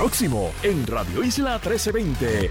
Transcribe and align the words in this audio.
próximo 0.00 0.50
en 0.62 0.86
Radio 0.86 1.22
Isla 1.22 1.60
1320. 1.62 2.50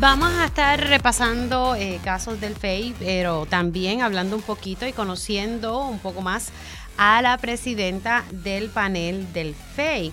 Vamos 0.00 0.32
a 0.32 0.46
estar 0.46 0.80
repasando 0.80 1.76
eh, 1.76 2.00
casos 2.02 2.40
del 2.40 2.56
FEI, 2.56 2.92
pero 2.98 3.46
también 3.46 4.02
hablando 4.02 4.34
un 4.34 4.42
poquito 4.42 4.84
y 4.84 4.92
conociendo 4.92 5.84
un 5.84 6.00
poco 6.00 6.22
más 6.22 6.48
a 6.96 7.22
la 7.22 7.38
presidenta 7.38 8.24
del 8.32 8.68
panel 8.68 9.32
del 9.32 9.54
FEI. 9.54 10.10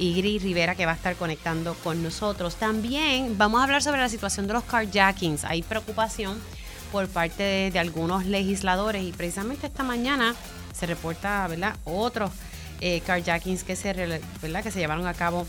Igri 0.00 0.40
Rivera 0.40 0.74
que 0.74 0.86
va 0.86 0.90
a 0.90 0.96
estar 0.96 1.14
conectando 1.14 1.74
con 1.74 2.02
nosotros. 2.02 2.56
También 2.56 3.38
vamos 3.38 3.60
a 3.60 3.62
hablar 3.62 3.80
sobre 3.80 4.00
la 4.00 4.08
situación 4.08 4.48
de 4.48 4.54
los 4.54 4.64
carjackings. 4.64 5.44
Hay 5.44 5.62
preocupación 5.62 6.36
por 6.90 7.06
parte 7.06 7.70
de, 7.70 7.78
algunos 7.78 8.26
legisladores 8.26 9.04
y 9.04 9.12
precisamente 9.12 9.68
esta 9.68 9.84
mañana 9.84 10.34
se 10.74 10.86
reporta, 10.86 11.46
¿verdad? 11.46 11.76
Otros 11.84 12.32
eh, 12.80 13.02
carjackings 13.06 13.62
que 13.62 13.76
se, 13.76 13.94
que 13.94 14.70
se 14.72 14.78
llevaron 14.80 15.06
a 15.06 15.14
cabo 15.14 15.46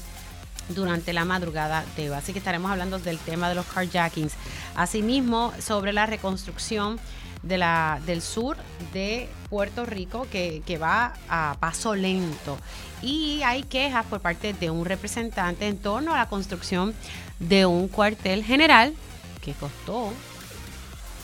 durante 0.70 1.13
la 1.13 1.25
madrugada 1.25 1.86
de 1.96 2.10
hoy. 2.10 2.18
Así 2.18 2.33
que 2.33 2.39
estaremos 2.39 2.71
hablando 2.71 3.00
del 3.00 3.18
tema 3.19 3.50
de 3.50 3.55
los 3.55 3.65
carjackings. 3.65 4.33
Asimismo, 4.75 5.54
sobre 5.60 5.93
la 5.93 6.05
reconstrucción 6.05 7.00
de 7.43 7.57
la, 7.57 8.01
del 8.05 8.21
sur 8.21 8.57
de 8.93 9.29
Puerto 9.50 9.86
Rico 9.86 10.27
que, 10.32 10.61
que 10.65 10.77
va 10.77 11.14
a 11.29 11.55
paso 11.60 11.96
lento. 11.96 12.57
Y 13.01 13.41
hay 13.43 13.64
quejas 13.64 14.05
por 14.05 14.21
parte 14.21 14.54
de 14.54 14.69
un 14.69 14.86
representante 14.86 15.68
en 15.68 15.77
torno 15.77 16.14
a 16.14 16.18
la 16.18 16.29
construcción 16.29 16.93
de 17.39 17.65
un 17.65 17.88
cuartel 17.88 18.43
general 18.43 18.93
que 19.41 19.54
costó, 19.54 20.11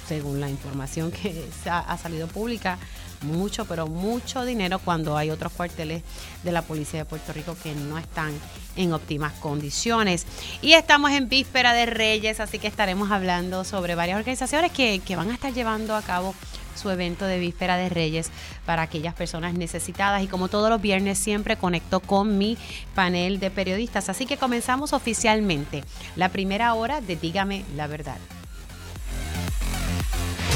según 0.07 0.39
la 0.39 0.49
información 0.49 1.11
que 1.11 1.49
ha 1.65 1.97
salido 1.97 2.27
pública, 2.27 2.77
mucho, 3.23 3.65
pero 3.65 3.87
mucho 3.87 4.45
dinero 4.45 4.79
cuando 4.79 5.17
hay 5.17 5.29
otros 5.29 5.51
cuarteles 5.53 6.03
de 6.43 6.51
la 6.51 6.61
Policía 6.61 6.99
de 6.99 7.05
Puerto 7.05 7.33
Rico 7.33 7.55
que 7.61 7.73
no 7.73 7.97
están 7.97 8.33
en 8.75 8.93
óptimas 8.93 9.33
condiciones. 9.33 10.25
Y 10.61 10.73
estamos 10.73 11.11
en 11.11 11.29
víspera 11.29 11.73
de 11.73 11.85
Reyes, 11.85 12.39
así 12.39 12.59
que 12.59 12.67
estaremos 12.67 13.11
hablando 13.11 13.63
sobre 13.63 13.95
varias 13.95 14.17
organizaciones 14.17 14.71
que, 14.71 14.99
que 14.99 15.15
van 15.15 15.29
a 15.31 15.33
estar 15.33 15.53
llevando 15.53 15.95
a 15.95 16.01
cabo 16.01 16.35
su 16.75 16.89
evento 16.89 17.25
de 17.25 17.39
víspera 17.39 17.77
de 17.77 17.89
Reyes 17.89 18.31
para 18.65 18.83
aquellas 18.83 19.13
personas 19.13 19.53
necesitadas 19.53 20.23
y 20.23 20.27
como 20.27 20.47
todos 20.47 20.69
los 20.69 20.81
viernes 20.81 21.17
siempre 21.17 21.57
conecto 21.57 21.99
con 21.99 22.37
mi 22.37 22.57
panel 22.95 23.39
de 23.39 23.51
periodistas. 23.51 24.09
Así 24.09 24.25
que 24.25 24.37
comenzamos 24.37 24.93
oficialmente 24.93 25.83
la 26.15 26.29
primera 26.29 26.73
hora 26.73 27.01
de 27.01 27.15
Dígame 27.15 27.63
la 27.75 27.87
verdad. 27.87 28.17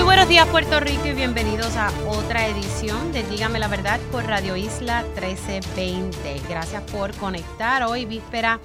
Muy 0.00 0.06
buenos 0.06 0.30
días 0.30 0.48
Puerto 0.48 0.80
Rico 0.80 1.06
y 1.08 1.12
bienvenidos 1.12 1.76
a 1.76 1.92
otra 2.08 2.48
edición 2.48 3.12
de 3.12 3.22
Dígame 3.22 3.58
la 3.58 3.68
Verdad 3.68 4.00
por 4.10 4.24
Radio 4.24 4.56
Isla 4.56 5.02
1320. 5.02 6.40
Gracias 6.48 6.82
por 6.90 7.14
conectar 7.16 7.82
hoy, 7.82 8.06
víspera 8.06 8.60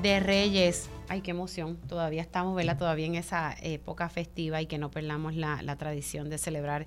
de 0.00 0.20
Reyes. 0.20 0.88
Ay, 1.08 1.22
qué 1.22 1.32
emoción. 1.32 1.76
Todavía 1.88 2.22
estamos, 2.22 2.54
¿verdad? 2.54 2.78
Todavía 2.78 3.06
en 3.06 3.16
esa 3.16 3.56
época 3.60 4.08
festiva 4.08 4.62
y 4.62 4.66
que 4.66 4.78
no 4.78 4.92
perdamos 4.92 5.34
la, 5.34 5.74
tradición 5.76 6.30
de 6.30 6.38
celebrar 6.38 6.86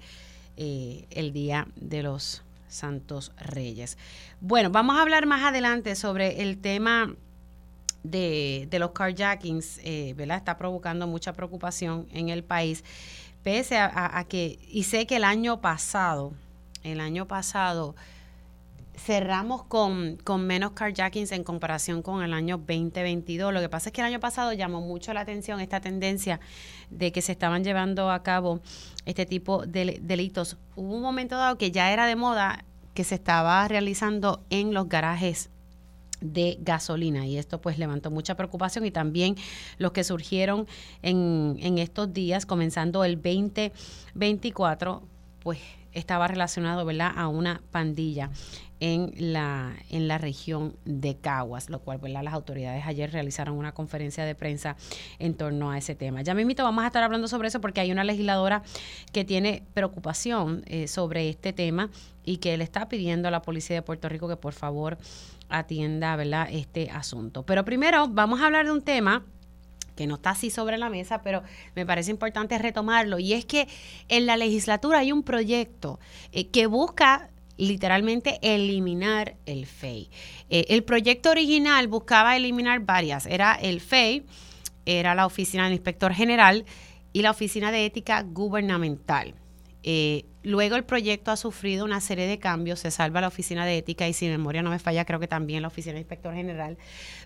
eh, 0.55 1.05
el 1.09 1.33
Día 1.33 1.67
de 1.75 2.03
los 2.03 2.41
Santos 2.69 3.33
Reyes. 3.37 3.97
Bueno, 4.39 4.69
vamos 4.69 4.95
a 4.95 5.01
hablar 5.01 5.25
más 5.25 5.43
adelante 5.43 5.95
sobre 5.95 6.41
el 6.41 6.57
tema 6.59 7.13
de, 8.03 8.67
los 8.79 8.91
carjackings, 8.91 9.79
eh, 9.83 10.13
¿verdad? 10.15 10.37
Está 10.37 10.57
provocando 10.57 11.05
mucha 11.05 11.33
preocupación 11.33 12.07
en 12.11 12.29
el 12.29 12.45
país 12.45 12.83
pese 13.43 13.77
a, 13.77 14.25
que, 14.27 14.59
y 14.69 14.83
sé 14.83 15.05
que 15.05 15.17
el 15.17 15.23
año 15.23 15.61
pasado, 15.61 16.33
el 16.83 16.99
año 16.99 17.27
pasado, 17.27 17.95
cerramos 18.95 19.63
con, 19.63 20.17
con, 20.23 20.47
menos 20.47 20.71
carjackings 20.71 21.31
en 21.31 21.43
comparación 21.43 22.01
con 22.01 22.23
el 22.23 22.33
año 22.33 22.57
2022. 22.57 23.53
Lo 23.53 23.59
que 23.59 23.69
pasa 23.69 23.89
es 23.89 23.93
que 23.93 24.01
el 24.01 24.07
año 24.07 24.19
pasado 24.19 24.53
llamó 24.53 24.81
mucho 24.81 25.13
la 25.13 25.21
atención 25.21 25.59
esta 25.59 25.81
tendencia 25.81 26.39
de 26.89 27.11
que 27.11 27.21
se 27.21 27.33
estaban 27.33 27.63
llevando 27.63 28.11
a 28.11 28.23
cabo 28.23 28.61
este 29.05 29.25
tipo 29.25 29.65
de 29.65 29.99
delitos. 30.01 30.57
Hubo 30.75 30.95
un 30.95 31.01
momento 31.01 31.37
dado 31.37 31.57
que 31.57 31.71
ya 31.71 31.91
era 31.91 32.05
de 32.05 32.15
moda 32.15 32.63
que 32.93 33.03
se 33.03 33.15
estaba 33.15 33.67
realizando 33.67 34.43
en 34.49 34.73
los 34.73 34.87
garajes 34.87 35.49
de 36.23 36.57
gasolina 36.61 37.27
y 37.27 37.37
esto 37.37 37.61
pues 37.61 37.77
levantó 37.77 38.09
mucha 38.09 38.35
preocupación 38.35 38.85
y 38.85 38.91
también 38.91 39.35
los 39.77 39.91
que 39.91 40.03
surgieron 40.03 40.67
en, 41.01 41.57
en 41.59 41.77
estos 41.77 42.13
días 42.13 42.45
comenzando 42.45 43.03
el 43.03 43.15
2024 43.15 45.03
pues 45.43 45.59
estaba 45.91 46.27
relacionado 46.27 46.85
¿verdad? 46.85 47.11
a 47.15 47.27
una 47.27 47.61
pandilla 47.71 48.31
en 48.79 49.13
la, 49.17 49.73
en 49.89 50.09
la 50.09 50.17
región 50.17 50.75
de 50.83 51.15
Caguas, 51.15 51.69
lo 51.69 51.79
cual 51.79 51.99
¿verdad? 51.99 52.23
las 52.23 52.33
autoridades 52.33 52.85
ayer 52.85 53.11
realizaron 53.11 53.57
una 53.57 53.71
conferencia 53.71 54.25
de 54.25 54.35
prensa 54.35 54.75
en 55.19 55.35
torno 55.35 55.71
a 55.71 55.77
ese 55.77 55.95
tema. 55.95 56.21
Ya 56.21 56.33
mismito 56.33 56.63
vamos 56.63 56.83
a 56.83 56.87
estar 56.87 57.01
hablando 57.01 57.29
sobre 57.29 57.47
eso 57.47 57.61
porque 57.61 57.79
hay 57.79 57.91
una 57.91 58.03
legisladora 58.03 58.61
que 59.13 59.23
tiene 59.23 59.63
preocupación 59.73 60.63
eh, 60.65 60.87
sobre 60.87 61.29
este 61.29 61.53
tema 61.53 61.89
y 62.25 62.37
que 62.37 62.57
le 62.57 62.63
está 62.65 62.89
pidiendo 62.89 63.29
a 63.29 63.31
la 63.31 63.41
policía 63.41 63.77
de 63.77 63.81
Puerto 63.83 64.09
Rico 64.09 64.27
que 64.27 64.35
por 64.35 64.53
favor 64.53 64.97
atienda 65.53 66.15
¿verdad? 66.15 66.47
este 66.51 66.89
asunto. 66.89 67.43
Pero 67.43 67.63
primero 67.63 68.07
vamos 68.07 68.41
a 68.41 68.47
hablar 68.47 68.65
de 68.65 68.71
un 68.71 68.81
tema 68.81 69.23
que 69.95 70.07
no 70.07 70.15
está 70.15 70.31
así 70.31 70.49
sobre 70.49 70.77
la 70.77 70.89
mesa, 70.89 71.21
pero 71.21 71.43
me 71.75 71.85
parece 71.85 72.11
importante 72.11 72.57
retomarlo, 72.57 73.19
y 73.19 73.33
es 73.33 73.45
que 73.45 73.67
en 74.07 74.25
la 74.25 74.37
legislatura 74.37 74.99
hay 74.99 75.11
un 75.11 75.21
proyecto 75.21 75.99
eh, 76.31 76.47
que 76.47 76.65
busca 76.65 77.29
literalmente 77.57 78.39
eliminar 78.41 79.35
el 79.45 79.67
FEI. 79.67 80.09
Eh, 80.49 80.65
el 80.69 80.83
proyecto 80.83 81.29
original 81.29 81.87
buscaba 81.87 82.35
eliminar 82.35 82.79
varias, 82.79 83.27
era 83.27 83.53
el 83.53 83.81
FEI, 83.81 84.25
era 84.85 85.13
la 85.15 85.25
Oficina 85.27 85.65
del 85.65 85.73
Inspector 85.73 86.11
General 86.13 86.65
y 87.13 87.21
la 87.21 87.31
Oficina 87.31 87.71
de 87.71 87.85
Ética 87.85 88.23
Gubernamental. 88.23 89.35
Eh, 89.83 90.25
luego 90.43 90.75
el 90.75 90.85
proyecto 90.85 91.31
ha 91.31 91.37
sufrido 91.37 91.85
una 91.85 92.01
serie 92.01 92.25
de 92.25 92.39
cambios, 92.39 92.79
se 92.79 92.91
salva 92.91 93.21
la 93.21 93.27
oficina 93.27 93.65
de 93.65 93.77
ética 93.77 94.07
y 94.07 94.13
si 94.13 94.27
memoria 94.27 94.61
no 94.61 94.69
me 94.69 94.79
falla, 94.79 95.05
creo 95.05 95.19
que 95.19 95.27
también 95.27 95.61
la 95.61 95.67
oficina 95.67 95.93
de 95.93 95.99
inspector 95.99 96.33
general, 96.33 96.77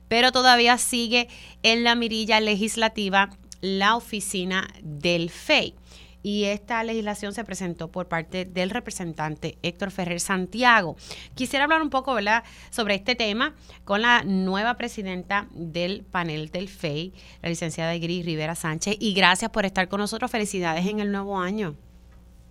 pero 0.08 0.32
todavía 0.32 0.78
sigue 0.78 1.28
en 1.64 1.84
la 1.84 1.96
mirilla 1.96 2.40
legislativa 2.40 3.30
la 3.62 3.96
oficina 3.96 4.68
del 4.82 5.30
FEI. 5.30 5.76
Y 6.24 6.44
esta 6.46 6.84
legislación 6.84 7.34
se 7.34 7.46
presentó 7.46 7.90
por 7.90 8.10
parte 8.10 8.44
del 8.44 8.70
representante 8.70 9.58
Héctor 9.62 9.92
Ferrer 9.92 10.20
Santiago. 10.20 10.98
Quisiera 11.36 11.64
hablar 11.64 11.82
un 11.82 11.90
poco 11.90 12.14
¿verdad? 12.14 12.44
sobre 12.70 12.96
este 12.96 13.16
tema 13.16 13.56
con 13.86 14.02
la 14.02 14.24
nueva 14.24 14.74
presidenta 14.76 15.48
del 15.52 16.04
panel 16.04 16.50
del 16.50 16.68
FEI, 16.68 17.14
la 17.42 17.50
licenciada 17.50 17.98
Gris 17.98 18.26
Rivera 18.26 18.56
Sánchez. 18.56 18.98
Y 19.00 19.14
gracias 19.14 19.52
por 19.52 19.66
estar 19.66 19.88
con 19.88 20.02
nosotros. 20.02 20.30
Felicidades 20.30 20.86
en 20.88 21.00
el 21.00 21.14
nuevo 21.14 21.40
año. 21.40 21.78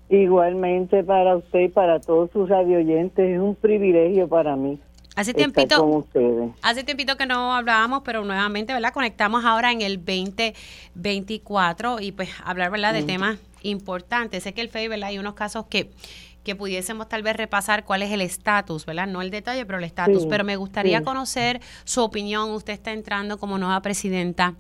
Igualmente 0.08 1.02
para 1.02 1.36
usted 1.36 1.60
y 1.60 1.68
para 1.68 2.00
todos 2.00 2.30
sus 2.30 2.48
radio 2.48 2.78
oyentes, 2.78 3.28
es 3.28 3.40
un 3.40 3.56
privilegio 3.56 4.28
para 4.28 4.54
mí. 4.54 4.78
Hace 5.16 5.32
tiempito, 5.32 6.04
hace 6.60 6.84
tiempito 6.84 7.16
que 7.16 7.24
no 7.24 7.54
hablábamos, 7.54 8.02
pero 8.04 8.22
nuevamente, 8.22 8.74
¿verdad? 8.74 8.92
Conectamos 8.92 9.46
ahora 9.46 9.72
en 9.72 9.80
el 9.80 9.96
2024 9.96 12.00
y 12.00 12.12
pues 12.12 12.28
hablar, 12.44 12.70
¿verdad? 12.70 12.92
De 12.92 13.02
temas 13.02 13.38
importantes. 13.62 14.42
Sé 14.42 14.52
que 14.52 14.60
el 14.60 14.68
FEI, 14.68 14.88
¿verdad? 14.88 15.08
Hay 15.08 15.18
unos 15.18 15.32
casos 15.32 15.64
que, 15.70 15.90
que 16.44 16.54
pudiésemos 16.54 17.08
tal 17.08 17.22
vez 17.22 17.34
repasar 17.34 17.86
cuál 17.86 18.02
es 18.02 18.12
el 18.12 18.20
estatus, 18.20 18.84
¿verdad? 18.84 19.06
No 19.06 19.22
el 19.22 19.30
detalle, 19.30 19.64
pero 19.64 19.78
el 19.78 19.84
estatus. 19.84 20.26
pero 20.26 20.44
me 20.44 20.56
gustaría 20.56 21.02
conocer 21.02 21.62
su 21.84 22.02
opinión. 22.02 22.50
Usted 22.50 22.74
está 22.74 22.92
entrando 22.92 23.38
como 23.38 23.56
nueva 23.56 23.80
presidenta 23.80 24.54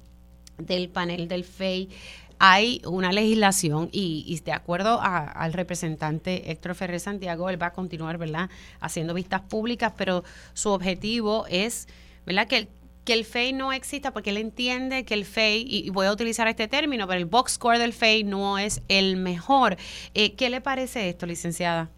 del 0.56 0.88
panel 0.88 1.28
del 1.28 1.44
FEI 1.44 1.90
hay 2.38 2.82
una 2.86 3.12
legislación 3.12 3.88
y, 3.92 4.40
de 4.44 4.52
acuerdo 4.52 5.00
al 5.02 5.52
representante 5.52 6.50
Héctor 6.50 6.74
Ferrer 6.74 7.00
Santiago, 7.00 7.48
él 7.48 7.60
va 7.60 7.66
a 7.66 7.72
continuar, 7.72 8.18
¿verdad?, 8.18 8.50
haciendo 8.80 9.14
vistas 9.14 9.42
públicas, 9.42 9.92
pero 9.96 10.22
su 10.52 10.70
objetivo 10.70 11.46
es, 11.48 11.88
¿verdad?, 12.26 12.46
que 12.46 12.58
el, 12.58 12.68
que 13.04 13.14
el 13.14 13.24
FEI 13.24 13.52
no 13.52 13.72
exista 13.72 14.10
porque 14.10 14.30
él 14.30 14.36
entiende 14.36 15.04
que 15.04 15.14
el 15.14 15.24
FEI, 15.24 15.64
y, 15.66 15.90
voy 15.90 16.06
a 16.06 16.12
utilizar 16.12 16.48
este 16.48 16.68
término, 16.68 17.06
pero 17.06 17.18
el 17.18 17.26
box 17.26 17.52
score 17.52 17.78
del 17.78 17.92
FEI 17.92 18.24
no 18.24 18.58
es 18.58 18.82
el 18.88 19.16
mejor. 19.16 19.76
Eh, 20.14 20.34
¿Qué 20.34 20.50
le 20.50 20.60
parece 20.60 21.08
esto, 21.08 21.24
licenciada? 21.24 21.88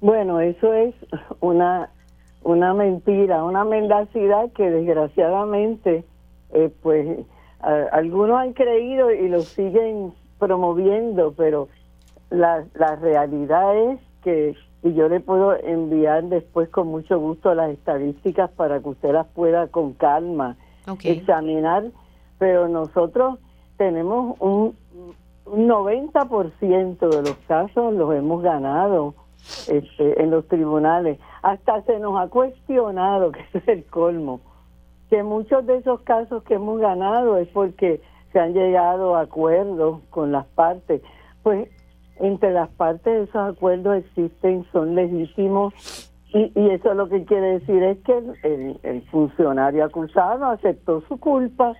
Bueno, 0.00 0.40
eso 0.40 0.72
es 0.74 0.94
una, 1.40 1.90
una 2.42 2.74
mentira, 2.74 3.42
una 3.44 3.64
mendacidad 3.64 4.50
que 4.52 4.68
desgraciadamente, 4.70 6.04
eh, 6.52 6.70
pues 6.82 7.18
algunos 7.62 8.38
han 8.38 8.52
creído 8.52 9.12
y 9.12 9.28
lo 9.28 9.42
siguen 9.42 10.12
promoviendo, 10.38 11.32
pero 11.36 11.68
la, 12.30 12.64
la 12.74 12.96
realidad 12.96 13.76
es 13.76 14.00
que, 14.22 14.56
y 14.82 14.94
yo 14.94 15.08
le 15.08 15.20
puedo 15.20 15.54
enviar 15.54 16.24
después 16.24 16.68
con 16.68 16.88
mucho 16.88 17.18
gusto 17.18 17.54
las 17.54 17.70
estadísticas 17.70 18.50
para 18.50 18.80
que 18.80 18.88
usted 18.88 19.12
las 19.12 19.26
pueda 19.28 19.68
con 19.68 19.92
calma 19.92 20.56
examinar, 21.04 21.84
pero 22.38 22.68
nosotros 22.68 23.38
tenemos 23.76 24.36
un, 24.40 24.76
un 25.46 25.68
90% 25.68 27.08
de 27.08 27.22
los 27.22 27.36
casos 27.46 27.94
los 27.94 28.14
hemos 28.14 28.42
ganado 28.42 29.14
este, 29.68 30.22
en 30.22 30.30
los 30.30 30.46
tribunales. 30.48 31.18
Hasta 31.42 31.82
se 31.82 31.98
nos 31.98 32.18
ha 32.20 32.28
cuestionado, 32.28 33.32
que 33.32 33.44
es 33.52 33.68
el 33.68 33.84
colmo, 33.84 34.40
que 35.12 35.22
muchos 35.22 35.66
de 35.66 35.76
esos 35.76 36.00
casos 36.04 36.42
que 36.44 36.54
hemos 36.54 36.80
ganado 36.80 37.36
es 37.36 37.46
porque 37.48 38.00
se 38.32 38.40
han 38.40 38.54
llegado 38.54 39.14
a 39.14 39.20
acuerdos 39.20 40.00
con 40.08 40.32
las 40.32 40.46
partes. 40.46 41.02
Pues 41.42 41.68
entre 42.18 42.50
las 42.50 42.70
partes 42.70 43.28
esos 43.28 43.54
acuerdos 43.54 43.98
existen, 43.98 44.64
son 44.72 44.94
legítimos 44.94 45.74
y, 46.32 46.50
y 46.58 46.70
eso 46.70 46.94
lo 46.94 47.10
que 47.10 47.26
quiere 47.26 47.58
decir 47.58 47.82
es 47.82 47.98
que 47.98 48.22
el, 48.42 49.02
funcionario 49.10 49.84
acusado 49.84 50.46
aceptó 50.46 51.02
su 51.02 51.20
culpa 51.20 51.74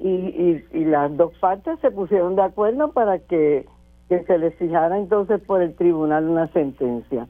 y, 0.00 0.08
y, 0.08 0.64
y, 0.72 0.84
las 0.84 1.16
dos 1.16 1.32
partes 1.38 1.78
se 1.78 1.92
pusieron 1.92 2.34
de 2.34 2.42
acuerdo 2.42 2.90
para 2.90 3.20
que, 3.20 3.66
que 4.08 4.24
se 4.24 4.36
les 4.36 4.52
fijara 4.56 4.98
entonces 4.98 5.40
por 5.42 5.62
el 5.62 5.76
tribunal 5.76 6.28
una 6.28 6.48
sentencia. 6.48 7.28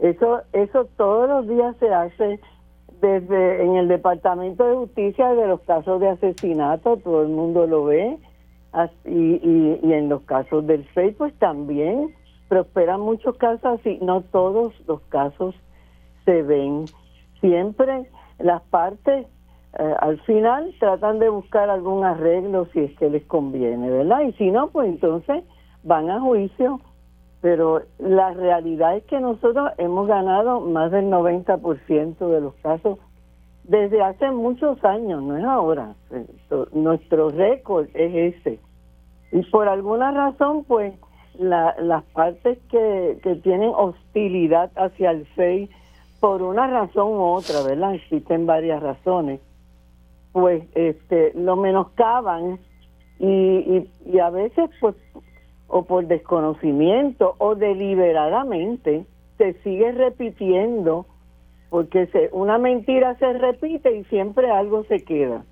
Eso, 0.00 0.40
eso 0.52 0.86
todos 0.96 1.28
los 1.28 1.46
días 1.46 1.76
se 1.76 1.94
hace 1.94 2.40
desde 3.00 3.64
en 3.64 3.76
el 3.76 3.88
Departamento 3.88 4.64
de 4.64 4.76
Justicia 4.76 5.34
de 5.34 5.46
los 5.46 5.60
casos 5.60 6.00
de 6.00 6.08
asesinato, 6.08 6.96
todo 6.98 7.22
el 7.22 7.28
mundo 7.28 7.66
lo 7.66 7.84
ve, 7.84 8.18
y, 9.04 9.10
y, 9.10 9.80
y 9.82 9.92
en 9.92 10.08
los 10.08 10.22
casos 10.22 10.66
del 10.66 10.84
FEI, 10.84 11.12
pues 11.12 11.34
también 11.38 12.14
prosperan 12.48 13.00
muchos 13.00 13.36
casos 13.36 13.80
así, 13.80 13.98
no 14.02 14.22
todos 14.22 14.72
los 14.86 15.00
casos 15.02 15.54
se 16.24 16.42
ven. 16.42 16.86
Siempre 17.40 18.06
las 18.38 18.62
partes 18.62 19.26
eh, 19.78 19.94
al 20.00 20.20
final 20.22 20.74
tratan 20.80 21.20
de 21.20 21.28
buscar 21.28 21.70
algún 21.70 22.04
arreglo 22.04 22.66
si 22.72 22.80
es 22.80 22.98
que 22.98 23.08
les 23.08 23.24
conviene, 23.24 23.88
¿verdad? 23.88 24.22
Y 24.22 24.32
si 24.32 24.50
no, 24.50 24.68
pues 24.68 24.88
entonces 24.88 25.44
van 25.84 26.10
a 26.10 26.20
juicio 26.20 26.80
pero 27.40 27.82
la 27.98 28.32
realidad 28.32 28.96
es 28.96 29.04
que 29.04 29.20
nosotros 29.20 29.70
hemos 29.78 30.06
ganado 30.06 30.60
más 30.60 30.90
del 30.90 31.06
90% 31.06 32.18
de 32.18 32.40
los 32.40 32.54
casos 32.56 32.98
desde 33.64 34.02
hace 34.02 34.30
muchos 34.30 34.82
años, 34.84 35.22
no 35.22 35.36
es 35.36 35.44
ahora. 35.44 35.94
Nuestro 36.72 37.30
récord 37.30 37.86
es 37.94 38.34
ese. 38.34 38.58
Y 39.32 39.42
por 39.44 39.68
alguna 39.68 40.10
razón, 40.10 40.64
pues, 40.64 40.92
las 41.38 42.02
partes 42.12 42.58
que, 42.70 43.18
que 43.22 43.36
tienen 43.36 43.70
hostilidad 43.74 44.70
hacia 44.76 45.12
el 45.12 45.24
FEI, 45.36 45.70
por 46.18 46.42
una 46.42 46.66
razón 46.66 47.12
u 47.12 47.22
otra, 47.22 47.62
¿verdad? 47.62 47.94
Existen 47.94 48.44
varias 48.44 48.82
razones, 48.82 49.40
pues 50.32 50.64
este 50.74 51.32
lo 51.34 51.56
menoscaban 51.56 52.58
y, 53.18 53.26
y, 53.26 53.90
y 54.04 54.18
a 54.18 54.30
veces, 54.30 54.68
pues, 54.80 54.96
o 55.70 55.84
por 55.84 56.06
desconocimiento 56.06 57.36
o 57.38 57.54
deliberadamente 57.54 59.06
se 59.38 59.54
sigue 59.62 59.92
repitiendo 59.92 61.06
porque 61.70 62.08
se, 62.08 62.28
una 62.32 62.58
mentira 62.58 63.16
se 63.18 63.32
repite 63.32 63.96
y 63.96 64.04
siempre 64.04 64.50
algo 64.50 64.84
se 64.84 65.04
queda. 65.04 65.44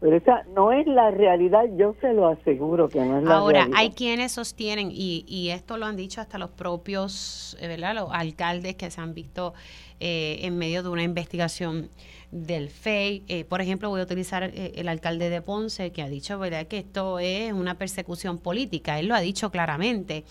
Pero 0.00 0.16
esa 0.16 0.44
no 0.54 0.72
es 0.72 0.86
la 0.86 1.10
realidad, 1.10 1.64
yo 1.76 1.94
se 2.00 2.14
lo 2.14 2.26
aseguro 2.28 2.88
que 2.88 3.00
no 3.00 3.18
es 3.18 3.24
la 3.24 3.36
Ahora, 3.36 3.58
realidad. 3.60 3.78
hay 3.78 3.90
quienes 3.90 4.32
sostienen, 4.32 4.90
y, 4.90 5.24
y 5.28 5.50
esto 5.50 5.76
lo 5.76 5.84
han 5.84 5.96
dicho 5.96 6.22
hasta 6.22 6.38
los 6.38 6.50
propios, 6.50 7.56
eh, 7.60 7.68
¿verdad? 7.68 7.94
Los 7.94 8.08
alcaldes 8.10 8.76
que 8.76 8.90
se 8.90 8.98
han 9.00 9.12
visto 9.12 9.52
eh, 10.00 10.38
en 10.42 10.56
medio 10.56 10.82
de 10.82 10.88
una 10.88 11.02
investigación 11.02 11.90
del 12.30 12.70
FEI. 12.70 13.24
Eh, 13.28 13.44
por 13.44 13.60
ejemplo, 13.60 13.90
voy 13.90 14.00
a 14.00 14.04
utilizar 14.04 14.44
eh, 14.44 14.72
el 14.76 14.88
alcalde 14.88 15.28
de 15.28 15.42
Ponce, 15.42 15.90
que 15.92 16.00
ha 16.00 16.08
dicho 16.08 16.38
¿verdad? 16.38 16.66
que 16.66 16.78
esto 16.78 17.18
es 17.18 17.52
una 17.52 17.74
persecución 17.76 18.38
política. 18.38 18.98
Él 18.98 19.08
lo 19.08 19.14
ha 19.14 19.20
dicho 19.20 19.50
claramente. 19.50 20.24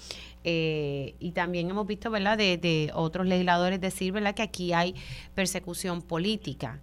Eh, 0.46 1.14
y 1.20 1.34
también 1.34 1.70
hemos 1.70 1.86
visto 1.86 2.10
¿verdad? 2.10 2.38
De, 2.38 2.58
de 2.58 2.90
otros 2.96 3.28
legisladores 3.28 3.82
decir 3.82 4.14
¿verdad? 4.14 4.34
que 4.34 4.42
aquí 4.42 4.72
hay 4.74 4.96
persecución 5.36 6.02
política. 6.02 6.80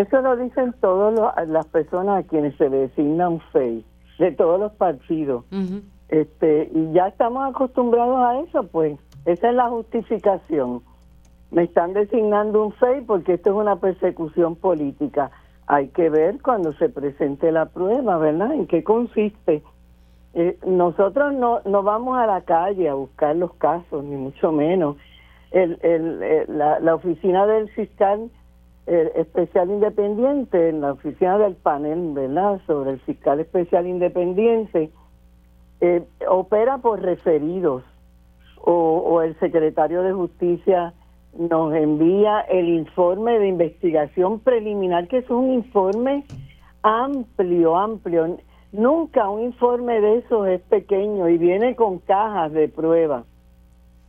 Eso 0.00 0.22
lo 0.22 0.34
dicen 0.34 0.74
todas 0.80 1.46
las 1.46 1.66
personas 1.66 2.24
a 2.24 2.26
quienes 2.26 2.56
se 2.56 2.70
le 2.70 2.88
designa 2.88 3.28
un 3.28 3.40
FEI, 3.52 3.84
de 4.18 4.32
todos 4.32 4.58
los 4.58 4.72
partidos. 4.72 5.44
Este 6.08 6.70
Y 6.74 6.92
ya 6.92 7.08
estamos 7.08 7.50
acostumbrados 7.50 8.18
a 8.18 8.40
eso, 8.40 8.66
pues. 8.68 8.98
Esa 9.26 9.50
es 9.50 9.54
la 9.54 9.68
justificación. 9.68 10.80
Me 11.50 11.64
están 11.64 11.92
designando 11.92 12.64
un 12.64 12.72
FEI 12.72 13.02
porque 13.02 13.34
esto 13.34 13.50
es 13.50 13.56
una 13.56 13.76
persecución 13.76 14.56
política. 14.56 15.32
Hay 15.66 15.88
que 15.88 16.08
ver 16.08 16.40
cuando 16.40 16.72
se 16.72 16.88
presente 16.88 17.52
la 17.52 17.66
prueba, 17.66 18.16
¿verdad? 18.16 18.54
¿En 18.54 18.66
qué 18.66 18.82
consiste? 18.82 19.62
Eh, 20.32 20.56
nosotros 20.66 21.34
no, 21.34 21.60
no 21.66 21.82
vamos 21.82 22.18
a 22.18 22.26
la 22.26 22.40
calle 22.40 22.88
a 22.88 22.94
buscar 22.94 23.36
los 23.36 23.52
casos, 23.56 24.02
ni 24.02 24.16
mucho 24.16 24.50
menos. 24.50 24.96
El, 25.50 25.78
el, 25.82 26.22
eh, 26.22 26.44
la, 26.48 26.80
la 26.80 26.94
oficina 26.94 27.46
del 27.46 27.68
fiscal 27.70 28.30
eh, 28.86 29.12
especial 29.16 29.70
independiente, 29.70 30.68
en 30.68 30.80
la 30.80 30.92
oficina 30.92 31.38
del 31.38 31.54
panel, 31.54 32.12
¿verdad? 32.12 32.60
Sobre 32.66 32.92
el 32.92 33.00
fiscal 33.00 33.40
especial 33.40 33.86
independiente, 33.86 34.90
eh, 35.80 36.04
opera 36.28 36.78
por 36.78 37.00
referidos 37.00 37.82
o, 38.56 38.72
o 38.72 39.22
el 39.22 39.38
secretario 39.38 40.02
de 40.02 40.12
justicia 40.12 40.94
nos 41.38 41.74
envía 41.74 42.40
el 42.40 42.68
informe 42.68 43.38
de 43.38 43.48
investigación 43.48 44.40
preliminar, 44.40 45.08
que 45.08 45.18
es 45.18 45.30
un 45.30 45.52
informe 45.52 46.24
amplio, 46.82 47.76
amplio. 47.76 48.38
Nunca 48.72 49.28
un 49.28 49.42
informe 49.42 50.00
de 50.00 50.18
esos 50.18 50.48
es 50.48 50.60
pequeño 50.62 51.28
y 51.28 51.38
viene 51.38 51.76
con 51.76 51.98
cajas 51.98 52.52
de 52.52 52.68
pruebas. 52.68 53.24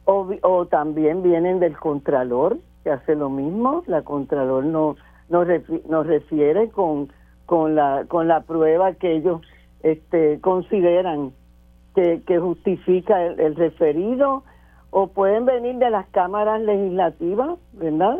O, 0.05 0.27
o 0.41 0.65
también 0.65 1.21
vienen 1.21 1.59
del 1.59 1.77
Contralor, 1.77 2.57
que 2.83 2.91
hace 2.91 3.15
lo 3.15 3.29
mismo. 3.29 3.83
La 3.87 4.01
Contralor 4.01 4.65
no, 4.65 4.95
nos, 5.29 5.47
refi- 5.47 5.83
nos 5.87 6.07
refiere 6.07 6.69
con, 6.69 7.09
con, 7.45 7.75
la, 7.75 8.05
con 8.07 8.27
la 8.27 8.41
prueba 8.41 8.93
que 8.93 9.15
ellos 9.15 9.41
este, 9.83 10.39
consideran 10.41 11.31
que, 11.95 12.39
justifica 12.39 13.21
el, 13.25 13.55
referido 13.55 14.43
o 14.91 15.07
pueden 15.07 15.45
venir 15.45 15.75
de 15.75 15.89
las 15.89 16.07
cámaras 16.07 16.61
legislativas, 16.61 17.57
¿verdad? 17.73 18.19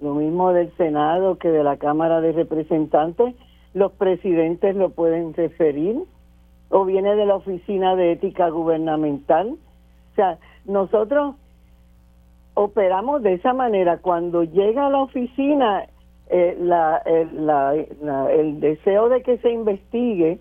Lo 0.00 0.14
mismo 0.14 0.52
del 0.52 0.70
Senado 0.76 1.36
que 1.36 1.48
de 1.48 1.64
la 1.64 1.76
Cámara 1.76 2.20
de 2.20 2.32
Representantes, 2.32 3.34
los 3.74 3.92
presidentes 3.92 4.74
lo 4.76 4.90
pueden 4.90 5.34
referir, 5.34 5.98
o 6.70 6.84
viene 6.84 7.14
de 7.14 7.26
la 7.26 7.36
Oficina 7.36 7.94
de 7.94 8.12
Ética 8.12 8.48
Gubernamental. 8.48 9.50
O 9.50 10.14
sea, 10.14 10.38
nosotros 10.64 11.36
operamos 12.56 13.22
de 13.22 13.34
esa 13.34 13.52
manera. 13.52 13.98
Cuando 13.98 14.42
llega 14.42 14.86
a 14.86 14.90
la 14.90 15.02
oficina, 15.02 15.86
eh, 16.28 16.56
la, 16.60 16.96
el, 17.06 17.46
la- 17.46 17.74
la- 18.02 18.32
el 18.32 18.58
deseo 18.60 19.08
de 19.08 19.22
que 19.22 19.38
se 19.38 19.50
investigue, 19.52 20.40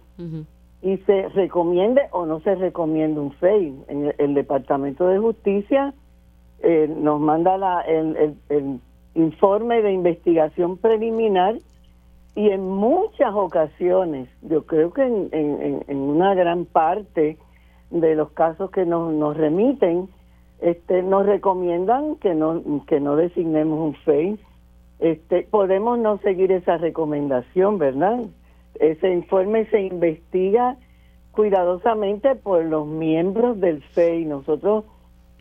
y 0.82 0.98
se 1.06 1.30
recomiende 1.30 2.02
o 2.12 2.26
no 2.26 2.40
se 2.42 2.56
recomiende 2.56 3.20
un 3.20 3.32
FEI. 3.34 3.76
En 3.88 4.06
el, 4.06 4.16
el 4.18 4.34
Departamento 4.34 5.08
de 5.08 5.20
Justicia 5.20 5.94
eh, 6.62 6.88
nos 6.96 7.20
manda 7.20 7.58
la, 7.58 7.82
el, 7.82 8.16
el- 8.18 8.36
el 8.50 8.80
informe 9.16 9.82
de 9.82 9.92
investigación 9.92 10.78
preliminar 10.78 11.56
y 12.36 12.50
en 12.50 12.68
muchas 12.70 13.34
ocasiones, 13.34 14.28
yo 14.42 14.66
creo 14.66 14.92
que 14.94 15.04
en, 15.04 15.30
en- 15.32 15.62
en- 15.62 15.84
en 15.88 15.98
una 15.98 16.34
gran 16.34 16.66
parte 16.66 17.38
de 17.92 18.16
los 18.16 18.32
casos 18.32 18.72
que 18.72 18.86
nos, 18.86 19.14
nos 19.14 19.36
remiten, 19.38 20.08
este, 20.62 21.04
nos 21.04 21.26
recomiendan 21.26 22.16
que 22.18 22.34
no, 22.34 22.62
que 22.88 23.00
no 23.00 23.16
designemos 23.16 23.80
un 23.80 23.96
FEI. 24.04 24.40
Este, 25.00 25.44
podemos 25.44 26.00
no 26.00 26.18
seguir 26.20 26.52
esa 26.52 26.78
recomendación, 26.78 27.78
¿verdad? 27.78 28.20
Ese 28.80 29.12
informe 29.12 29.66
se 29.66 29.82
investiga 29.82 30.78
cuidadosamente 31.32 32.36
por 32.36 32.64
los 32.64 32.88
miembros 32.88 33.60
del 33.60 33.82
FEI. 33.82 34.26
Nosotros, 34.26 34.86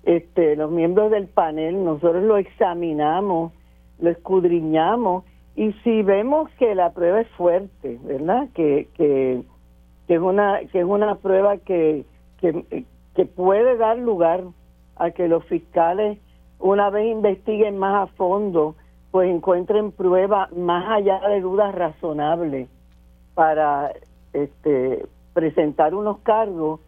este, 0.02 0.56
los 0.56 0.70
miembros 0.70 1.10
del 1.10 1.28
panel, 1.28 1.84
nosotros 1.84 2.24
lo 2.24 2.36
examinamos, 2.36 3.52
lo 4.00 4.10
escudriñamos 4.10 5.24
y 5.56 5.72
si 5.84 6.02
vemos 6.02 6.50
que 6.58 6.74
la 6.74 6.90
prueba 6.92 7.20
es 7.20 7.28
fuerte, 7.30 8.00
¿verdad? 8.02 8.48
Que, 8.54 8.88
que, 8.94 9.44
es 10.08 10.20
una 10.20 10.60
que 10.72 10.80
es 10.80 10.84
una 10.84 11.14
prueba 11.14 11.56
que, 11.58 12.04
que 12.40 13.24
puede 13.24 13.76
dar 13.76 13.96
lugar 13.96 14.42
a 14.96 15.10
que 15.10 15.28
los 15.28 15.44
fiscales 15.44 16.18
una 16.58 16.90
vez 16.90 17.06
investiguen 17.06 17.76
más 17.76 18.08
a 18.08 18.12
fondo, 18.14 18.74
pues 19.10 19.30
encuentren 19.30 19.92
prueba 19.92 20.48
más 20.56 20.88
allá 20.88 21.20
de 21.28 21.40
dudas 21.40 21.74
razonables 21.74 22.68
para 23.34 23.92
este, 24.32 25.04
presentar 25.34 25.94
unos 25.94 26.18
cargos, 26.20 26.80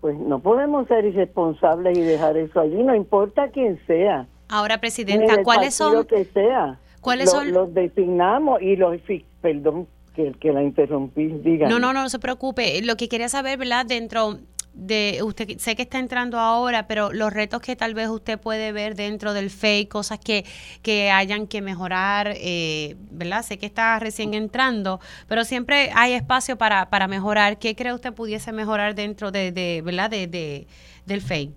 pues 0.00 0.18
no 0.18 0.40
podemos 0.40 0.86
ser 0.88 1.06
irresponsables 1.06 1.96
y 1.96 2.02
dejar 2.02 2.36
eso 2.36 2.60
allí, 2.60 2.82
no 2.82 2.94
importa 2.94 3.48
quién 3.48 3.80
sea. 3.86 4.26
Ahora, 4.48 4.78
Presidenta, 4.78 5.42
¿cuáles 5.42 5.74
son? 5.74 6.04
que 6.04 6.26
sea. 6.26 6.78
¿Cuáles 7.00 7.30
son? 7.30 7.52
Los 7.52 7.72
designamos 7.72 8.60
y 8.62 8.76
los, 8.76 8.98
perdón 9.40 9.86
que, 10.14 10.32
que 10.32 10.52
la 10.52 10.62
interrumpí, 10.62 11.26
diga. 11.26 11.68
No, 11.68 11.78
no, 11.78 11.92
no, 11.92 12.02
no 12.02 12.08
se 12.08 12.18
preocupe. 12.18 12.80
Lo 12.82 12.96
que 12.96 13.08
quería 13.08 13.28
saber, 13.28 13.58
¿verdad? 13.58 13.86
Dentro 13.86 14.38
de 14.74 15.20
usted 15.22 15.56
sé 15.58 15.76
que 15.76 15.82
está 15.82 15.98
entrando 15.98 16.38
ahora, 16.38 16.86
pero 16.86 17.12
los 17.12 17.32
retos 17.32 17.60
que 17.60 17.76
tal 17.76 17.94
vez 17.94 18.08
usted 18.08 18.38
puede 18.38 18.72
ver 18.72 18.96
dentro 18.96 19.32
del 19.32 19.50
FEI, 19.50 19.86
cosas 19.86 20.18
que, 20.18 20.44
que 20.82 21.10
hayan 21.10 21.46
que 21.46 21.62
mejorar, 21.62 22.32
eh, 22.36 22.96
¿verdad? 23.10 23.42
Sé 23.42 23.58
que 23.58 23.66
está 23.66 23.98
recién 24.00 24.34
entrando, 24.34 25.00
pero 25.28 25.44
siempre 25.44 25.90
hay 25.94 26.12
espacio 26.12 26.56
para, 26.58 26.90
para 26.90 27.06
mejorar. 27.06 27.58
¿Qué 27.58 27.76
cree 27.76 27.94
usted 27.94 28.12
pudiese 28.12 28.52
mejorar 28.52 28.94
dentro 28.94 29.30
de, 29.30 29.52
de 29.52 29.80
¿verdad? 29.84 30.10
De, 30.10 30.26
de, 30.26 30.66
del 31.06 31.20
FEI? 31.20 31.54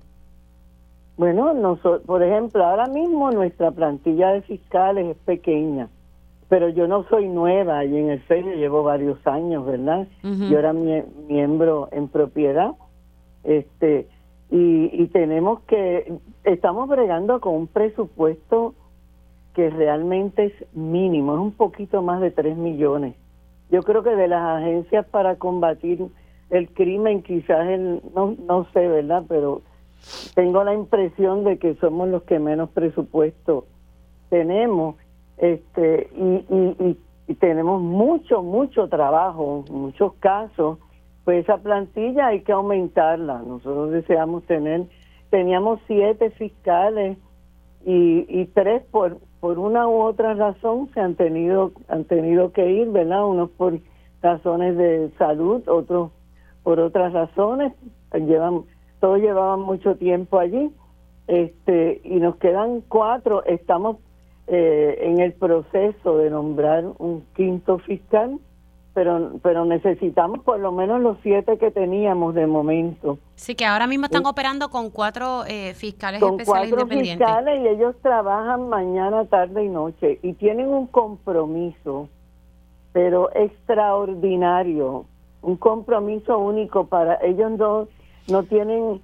Bueno, 1.18 1.54
nosotros, 1.56 2.04
por 2.06 2.22
ejemplo, 2.22 2.64
ahora 2.64 2.86
mismo 2.86 3.32
nuestra 3.32 3.72
plantilla 3.72 4.30
de 4.30 4.44
fiscales 4.44 5.08
es 5.08 5.18
pequeña, 5.26 5.90
pero 6.48 6.70
yo 6.70 6.88
no 6.88 7.04
soy 7.10 7.28
nueva 7.28 7.84
y 7.84 7.98
en 7.98 8.12
el 8.12 8.22
FEI 8.22 8.44
llevo 8.58 8.84
varios 8.84 9.26
años, 9.26 9.66
¿verdad? 9.66 10.08
Yo 10.22 10.60
era 10.60 10.74
miembro 10.74 11.90
en 11.92 12.08
propiedad 12.08 12.74
este 13.48 14.08
y, 14.50 15.08
tenemos 15.08 15.62
que 15.62 16.14
estamos 16.44 16.88
bregando 16.88 17.42
con 17.42 17.54
un 17.56 17.68
presupuesto 17.68 18.76
que 19.54 19.70
realmente 19.70 20.46
es 20.46 20.76
mínimo, 20.76 21.34
es 21.34 21.40
un 21.40 21.52
poquito 21.52 22.02
más 22.02 22.22
de 22.22 22.32
3 22.32 22.56
millones. 22.56 23.16
Yo 23.72 23.82
creo 23.84 24.04
que 24.04 24.16
de 24.16 24.28
las 24.28 24.62
agencias 24.62 25.06
para 25.08 25.36
combatir 25.36 26.06
el 26.50 26.70
crimen, 26.70 27.24
quizás 27.24 27.68
el, 27.68 28.02
no, 28.16 28.36
no 28.48 28.66
sé, 28.72 28.88
¿verdad? 28.88 29.24
Pero 29.28 29.62
tengo 30.36 30.64
la 30.64 30.74
impresión 30.74 31.44
de 31.44 31.58
que 31.58 31.76
somos 31.76 32.08
los 32.08 32.24
que 32.24 32.40
menos 32.40 32.70
presupuesto 32.70 33.66
tenemos 34.30 34.96
este 35.38 36.10
y, 36.16 36.98
y 37.28 37.34
tenemos 37.36 37.82
mucho, 37.82 38.44
mucho 38.44 38.88
trabajo, 38.88 39.66
muchos 39.70 40.14
casos 40.16 40.78
pues 41.28 41.44
esa 41.44 41.58
plantilla 41.58 42.28
hay 42.28 42.40
que 42.40 42.54
aumentarla. 42.54 43.40
Nosotros 43.46 43.92
deseamos 43.92 44.46
tener, 44.46 44.86
teníamos 45.30 45.82
siete 45.86 46.30
fiscales 46.30 47.18
y, 47.86 48.26
y 48.30 48.46
tres 48.46 48.82
por 48.92 49.18
por 49.42 49.60
una 49.60 49.90
u 49.90 50.04
otra 50.04 50.36
razón 50.36 50.90
se 50.94 51.02
han 51.02 51.16
tenido 51.16 51.74
han 51.90 52.06
tenido 52.06 52.54
que 52.54 52.72
ir, 52.72 52.92
¿verdad? 52.92 53.28
Unos 53.28 53.50
por 53.50 53.78
razones 54.22 54.78
de 54.78 55.12
salud, 55.18 55.68
otros 55.68 56.12
por 56.64 56.80
otras 56.80 57.12
razones. 57.12 57.74
Llevan 58.14 58.62
todos 59.02 59.20
llevaban 59.20 59.60
mucho 59.60 59.98
tiempo 59.98 60.40
allí. 60.40 60.72
Este 61.28 62.00
y 62.06 62.22
nos 62.22 62.38
quedan 62.38 62.80
cuatro. 62.88 63.44
Estamos 63.44 63.98
eh, 64.48 64.98
en 65.02 65.20
el 65.20 65.34
proceso 65.34 66.20
de 66.20 66.30
nombrar 66.30 66.86
un 67.00 67.26
quinto 67.36 67.80
fiscal 67.80 68.40
pero 68.98 69.34
pero 69.44 69.64
necesitamos 69.64 70.40
por 70.40 70.60
lo 70.60 70.72
menos 70.72 71.00
los 71.00 71.20
siete 71.22 71.60
que 71.60 71.70
teníamos 71.70 72.34
de 72.34 72.48
momento. 72.48 73.20
Sí, 73.36 73.54
que 73.54 73.64
ahora 73.64 73.86
mismo 73.86 74.06
están 74.06 74.26
operando 74.26 74.70
con 74.70 74.90
cuatro 74.90 75.46
eh, 75.46 75.76
fiscales 75.76 76.20
con 76.20 76.40
especiales 76.40 76.72
cuatro 76.72 76.88
fiscales 76.88 77.62
y 77.62 77.68
ellos 77.68 77.96
trabajan 78.02 78.70
mañana, 78.70 79.26
tarde 79.26 79.66
y 79.66 79.70
noche 79.70 80.18
y 80.24 80.34
tienen 80.34 80.70
un 80.70 80.88
compromiso, 80.88 82.10
pero 82.92 83.30
extraordinario, 83.36 85.06
un 85.44 85.58
compromiso 85.58 86.40
único 86.40 86.88
para 86.88 87.20
ellos 87.24 87.56
dos, 87.56 87.90
no 88.28 88.42
tienen 88.46 89.00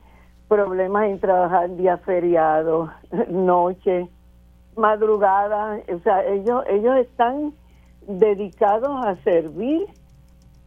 problemas 0.47 1.05
en 1.05 1.19
trabajar 1.19 1.75
día 1.75 1.99
feriado, 1.99 2.91
noche, 3.29 4.07
madrugada, 4.75 5.79
o 5.87 5.99
sea, 5.99 6.25
ellos 6.25 6.63
ellos 6.67 6.97
están 6.97 7.53
dedicados 8.07 9.05
a 9.05 9.15
servir 9.23 9.85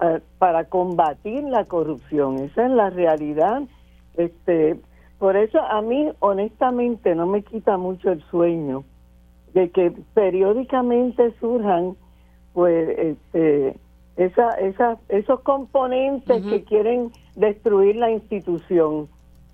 eh, 0.01 0.21
para 0.39 0.65
combatir 0.65 1.43
la 1.45 1.65
corrupción. 1.65 2.39
Esa 2.39 2.67
es 2.67 2.73
la 2.73 2.91
realidad. 2.91 3.63
Este, 4.17 4.79
por 5.19 5.37
eso 5.37 5.61
a 5.61 5.81
mí 5.83 6.11
honestamente 6.21 7.15
no 7.15 7.27
me 7.27 7.43
quita 7.43 7.77
mucho 7.77 8.13
el 8.13 8.23
sueño 8.25 8.85
de 9.55 9.71
que 9.71 9.93
periódicamente 10.13 11.33
surjan 11.41 11.97
pues 12.53 12.89
este, 12.99 13.79
esa, 14.17 14.51
esa, 14.53 14.99
esos 15.09 15.41
componentes 15.41 16.43
que 16.43 16.65
quieren 16.65 17.11
destruir 17.35 17.97
la 17.97 18.11
institución, 18.11 19.09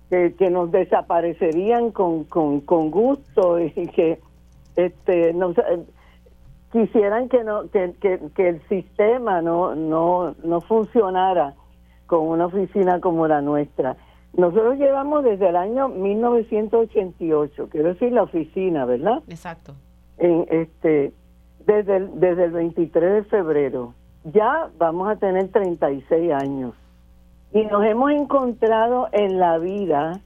que, 0.09 0.33
que 0.37 0.49
nos 0.49 0.71
desaparecerían 0.71 1.91
con, 1.91 2.25
con, 2.25 2.61
con 2.61 2.91
gusto 2.91 3.59
y 3.59 3.71
que 3.71 4.19
este, 4.75 5.33
nos, 5.33 5.55
quisieran 6.73 7.29
que 7.29 7.43
no 7.43 7.69
que, 7.69 7.93
que, 8.35 8.49
el 8.49 8.67
sistema 8.67 9.41
no 9.41 9.75
no 9.75 10.35
no 10.43 10.59
funcionara 10.61 11.53
con 12.07 12.27
una 12.27 12.47
oficina 12.47 12.99
como 12.99 13.27
la 13.27 13.41
nuestra. 13.41 13.95
Nosotros 14.35 14.77
llevamos 14.77 15.23
desde 15.23 15.49
el 15.49 15.55
año 15.55 15.89
1988, 15.89 17.69
quiero 17.69 17.89
decir 17.89 18.11
la 18.11 18.23
oficina, 18.23 18.85
¿verdad? 18.85 19.21
Exacto. 19.27 19.75
En 20.17 20.47
este 20.49 21.13
desde 21.65 21.97
el, 21.97 22.19
desde 22.19 22.45
el 22.45 22.51
23 22.51 23.13
de 23.13 23.23
febrero. 23.25 23.93
Ya 24.25 24.69
vamos 24.77 25.07
a 25.09 25.17
tener 25.17 25.49
36 25.49 26.33
años. 26.33 26.73
Y 27.51 27.65
nos 27.65 27.85
hemos 27.85 28.11
encontrado 28.11 29.09
en 29.11 29.37
la 29.37 29.59
vida 29.59 30.19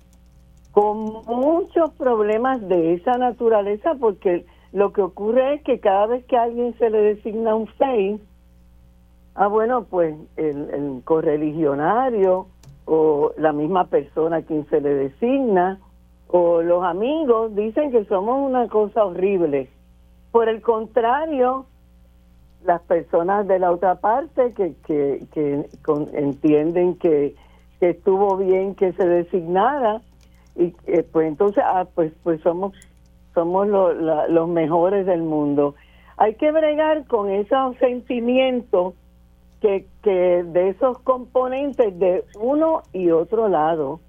con 0.72 1.24
muchos 1.26 1.92
problemas 1.98 2.66
de 2.70 2.94
esa 2.94 3.18
naturaleza 3.18 3.96
porque 4.00 4.46
lo 4.72 4.92
que 4.92 5.02
ocurre 5.02 5.56
es 5.56 5.64
que 5.64 5.80
cada 5.80 6.08
vez 6.08 6.26
que 6.26 6.38
a 6.38 6.44
alguien 6.44 6.78
se 6.78 6.90
le 6.90 7.00
designa 7.00 7.56
un 7.56 7.68
FEI, 7.68 8.20
ah, 9.36 9.48
bueno, 9.48 9.86
pues 9.86 10.16
el, 10.36 11.02
correligionario 11.04 12.48
o 12.86 13.32
la 13.38 13.54
misma 13.54 13.86
persona 13.86 14.38
a 14.38 14.42
quien 14.42 14.68
se 14.70 14.82
le 14.82 14.94
designa 14.94 15.80
o 16.28 16.62
los 16.62 16.84
amigos 16.84 17.56
dicen 17.56 17.92
que 17.92 18.06
somos 18.06 18.50
una 18.50 18.68
cosa 18.68 19.06
horrible. 19.06 19.70
Por 20.32 20.50
el 20.50 20.62
contrario, 20.62 21.66
las 22.66 22.82
personas 22.82 23.48
de 23.48 23.60
la 23.60 23.72
otra 23.72 23.96
parte 23.96 24.54
que, 24.54 24.76
que, 24.86 25.26
que 25.32 25.66
entienden 26.14 26.96
que, 26.96 27.36
que, 27.80 27.90
estuvo 27.90 28.36
bien 28.38 28.76
que 28.76 28.92
se 28.94 29.08
designara 29.08 30.02
y 30.56 30.74
eh, 30.88 31.04
pues 31.10 31.28
entonces 31.28 31.64
ah, 31.66 31.86
pues 31.94 32.12
pues 32.24 32.42
somos 32.42 32.74
somos 33.38 33.68
los 33.68 34.50
mejores 34.50 35.06
del 35.06 35.22
mundo. 35.22 35.76
Hay 36.18 36.34
que 36.34 36.52
bregar 36.52 37.06
con 37.06 37.30
esos 37.30 37.78
sentimientos 37.78 38.96
que, 39.62 39.86
de 40.04 40.70
esos 40.70 40.98
componentes 41.00 42.00
de 42.00 42.24
uno 42.40 42.82
y 42.94 43.12
otro 43.12 43.48
lado, 43.48 44.00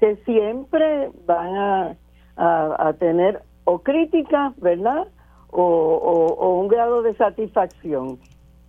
que 0.00 0.16
siempre 0.24 1.10
van 1.24 1.94
a, 2.36 2.92
tener 2.98 3.42
o 3.62 3.78
críticas, 3.78 4.52
¿verdad? 4.56 5.06
O, 5.50 6.58
un 6.60 6.66
grado 6.66 7.02
de 7.02 7.14
satisfacción. 7.14 8.18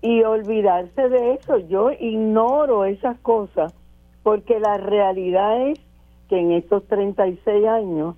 Y 0.03 0.21
olvidarse 0.21 1.09
de 1.09 1.33
eso, 1.33 1.57
yo 1.57 1.89
ignoro 2.00 2.85
esas 2.85 3.17
cosas 3.21 3.74
porque 4.21 4.59
la 4.59 4.77
realidad 4.77 5.67
es 5.67 5.79
que 6.29 6.39
en 6.39 6.51
estos 6.51 6.85
36 6.85 7.65
años 7.65 8.15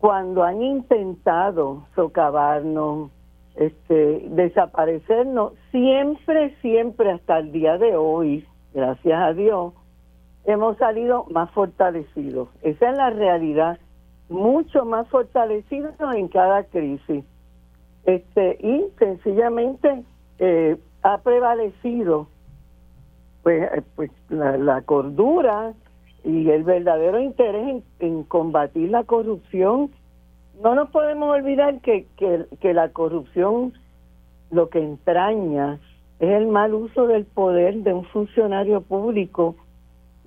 cuando 0.00 0.42
han 0.42 0.62
intentado 0.62 1.84
socavarnos, 1.94 3.10
este, 3.54 4.24
desaparecernos, 4.30 5.52
siempre, 5.70 6.56
siempre 6.62 7.10
hasta 7.10 7.38
el 7.38 7.52
día 7.52 7.76
de 7.76 7.96
hoy, 7.96 8.46
gracias 8.72 9.20
a 9.20 9.34
Dios, 9.34 9.74
hemos 10.46 10.78
salido 10.78 11.26
más 11.30 11.50
fortalecidos. 11.50 12.48
Esa 12.62 12.90
es 12.90 12.96
la 12.96 13.10
realidad, 13.10 13.78
mucho 14.30 14.86
más 14.86 15.06
fortalecidos 15.08 15.94
en 16.14 16.28
cada 16.28 16.64
crisis. 16.64 17.22
Este, 18.04 18.56
y 18.58 18.86
sencillamente 18.98 20.02
eh, 20.38 20.78
ha 21.02 21.18
prevalecido 21.18 22.26
pues, 23.42 23.70
eh, 23.70 23.82
pues 23.96 24.10
la 24.30 24.80
cordura, 24.80 25.74
y 26.24 26.50
el 26.50 26.64
verdadero 26.64 27.20
interés 27.20 27.82
en, 27.98 28.24
combatir 28.24 28.90
la 28.90 29.04
corrupción. 29.04 29.90
No 30.62 30.74
nos 30.74 30.90
podemos 30.90 31.30
olvidar 31.30 31.80
que, 31.80 32.06
que, 32.16 32.74
la 32.74 32.90
corrupción 32.90 33.72
lo 34.50 34.68
que 34.68 34.80
entraña 34.80 35.78
es 36.18 36.30
el 36.30 36.48
mal 36.48 36.74
uso 36.74 37.06
del 37.06 37.24
poder 37.24 37.76
de 37.76 37.94
un 37.94 38.04
funcionario 38.04 38.82
público 38.82 39.56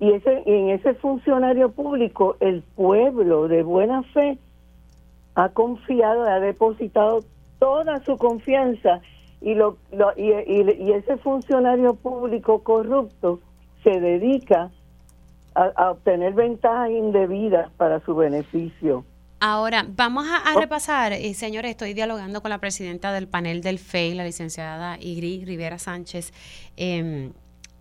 y 0.00 0.10
ese 0.10 0.42
y 0.44 0.52
en 0.52 0.70
ese 0.70 0.94
funcionario 0.94 1.70
público 1.70 2.36
el 2.40 2.62
pueblo 2.74 3.46
de 3.46 3.62
buena 3.62 4.02
fe 4.02 4.38
ha 5.36 5.50
confiado, 5.50 6.24
ha 6.24 6.40
depositado 6.40 7.20
toda 7.60 8.00
su 8.04 8.16
confianza 8.16 9.00
y, 9.40 9.54
lo, 9.54 9.76
y, 10.16 10.32
y, 10.32 10.92
ese 10.92 11.16
funcionario 11.18 11.94
público 11.94 12.62
corrupto 12.62 13.40
se 13.82 14.00
dedica 14.00 14.70
obtener 15.54 16.34
ventajas 16.34 16.90
indebidas 16.90 17.70
para 17.76 18.00
su 18.00 18.14
beneficio. 18.14 19.04
Ahora, 19.40 19.84
vamos 19.86 20.26
a, 20.26 20.54
oh. 20.54 20.60
repasar, 20.60 21.12
eh, 21.12 21.34
señores, 21.34 21.72
estoy 21.72 21.92
dialogando 21.92 22.40
con 22.40 22.50
la 22.50 22.58
presidenta 22.58 23.12
del 23.12 23.28
panel 23.28 23.60
del 23.60 23.78
FEI, 23.78 24.14
la 24.14 24.24
licenciada 24.24 24.96
Igri 24.98 25.44
Rivera 25.44 25.78
Sánchez, 25.78 26.32
em, 26.76 27.32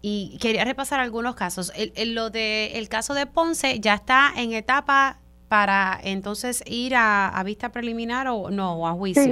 y 0.02 0.38
quería 0.42 0.66
repasar 0.66 1.00
algunos 1.00 1.36
casos. 1.36 1.72
El, 1.76 2.16
lo 2.16 2.30
de 2.30 2.78
el 2.78 2.90
caso 2.90 3.14
de 3.14 3.26
Ponce 3.26 3.80
ya 3.80 3.94
está 3.94 4.32
en 4.36 4.52
etapa 4.52 5.20
para 5.48 5.98
entonces 6.04 6.64
ir 6.68 6.96
a, 6.98 7.42
vista 7.46 7.70
preliminar 7.70 8.28
o 8.28 8.50
no, 8.50 8.76
o 8.76 8.88
a 8.88 8.92
juicio. 8.92 9.24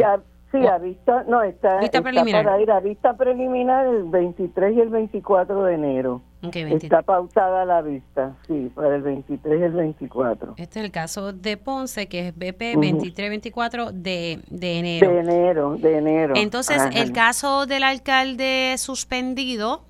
Sí, 0.51 0.65
a 0.67 0.77
vista, 0.77 1.23
no, 1.27 1.43
está, 1.43 1.79
para 1.79 2.61
ir 2.61 2.71
a 2.71 2.79
vista 2.81 3.15
preliminar 3.15 3.87
el 3.87 4.03
23 4.03 4.75
y 4.75 4.79
el 4.81 4.89
24 4.89 5.63
de 5.63 5.73
enero. 5.73 6.21
Está 6.41 7.01
pautada 7.03 7.65
la 7.65 7.81
vista, 7.81 8.35
sí, 8.47 8.71
para 8.73 8.95
el 8.95 9.01
23 9.03 9.59
y 9.59 9.63
el 9.63 9.71
24. 9.71 10.55
Este 10.57 10.79
es 10.79 10.85
el 10.85 10.91
caso 10.91 11.33
de 11.33 11.57
Ponce, 11.57 12.07
que 12.07 12.27
es 12.27 12.35
BP 12.35 12.75
23-24 12.77 13.91
de, 13.91 14.39
de 14.49 14.79
enero. 14.79 15.09
De 15.09 15.19
enero, 15.19 15.77
de 15.77 15.97
enero. 15.97 16.33
Entonces, 16.35 16.81
el 16.93 17.11
caso 17.11 17.65
del 17.67 17.83
alcalde 17.83 18.75
suspendido 18.77 19.83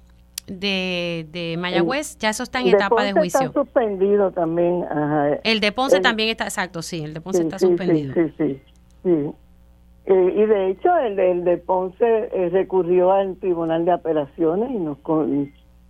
de, 0.48 1.28
de 1.32 1.56
Mayagüez, 1.58 2.18
ya 2.18 2.30
eso 2.30 2.44
está 2.44 2.60
en 2.60 2.68
etapa 2.68 3.04
de 3.04 3.14
juicio. 3.14 3.40
Está 3.40 3.54
suspendido 3.54 4.32
también. 4.32 4.86
El 5.44 5.60
de 5.62 5.72
Ponce 5.72 6.02
también 6.02 6.30
está, 6.30 6.44
exacto, 6.46 6.82
sí, 6.82 7.04
el 7.04 7.14
de 7.14 7.22
Ponce 7.22 7.42
está 7.44 7.60
suspendido. 7.60 8.14
sí, 8.14 8.34
sí. 8.38 8.62
sí. 9.04 9.32
Eh, 10.06 10.34
y 10.36 10.46
de 10.46 10.70
hecho, 10.70 10.98
el, 10.98 11.44
de 11.44 11.58
Ponce 11.58 12.06
eh, 12.06 12.50
recurrió 12.50 13.12
al 13.12 13.36
Tribunal 13.38 13.86
de 13.86 13.92
Apelaciones 13.92 14.72
y 14.72 14.78
nos 14.78 14.98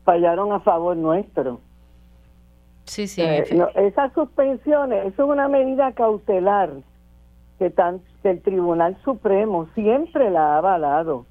fallaron 0.04 0.52
a 0.52 0.60
favor 0.60 0.96
nuestro. 0.98 1.60
Sí, 2.86 3.08
sí. 3.08 3.22
Eh, 3.22 3.46
esas 3.76 4.12
suspensiones, 4.14 5.06
eso 5.06 5.24
es 5.24 5.30
una 5.30 5.48
medida 5.48 5.92
cautelar 5.94 6.72
que, 7.60 7.70
tan, 7.70 8.02
que 8.22 8.32
el 8.32 8.42
Tribunal 8.42 8.98
Supremo 9.04 9.68
siempre 9.76 10.30
la 10.32 10.56
ha 10.56 10.58
avalado, 10.58 11.26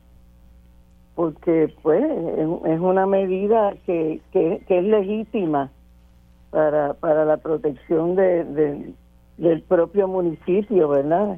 porque 1.14 1.74
pues 1.82 2.02
es 2.02 2.80
una 2.80 3.06
medida 3.06 3.74
que, 3.84 4.20
que, 4.32 4.62
es 4.68 4.84
legítima 4.84 5.70
para, 6.50 6.94
para 6.94 7.24
la 7.24 7.36
protección 7.36 8.14
de, 8.14 8.94
del 9.36 9.62
propio 9.62 10.06
municipio, 10.06 10.88
¿verdad? 10.88 11.36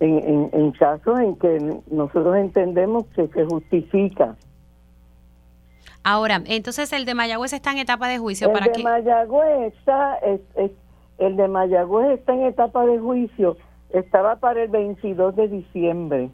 en, 0.00 0.50
en, 0.52 0.72
casos 0.72 1.20
en 1.20 1.36
que 1.36 1.80
nosotros 1.90 2.36
entendemos 2.36 3.04
que 3.14 3.28
se 3.28 3.44
justifica. 3.44 4.36
Ahora, 6.02 6.42
entonces 6.46 6.92
el 6.92 7.04
de 7.04 7.14
Mayagüez 7.14 7.52
está 7.52 7.72
en 7.72 7.78
etapa 7.78 8.08
de 8.08 8.18
juicio. 8.18 8.48
El 8.48 8.52
¿para 8.52 8.72
de 8.72 8.82
Mayagüez 8.82 9.74
está, 9.74 10.18
el 11.18 11.36
de 11.36 11.48
Mayagüez 11.48 12.18
está 12.18 12.32
en 12.32 12.44
etapa 12.44 12.86
de 12.86 12.98
juicio. 12.98 13.56
Estaba 13.90 14.36
para 14.36 14.62
el 14.62 14.68
22 14.70 15.36
de 15.36 15.48
diciembre. 15.48 16.30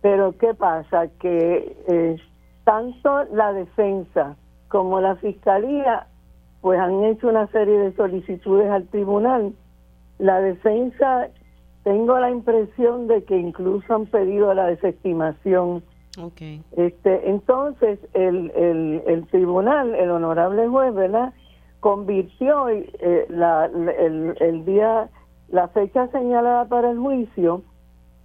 Pero 0.00 0.36
¿qué 0.38 0.54
pasa? 0.54 1.08
Que 1.18 1.76
eh, 1.88 2.16
tanto 2.64 3.24
la 3.32 3.52
defensa 3.52 4.36
como 4.68 5.00
la 5.00 5.16
fiscalía 5.16 6.06
pues 6.60 6.80
han 6.80 7.04
hecho 7.04 7.28
una 7.28 7.46
serie 7.48 7.78
de 7.78 7.92
solicitudes 7.94 8.70
al 8.70 8.86
tribunal. 8.88 9.52
La 10.18 10.40
defensa 10.40 11.28
tengo 11.82 12.18
la 12.18 12.30
impresión 12.30 13.06
de 13.06 13.22
que 13.24 13.36
incluso 13.36 13.94
han 13.94 14.06
pedido 14.06 14.54
la 14.54 14.66
desestimación. 14.66 15.82
Este, 16.76 17.28
entonces, 17.28 17.98
el, 18.14 19.26
tribunal, 19.30 19.94
el 19.94 20.10
honorable 20.10 20.68
juez, 20.68 20.94
¿verdad? 20.94 21.32
Convirtió 21.80 22.68
eh, 22.68 23.26
la, 23.28 23.66
el 23.66 24.64
día, 24.64 25.08
la 25.48 25.68
fecha 25.68 26.08
señalada 26.08 26.66
para 26.66 26.90
el 26.90 26.98
juicio 26.98 27.62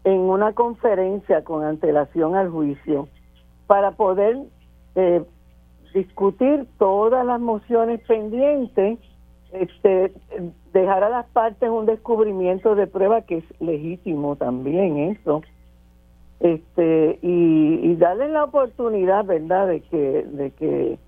en 0.04 0.20
una 0.20 0.54
conferencia 0.54 1.44
con 1.44 1.64
antelación 1.64 2.36
al 2.36 2.50
juicio 2.50 3.08
para 3.68 3.92
poder 3.92 4.38
eh, 4.96 5.24
discutir 5.94 6.68
todas 6.78 7.26
las 7.26 7.40
mociones 7.40 8.02
pendientes 8.08 9.00
este, 9.52 10.14
dejar 10.74 11.04
a 11.04 11.10
las 11.10 11.26
partes 11.28 11.70
un 11.70 11.86
descubrimiento 11.86 12.76
de 12.76 12.88
prueba 12.88 13.22
que 13.22 13.38
es 13.38 13.44
legítimo 13.60 14.36
también 14.36 14.98
eso 14.98 15.42
este 16.40 17.20
y, 17.22 17.80
y 17.84 17.96
darle 17.96 18.30
la 18.30 18.46
oportunidad 18.46 19.26
verdad 19.26 19.68
de 19.68 19.82
que 19.82 20.24
de 20.24 20.52
que 20.52 21.00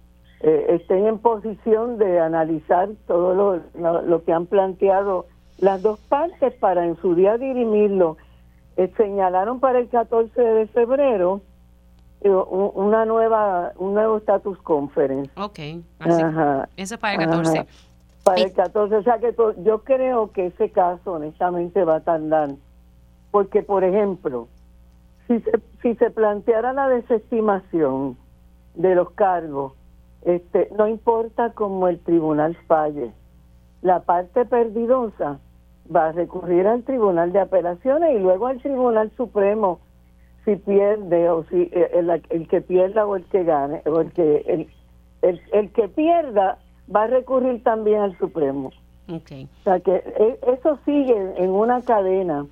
eh, 0.41 0.65
estén 0.69 1.05
en 1.05 1.19
posición 1.19 1.97
de 1.97 2.19
analizar 2.19 2.89
todo 3.07 3.33
lo, 3.33 4.01
lo, 4.01 4.23
que 4.23 4.33
han 4.33 4.45
planteado 4.47 5.27
las 5.59 5.81
dos 5.81 5.99
partes 5.99 6.53
para 6.55 6.85
en 6.85 6.97
su 6.97 7.15
día 7.15 7.37
dirimirlo 7.37 8.17
eh, 8.75 8.91
señalaron 8.97 9.59
para 9.59 9.79
el 9.79 9.87
14 9.87 10.41
de 10.41 10.67
febrero 10.67 11.41
eh, 12.21 12.29
una 12.29 13.05
nueva 13.05 13.71
un 13.77 13.93
nuevo 13.93 14.17
status 14.17 14.57
conference 14.59 15.31
Ok, 15.37 15.59
eso 16.75 16.95
es 16.95 16.97
para 16.97 17.13
el 17.13 17.29
14 17.29 17.67
para 18.23 18.41
el 18.41 18.53
14. 18.53 18.95
O 18.95 19.03
sea 19.03 19.19
que 19.19 19.33
yo 19.63 19.83
creo 19.83 20.31
que 20.31 20.47
ese 20.47 20.69
caso 20.69 21.13
honestamente 21.13 21.83
va 21.83 21.97
a 21.97 21.99
tardar. 22.01 22.51
Porque, 23.31 23.63
por 23.63 23.83
ejemplo, 23.83 24.47
si 25.31 25.39
se, 25.41 25.51
si 25.81 25.95
se 25.95 26.11
planteara 26.11 26.73
la 26.73 26.89
desestimación 26.89 28.17
de 28.75 28.95
los 28.95 29.11
cargos, 29.11 29.73
este, 30.23 30.69
no 30.77 30.87
importa 30.87 31.53
cómo 31.53 31.87
el 31.87 31.99
tribunal 31.99 32.55
falle, 32.67 33.11
la 33.81 34.01
parte 34.01 34.45
perdidosa 34.45 35.39
va 35.93 36.07
a 36.07 36.11
recurrir 36.11 36.67
al 36.67 36.83
tribunal 36.83 37.31
de 37.31 37.39
apelaciones 37.39 38.15
y 38.15 38.19
luego 38.19 38.47
al 38.47 38.61
tribunal 38.61 39.11
supremo 39.15 39.79
si 40.43 40.55
pierde 40.55 41.29
o 41.29 41.43
si 41.45 41.69
eh, 41.71 41.91
el, 41.93 42.09
el 42.29 42.47
que 42.47 42.61
pierda 42.61 43.05
o 43.05 43.15
el 43.15 43.23
que 43.25 43.43
gane 43.43 43.81
o 43.85 44.01
el 44.01 44.11
que 44.11 44.37
el, 44.47 44.67
el, 45.21 45.41
el 45.53 45.71
que 45.71 45.87
pierda 45.87 46.57
va 46.93 47.03
a 47.03 47.07
recurrir 47.07 47.63
también 47.63 48.01
al 48.01 48.17
Supremo. 48.17 48.71
Okay. 49.07 49.47
O 49.59 49.63
sea 49.63 49.79
que 49.79 49.95
e, 49.95 50.39
eso 50.53 50.79
sigue 50.85 51.33
en 51.37 51.49
una 51.49 51.81
cadena 51.81 52.45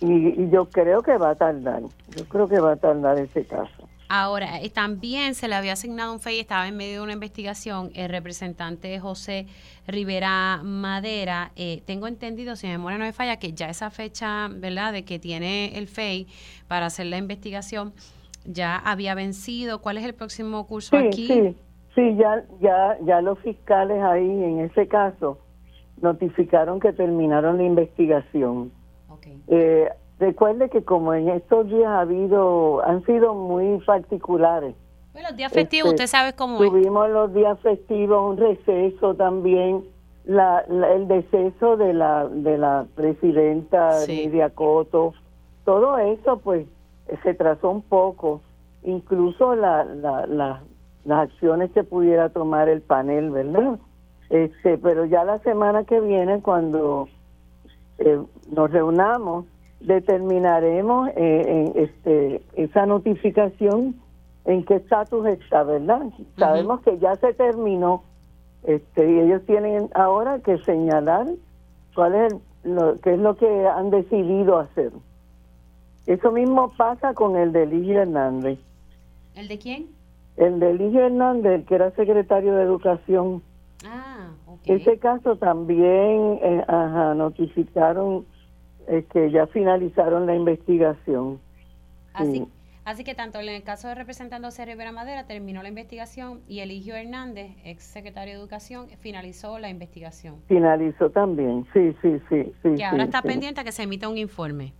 y, 0.00 0.50
yo 0.50 0.66
creo 0.66 1.02
que 1.02 1.16
va 1.16 1.30
a 1.30 1.34
tardar. 1.34 1.82
Yo 2.16 2.24
creo 2.26 2.48
que 2.48 2.60
va 2.60 2.72
a 2.72 2.76
tardar 2.76 3.18
ese 3.18 3.44
caso. 3.44 3.88
Ahora, 4.08 4.60
eh, 4.60 4.70
también 4.70 5.34
se 5.34 5.46
le 5.46 5.54
había 5.54 5.74
asignado 5.74 6.12
un 6.12 6.18
FEI, 6.18 6.40
estaba 6.40 6.66
en 6.66 6.76
medio 6.76 6.98
de 6.98 7.00
una 7.04 7.12
investigación, 7.12 7.90
el 7.94 8.08
representante 8.08 8.98
José 8.98 9.46
Rivera 9.86 10.60
Madera. 10.64 11.52
Eh, 11.54 11.82
tengo 11.86 12.08
entendido, 12.08 12.56
si 12.56 12.66
mi 12.66 12.72
memoria 12.72 12.98
no 12.98 13.04
me 13.04 13.12
falla, 13.12 13.36
que 13.36 13.52
ya 13.52 13.68
esa 13.68 13.90
fecha, 13.90 14.48
¿verdad?, 14.48 14.92
de 14.92 15.04
que 15.04 15.20
tiene 15.20 15.78
el 15.78 15.86
FEI 15.86 16.26
para 16.66 16.86
hacer 16.86 17.06
la 17.06 17.18
investigación, 17.18 17.92
ya 18.44 18.76
había 18.76 19.14
vencido. 19.14 19.80
¿Cuál 19.80 19.98
es 19.98 20.04
el 20.04 20.14
próximo 20.14 20.66
curso 20.66 20.96
aquí? 20.96 21.28
Sí. 21.28 21.56
Sí, 21.94 22.16
ya, 22.16 22.44
ya, 22.60 22.96
ya 23.04 23.20
los 23.20 23.38
fiscales 23.40 24.00
ahí 24.02 24.44
en 24.44 24.60
ese 24.60 24.86
caso 24.86 25.38
notificaron 26.00 26.80
que 26.80 26.92
terminaron 26.92 27.58
la 27.58 27.64
investigación. 27.64 28.72
Eh, 29.48 29.88
recuerde 30.18 30.68
que 30.68 30.82
como 30.82 31.14
en 31.14 31.28
estos 31.28 31.68
días 31.68 31.86
ha 31.86 32.00
habido, 32.00 32.82
han 32.84 33.04
sido 33.04 33.34
muy 33.34 33.78
particulares. 33.84 34.74
Bueno, 35.12 35.28
los 35.28 35.36
días 35.36 35.52
festivos, 35.52 35.92
este, 35.92 36.04
usted 36.04 36.18
sabe 36.18 36.32
cómo 36.34 36.58
Tuvimos 36.58 37.10
los 37.10 37.34
días 37.34 37.58
festivos, 37.60 38.30
un 38.30 38.36
receso 38.36 39.14
también, 39.14 39.84
la, 40.24 40.60
el 40.60 41.08
deceso 41.08 41.76
de 41.76 41.92
la 41.92 42.28
de 42.28 42.58
la 42.58 42.86
presidenta 42.94 43.92
sí. 43.92 44.30
Coto, 44.54 45.14
todo 45.64 45.98
eso 45.98 46.38
pues 46.38 46.66
se 47.22 47.34
trazó 47.34 47.70
un 47.70 47.82
poco, 47.82 48.40
incluso 48.84 49.56
la, 49.56 49.84
la, 49.84 50.26
la 50.26 50.62
las 51.04 51.30
acciones 51.30 51.70
que 51.72 51.82
pudiera 51.82 52.28
tomar 52.28 52.68
el 52.68 52.82
panel, 52.82 53.30
¿verdad? 53.30 53.78
Este, 54.28 54.78
pero 54.78 55.04
ya 55.06 55.24
la 55.24 55.38
semana 55.38 55.84
que 55.84 56.00
viene, 56.00 56.40
cuando 56.40 57.08
eh, 58.00 58.18
nos 58.50 58.70
reunamos, 58.70 59.46
determinaremos 59.80 61.10
eh, 61.16 61.42
en 61.46 61.82
este, 61.84 62.42
esa 62.54 62.86
notificación 62.86 63.94
en 64.44 64.64
qué 64.64 64.76
estatus 64.76 65.26
está, 65.26 65.62
¿verdad? 65.62 66.02
Sabemos 66.36 66.80
que 66.80 66.98
ya 66.98 67.14
se 67.16 67.32
terminó 67.34 68.02
este, 68.64 69.10
y 69.10 69.20
ellos 69.20 69.42
tienen 69.46 69.88
ahora 69.94 70.40
que 70.40 70.58
señalar 70.58 71.26
cuál 71.94 72.14
es 72.14 72.34
lo, 72.64 72.98
qué 73.00 73.14
es 73.14 73.18
lo 73.18 73.36
que 73.36 73.66
han 73.68 73.90
decidido 73.90 74.58
hacer. 74.58 74.92
Eso 76.06 76.32
mismo 76.32 76.72
pasa 76.76 77.14
con 77.14 77.36
el 77.36 77.52
de 77.52 77.66
Ligia 77.66 78.02
Hernández. 78.02 78.58
¿El 79.34 79.48
de 79.48 79.58
quién? 79.58 79.86
El 80.36 80.58
de 80.58 80.70
Eligio 80.70 81.06
Hernández, 81.06 81.66
que 81.66 81.74
era 81.74 81.90
secretario 81.92 82.54
de 82.54 82.62
Educación. 82.62 83.42
Ah, 83.84 84.19
Ese 84.64 84.98
caso 84.98 85.36
también 85.36 86.38
eh, 86.42 86.64
ajá, 86.66 87.14
notificaron 87.14 88.26
eh, 88.88 89.04
que 89.12 89.30
ya 89.30 89.46
finalizaron 89.46 90.26
la 90.26 90.34
investigación. 90.34 91.38
Así, 92.12 92.46
Así 92.84 93.04
que 93.04 93.14
tanto 93.14 93.38
en 93.38 93.48
el 93.50 93.62
caso 93.62 93.88
de 93.88 93.94
representando 93.94 94.48
Rivera 94.64 94.90
Madera 94.90 95.24
terminó 95.24 95.62
la 95.62 95.68
investigación 95.68 96.40
y 96.48 96.60
Eligio 96.60 96.96
Hernández, 96.96 97.52
ex 97.64 97.84
secretario 97.84 98.34
de 98.34 98.40
Educación, 98.40 98.88
finalizó 98.98 99.58
la 99.58 99.68
investigación. 99.68 100.36
Finalizó 100.48 101.10
también, 101.10 101.66
sí, 101.72 101.94
sí, 102.02 102.20
sí. 102.28 102.52
sí 102.62 102.74
que 102.74 102.84
ahora 102.84 103.04
está 103.04 103.22
pendiente 103.22 103.60
a 103.60 103.64
que 103.64 103.72
se 103.72 103.82
emita 103.82 104.08
un 104.08 104.16
informe. 104.16 104.72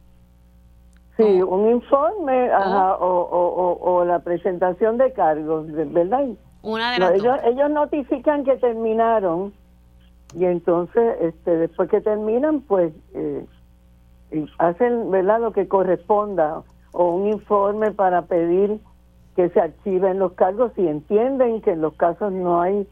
Sí, 1.16 1.22
un 1.22 1.70
informe 1.70 2.50
o, 2.98 4.04
la 4.06 4.18
presentación 4.20 4.96
de 4.96 5.12
cargos, 5.12 5.70
¿verdad? 5.70 6.30
Una 6.62 6.92
de 6.92 6.98
las 6.98 7.12
ellos, 7.12 7.38
ellos 7.44 7.70
notifican 7.70 8.44
que 8.44 8.56
terminaron 8.56 9.52
y 10.34 10.44
entonces 10.44 11.16
este 11.20 11.56
después 11.56 11.88
que 11.90 12.00
terminan 12.00 12.60
pues 12.60 12.92
eh, 13.14 13.44
hacen 14.58 15.10
verdad 15.10 15.40
lo 15.40 15.52
que 15.52 15.68
corresponda 15.68 16.62
o 16.92 17.14
un 17.14 17.28
informe 17.28 17.90
para 17.92 18.22
pedir 18.22 18.80
que 19.36 19.48
se 19.50 19.60
archiven 19.60 20.18
los 20.18 20.32
cargos 20.32 20.72
si 20.74 20.86
entienden 20.86 21.60
que 21.60 21.72
en 21.72 21.80
los 21.80 21.94
casos 21.94 22.32
no 22.32 22.60
hay 22.60 22.86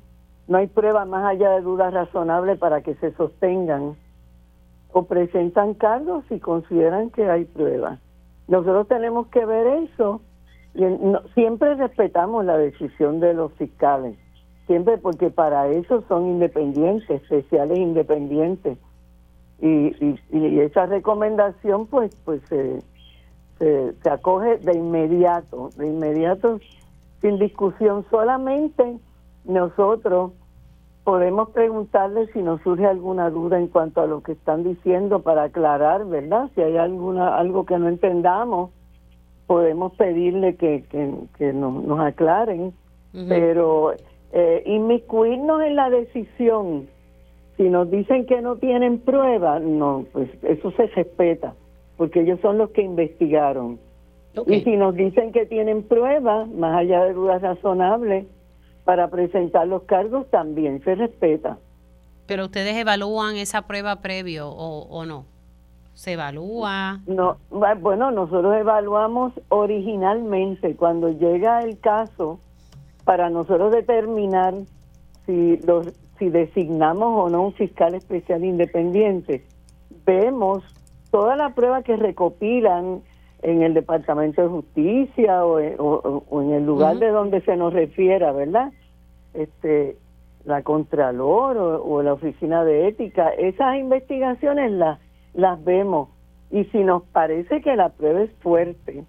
no 0.48 0.58
hay 0.58 0.66
prueba 0.66 1.04
más 1.04 1.24
allá 1.24 1.50
de 1.50 1.60
dudas 1.60 1.92
razonables 1.92 2.58
para 2.58 2.80
que 2.80 2.94
se 2.96 3.12
sostengan 3.12 3.96
o 4.92 5.04
presentan 5.04 5.74
cargos 5.74 6.24
si 6.28 6.40
consideran 6.40 7.10
que 7.10 7.28
hay 7.30 7.44
pruebas. 7.44 8.00
Nosotros 8.48 8.88
tenemos 8.88 9.26
que 9.28 9.44
ver 9.44 9.66
eso 9.66 10.22
y 10.74 10.82
siempre 11.34 11.74
respetamos 11.74 12.44
la 12.44 12.56
decisión 12.56 13.20
de 13.20 13.34
los 13.34 13.52
fiscales, 13.54 14.16
siempre 14.68 14.98
porque 14.98 15.30
para 15.30 15.66
eso 15.68 16.04
son 16.06 16.26
independientes, 16.26 17.10
especiales 17.10 17.78
independientes. 17.78 18.78
Y, 19.60 20.16
y, 20.30 20.60
esa 20.60 20.86
recomendación 20.86 21.86
pues 21.86 22.14
pues 22.24 22.40
se, 22.48 22.78
se, 23.58 24.10
acoge 24.10 24.58
de 24.58 24.76
inmediato, 24.76 25.70
de 25.76 25.88
inmediato, 25.88 26.60
sin 27.20 27.40
discusión. 27.40 28.06
Solamente 28.08 28.98
nosotros 29.44 30.32
podemos 31.02 31.48
preguntarle 31.48 32.28
si 32.32 32.42
nos 32.42 32.60
surge 32.60 32.86
alguna 32.86 33.30
duda 33.30 33.58
en 33.58 33.66
cuanto 33.66 34.02
a 34.02 34.06
lo 34.06 34.22
que 34.22 34.32
están 34.32 34.62
diciendo 34.62 35.22
para 35.22 35.44
aclarar, 35.44 36.04
¿verdad? 36.04 36.50
Si 36.54 36.60
hay 36.60 36.76
alguna 36.76 37.36
algo 37.36 37.64
que 37.66 37.78
no 37.78 37.88
entendamos, 37.88 38.70
podemos 39.48 39.94
pedirle 39.94 40.56
que, 40.56 40.84
que, 41.38 41.52
nos, 41.54 41.98
aclaren, 41.98 42.74
pero 43.12 43.94
eh, 44.32 44.62
inmiscuirnos 44.66 45.62
en 45.62 45.76
la 45.76 45.90
decisión, 45.90 46.88
si 47.56 47.68
nos 47.68 47.90
dicen 47.90 48.26
que 48.26 48.40
no 48.40 48.56
tienen 48.56 49.00
prueba, 49.00 49.58
no, 49.58 50.04
pues 50.12 50.28
eso 50.42 50.70
se 50.72 50.86
respeta 50.88 51.54
porque 51.98 52.20
ellos 52.20 52.38
son 52.40 52.56
los 52.56 52.70
que 52.70 52.80
investigaron. 52.80 53.78
Y 54.46 54.60
si 54.60 54.76
nos 54.76 54.94
dicen 54.94 55.32
que 55.32 55.46
tienen 55.46 55.82
pruebas, 55.82 56.48
más 56.48 56.76
allá 56.76 57.04
de 57.04 57.12
dudas 57.12 57.42
razonables, 57.42 58.24
para 58.84 59.08
presentar 59.08 59.66
los 59.66 59.82
cargos, 59.82 60.30
también 60.30 60.82
se 60.84 60.94
respeta. 60.94 61.58
Pero 62.26 62.44
ustedes 62.44 62.76
evalúan 62.76 63.36
esa 63.36 63.62
prueba 63.66 63.96
previo 63.96 64.48
o, 64.48 65.04
no? 65.04 65.26
¿Se 65.94 66.12
evalúa? 66.12 67.00
No, 67.08 67.36
bueno, 67.50 68.12
nosotros 68.12 68.54
evaluamos 68.56 69.32
originalmente 69.48 70.76
cuando 70.76 71.08
llega 71.08 71.64
el 71.64 71.80
caso 71.80 72.38
para 73.08 73.30
nosotros 73.30 73.72
determinar 73.72 74.52
si 75.24 75.56
los 75.66 75.94
si 76.18 76.28
designamos 76.28 77.08
o 77.18 77.30
no 77.30 77.46
un 77.46 77.54
fiscal 77.54 77.94
especial 77.94 78.44
independiente. 78.44 79.46
Vemos 80.04 80.62
toda 81.10 81.34
la 81.34 81.54
prueba 81.54 81.82
que 81.82 81.96
recopilan 81.96 83.00
en 83.40 83.62
el 83.62 83.72
Departamento 83.72 84.42
de 84.42 84.48
Justicia 84.48 85.42
o, 85.46 85.58
en 85.58 86.52
el 86.52 86.66
lugar 86.66 86.98
de 86.98 87.08
donde 87.08 87.40
se 87.40 87.56
nos 87.56 87.72
refiera, 87.72 88.30
¿verdad? 88.32 88.74
Este, 89.32 89.96
la 90.44 90.60
Contralor 90.60 91.56
o, 91.56 92.02
la 92.02 92.12
Oficina 92.12 92.62
de 92.62 92.88
Ética, 92.88 93.30
esas 93.30 93.78
investigaciones 93.78 94.70
las, 94.70 95.00
las 95.32 95.64
vemos 95.64 96.10
y 96.50 96.64
si 96.64 96.84
nos 96.84 97.04
parece 97.04 97.62
que 97.62 97.74
la 97.74 97.88
prueba 97.88 98.20
es 98.20 98.32
fuerte 98.42 99.02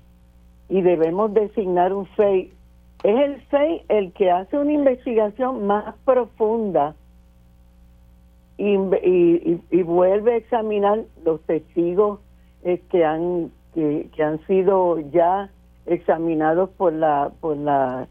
y 0.70 0.82
debemos 0.84 1.34
designar 1.34 1.92
un 1.92 2.06
FEI, 2.06 2.54
es 3.04 3.20
el 3.20 3.42
FEI 3.44 3.82
el 3.88 4.12
que 4.14 4.30
hace 4.32 4.58
una 4.58 4.74
investigación 4.74 5.66
más 5.66 5.96
profunda 6.06 6.96
y, 8.58 8.76
vuelve 9.84 10.34
a 10.34 10.38
examinar 10.38 11.00
los 11.24 11.42
testigos 11.44 12.20
eh, 12.64 12.82
que 12.92 13.06
han 13.06 13.52
que, 13.74 14.10
han 14.22 14.46
sido 14.48 15.00
ya 15.12 15.50
examinados 15.86 16.70
por 16.72 16.92
la 16.92 17.32
por 17.40 17.56
la 17.56 18.08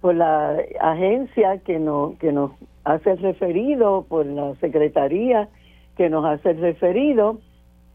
por 0.00 0.14
la 0.14 0.56
agencia 0.80 1.58
que 1.58 1.78
nos 1.78 2.16
que 2.18 2.32
nos 2.32 2.52
hace 2.84 3.16
referido 3.16 4.06
por 4.08 4.24
la 4.24 4.54
secretaría 4.56 5.48
que 5.96 6.08
nos 6.08 6.24
hace 6.24 6.54
referido 6.54 7.38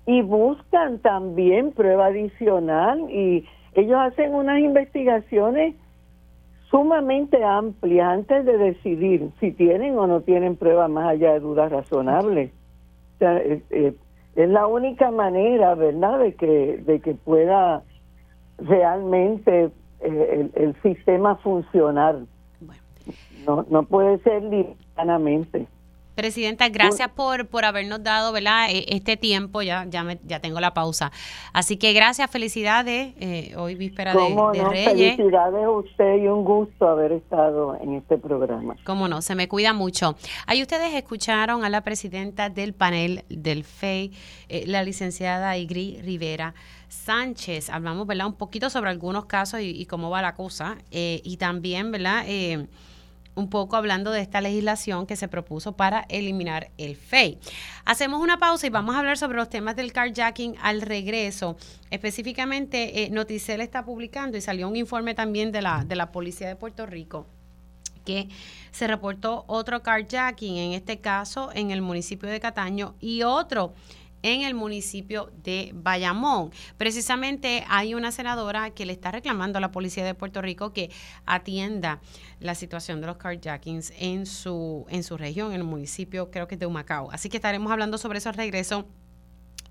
y 0.06 0.22
buscan 0.22 1.00
también 1.00 1.72
prueba 1.72 2.08
adicional 2.08 3.10
y 3.10 3.46
ellos 3.74 3.98
hacen 4.00 4.36
unas 4.36 4.60
investigaciones 4.60 5.76
sumamente 6.70 7.44
amplia 7.44 8.12
antes 8.12 8.46
de 8.46 8.58
decidir 8.58 9.32
si 9.40 9.52
tienen 9.52 9.98
o 9.98 10.08
no 10.08 10.22
tienen 10.22 10.56
pruebas 10.56 10.90
más 10.90 11.10
allá 11.10 11.34
de 11.34 11.40
dudas 11.40 11.72
razonables. 11.72 12.52
O 13.16 13.18
sea, 13.20 13.38
eh, 13.38 13.62
eh, 13.70 13.96
es 14.36 14.50
la 14.50 14.68
única 14.68 15.10
manera, 15.12 15.76
¿verdad?, 15.76 16.20
de 16.20 16.36
que, 16.36 16.78
de 16.86 17.00
que 17.00 17.16
pueda 17.16 17.84
realmente 18.60 19.72
eh, 20.02 20.50
el, 20.54 20.76
sistema 20.82 21.36
funcionar. 21.38 22.20
No, 23.46 23.66
no 23.70 23.84
puede 23.84 24.20
ser 24.20 24.44
livianamente. 24.44 25.68
Presidenta, 26.18 26.68
gracias 26.70 27.10
por, 27.10 27.46
por 27.46 27.64
habernos 27.64 28.02
dado 28.02 28.32
¿verdad? 28.32 28.72
E, 28.72 28.86
este 28.88 29.18
tiempo, 29.18 29.62
ya, 29.62 29.86
ya, 29.88 30.04
ya 30.24 30.40
tengo 30.40 30.60
la 30.60 30.74
pausa. 30.74 31.12
Así 31.54 31.78
que 31.78 31.94
gracias, 31.94 32.32
felicidades, 32.32 33.14
eh, 33.20 33.54
hoy 33.56 33.76
víspera 33.76 34.16
de, 34.16 34.34
no? 34.34 34.52
Reyes. 34.52 35.16
Felicidades 35.16 35.64
a 35.64 35.70
usted 35.70 36.16
y 36.18 36.28
un 36.28 36.44
gusto 36.44 36.88
haber 36.88 37.12
estado 37.12 37.78
en 37.80 37.94
este 37.94 38.18
programa. 38.18 38.76
Cómo 38.84 39.08
no, 39.08 39.22
se 39.22 39.36
me 39.36 39.48
cuida 39.48 39.74
mucho. 39.74 40.16
Ahí 40.48 40.64
ustedes 40.64 40.92
escucharon 40.96 41.64
a 41.64 41.70
la 41.70 41.82
presidenta 41.82 42.50
del 42.50 42.74
panel 42.74 43.24
del 43.30 43.64
FEI, 43.64 44.12
eh, 44.50 44.64
la 44.66 44.82
licenciada 44.82 45.56
Igri 45.56 46.02
Rivera. 46.02 46.56
Sánchez, 46.88 47.70
hablamos 47.70 48.08
¿verdad? 48.08 48.26
un 48.26 48.34
poquito 48.34 48.72
sobre 48.72 48.90
algunos 48.90 49.26
casos 49.26 49.60
y, 49.62 49.86
cómo 49.86 50.10
va 50.10 50.24
la 50.24 50.34
cosa, 50.34 50.80
eh, 50.90 51.22
y 51.24 51.38
también, 51.38 51.92
¿verdad? 51.92 52.26
Un 53.38 53.50
poco 53.50 53.76
hablando 53.76 54.12
de 54.12 54.22
esta 54.22 54.42
legislación 54.42 55.06
que 55.06 55.16
se 55.16 55.28
propuso 55.28 55.78
para 55.78 56.06
eliminar 56.10 56.72
el 56.78 56.96
FEI. 56.96 57.40
Hacemos 57.86 58.22
una 58.22 58.40
pausa 58.40 58.68
y 58.68 58.70
vamos 58.70 58.96
a 58.96 59.00
hablar 59.00 59.18
sobre 59.18 59.38
los 59.38 59.50
temas 59.50 59.76
del 59.76 59.94
carjacking 59.94 60.56
al 60.62 60.82
regreso. 60.82 61.56
Específicamente, 61.92 63.04
eh, 63.04 63.10
Noticel 63.10 63.62
está 63.62 63.86
publicando 63.86 64.38
y 64.38 64.42
salió 64.42 64.68
un 64.68 64.76
informe 64.76 65.14
también 65.14 65.52
de 65.52 65.62
la, 65.62 65.86
de 65.86 65.96
la 65.96 66.12
Policía 66.12 66.48
de 66.48 66.56
Puerto 66.56 66.86
Rico 66.86 67.28
que 68.04 68.30
se 68.72 68.88
reportó 68.88 69.44
otro 69.48 69.84
carjacking, 69.84 70.56
en 70.56 70.72
este 70.72 71.00
caso 71.02 71.50
en 71.54 71.72
el 71.72 71.82
municipio 71.82 72.30
de 72.30 72.40
Cataño, 72.40 72.96
y 73.02 73.24
otro 73.24 73.74
en 74.24 74.42
el 74.42 74.54
municipio 74.54 75.32
de 75.44 75.72
Bayamón. 75.74 76.52
Precisamente 76.78 77.64
hay 77.70 77.94
una 77.94 78.12
senadora 78.12 78.72
que 78.72 78.86
le 78.86 78.94
está 78.94 79.12
reclamando 79.12 79.58
a 79.58 79.62
la 79.62 79.72
policía 79.72 80.06
de 80.06 80.14
Puerto 80.14 80.42
Rico 80.42 80.74
que 80.74 80.92
atienda 81.26 82.02
la 82.40 82.56
situación 82.56 83.02
de 83.02 83.08
los 83.08 83.18
carjackings 83.18 83.94
en 83.98 84.26
su, 84.26 84.86
en 84.90 85.04
su 85.04 85.18
región, 85.18 85.52
en 85.52 85.62
el 85.62 85.64
municipio, 85.64 86.32
creo 86.32 86.48
que 86.48 86.56
es 86.56 86.60
de 86.60 86.66
Humacao. 86.66 87.12
Así 87.12 87.30
que 87.30 87.38
estaremos 87.38 87.72
hablando 87.72 87.98
sobre 87.98 88.20
esos 88.20 88.36
regresos 88.36 88.86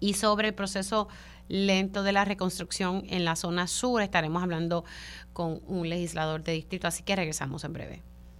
y 0.01 0.15
sobre 0.15 0.49
el 0.49 0.55
proceso 0.55 1.09
lento 1.49 2.03
de 2.03 2.13
la 2.13 2.25
reconstrucción 2.25 3.05
en 3.09 3.25
la 3.25 3.37
zona 3.37 3.67
sur. 3.67 4.03
Estaremos 4.03 4.43
hablando 4.43 4.85
con 5.33 5.61
un 5.67 5.89
legislador 5.89 6.43
de 6.43 6.53
distrito, 6.53 6.87
así 6.89 7.03
que 7.03 7.17
regresamos 7.17 7.65
en 7.65 7.73
breve. 7.73 8.16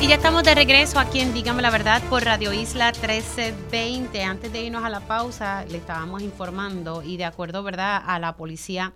y 0.00 0.08
ya 0.08 0.16
estamos 0.16 0.42
de 0.42 0.54
regreso 0.54 0.98
aquí 0.98 1.20
en 1.20 1.32
Dígame 1.32 1.62
la 1.62 1.70
Verdad 1.70 2.02
por 2.10 2.24
Radio 2.24 2.52
Isla 2.52 2.92
1320. 2.92 4.22
Antes 4.22 4.52
de 4.52 4.62
irnos 4.62 4.84
a 4.84 4.90
la 4.90 5.00
pausa, 5.00 5.64
le 5.66 5.78
estábamos 5.78 6.22
informando 6.22 7.02
y 7.02 7.16
de 7.16 7.24
acuerdo 7.24 7.62
¿verdad? 7.62 8.02
a 8.04 8.18
la 8.18 8.36
policía 8.36 8.92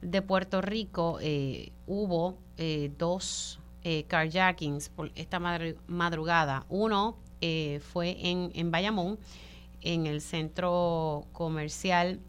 de 0.00 0.22
Puerto 0.22 0.62
Rico, 0.62 1.18
eh, 1.20 1.72
hubo 1.86 2.38
eh, 2.56 2.90
dos 2.96 3.60
eh, 3.82 4.04
carjackings 4.04 4.88
por 4.88 5.10
esta 5.14 5.40
madrugada. 5.86 6.64
Uno 6.68 7.18
fue 7.92 8.16
en, 8.20 8.50
en 8.54 8.70
Bayamón, 8.70 9.18
en 9.80 10.06
el 10.06 10.20
centro 10.20 11.26
comercial 11.32 12.20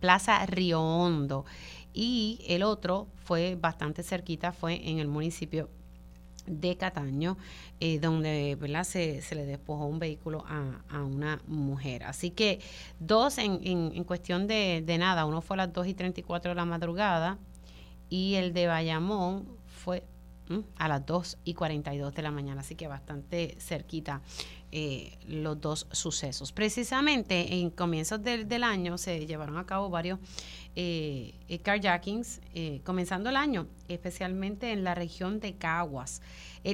Plaza 0.00 0.46
Río 0.46 0.80
Hondo. 0.80 1.44
Y 1.92 2.44
el 2.48 2.62
otro 2.62 3.08
fue 3.16 3.56
bastante 3.60 4.02
cerquita, 4.02 4.52
fue 4.52 4.88
en 4.88 4.98
el 4.98 5.08
municipio 5.08 5.68
de 6.46 6.76
Cataño, 6.76 7.36
eh, 7.80 7.98
donde. 7.98 8.56
Se, 8.84 9.22
le 9.34 9.46
despojó 9.46 9.86
un 9.86 9.98
vehículo 9.98 10.44
a, 10.46 11.02
una 11.02 11.40
mujer. 11.46 12.04
Así 12.04 12.30
que 12.30 12.60
dos 12.98 13.38
en, 13.38 13.60
en, 13.64 14.04
cuestión 14.04 14.46
de, 14.46 14.82
de, 14.84 14.98
nada, 14.98 15.24
uno 15.24 15.40
fue 15.40 15.54
a 15.54 15.58
las 15.58 15.72
2 15.72 15.86
y 15.88 15.94
34 15.94 16.50
de 16.50 16.54
la 16.54 16.64
madrugada 16.64 17.38
y 18.08 18.34
el 18.34 18.52
de 18.52 18.66
Bayamón 18.66 19.46
fue 19.66 20.04
a 20.76 20.88
las 20.88 21.06
2 21.06 21.38
y 21.44 21.54
42 21.54 22.14
de 22.14 22.22
la 22.22 22.30
mañana, 22.30 22.60
así 22.60 22.74
que 22.74 22.88
bastante 22.88 23.56
cerquita 23.58 24.20
eh, 24.70 25.18
los 25.26 25.60
dos 25.60 25.86
sucesos. 25.92 26.52
Precisamente 26.52 27.54
en 27.54 27.70
comienzos 27.70 28.22
del, 28.22 28.48
del 28.48 28.64
año 28.64 28.98
se 28.98 29.26
llevaron 29.26 29.58
a 29.58 29.66
cabo 29.66 29.90
varios 29.90 30.18
eh, 30.74 31.34
eh, 31.48 31.58
carjackings 31.60 32.40
eh, 32.54 32.80
comenzando 32.84 33.28
el 33.28 33.36
año, 33.36 33.66
especialmente 33.88 34.72
en 34.72 34.84
la 34.84 34.94
región 34.94 35.38
de 35.38 35.56
Caguas. 35.56 36.22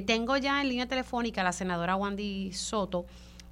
tengo 0.07 0.37
ya 0.37 0.61
en 0.61 0.69
línea 0.69 0.87
telefónica 0.87 1.41
a 1.41 1.43
la 1.43 1.51
senadora 1.51 1.95
Wandy 1.95 2.53
Soto, 2.53 3.05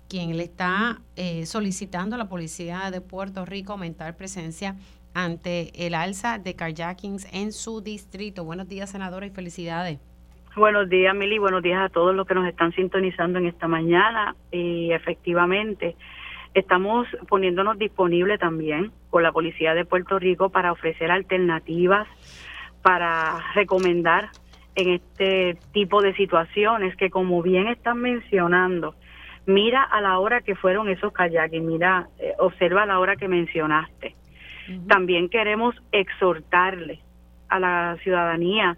quien 0.09 0.37
le 0.37 0.43
está 0.43 1.01
solicitando 1.45 2.15
a 2.15 2.17
la 2.17 2.29
policía 2.29 2.91
de 2.91 3.01
Puerto 3.01 3.45
Rico 3.45 3.73
aumentar 3.73 4.15
presencia 4.15 4.77
ante 5.13 5.85
el 5.85 5.95
alza 5.95 6.37
de 6.37 6.55
carjackings 6.55 7.27
en 7.33 7.51
su 7.51 7.81
distrito. 7.81 8.45
Buenos 8.45 8.69
días, 8.69 8.91
senadora, 8.91 9.25
y 9.25 9.31
felicidades. 9.31 9.99
Buenos 10.55 10.89
días, 10.89 11.13
Mili. 11.13 11.39
Buenos 11.39 11.61
días 11.61 11.79
a 11.79 11.89
todos 11.89 12.15
los 12.15 12.25
que 12.25 12.35
nos 12.35 12.47
están 12.47 12.71
sintonizando 12.71 13.37
en 13.37 13.47
esta 13.47 13.67
mañana. 13.67 14.35
Y 14.51 14.91
efectivamente, 14.91 15.95
Estamos 16.53 17.07
poniéndonos 17.27 17.77
disponibles 17.77 18.39
también 18.39 18.91
con 19.09 19.23
la 19.23 19.31
Policía 19.31 19.73
de 19.73 19.85
Puerto 19.85 20.19
Rico 20.19 20.49
para 20.49 20.71
ofrecer 20.71 21.11
alternativas, 21.11 22.07
para 22.81 23.39
recomendar 23.53 24.29
en 24.75 24.89
este 24.89 25.57
tipo 25.73 26.01
de 26.01 26.13
situaciones 26.15 26.95
que 26.95 27.09
como 27.09 27.41
bien 27.41 27.67
están 27.67 27.99
mencionando, 27.99 28.95
mira 29.47 29.81
a 29.81 30.01
la 30.01 30.19
hora 30.19 30.41
que 30.41 30.55
fueron 30.55 30.87
esos 30.89 31.11
kayakis, 31.13 31.61
mira, 31.61 32.07
eh, 32.19 32.33
observa 32.37 32.85
la 32.85 32.99
hora 32.99 33.15
que 33.15 33.27
mencionaste. 33.27 34.15
También 34.87 35.29
queremos 35.29 35.75
exhortarle 35.93 36.99
a 37.47 37.57
la 37.57 37.97
ciudadanía 38.03 38.77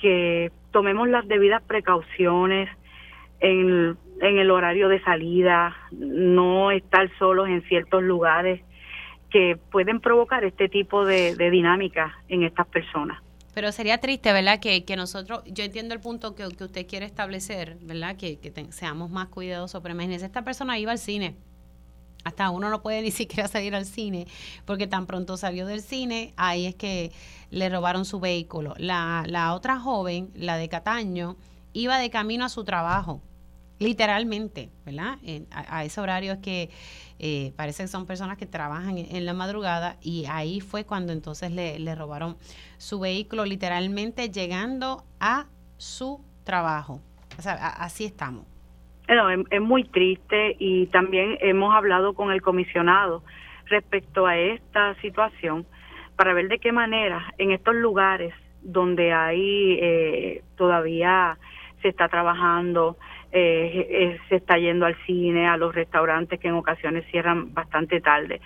que 0.00 0.52
tomemos 0.70 1.08
las 1.08 1.26
debidas 1.26 1.62
precauciones 1.62 2.68
en 3.40 3.96
en 4.26 4.38
el 4.38 4.50
horario 4.50 4.88
de 4.88 5.02
salida, 5.02 5.76
no 5.92 6.70
estar 6.70 7.10
solos 7.18 7.48
en 7.48 7.62
ciertos 7.62 8.02
lugares 8.02 8.60
que 9.30 9.58
pueden 9.72 10.00
provocar 10.00 10.44
este 10.44 10.68
tipo 10.68 11.04
de, 11.04 11.34
dinámica 11.50 12.16
en 12.28 12.44
estas 12.44 12.66
personas. 12.68 13.20
Pero 13.52 13.72
sería 13.72 13.98
triste, 13.98 14.32
¿verdad? 14.32 14.60
Que, 14.60 14.84
nosotros, 14.96 15.42
yo 15.46 15.64
entiendo 15.64 15.94
el 15.94 16.00
punto 16.00 16.34
que, 16.34 16.46
usted 16.46 16.86
quiere 16.86 17.06
establecer, 17.06 17.76
¿verdad? 17.82 18.16
Que, 18.16 18.38
seamos 18.70 19.10
más 19.10 19.28
cuidadosos, 19.28 19.82
pero 19.82 19.94
imagínese, 19.94 20.26
esta 20.26 20.42
persona 20.42 20.78
iba 20.78 20.92
al 20.92 20.98
cine. 20.98 21.34
Hasta 22.24 22.50
uno 22.50 22.70
no 22.70 22.80
puede 22.80 23.02
ni 23.02 23.10
siquiera 23.10 23.48
salir 23.48 23.74
al 23.74 23.86
cine, 23.86 24.26
porque 24.64 24.86
tan 24.86 25.06
pronto 25.06 25.36
salió 25.36 25.66
del 25.66 25.80
cine, 25.80 26.32
ahí 26.36 26.66
es 26.66 26.74
que 26.76 27.10
le 27.50 27.68
robaron 27.68 28.04
su 28.04 28.20
vehículo. 28.20 28.74
La, 28.78 29.24
la 29.26 29.54
otra 29.54 29.80
joven, 29.80 30.30
la 30.34 30.56
de 30.56 30.68
Cataño, 30.68 31.36
iba 31.72 31.98
de 31.98 32.08
camino 32.10 32.44
a 32.44 32.48
su 32.48 32.64
trabajo 32.64 33.20
literalmente, 33.84 34.70
¿verdad? 34.84 35.18
a, 35.52 35.84
ese 35.84 36.00
horario 36.00 36.32
es 36.32 36.38
que 36.38 36.70
eh, 37.18 37.52
parece 37.56 37.84
que 37.84 37.88
son 37.88 38.06
personas 38.06 38.38
que 38.38 38.46
trabajan 38.46 38.96
en, 38.98 39.26
la 39.26 39.34
madrugada 39.34 39.96
y 40.02 40.24
ahí 40.28 40.60
fue 40.60 40.84
cuando 40.84 41.12
entonces 41.12 41.52
le, 41.52 41.94
robaron 41.94 42.36
su 42.78 42.98
vehículo, 42.98 43.44
literalmente 43.44 44.30
llegando 44.30 45.04
a 45.20 45.46
su 45.76 46.20
trabajo. 46.44 47.00
Así 47.46 48.04
estamos. 48.04 48.46
es, 49.06 49.46
es 49.50 49.60
muy 49.60 49.84
triste 49.84 50.56
y 50.58 50.86
también 50.86 51.36
hemos 51.40 51.74
hablado 51.74 52.14
con 52.14 52.32
el 52.32 52.40
comisionado 52.40 53.22
respecto 53.66 54.26
a 54.26 54.36
esta 54.36 54.94
situación 55.00 55.66
para 56.16 56.32
ver 56.32 56.48
de 56.48 56.58
qué 56.58 56.72
manera 56.72 57.32
en 57.38 57.50
estos 57.50 57.74
lugares 57.74 58.34
donde 58.62 59.12
hay 59.12 59.78
eh, 59.80 60.42
todavía 60.56 61.38
se 61.82 61.88
está 61.88 62.08
trabajando, 62.08 62.96
eh, 63.36 63.86
eh, 63.90 64.18
se 64.28 64.36
está 64.36 64.56
yendo 64.58 64.86
al 64.86 64.94
cine, 65.06 65.48
a 65.48 65.56
los 65.56 65.74
restaurantes 65.74 66.38
que 66.38 66.46
en 66.46 66.54
ocasiones 66.54 67.04
cierran 67.10 67.52
bastante 67.52 68.00
tarde. 68.00 68.40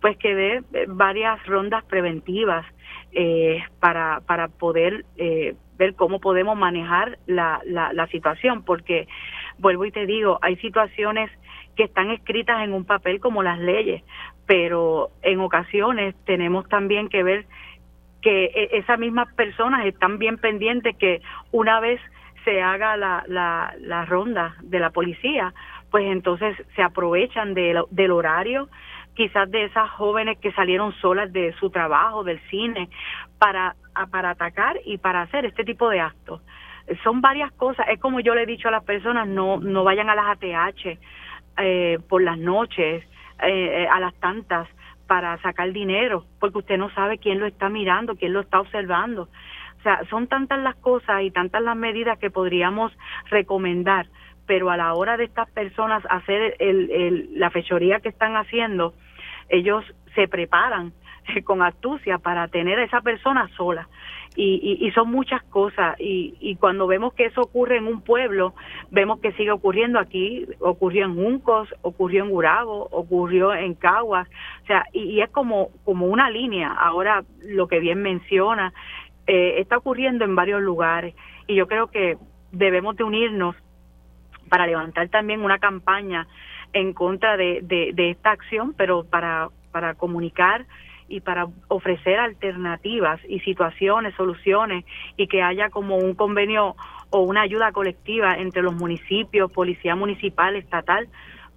Pues 0.00 0.16
que 0.16 0.34
dé 0.34 0.62
eh, 0.72 0.86
varias 0.88 1.46
rondas 1.46 1.84
preventivas 1.84 2.66
eh, 3.12 3.62
para, 3.78 4.20
para 4.26 4.48
poder 4.48 5.04
eh, 5.16 5.54
ver 5.78 5.94
cómo 5.94 6.18
podemos 6.18 6.58
manejar 6.58 7.18
la, 7.26 7.60
la, 7.64 7.92
la 7.92 8.08
situación, 8.08 8.64
porque 8.64 9.06
vuelvo 9.58 9.84
y 9.84 9.92
te 9.92 10.06
digo, 10.06 10.40
hay 10.42 10.56
situaciones 10.56 11.30
que 11.76 11.84
están 11.84 12.10
escritas 12.10 12.64
en 12.64 12.72
un 12.72 12.84
papel 12.84 13.20
como 13.20 13.44
las 13.44 13.60
leyes, 13.60 14.02
pero 14.46 15.10
en 15.22 15.38
ocasiones 15.38 16.16
tenemos 16.26 16.68
también 16.68 17.08
que 17.08 17.22
ver 17.22 17.46
que 18.22 18.68
esas 18.72 18.98
mismas 18.98 19.32
personas 19.34 19.86
están 19.86 20.18
bien 20.18 20.36
pendientes 20.36 20.96
que 20.96 21.22
una 21.52 21.80
vez 21.80 22.00
se 22.44 22.62
haga 22.62 22.96
la, 22.96 23.24
la, 23.26 23.74
la 23.80 24.04
ronda 24.04 24.56
de 24.62 24.78
la 24.78 24.90
policía, 24.90 25.52
pues 25.90 26.06
entonces 26.06 26.56
se 26.74 26.82
aprovechan 26.82 27.54
de, 27.54 27.82
del 27.90 28.10
horario, 28.10 28.68
quizás 29.14 29.50
de 29.50 29.64
esas 29.64 29.90
jóvenes 29.90 30.38
que 30.38 30.52
salieron 30.52 30.92
solas 30.94 31.32
de 31.32 31.52
su 31.60 31.70
trabajo, 31.70 32.24
del 32.24 32.40
cine, 32.48 32.88
para, 33.38 33.76
para 34.10 34.30
atacar 34.30 34.78
y 34.84 34.98
para 34.98 35.22
hacer 35.22 35.44
este 35.44 35.64
tipo 35.64 35.88
de 35.88 36.00
actos. 36.00 36.40
Son 37.04 37.20
varias 37.20 37.52
cosas, 37.52 37.86
es 37.88 38.00
como 38.00 38.20
yo 38.20 38.34
le 38.34 38.42
he 38.42 38.46
dicho 38.46 38.68
a 38.68 38.72
las 38.72 38.84
personas, 38.84 39.28
no, 39.28 39.58
no 39.58 39.84
vayan 39.84 40.10
a 40.10 40.14
las 40.14 40.26
ATH 40.36 40.98
eh, 41.58 41.98
por 42.08 42.22
las 42.22 42.38
noches, 42.38 43.04
eh, 43.42 43.86
a 43.90 44.00
las 44.00 44.14
tantas, 44.14 44.68
para 45.06 45.36
sacar 45.42 45.72
dinero, 45.72 46.24
porque 46.40 46.58
usted 46.58 46.78
no 46.78 46.88
sabe 46.94 47.18
quién 47.18 47.38
lo 47.38 47.46
está 47.46 47.68
mirando, 47.68 48.16
quién 48.16 48.32
lo 48.32 48.40
está 48.40 48.60
observando. 48.60 49.28
O 49.82 49.84
sea, 49.84 50.00
son 50.10 50.28
tantas 50.28 50.60
las 50.60 50.76
cosas 50.76 51.22
y 51.22 51.32
tantas 51.32 51.60
las 51.60 51.74
medidas 51.74 52.16
que 52.20 52.30
podríamos 52.30 52.96
recomendar, 53.30 54.06
pero 54.46 54.70
a 54.70 54.76
la 54.76 54.94
hora 54.94 55.16
de 55.16 55.24
estas 55.24 55.50
personas 55.50 56.04
hacer 56.08 56.54
el, 56.60 57.30
la 57.32 57.50
fechoría 57.50 57.98
que 57.98 58.08
están 58.08 58.36
haciendo, 58.36 58.94
ellos 59.48 59.84
se 60.14 60.28
preparan 60.28 60.92
con 61.44 61.62
astucia 61.62 62.18
para 62.18 62.46
tener 62.46 62.78
a 62.78 62.84
esa 62.84 63.00
persona 63.00 63.48
sola. 63.56 63.88
Y, 64.34 64.78
y, 64.80 64.90
son 64.92 65.10
muchas 65.10 65.42
cosas. 65.42 65.94
Y, 66.00 66.34
y, 66.40 66.56
cuando 66.56 66.86
vemos 66.86 67.12
que 67.12 67.26
eso 67.26 67.42
ocurre 67.42 67.76
en 67.76 67.86
un 67.86 68.00
pueblo, 68.00 68.54
vemos 68.90 69.20
que 69.20 69.32
sigue 69.32 69.50
ocurriendo 69.50 69.98
aquí. 69.98 70.46
Ocurrió 70.60 71.04
en 71.04 71.16
Juncos, 71.16 71.68
ocurrió 71.82 72.24
en 72.24 72.30
Gurabo, 72.30 72.88
ocurrió 72.92 73.52
en 73.52 73.74
Caguas. 73.74 74.26
O 74.62 74.66
sea, 74.66 74.86
y, 74.94 75.00
y 75.00 75.20
es 75.20 75.28
como, 75.28 75.68
como 75.84 76.06
una 76.06 76.30
línea. 76.30 76.72
Ahora, 76.72 77.24
lo 77.42 77.68
que 77.68 77.78
bien 77.78 78.00
menciona, 78.00 78.72
eh, 79.26 79.60
está 79.60 79.76
ocurriendo 79.76 80.24
en 80.24 80.34
varios 80.34 80.60
lugares 80.60 81.14
y 81.46 81.54
yo 81.54 81.66
creo 81.66 81.88
que 81.88 82.16
debemos 82.50 82.96
de 82.96 83.04
unirnos 83.04 83.56
para 84.48 84.66
levantar 84.66 85.08
también 85.08 85.42
una 85.42 85.58
campaña 85.58 86.26
en 86.72 86.92
contra 86.92 87.36
de, 87.36 87.60
de, 87.62 88.10
esta 88.10 88.30
acción, 88.30 88.74
pero 88.76 89.04
para, 89.04 89.48
para 89.70 89.94
comunicar 89.94 90.66
y 91.08 91.20
para 91.20 91.46
ofrecer 91.68 92.18
alternativas 92.18 93.20
y 93.28 93.40
situaciones, 93.40 94.14
soluciones 94.14 94.84
y 95.16 95.26
que 95.26 95.42
haya 95.42 95.70
como 95.70 95.96
un 95.96 96.14
convenio 96.14 96.74
o 97.10 97.20
una 97.20 97.42
ayuda 97.42 97.72
colectiva 97.72 98.36
entre 98.38 98.62
los 98.62 98.74
municipios, 98.74 99.52
policía 99.52 99.94
municipal, 99.94 100.56
estatal, 100.56 101.08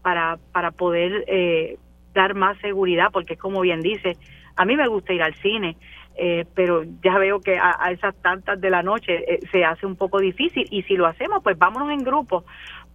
para, 0.01 0.71
poder 0.71 1.23
eh, 1.28 1.78
dar 2.13 2.36
más 2.36 2.58
seguridad, 2.60 3.08
porque 3.12 3.34
es 3.34 3.39
como 3.39 3.62
bien 3.62 3.82
dice, 3.82 4.17
a 4.56 4.63
mí 4.65 4.75
me 4.75 4.88
gusta 4.88 5.13
ir 5.13 5.23
al 5.23 5.34
cine, 5.36 5.78
eh, 6.17 6.45
pero 6.54 6.84
ya 7.04 7.17
veo 7.17 7.39
que 7.39 7.58
a, 7.58 7.91
esas 7.91 8.15
tantas 8.21 8.60
de 8.60 8.69
la 8.69 8.84
noche 8.84 9.34
eh, 9.34 9.39
se 9.51 9.63
hace 9.65 9.86
un 9.86 9.95
poco 9.95 10.19
difícil 10.19 10.67
y 10.71 10.84
si 10.84 10.95
lo 10.95 11.08
hacemos 11.08 11.43
pues 11.43 11.58
vámonos 11.58 11.91
en 11.91 12.04
grupo 12.04 12.45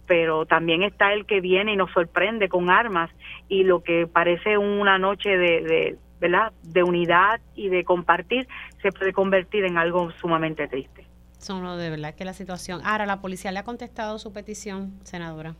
pero 0.07 0.45
también 0.45 0.83
está 0.83 1.13
el 1.13 1.25
que 1.25 1.39
viene 1.39 1.73
y 1.73 1.75
nos 1.77 1.91
sorprende 1.91 2.49
con 2.49 2.69
armas 2.69 3.09
y 3.47 3.63
lo 3.63 3.81
que 3.81 4.07
parece 4.07 4.57
una 4.57 4.97
noche 4.97 5.29
de, 5.29 5.61
de 5.61 5.97
¿verdad? 6.19 6.53
de 6.63 6.83
unidad 6.83 7.41
y 7.55 7.69
de 7.69 7.83
compartir 7.83 8.47
se 8.81 8.91
puede 8.91 9.13
convertir 9.13 9.65
en 9.65 9.77
algo 9.77 10.11
sumamente 10.11 10.67
triste. 10.67 11.07
Son 11.39 11.63
de 11.77 11.89
verdad 11.89 12.13
que 12.13 12.23
la 12.23 12.33
situación. 12.33 12.81
Ahora, 12.85 13.07
la 13.07 13.19
policía 13.19 13.51
le 13.51 13.57
ha 13.57 13.63
contestado 13.63 14.19
su 14.19 14.31
petición, 14.31 14.99
senadora. 15.03 15.55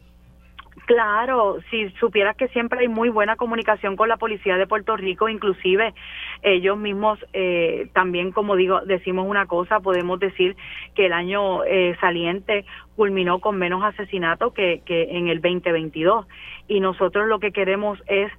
Claro, 0.85 1.57
si 1.69 1.89
supieras 1.99 2.35
que 2.35 2.47
siempre 2.49 2.79
hay 2.79 2.87
muy 2.87 3.09
buena 3.09 3.35
comunicación 3.35 3.95
con 3.95 4.09
la 4.09 4.17
policía 4.17 4.57
de 4.57 4.67
Puerto 4.67 4.95
Rico, 4.97 5.29
inclusive 5.29 5.93
ellos 6.41 6.77
mismos 6.77 7.19
eh, 7.33 7.89
también, 7.93 8.31
como 8.31 8.55
digo, 8.55 8.81
decimos 8.81 9.27
una 9.27 9.45
cosa, 9.45 9.79
podemos 9.79 10.19
decir 10.19 10.55
que 10.95 11.05
el 11.05 11.13
año 11.13 11.63
eh, 11.65 11.95
saliente 11.99 12.65
culminó 12.95 13.39
con 13.39 13.57
menos 13.57 13.83
asesinatos 13.83 14.53
que, 14.53 14.81
que 14.85 15.17
en 15.17 15.27
el 15.27 15.41
2022 15.41 16.25
y 16.67 16.79
nosotros 16.79 17.27
lo 17.27 17.39
que 17.39 17.51
queremos 17.51 18.01
es 18.07 18.31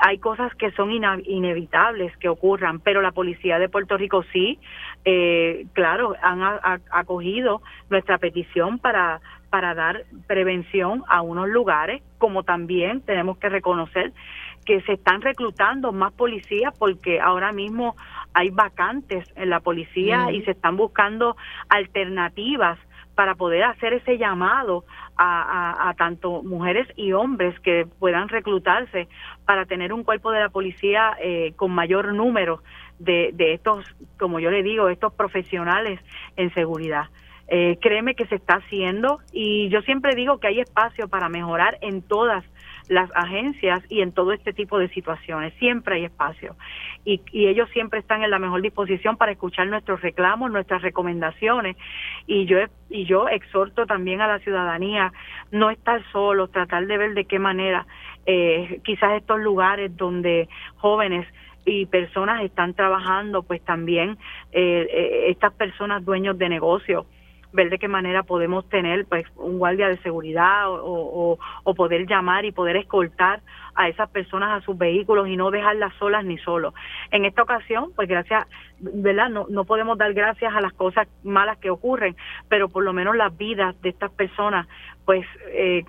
hay 0.00 0.18
cosas 0.18 0.54
que 0.54 0.70
son 0.72 0.90
inevitables 0.92 2.16
que 2.16 2.28
ocurran, 2.28 2.80
pero 2.80 3.02
la 3.02 3.12
policía 3.12 3.58
de 3.58 3.68
Puerto 3.68 3.96
Rico 3.96 4.24
sí, 4.32 4.58
eh, 5.04 5.66
claro, 5.74 6.14
han 6.22 6.42
acogido 6.90 7.60
nuestra 7.90 8.18
petición 8.18 8.78
para 8.78 9.20
para 9.54 9.72
dar 9.72 10.02
prevención 10.26 11.04
a 11.08 11.22
unos 11.22 11.48
lugares, 11.48 12.02
como 12.18 12.42
también 12.42 13.02
tenemos 13.02 13.38
que 13.38 13.48
reconocer 13.48 14.12
que 14.66 14.80
se 14.80 14.94
están 14.94 15.22
reclutando 15.22 15.92
más 15.92 16.12
policías 16.12 16.76
porque 16.76 17.20
ahora 17.20 17.52
mismo 17.52 17.94
hay 18.32 18.50
vacantes 18.50 19.24
en 19.36 19.50
la 19.50 19.60
policía 19.60 20.32
y 20.32 20.42
se 20.42 20.50
están 20.50 20.76
buscando 20.76 21.36
alternativas 21.68 22.80
para 23.14 23.36
poder 23.36 23.62
hacer 23.62 23.92
ese 23.92 24.18
llamado 24.18 24.84
a, 25.16 25.94
tanto 25.96 26.42
mujeres 26.42 26.88
y 26.96 27.12
hombres 27.12 27.54
que 27.60 27.86
puedan 28.00 28.28
reclutarse 28.28 29.06
para 29.46 29.66
tener 29.66 29.92
un 29.92 30.02
cuerpo 30.02 30.32
de 30.32 30.40
la 30.40 30.48
policía 30.48 31.12
eh, 31.22 31.52
con 31.54 31.70
mayor 31.70 32.12
número 32.12 32.60
de, 32.98 33.30
de 33.34 33.54
estos, 33.54 33.86
como 34.18 34.40
yo 34.40 34.50
le 34.50 34.64
digo, 34.64 34.88
estos 34.88 35.14
profesionales 35.14 36.00
en 36.34 36.52
seguridad. 36.54 37.06
Eh, 37.48 37.76
créeme 37.80 38.14
que 38.14 38.26
se 38.26 38.36
está 38.36 38.54
haciendo 38.54 39.20
y 39.32 39.68
yo 39.68 39.82
siempre 39.82 40.14
digo 40.14 40.38
que 40.38 40.46
hay 40.46 40.60
espacio 40.60 41.08
para 41.08 41.28
mejorar 41.28 41.76
en 41.82 42.00
todas 42.00 42.42
las 42.88 43.10
agencias 43.14 43.82
y 43.88 44.00
en 44.00 44.12
todo 44.12 44.32
este 44.32 44.52
tipo 44.52 44.78
de 44.78 44.88
situaciones. 44.88 45.54
Siempre 45.58 45.96
hay 45.96 46.04
espacio. 46.04 46.56
Y, 47.04 47.20
y, 47.32 47.46
ellos 47.48 47.68
siempre 47.70 48.00
están 48.00 48.22
en 48.22 48.30
la 48.30 48.38
mejor 48.38 48.62
disposición 48.62 49.16
para 49.16 49.32
escuchar 49.32 49.66
nuestros 49.68 50.00
reclamos, 50.02 50.50
nuestras 50.50 50.82
recomendaciones. 50.82 51.76
Y 52.26 52.46
yo, 52.46 52.58
y 52.90 53.04
yo 53.04 53.28
exhorto 53.28 53.86
también 53.86 54.20
a 54.20 54.26
la 54.26 54.38
ciudadanía 54.40 55.12
no 55.50 55.70
estar 55.70 56.02
solos, 56.12 56.50
tratar 56.50 56.86
de 56.86 56.98
ver 56.98 57.14
de 57.14 57.24
qué 57.24 57.38
manera 57.38 57.86
eh, 58.26 58.80
quizás 58.84 59.12
estos 59.12 59.40
lugares 59.40 59.94
donde 59.96 60.48
jóvenes 60.76 61.26
y 61.66 61.86
personas 61.86 62.42
están 62.42 62.74
trabajando, 62.74 63.42
pues 63.42 63.62
también 63.64 64.18
eh, 64.52 64.86
eh 64.90 65.30
estas 65.30 65.52
personas 65.54 66.04
dueños 66.04 66.36
de 66.36 66.48
negocios 66.50 67.06
ver 67.54 67.70
de 67.70 67.78
qué 67.78 67.88
manera 67.88 68.24
podemos 68.24 68.68
tener 68.68 69.06
pues 69.06 69.24
un 69.36 69.58
guardia 69.58 69.88
de 69.88 69.96
seguridad 69.98 70.64
o, 70.68 71.38
poder 71.76 72.06
llamar 72.06 72.44
y 72.44 72.52
poder 72.52 72.76
escoltar 72.76 73.40
a 73.74 73.88
esas 73.88 74.08
personas 74.10 74.50
a 74.62 74.64
sus 74.64 74.78
vehículos 74.78 75.28
y 75.28 75.36
no 75.36 75.50
dejarlas 75.50 75.92
solas 75.98 76.24
ni 76.24 76.38
solos. 76.38 76.74
En 77.10 77.24
esta 77.24 77.42
ocasión, 77.42 77.90
pues 77.96 78.08
gracias, 78.08 78.46
¿verdad? 78.78 79.28
No, 79.28 79.46
no 79.48 79.64
podemos 79.64 79.98
dar 79.98 80.12
gracias 80.14 80.54
a 80.54 80.60
las 80.60 80.72
cosas 80.72 81.08
malas 81.24 81.58
que 81.58 81.70
ocurren, 81.70 82.14
pero 82.48 82.68
por 82.68 82.84
lo 82.84 82.92
menos 82.92 83.16
las 83.16 83.36
vidas 83.36 83.80
de 83.82 83.88
estas 83.88 84.12
personas, 84.12 84.68
pues 85.04 85.26
eh, 85.52 85.84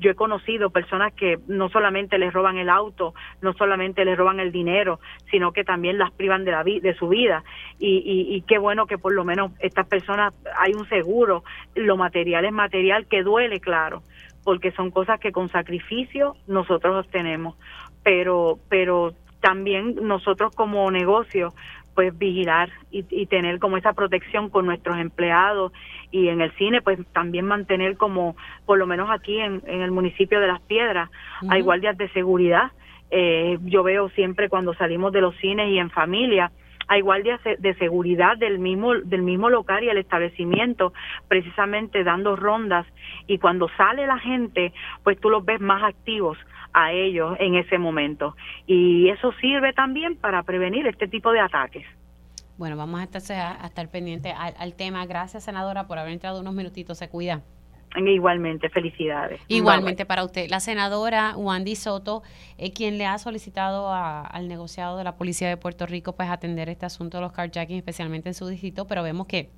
yo 0.00 0.10
he 0.10 0.14
conocido 0.14 0.70
personas 0.70 1.12
que 1.12 1.38
no 1.46 1.68
solamente 1.68 2.18
les 2.18 2.32
roban 2.32 2.56
el 2.56 2.70
auto, 2.70 3.14
no 3.42 3.52
solamente 3.52 4.04
les 4.04 4.16
roban 4.16 4.40
el 4.40 4.50
dinero, 4.50 4.98
sino 5.30 5.52
que 5.52 5.62
también 5.62 5.98
las 5.98 6.10
privan 6.10 6.44
de, 6.44 6.50
la 6.50 6.64
de 6.64 6.94
su 6.98 7.08
vida. 7.08 7.44
Y, 7.78 8.02
y, 8.34 8.40
qué 8.42 8.58
bueno 8.58 8.86
que 8.86 8.98
por 8.98 9.12
lo 9.12 9.24
menos 9.24 9.52
estas 9.60 9.86
personas 9.86 10.32
hay 10.58 10.72
un 10.72 10.88
seguro, 10.88 11.44
lo 11.74 11.96
material 11.96 12.44
es 12.44 12.52
material 12.52 13.06
que 13.06 13.22
duele, 13.22 13.60
claro, 13.60 14.02
porque 14.42 14.72
son 14.72 14.90
cosas 14.90 15.20
que 15.20 15.32
con 15.32 15.48
sacrificio 15.50 16.34
nosotros 16.46 17.06
obtenemos. 17.06 17.56
Pero, 18.02 18.58
pero 18.70 19.12
también 19.40 19.96
nosotros 20.02 20.54
como 20.54 20.90
negocio 20.90 21.52
pues 21.94 22.16
vigilar 22.16 22.70
y, 22.90 23.26
tener 23.26 23.58
como 23.58 23.76
esa 23.76 23.92
protección 23.92 24.48
con 24.48 24.66
nuestros 24.66 24.98
empleados 24.98 25.72
y 26.10 26.28
en 26.28 26.40
el 26.40 26.52
cine 26.52 26.82
pues 26.82 26.98
también 27.12 27.46
mantener 27.46 27.96
como 27.96 28.36
por 28.66 28.78
lo 28.78 28.86
menos 28.86 29.10
aquí 29.10 29.38
en, 29.38 29.62
el 29.66 29.90
municipio 29.90 30.40
de 30.40 30.46
Las 30.46 30.60
Piedras 30.62 31.10
hay 31.48 31.62
guardias 31.62 31.96
de 31.96 32.08
seguridad. 32.10 32.72
Eh, 33.10 33.58
yo 33.62 33.82
veo 33.82 34.08
siempre 34.10 34.48
cuando 34.48 34.72
salimos 34.74 35.12
de 35.12 35.20
los 35.20 35.36
cines 35.36 35.68
y 35.68 35.78
en 35.78 35.90
familia 35.90 36.52
hay 36.86 37.02
guardias 37.02 37.40
de 37.58 37.74
seguridad 37.74 38.36
del 38.36 38.58
mismo 38.58 38.94
del 38.94 39.22
mismo 39.22 39.48
local 39.48 39.84
y 39.84 39.88
el 39.88 39.98
establecimiento 39.98 40.92
precisamente 41.28 42.02
dando 42.02 42.34
rondas. 42.34 42.86
Y 43.26 43.38
cuando 43.38 43.68
sale 43.76 44.06
la 44.06 44.18
gente 44.18 44.72
pues 45.02 45.18
tú 45.20 45.30
los 45.30 45.44
ves 45.44 45.60
más 45.60 45.82
activos 45.82 46.38
a 46.72 46.92
ellos 46.92 47.36
en 47.38 47.54
ese 47.56 47.78
momento. 47.78 48.36
Y 48.66 49.08
eso 49.08 49.32
sirve 49.40 49.72
también 49.72 50.16
para 50.16 50.42
prevenir 50.42 50.86
este 50.86 51.08
tipo 51.08 51.32
de 51.32 51.40
ataques. 51.40 51.86
Bueno, 52.56 52.76
vamos 52.76 53.00
a 53.00 53.04
estar, 53.04 53.56
a 53.60 53.66
estar 53.66 53.88
pendientes 53.88 54.34
al, 54.36 54.74
tema. 54.74 55.06
Gracias, 55.06 55.44
senadora, 55.44 55.86
por 55.86 55.98
haber 55.98 56.12
entrado 56.12 56.40
unos 56.40 56.54
minutitos. 56.54 56.98
Se 56.98 57.08
cuida. 57.08 57.42
Igualmente, 57.96 58.68
felicidades. 58.68 59.40
Igualmente 59.48 60.06
para 60.06 60.24
usted. 60.24 60.48
La 60.48 60.60
senadora 60.60 61.34
Wandy 61.36 61.74
Soto, 61.74 62.22
eh, 62.58 62.72
quien 62.72 62.98
le 62.98 63.06
ha 63.06 63.18
solicitado 63.18 63.92
al 63.92 64.46
negociado 64.46 64.96
de 64.96 65.04
la 65.04 65.16
Policía 65.16 65.48
de 65.48 65.56
Puerto 65.56 65.86
Rico 65.86 66.14
pues 66.14 66.28
atender 66.28 66.68
este 66.68 66.86
asunto 66.86 67.16
de 67.16 67.22
los 67.22 67.32
carjacking, 67.32 67.78
especialmente 67.78 68.28
en 68.28 68.34
su 68.34 68.46
distrito, 68.46 68.86
pero 68.86 69.02
vemos 69.02 69.26
que 69.26 69.50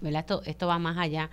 ¿verdad? 0.00 0.20
Esto, 0.20 0.42
esto 0.44 0.66
va 0.66 0.78
más 0.78 0.98
allá 0.98 1.30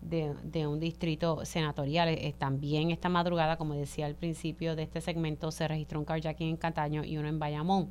de, 0.00 0.66
un 0.66 0.80
distrito 0.80 1.44
senatorial. 1.44 2.08
Eh, 2.08 2.34
también 2.36 2.90
esta 2.90 3.08
madrugada, 3.08 3.56
como 3.56 3.74
decía 3.74 4.06
al 4.06 4.14
principio 4.14 4.76
de 4.76 4.84
este 4.84 5.00
segmento, 5.00 5.50
se 5.50 5.68
registró 5.68 5.98
un 5.98 6.04
carjacking 6.04 6.48
en 6.48 6.56
Cataño 6.56 7.04
y 7.04 7.18
uno 7.18 7.28
en 7.28 7.38
Bayamón. 7.38 7.90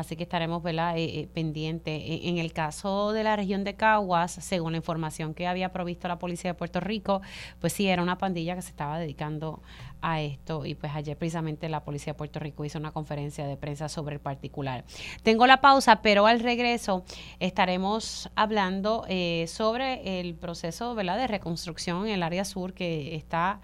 Así 0.00 0.16
que 0.16 0.24
estaremos 0.24 0.62
¿verdad? 0.62 0.96
Eh, 0.96 1.20
eh, 1.20 1.28
pendientes. 1.32 2.02
E, 2.02 2.28
en, 2.28 2.38
el 2.38 2.52
caso 2.52 3.12
de 3.12 3.24
la 3.24 3.36
región 3.36 3.64
de 3.64 3.74
Caguas, 3.74 4.32
según 4.32 4.72
la 4.72 4.78
información 4.78 5.34
que 5.34 5.46
había 5.46 5.72
provisto 5.72 6.08
la 6.08 6.18
policía 6.18 6.50
de 6.50 6.54
Puerto 6.54 6.80
Rico, 6.80 7.20
pues 7.60 7.72
sí, 7.72 7.86
era 7.86 8.02
una 8.02 8.18
pandilla 8.18 8.54
que 8.54 8.62
se 8.62 8.70
estaba 8.70 8.98
dedicando 8.98 9.62
a 10.02 10.20
esto 10.20 10.64
y 10.64 10.74
pues 10.74 10.92
ayer 10.94 11.16
precisamente 11.16 11.68
la 11.68 11.84
policía 11.84 12.12
de 12.12 12.16
Puerto 12.16 12.38
Rico 12.38 12.64
hizo 12.64 12.78
una 12.78 12.92
conferencia 12.92 13.46
de 13.46 13.56
prensa 13.56 13.88
sobre 13.88 14.14
el 14.14 14.20
particular. 14.20 14.84
Tengo 15.22 15.46
la 15.46 15.60
pausa, 15.60 16.02
pero 16.02 16.26
al 16.26 16.40
regreso 16.40 17.04
estaremos 17.38 18.30
hablando 18.34 19.04
eh, 19.08 19.44
sobre 19.48 20.20
el 20.20 20.34
proceso 20.34 20.94
¿verdad? 20.94 21.18
de 21.18 21.26
reconstrucción 21.26 22.06
en 22.06 22.14
el 22.14 22.22
área 22.22 22.44
sur 22.44 22.72
que 22.72 23.14
está 23.14 23.60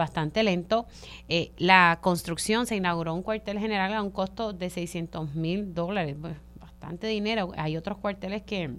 bastante 0.00 0.42
lento. 0.42 0.86
Eh, 1.28 1.52
la 1.58 1.98
construcción 2.00 2.66
se 2.66 2.74
inauguró 2.74 3.14
un 3.14 3.22
cuartel 3.22 3.58
general 3.58 3.92
a 3.92 4.02
un 4.02 4.10
costo 4.10 4.52
de 4.52 4.70
600 4.70 5.34
mil 5.34 5.74
dólares, 5.74 6.16
bastante 6.58 7.06
dinero. 7.06 7.52
Hay 7.56 7.76
otros 7.76 7.98
cuarteles 7.98 8.42
que 8.42 8.70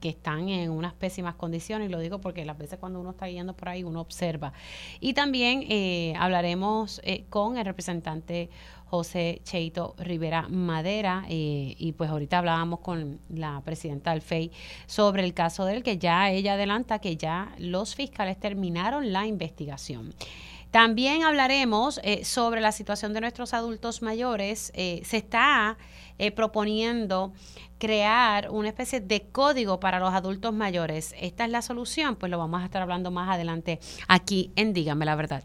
que 0.00 0.10
están 0.10 0.48
en 0.48 0.70
unas 0.70 0.92
pésimas 0.92 1.34
condiciones, 1.34 1.90
lo 1.90 1.98
digo 1.98 2.20
porque 2.20 2.44
las 2.44 2.58
veces 2.58 2.78
cuando 2.78 3.00
uno 3.00 3.10
está 3.10 3.28
yendo 3.28 3.54
por 3.54 3.68
ahí 3.68 3.82
uno 3.82 4.00
observa. 4.00 4.52
Y 5.00 5.14
también 5.14 5.64
eh, 5.68 6.14
hablaremos 6.18 7.00
eh, 7.04 7.24
con 7.30 7.56
el 7.56 7.64
representante 7.64 8.50
José 8.86 9.40
Cheito 9.44 9.94
Rivera 9.98 10.48
Madera, 10.48 11.24
eh, 11.28 11.74
y 11.78 11.92
pues 11.92 12.10
ahorita 12.10 12.38
hablábamos 12.38 12.80
con 12.80 13.20
la 13.28 13.60
presidenta 13.64 14.12
del 14.12 14.22
FEI 14.22 14.50
sobre 14.86 15.24
el 15.24 15.34
caso 15.34 15.64
del 15.64 15.82
que 15.82 15.98
ya 15.98 16.30
ella 16.30 16.54
adelanta 16.54 16.98
que 16.98 17.16
ya 17.16 17.54
los 17.58 17.94
fiscales 17.94 18.38
terminaron 18.38 19.12
la 19.12 19.26
investigación. 19.26 20.14
También 20.70 21.22
hablaremos 21.22 22.00
sobre 22.24 22.60
la 22.60 22.70
situación 22.70 23.14
de 23.14 23.20
nuestros 23.20 23.54
adultos 23.54 24.02
mayores. 24.02 24.72
se 24.74 25.16
está 25.16 25.78
proponiendo 26.34 27.32
crear 27.78 28.50
una 28.50 28.68
especie 28.68 29.00
de 29.00 29.22
código 29.22 29.80
para 29.80 29.98
los 29.98 30.12
adultos 30.12 30.52
mayores. 30.52 31.14
¿Esta 31.18 31.44
es 31.44 31.50
la 31.50 31.62
solución? 31.62 32.16
Pues 32.16 32.30
lo 32.30 32.38
vamos 32.38 32.62
a 32.62 32.64
estar 32.64 32.82
hablando 32.82 33.10
más 33.10 33.28
adelante 33.28 33.80
aquí 34.08 34.52
en 34.56 34.72
Dígame 34.72 35.04
la 35.04 35.16
verdad. 35.16 35.44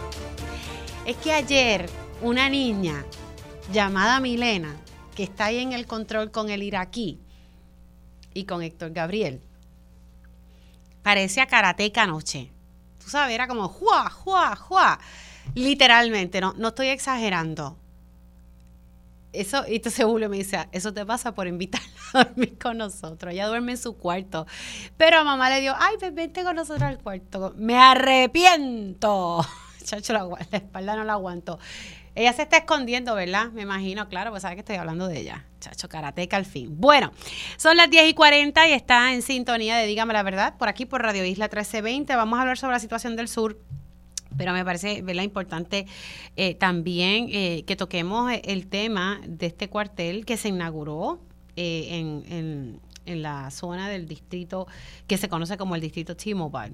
Es 1.05 1.17
que 1.17 1.33
ayer 1.33 1.89
una 2.21 2.47
niña 2.47 3.03
llamada 3.73 4.19
Milena, 4.19 4.75
que 5.15 5.23
está 5.23 5.45
ahí 5.45 5.57
en 5.57 5.73
el 5.73 5.87
control 5.87 6.29
con 6.29 6.51
el 6.51 6.61
iraquí 6.61 7.19
y 8.35 8.43
con 8.45 8.61
Héctor 8.61 8.91
Gabriel, 8.91 9.41
parecía 11.01 11.47
karateca 11.47 12.03
anoche. 12.03 12.51
Tú 13.03 13.09
sabes, 13.09 13.33
era 13.33 13.47
como 13.47 13.67
juá, 13.67 14.11
juá, 14.11 14.55
juá. 14.55 14.99
Literalmente, 15.55 16.39
no, 16.39 16.53
no 16.55 16.67
estoy 16.67 16.87
exagerando. 16.89 17.77
Eso, 19.33 19.63
y 19.67 19.77
entonces 19.77 20.05
Julio 20.05 20.29
me 20.29 20.37
dice, 20.37 20.67
eso 20.71 20.93
te 20.93 21.03
pasa 21.03 21.33
por 21.33 21.47
invitarla 21.47 21.89
a 22.13 22.23
dormir 22.25 22.59
con 22.59 22.77
nosotros. 22.77 23.33
Ella 23.33 23.47
duerme 23.47 23.71
en 23.71 23.77
su 23.79 23.97
cuarto. 23.97 24.45
Pero 24.97 25.17
a 25.17 25.23
mamá 25.23 25.49
le 25.49 25.61
dio, 25.61 25.73
ay, 25.79 25.95
vente 26.11 26.43
con 26.43 26.55
nosotros 26.55 26.83
al 26.83 26.99
cuarto. 26.99 27.55
Me 27.57 27.75
arrepiento. 27.75 29.43
Chacho, 29.85 30.13
la, 30.13 30.27
espalda 30.51 30.95
no 30.95 31.03
la 31.03 31.13
aguanto. 31.13 31.59
Ella 32.13 32.33
se 32.33 32.41
está 32.41 32.57
escondiendo, 32.57 33.15
¿verdad? 33.15 33.51
Me 33.51 33.61
imagino, 33.61 34.09
claro, 34.09 34.31
pues 34.31 34.41
sabe 34.41 34.55
que 34.55 34.59
estoy 34.61 34.75
hablando 34.75 35.07
de 35.07 35.19
ella. 35.19 35.45
Chacho, 35.61 35.87
karateca 35.87 36.35
al 36.35 36.45
fin. 36.45 36.75
Bueno, 36.79 37.11
son 37.55 37.77
las 37.77 37.89
10 37.89 38.09
y 38.09 38.13
40 38.13 38.67
y 38.67 38.73
está 38.73 39.13
en 39.13 39.21
sintonía 39.21 39.77
de 39.77 39.87
Dígame 39.87 40.11
la 40.13 40.23
Verdad, 40.23 40.57
por 40.57 40.67
aquí 40.67 40.85
por 40.85 41.01
Radio 41.01 41.23
Isla 41.23 41.45
1320. 41.45 42.15
Vamos 42.15 42.37
a 42.37 42.41
hablar 42.41 42.57
sobre 42.57 42.73
la 42.73 42.79
situación 42.79 43.15
del 43.15 43.29
sur 43.29 43.57
pero 44.37 44.53
me 44.53 44.63
parece 44.65 45.01
¿verdad? 45.01 45.23
importante 45.23 45.85
eh, 46.35 46.55
también 46.55 47.27
eh, 47.31 47.63
que 47.65 47.75
toquemos 47.75 48.31
el 48.43 48.67
tema 48.67 49.21
de 49.27 49.47
este 49.47 49.69
cuartel 49.69 50.25
que 50.25 50.37
se 50.37 50.49
inauguró 50.49 51.19
eh, 51.55 51.87
en, 51.91 52.23
en, 52.27 52.79
en, 53.05 53.21
la 53.21 53.51
zona 53.51 53.89
del 53.89 54.07
distrito 54.07 54.67
que 55.07 55.17
se 55.17 55.27
conoce 55.27 55.57
como 55.57 55.75
el 55.75 55.81
distrito 55.81 56.15
T-Mobile. 56.15 56.73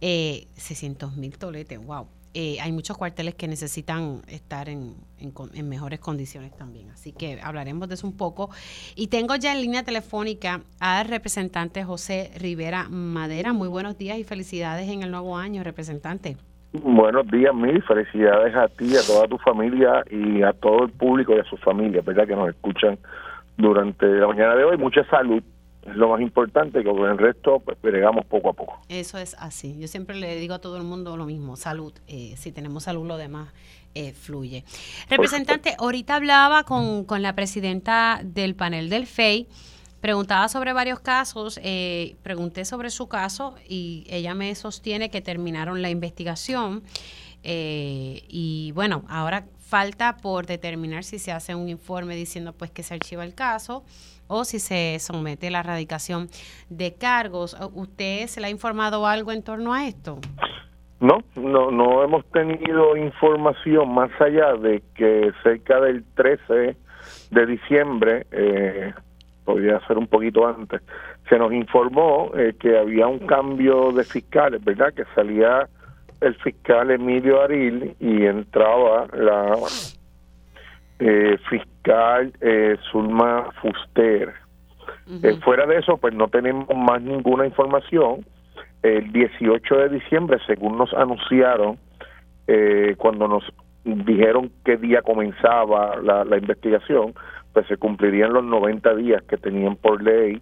600 0.00 1.16
mil 1.16 1.36
toletes, 1.36 1.78
wow. 1.84 2.08
Hay 2.34 2.72
muchos 2.72 2.96
cuarteles 2.96 3.34
que 3.34 3.48
necesitan 3.48 4.22
estar 4.28 4.68
en, 4.68 4.94
en, 5.18 5.68
mejores 5.68 6.00
condiciones 6.00 6.56
también. 6.56 6.90
Así 6.90 7.12
que 7.12 7.40
hablaremos 7.42 7.88
de 7.88 7.94
eso 7.94 8.06
un 8.06 8.16
poco. 8.16 8.50
Y 8.96 9.08
tengo 9.08 9.36
ya 9.36 9.52
en 9.52 9.60
línea 9.60 9.84
telefónica 9.84 10.62
al 10.80 11.08
representante 11.08 11.84
José 11.84 12.30
Rivera 12.38 12.88
Madera. 12.88 13.52
Muy 13.52 13.68
buenos 13.68 13.96
días 13.98 14.18
y 14.18 14.24
felicidades 14.24 14.88
en 14.88 15.02
el 15.02 15.10
nuevo 15.10 15.36
año, 15.36 15.62
representante. 15.62 16.36
Buenos 16.82 17.28
días, 17.28 17.54
mil 17.54 17.80
felicidades 17.84 18.54
a 18.56 18.66
ti, 18.66 18.96
a 18.96 19.06
toda 19.06 19.28
tu 19.28 19.38
familia 19.38 20.02
y 20.10 20.42
a 20.42 20.52
todo 20.52 20.84
el 20.84 20.90
público 20.90 21.32
y 21.36 21.38
a 21.38 21.44
sus 21.44 21.60
familias, 21.60 22.04
¿verdad? 22.04 22.26
Que 22.26 22.34
nos 22.34 22.48
escuchan 22.48 22.98
durante 23.56 24.06
la 24.06 24.26
mañana 24.26 24.56
de 24.56 24.64
hoy. 24.64 24.76
Mucha 24.76 25.04
salud, 25.04 25.40
es 25.86 25.96
lo 25.96 26.08
más 26.08 26.20
importante, 26.20 26.82
que 26.82 26.90
con 26.90 27.08
el 27.08 27.18
resto 27.18 27.60
pues 27.60 27.80
bregamos 27.80 28.24
poco 28.26 28.50
a 28.50 28.52
poco. 28.52 28.80
Eso 28.88 29.18
es 29.18 29.34
así. 29.38 29.78
Yo 29.78 29.88
siempre 29.88 30.16
le 30.16 30.36
digo 30.36 30.54
a 30.54 30.58
todo 30.58 30.76
el 30.76 30.84
mundo 30.84 31.16
lo 31.16 31.26
mismo, 31.26 31.56
salud. 31.56 31.92
Eh, 32.06 32.34
si 32.36 32.52
tenemos 32.52 32.84
salud, 32.84 33.06
lo 33.06 33.16
demás 33.16 33.52
eh, 33.94 34.12
fluye. 34.12 34.64
Representante, 35.08 35.74
ahorita 35.78 36.16
hablaba 36.16 36.64
con, 36.64 37.04
con 37.04 37.22
la 37.22 37.34
presidenta 37.34 38.20
del 38.24 38.54
panel 38.54 38.88
del 38.88 39.06
FEI 39.06 39.48
Preguntaba 40.04 40.50
sobre 40.50 40.74
varios 40.74 41.00
casos, 41.00 41.58
eh, 41.62 42.16
pregunté 42.22 42.66
sobre 42.66 42.90
su 42.90 43.08
caso 43.08 43.54
y 43.66 44.04
ella 44.10 44.34
me 44.34 44.54
sostiene 44.54 45.08
que 45.08 45.22
terminaron 45.22 45.80
la 45.80 45.88
investigación 45.88 46.82
eh, 47.42 48.22
y 48.28 48.72
bueno, 48.72 49.06
ahora 49.08 49.46
falta 49.74 50.14
por 50.22 50.46
determinar 50.46 51.02
si 51.02 51.18
se 51.18 51.32
hace 51.32 51.52
un 51.52 51.68
informe 51.68 52.14
diciendo 52.14 52.52
pues 52.56 52.70
que 52.70 52.84
se 52.84 52.94
archiva 52.94 53.24
el 53.24 53.34
caso 53.34 53.82
o 54.28 54.44
si 54.44 54.60
se 54.60 55.00
somete 55.00 55.50
la 55.50 55.58
erradicación 55.58 56.28
de 56.70 56.94
cargos. 56.94 57.56
¿Usted 57.74 58.28
se 58.28 58.40
le 58.40 58.46
ha 58.46 58.50
informado 58.50 59.04
algo 59.04 59.32
en 59.32 59.42
torno 59.42 59.74
a 59.74 59.88
esto? 59.88 60.20
No, 61.00 61.24
no, 61.34 61.72
no 61.72 62.04
hemos 62.04 62.24
tenido 62.26 62.96
información 62.96 63.92
más 63.92 64.12
allá 64.20 64.54
de 64.54 64.80
que 64.94 65.32
cerca 65.42 65.80
del 65.80 66.04
13 66.14 66.76
de 67.32 67.46
diciembre 67.46 68.28
eh, 68.30 68.94
podría 69.44 69.84
ser 69.88 69.98
un 69.98 70.06
poquito 70.06 70.46
antes, 70.46 70.82
se 71.28 71.36
nos 71.36 71.52
informó 71.52 72.30
eh, 72.36 72.54
que 72.60 72.78
había 72.78 73.08
un 73.08 73.26
cambio 73.26 73.90
de 73.90 74.04
fiscales, 74.04 74.64
¿verdad? 74.64 74.94
Que 74.94 75.04
salía 75.16 75.68
el 76.20 76.34
fiscal 76.36 76.90
Emilio 76.90 77.42
Aril 77.42 77.94
y 78.00 78.24
entraba 78.24 79.06
la 79.12 79.56
eh, 80.98 81.38
fiscal 81.48 82.32
eh, 82.40 82.76
Zulma 82.90 83.50
Fuster. 83.60 84.32
Eh, 85.22 85.38
fuera 85.44 85.66
de 85.66 85.78
eso, 85.78 85.96
pues 85.98 86.14
no 86.14 86.28
tenemos 86.28 86.68
más 86.74 87.02
ninguna 87.02 87.46
información. 87.46 88.24
El 88.82 89.12
18 89.12 89.76
de 89.76 89.88
diciembre, 89.88 90.38
según 90.46 90.78
nos 90.78 90.92
anunciaron, 90.94 91.78
cuando 92.98 93.28
nos 93.28 93.44
dijeron 93.84 94.50
qué 94.64 94.76
día 94.76 95.00
comenzaba 95.00 95.96
la, 96.02 96.24
la 96.24 96.36
investigación, 96.36 97.14
pues 97.54 97.66
se 97.66 97.78
cumplirían 97.78 98.34
los 98.34 98.44
90 98.44 98.94
días 98.96 99.22
que 99.22 99.38
tenían 99.38 99.76
por 99.76 100.02
ley 100.02 100.40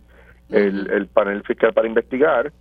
el, 0.50 0.90
el 0.90 1.06
panel 1.06 1.42
fiscal 1.44 1.72
para 1.72 1.86
investigar, 1.86 2.52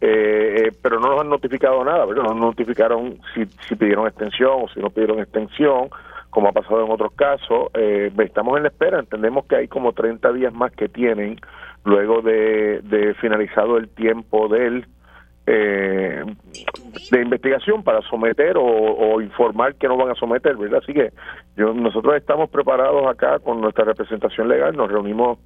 eh, 0.00 0.64
eh, 0.66 0.72
pero 0.80 1.00
no 1.00 1.08
nos 1.08 1.20
han 1.20 1.28
notificado 1.28 1.84
nada, 1.84 2.04
¿verdad? 2.04 2.22
No 2.22 2.34
nos 2.34 2.40
notificaron 2.40 3.18
si, 3.34 3.44
si 3.66 3.74
pidieron 3.74 4.06
extensión 4.06 4.62
o 4.62 4.68
si 4.68 4.80
no 4.80 4.90
pidieron 4.90 5.18
extensión, 5.18 5.88
como 6.30 6.48
ha 6.48 6.52
pasado 6.52 6.84
en 6.84 6.90
otros 6.92 7.12
casos. 7.14 7.68
Eh, 7.74 8.12
estamos 8.18 8.56
en 8.56 8.64
la 8.64 8.68
espera, 8.68 9.00
entendemos 9.00 9.46
que 9.46 9.56
hay 9.56 9.68
como 9.68 9.92
30 9.92 10.32
días 10.32 10.52
más 10.52 10.72
que 10.72 10.88
tienen 10.88 11.40
luego 11.84 12.22
de, 12.22 13.14
finalizado 13.20 13.76
el 13.76 13.88
tiempo 13.88 14.48
del 14.48 14.86
eh, 15.46 16.22
de 17.10 17.22
investigación 17.22 17.82
para 17.82 18.02
someter 18.02 18.56
o, 18.58 19.20
informar 19.22 19.74
que 19.76 19.88
no 19.88 19.96
van 19.96 20.10
a 20.10 20.14
someter, 20.14 20.56
¿verdad? 20.56 20.80
Así 20.82 20.92
que 20.92 21.10
yo, 21.56 21.72
nosotros 21.72 22.14
estamos 22.16 22.50
preparados 22.50 23.06
acá 23.06 23.38
con 23.38 23.60
nuestra 23.60 23.84
representación 23.84 24.48
legal, 24.48 24.76
nos 24.76 24.90
reunimos 24.90 25.38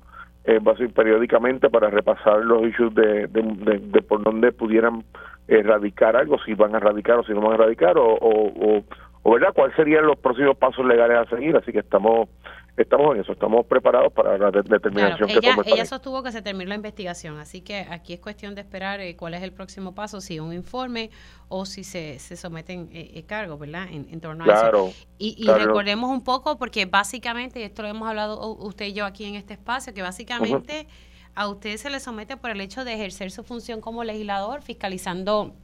eh, 0.45 0.61
periódicamente 0.95 1.71
para 1.71 1.91
repasar 1.91 2.45
los 2.45 2.67
issues 2.67 2.95
de, 2.95 3.27
de, 3.29 4.03
por 4.03 4.23
dónde 4.23 4.53
pudieran 4.53 5.05
erradicar 5.49 6.17
algo, 6.17 6.39
si 6.45 6.55
van 6.55 6.75
a 6.75 6.79
erradicar 6.79 7.19
o 7.19 7.25
si 7.25 7.33
no 7.33 7.41
van 7.41 7.53
a 7.53 7.55
erradicar, 7.55 7.99
o, 7.99 8.07
o, 8.07 8.83
o, 9.23 9.33
¿verdad? 9.33 9.53
¿Cuáles 9.55 9.77
serían 9.77 10.07
los 10.07 10.19
próximos 10.19 10.57
pasos 10.57 10.85
legales 10.85 11.19
a 11.19 11.37
seguir? 11.37 11.57
Así 11.57 11.73
que 11.73 11.81
estamos 11.81 12.29
estamos 12.77 13.15
en 13.15 13.21
eso, 13.21 13.33
estamos 13.33 13.67
preparados 13.67 14.13
para 14.13 14.39
la 14.39 14.51
determinación 14.51 15.29
que 15.29 15.35
ella, 15.35 15.57
Ella 15.67 15.85
sostuvo 15.85 16.23
que 16.23 16.33
se 16.33 16.41
terminó 16.41 16.71
la 16.71 16.77
investigación, 16.77 17.39
así 17.39 17.61
que 17.61 17.87
aquí 17.91 18.15
es 18.15 18.21
cuestión 18.21 18.55
de 18.55 18.63
esperar 18.63 19.01
eh, 19.01 19.15
cuál 19.17 19.35
es 19.35 19.43
el 19.43 19.53
próximo 19.53 19.95
paso, 19.95 20.21
si 20.21 20.41
un 20.41 20.53
informe 20.53 21.11
o 21.49 21.67
si 21.67 21.85
se, 21.85 22.19
se 22.19 22.37
someten 22.37 22.89
eh, 22.93 23.13
eh 23.15 23.25
cargos, 23.25 23.59
¿verdad? 23.59 23.89
En, 23.91 24.21
torno 24.21 24.45
a 24.45 24.69
eso. 24.69 24.93
Y, 25.19 25.35
y 25.37 25.49
recordemos 25.49 26.11
un 26.11 26.25
poco, 26.25 26.57
porque 26.57 26.87
básicamente, 26.87 27.61
y 27.61 27.65
esto 27.65 27.83
lo 27.83 27.89
hemos 27.89 28.09
hablado 28.09 28.55
usted 28.57 28.87
y 28.87 28.93
yo 28.95 29.05
aquí 29.05 29.25
en 29.25 29.35
este 29.35 29.55
espacio, 29.55 29.93
que 29.93 30.03
básicamente 30.03 30.87
a 31.35 31.49
usted 31.49 31.77
se 31.77 31.91
le 31.91 32.01
somete 32.01 32.37
por 32.37 32.51
el 32.51 32.61
hecho 32.61 32.85
de 32.85 32.95
ejercer 32.95 33.31
su 33.31 33.43
función 33.43 33.81
como 33.81 34.05
legislador, 34.05 34.63
fiscalizando 34.63 35.55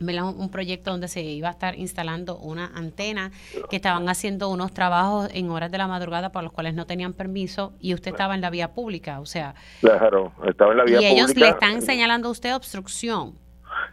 un 0.00 0.50
proyecto 0.50 0.90
donde 0.90 1.08
se 1.08 1.22
iba 1.22 1.48
a 1.48 1.52
estar 1.52 1.74
instalando 1.76 2.36
una 2.38 2.70
antena, 2.74 3.30
que 3.70 3.76
estaban 3.76 4.08
haciendo 4.08 4.48
unos 4.48 4.72
trabajos 4.72 5.28
en 5.34 5.50
horas 5.50 5.70
de 5.70 5.78
la 5.78 5.86
madrugada 5.86 6.32
para 6.32 6.44
los 6.44 6.52
cuales 6.52 6.74
no 6.74 6.86
tenían 6.86 7.12
permiso 7.12 7.72
y 7.80 7.94
usted 7.94 8.12
estaba 8.12 8.34
en 8.34 8.40
la 8.40 8.50
vía 8.50 8.72
pública, 8.72 9.20
o 9.20 9.26
sea. 9.26 9.54
Claro, 9.80 10.32
estaba 10.46 10.72
en 10.72 10.78
la 10.78 10.84
vía 10.84 10.98
pública. 10.98 11.14
Y 11.14 11.16
ellos 11.16 11.36
le 11.36 11.48
están 11.48 11.82
señalando 11.82 12.28
a 12.28 12.30
usted 12.30 12.54
obstrucción. 12.54 13.34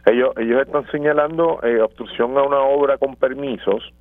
Ellos, 0.06 0.30
ellos 0.38 0.62
están 0.62 0.90
señalando 0.90 1.60
eh, 1.62 1.80
obstrucción 1.80 2.36
a 2.38 2.42
una 2.42 2.60
obra 2.60 2.98
con 2.98 3.16
permisos. 3.16 3.92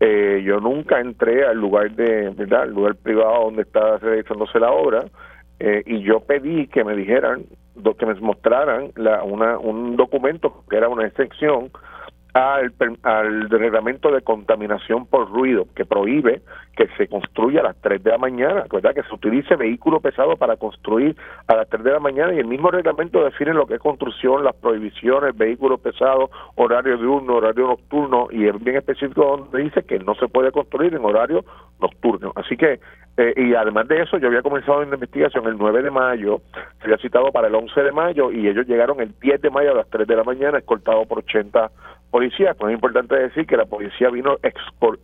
Eh, 0.00 0.42
yo 0.44 0.60
nunca 0.60 1.00
entré 1.00 1.46
al 1.46 1.58
lugar 1.58 1.92
de, 1.92 2.30
¿verdad? 2.30 2.62
Al 2.62 2.70
lugar 2.70 2.96
privado 2.96 3.44
donde 3.44 3.62
está 3.62 3.98
realizándose 3.98 4.58
la 4.58 4.72
obra. 4.72 5.04
Eh, 5.58 5.82
y 5.86 6.02
yo 6.02 6.20
pedí 6.20 6.66
que 6.66 6.82
me 6.82 6.96
dijeran 6.96 7.44
que 7.98 8.06
me 8.06 8.14
mostraran 8.14 8.92
la, 8.96 9.22
una, 9.22 9.58
un 9.58 9.96
documento 9.96 10.64
que 10.68 10.76
era 10.76 10.88
una 10.88 11.06
excepción 11.06 11.70
al, 12.34 12.72
al 13.02 13.50
reglamento 13.50 14.10
de 14.10 14.22
contaminación 14.22 15.06
por 15.06 15.30
ruido 15.30 15.66
que 15.74 15.84
prohíbe 15.84 16.42
que 16.76 16.88
se 16.96 17.06
construya 17.06 17.60
a 17.60 17.64
las 17.64 17.76
3 17.82 18.02
de 18.02 18.10
la 18.10 18.18
mañana, 18.18 18.64
¿verdad? 18.72 18.94
que 18.94 19.02
se 19.02 19.14
utilice 19.14 19.56
vehículo 19.56 20.00
pesado 20.00 20.36
para 20.36 20.56
construir 20.56 21.14
a 21.46 21.54
las 21.54 21.68
3 21.68 21.84
de 21.84 21.92
la 21.92 22.00
mañana 22.00 22.32
y 22.32 22.38
el 22.38 22.46
mismo 22.46 22.70
reglamento 22.70 23.22
define 23.22 23.52
lo 23.52 23.66
que 23.66 23.74
es 23.74 23.80
construcción, 23.80 24.42
las 24.42 24.54
prohibiciones, 24.56 25.36
vehículos 25.36 25.80
pesados, 25.80 26.30
horario 26.54 26.96
diurno, 26.96 27.36
horario 27.36 27.66
nocturno 27.66 28.28
y 28.30 28.46
es 28.46 28.64
bien 28.64 28.76
específico 28.76 29.36
donde 29.36 29.64
dice 29.64 29.82
que 29.82 29.98
no 29.98 30.14
se 30.14 30.28
puede 30.28 30.50
construir 30.50 30.94
en 30.94 31.04
horario 31.04 31.44
nocturno. 31.80 32.32
Así 32.36 32.56
que, 32.56 32.80
eh, 33.18 33.34
y 33.36 33.54
además 33.54 33.88
de 33.88 34.00
eso, 34.00 34.16
yo 34.16 34.28
había 34.28 34.40
comenzado 34.40 34.80
una 34.80 34.94
investigación 34.94 35.46
el 35.46 35.58
9 35.58 35.82
de 35.82 35.90
mayo, 35.90 36.40
se 36.78 36.84
había 36.84 36.96
citado 36.96 37.30
para 37.32 37.48
el 37.48 37.54
11 37.54 37.82
de 37.82 37.92
mayo 37.92 38.30
y 38.30 38.48
ellos 38.48 38.66
llegaron 38.66 39.00
el 39.00 39.12
10 39.20 39.42
de 39.42 39.50
mayo 39.50 39.72
a 39.72 39.74
las 39.74 39.90
3 39.90 40.06
de 40.06 40.16
la 40.16 40.24
mañana 40.24 40.58
escoltados 40.58 41.06
por 41.06 41.18
80 41.18 41.70
policías. 42.12 42.54
Pues 42.56 42.70
es 42.70 42.74
importante 42.76 43.16
decir 43.16 43.46
que 43.46 43.56
la 43.56 43.64
policía 43.64 44.10
vino 44.10 44.38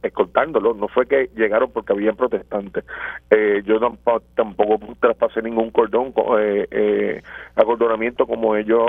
escoltándolo, 0.03 0.75
no 0.75 0.87
fue 0.87 1.07
que 1.07 1.31
llegaron 1.35 1.73
porque 1.73 1.95
habían 1.95 2.15
protestantes. 2.15 2.85
Eh, 3.31 3.63
yo 3.65 3.81
tampoco, 3.81 4.23
tampoco 4.37 4.79
traspasé 5.01 5.43
ningún 5.43 5.71
cordón, 5.71 6.13
eh, 6.39 6.69
eh, 6.71 7.23
acordonamiento 7.57 8.27
como 8.27 8.55
ellos 8.55 8.87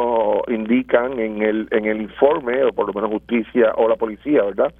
indican 0.47 1.17
en 1.19 1.41
el, 1.41 1.67
en 1.71 1.85
el 1.85 2.01
informe, 2.01 2.63
o 2.65 2.73
por 2.73 2.87
lo 2.87 2.93
menos 2.93 3.09
justicia 3.09 3.71
o 3.75 3.87
la 3.87 3.95
policía, 3.95 4.43
¿verdad? 4.43 4.73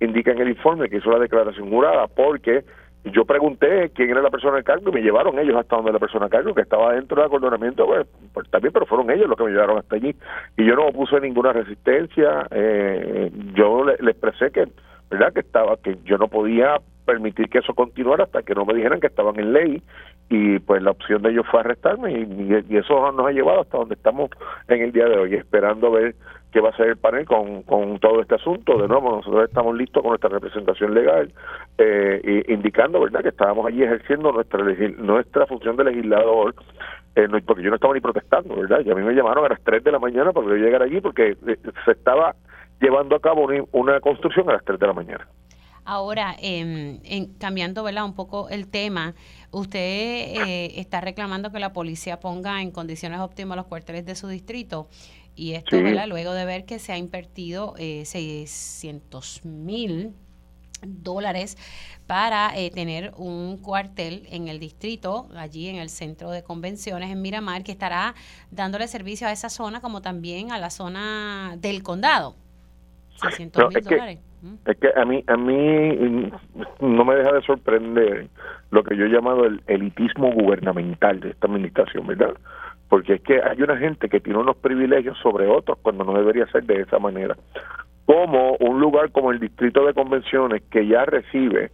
Indica 0.00 0.32
en 0.32 0.40
el 0.40 0.48
informe 0.48 0.88
que 0.88 0.96
hizo 0.96 1.10
la 1.10 1.18
declaración 1.18 1.70
jurada, 1.70 2.06
porque 2.08 2.64
yo 3.12 3.24
pregunté 3.24 3.90
quién 3.94 4.10
era 4.10 4.22
la 4.22 4.30
persona 4.30 4.56
del 4.56 4.64
cargo 4.64 4.90
y 4.90 4.94
me 4.94 5.02
llevaron 5.02 5.38
ellos 5.38 5.56
hasta 5.56 5.76
donde 5.76 5.92
la 5.92 5.98
persona 5.98 6.26
del 6.26 6.32
cargo, 6.32 6.54
que 6.54 6.62
estaba 6.62 6.94
dentro 6.94 7.16
del 7.16 7.26
acordonamiento, 7.26 7.86
pues, 7.86 8.06
pues, 8.32 8.50
también, 8.50 8.72
pero 8.72 8.86
fueron 8.86 9.10
ellos 9.10 9.28
los 9.28 9.36
que 9.36 9.44
me 9.44 9.50
llevaron 9.50 9.78
hasta 9.78 9.96
allí. 9.96 10.14
Y 10.56 10.64
yo 10.64 10.74
no 10.74 10.90
puse 10.92 11.20
ninguna 11.20 11.52
resistencia, 11.52 12.46
eh, 12.50 13.30
yo 13.54 13.84
le, 13.84 14.10
expresé 14.10 14.50
que 14.50 14.68
¿verdad? 15.10 15.32
Que 15.32 15.40
estaba, 15.40 15.76
que 15.76 15.98
yo 16.04 16.18
no 16.18 16.28
podía 16.28 16.80
permitir 17.04 17.48
que 17.48 17.58
eso 17.58 17.74
continuara 17.74 18.24
hasta 18.24 18.42
que 18.42 18.54
no 18.54 18.64
me 18.64 18.74
dijeran 18.74 19.00
que 19.00 19.06
estaban 19.06 19.38
en 19.38 19.52
ley 19.52 19.82
y 20.28 20.58
pues 20.58 20.82
la 20.82 20.90
opción 20.90 21.22
de 21.22 21.30
ellos 21.30 21.46
fue 21.48 21.60
arrestarme 21.60 22.12
y, 22.12 22.76
eso 22.76 23.12
nos 23.12 23.26
ha 23.26 23.30
llevado 23.30 23.60
hasta 23.60 23.78
donde 23.78 23.94
estamos 23.94 24.30
en 24.66 24.82
el 24.82 24.90
día 24.90 25.06
de 25.06 25.16
hoy, 25.16 25.34
esperando 25.34 25.92
ver 25.92 26.16
qué 26.56 26.62
va 26.62 26.70
a 26.70 26.76
ser 26.76 26.88
el 26.88 26.96
panel 26.96 27.26
con, 27.26 27.64
con 27.64 27.98
todo 27.98 28.22
este 28.22 28.36
asunto. 28.36 28.78
De 28.78 28.88
nuevo, 28.88 29.16
nosotros 29.16 29.44
estamos 29.46 29.76
listos 29.76 30.02
con 30.02 30.08
nuestra 30.08 30.30
representación 30.30 30.94
legal, 30.94 31.30
eh, 31.76 32.44
indicando 32.48 32.98
verdad 32.98 33.20
que 33.20 33.28
estábamos 33.28 33.66
allí 33.66 33.82
ejerciendo 33.82 34.32
nuestra 34.32 34.64
nuestra 34.96 35.46
función 35.46 35.76
de 35.76 35.84
legislador, 35.84 36.54
eh, 37.14 37.28
porque 37.44 37.62
yo 37.62 37.68
no 37.68 37.74
estaba 37.74 37.92
ni 37.92 38.00
protestando, 38.00 38.56
¿verdad? 38.56 38.80
Y 38.86 38.90
a 38.90 38.94
mí 38.94 39.02
me 39.02 39.12
llamaron 39.12 39.44
a 39.44 39.50
las 39.50 39.60
3 39.64 39.84
de 39.84 39.92
la 39.92 39.98
mañana 39.98 40.32
para 40.32 40.46
yo 40.46 40.54
llegar 40.54 40.80
allí 40.80 40.98
porque 41.02 41.36
eh, 41.46 41.58
se 41.84 41.90
estaba 41.90 42.34
llevando 42.80 43.16
a 43.16 43.20
cabo 43.20 43.46
una 43.72 44.00
construcción 44.00 44.48
a 44.48 44.54
las 44.54 44.64
3 44.64 44.80
de 44.80 44.86
la 44.86 44.92
mañana. 44.94 45.28
Ahora, 45.84 46.34
eh, 46.42 46.98
en, 47.04 47.34
cambiando 47.34 47.84
¿verdad? 47.84 48.06
un 48.06 48.14
poco 48.14 48.48
el 48.48 48.66
tema, 48.66 49.14
usted 49.52 49.78
eh, 49.78 50.80
está 50.80 51.00
reclamando 51.00 51.52
que 51.52 51.60
la 51.60 51.72
policía 51.72 52.18
ponga 52.18 52.60
en 52.60 52.72
condiciones 52.72 53.20
óptimas 53.20 53.56
los 53.56 53.66
cuarteles 53.66 54.04
de 54.06 54.16
su 54.16 54.26
distrito. 54.26 54.88
Y 55.36 55.52
esto, 55.52 55.76
¿verdad? 55.76 56.08
luego 56.08 56.32
de 56.32 56.46
ver 56.46 56.64
que 56.64 56.78
se 56.78 56.92
ha 56.92 56.98
invertido 56.98 57.74
eh, 57.78 58.04
600 58.06 59.44
mil 59.44 60.14
dólares 60.82 61.56
para 62.06 62.56
eh, 62.56 62.70
tener 62.70 63.12
un 63.16 63.58
cuartel 63.58 64.26
en 64.30 64.48
el 64.48 64.58
distrito, 64.58 65.28
allí 65.36 65.68
en 65.68 65.76
el 65.76 65.90
centro 65.90 66.30
de 66.30 66.42
convenciones 66.42 67.10
en 67.10 67.20
Miramar, 67.20 67.64
que 67.64 67.72
estará 67.72 68.14
dándole 68.50 68.88
servicio 68.88 69.26
a 69.26 69.32
esa 69.32 69.50
zona 69.50 69.80
como 69.80 70.00
también 70.00 70.52
a 70.52 70.58
la 70.58 70.70
zona 70.70 71.56
del 71.58 71.82
condado. 71.82 72.34
600 73.20 73.74
mil 73.74 73.84
dólares. 73.84 74.18
Es 74.66 74.76
que 74.76 74.88
a 74.94 75.04
mí, 75.04 75.24
a 75.26 75.36
mí 75.36 76.30
no 76.80 77.04
me 77.04 77.16
deja 77.16 77.32
de 77.32 77.42
sorprender 77.42 78.28
lo 78.70 78.84
que 78.84 78.96
yo 78.96 79.06
he 79.06 79.08
llamado 79.08 79.44
el 79.44 79.62
elitismo 79.66 80.30
gubernamental 80.32 81.20
de 81.20 81.30
esta 81.30 81.46
administración, 81.46 82.06
¿verdad? 82.06 82.34
Porque 82.96 83.12
es 83.12 83.20
que 83.20 83.42
hay 83.42 83.60
una 83.60 83.76
gente 83.76 84.08
que 84.08 84.20
tiene 84.20 84.38
unos 84.38 84.56
privilegios 84.56 85.18
sobre 85.18 85.46
otros 85.46 85.76
cuando 85.82 86.02
no 86.02 86.14
debería 86.14 86.46
ser 86.46 86.64
de 86.64 86.80
esa 86.80 86.98
manera. 86.98 87.36
Como 88.06 88.56
un 88.56 88.80
lugar 88.80 89.12
como 89.12 89.32
el 89.32 89.38
Distrito 89.38 89.84
de 89.84 89.92
Convenciones, 89.92 90.62
que 90.70 90.86
ya 90.86 91.04
recibe 91.04 91.72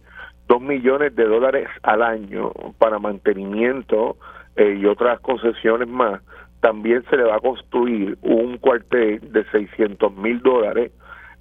dos 0.49 0.61
millones 0.61 1.15
de 1.15 1.23
dólares 1.23 1.69
al 1.81 2.01
año 2.01 2.51
para 2.77 2.99
mantenimiento 2.99 4.17
eh, 4.57 4.77
y 4.77 4.85
otras 4.85 5.21
concesiones 5.21 5.87
más, 5.87 6.21
también 6.59 7.05
se 7.09 7.15
le 7.15 7.23
va 7.23 7.37
a 7.37 7.39
construir 7.39 8.17
un 8.21 8.57
cuartel 8.57 9.21
de 9.31 9.45
600 9.45 10.13
mil 10.17 10.41
dólares 10.41 10.91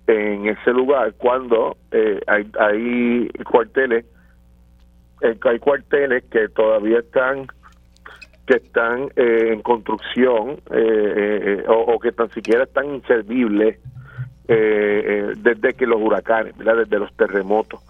en 0.07 0.47
ese 0.47 0.71
lugar 0.73 1.13
cuando 1.19 1.77
eh, 1.91 2.21
hay, 2.29 2.49
hay 2.61 3.29
cuarteles 3.51 4.05
eh, 5.23 5.37
hay 5.43 5.59
cuarteles 5.59 6.23
que 6.31 6.49
todavía 6.51 7.01
están 7.01 7.49
que 8.53 8.67
están 8.67 9.09
eh, 9.17 9.51
en 9.53 9.63
construcción 9.63 10.61
o, 11.69 11.99
que 12.01 12.13
tan 12.13 12.31
siquiera 12.31 12.65
están 12.65 12.95
inservibles 12.95 13.79
desde 14.47 15.73
que 15.75 15.87
los 15.87 16.01
huracanes, 16.01 16.55
desde 16.59 16.99
los 16.99 17.13
terremotos. 17.17 17.81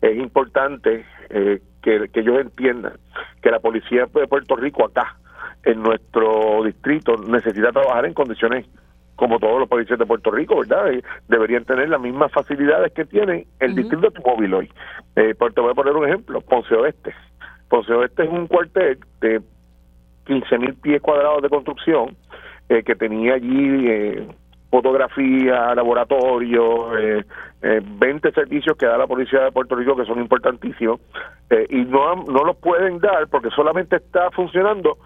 Es 0.00 0.16
importante 0.16 1.04
que, 1.28 2.08
que 2.08 2.20
ellos 2.20 2.40
entiendan 2.40 2.92
que 3.40 3.50
la 3.50 3.58
policía 3.58 4.06
de 4.14 4.26
Puerto 4.28 4.54
Rico 4.54 4.84
acá, 4.84 5.16
en 5.64 5.82
nuestro 5.82 6.62
distrito, 6.64 7.16
necesita 7.16 7.72
trabajar 7.72 8.06
en 8.06 8.14
condiciones 8.14 8.66
como 9.16 9.38
todos 9.38 9.58
los 9.60 9.68
países 9.68 9.98
de 9.98 10.06
Puerto 10.06 10.30
Rico, 10.30 10.60
¿verdad? 10.60 10.90
deberían 11.28 11.64
tener 11.64 11.88
las 11.88 12.00
mismas 12.00 12.32
facilidades 12.32 12.92
que 12.92 13.04
tiene 13.04 13.46
el 13.60 13.74
distrito 13.74 14.10
de 14.10 14.20
móvil 14.24 14.54
hoy. 14.54 14.70
Eh, 15.16 15.34
te 15.34 15.60
voy 15.60 15.70
a 15.70 15.74
poner 15.74 15.94
un 15.94 16.08
ejemplo, 16.08 16.40
Ponce 16.40 16.74
Oeste. 16.74 17.14
Ponce 17.68 17.92
Oeste 17.92 18.24
es 18.24 18.30
un 18.30 18.46
cuartel 18.46 18.98
de 19.20 19.40
15 20.24 20.58
mil 20.58 20.74
pies 20.74 21.00
cuadrados 21.00 21.42
de 21.42 21.48
construcción 21.48 22.16
eh, 22.68 22.82
que 22.82 22.94
tenía 22.94 23.34
allí 23.34 23.88
eh, 23.88 24.28
fotografía, 24.70 25.74
laboratorio, 25.74 26.96
eh, 26.98 27.24
20 27.60 28.28
eh, 28.28 28.32
servicios 28.32 28.76
que 28.76 28.86
da 28.86 28.96
la 28.96 29.06
Policía 29.06 29.40
de 29.40 29.52
Puerto 29.52 29.76
Rico 29.76 29.96
que 29.96 30.06
son 30.06 30.18
importantísimos 30.18 31.00
y 31.68 31.84
no, 31.84 32.14
no 32.14 32.44
los 32.44 32.56
pueden 32.56 32.98
dar 32.98 33.28
porque 33.28 33.50
solamente 33.50 33.96
está 33.96 34.30
funcionando 34.30 34.96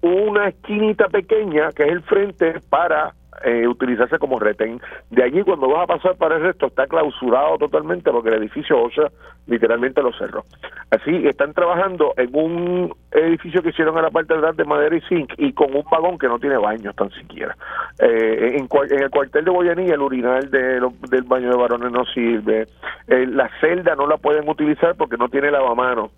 una 0.00 0.48
esquinita 0.48 1.08
pequeña 1.08 1.70
que 1.70 1.84
es 1.84 1.90
el 1.90 2.02
frente 2.02 2.60
para 2.68 3.14
eh, 3.44 3.66
utilizarse 3.66 4.18
como 4.18 4.38
retén. 4.38 4.80
De 5.10 5.22
allí 5.22 5.42
cuando 5.42 5.68
vas 5.68 5.84
a 5.84 5.86
pasar 5.86 6.16
para 6.16 6.36
el 6.36 6.42
resto 6.42 6.66
está 6.66 6.86
clausurado 6.86 7.58
totalmente 7.58 8.10
porque 8.10 8.28
el 8.28 8.36
edificio 8.36 8.80
OSHA 8.80 9.10
literalmente 9.46 10.02
lo 10.02 10.12
cerró. 10.12 10.44
Así 10.90 11.26
están 11.26 11.52
trabajando 11.52 12.12
en 12.16 12.30
un 12.34 12.94
edificio 13.10 13.62
que 13.62 13.70
hicieron 13.70 13.96
a 13.98 14.02
la 14.02 14.10
parte 14.10 14.34
de 14.34 14.38
atrás 14.38 14.56
de 14.56 14.64
madera 14.64 14.96
y 14.96 15.00
zinc 15.02 15.32
y 15.38 15.52
con 15.52 15.74
un 15.74 15.84
vagón 15.90 16.18
que 16.18 16.28
no 16.28 16.38
tiene 16.38 16.56
baños 16.56 16.94
tan 16.94 17.10
siquiera. 17.10 17.56
Eh, 17.98 18.58
en, 18.58 18.68
el 18.90 19.10
cuartel 19.10 19.44
de 19.44 19.50
Boyanilla 19.50 19.94
el 19.94 20.02
urinal 20.02 20.50
del 20.50 21.22
baño 21.24 21.50
de 21.50 21.56
varones 21.56 21.90
no 21.90 22.04
sirve. 22.06 22.66
Eh, 23.08 23.26
la 23.26 23.50
celda 23.60 23.96
no 23.96 24.06
la 24.06 24.18
pueden 24.18 24.48
utilizar 24.48 24.94
porque 24.94 25.16
no 25.16 25.28
tiene 25.28 25.50
lavamanos 25.50 26.10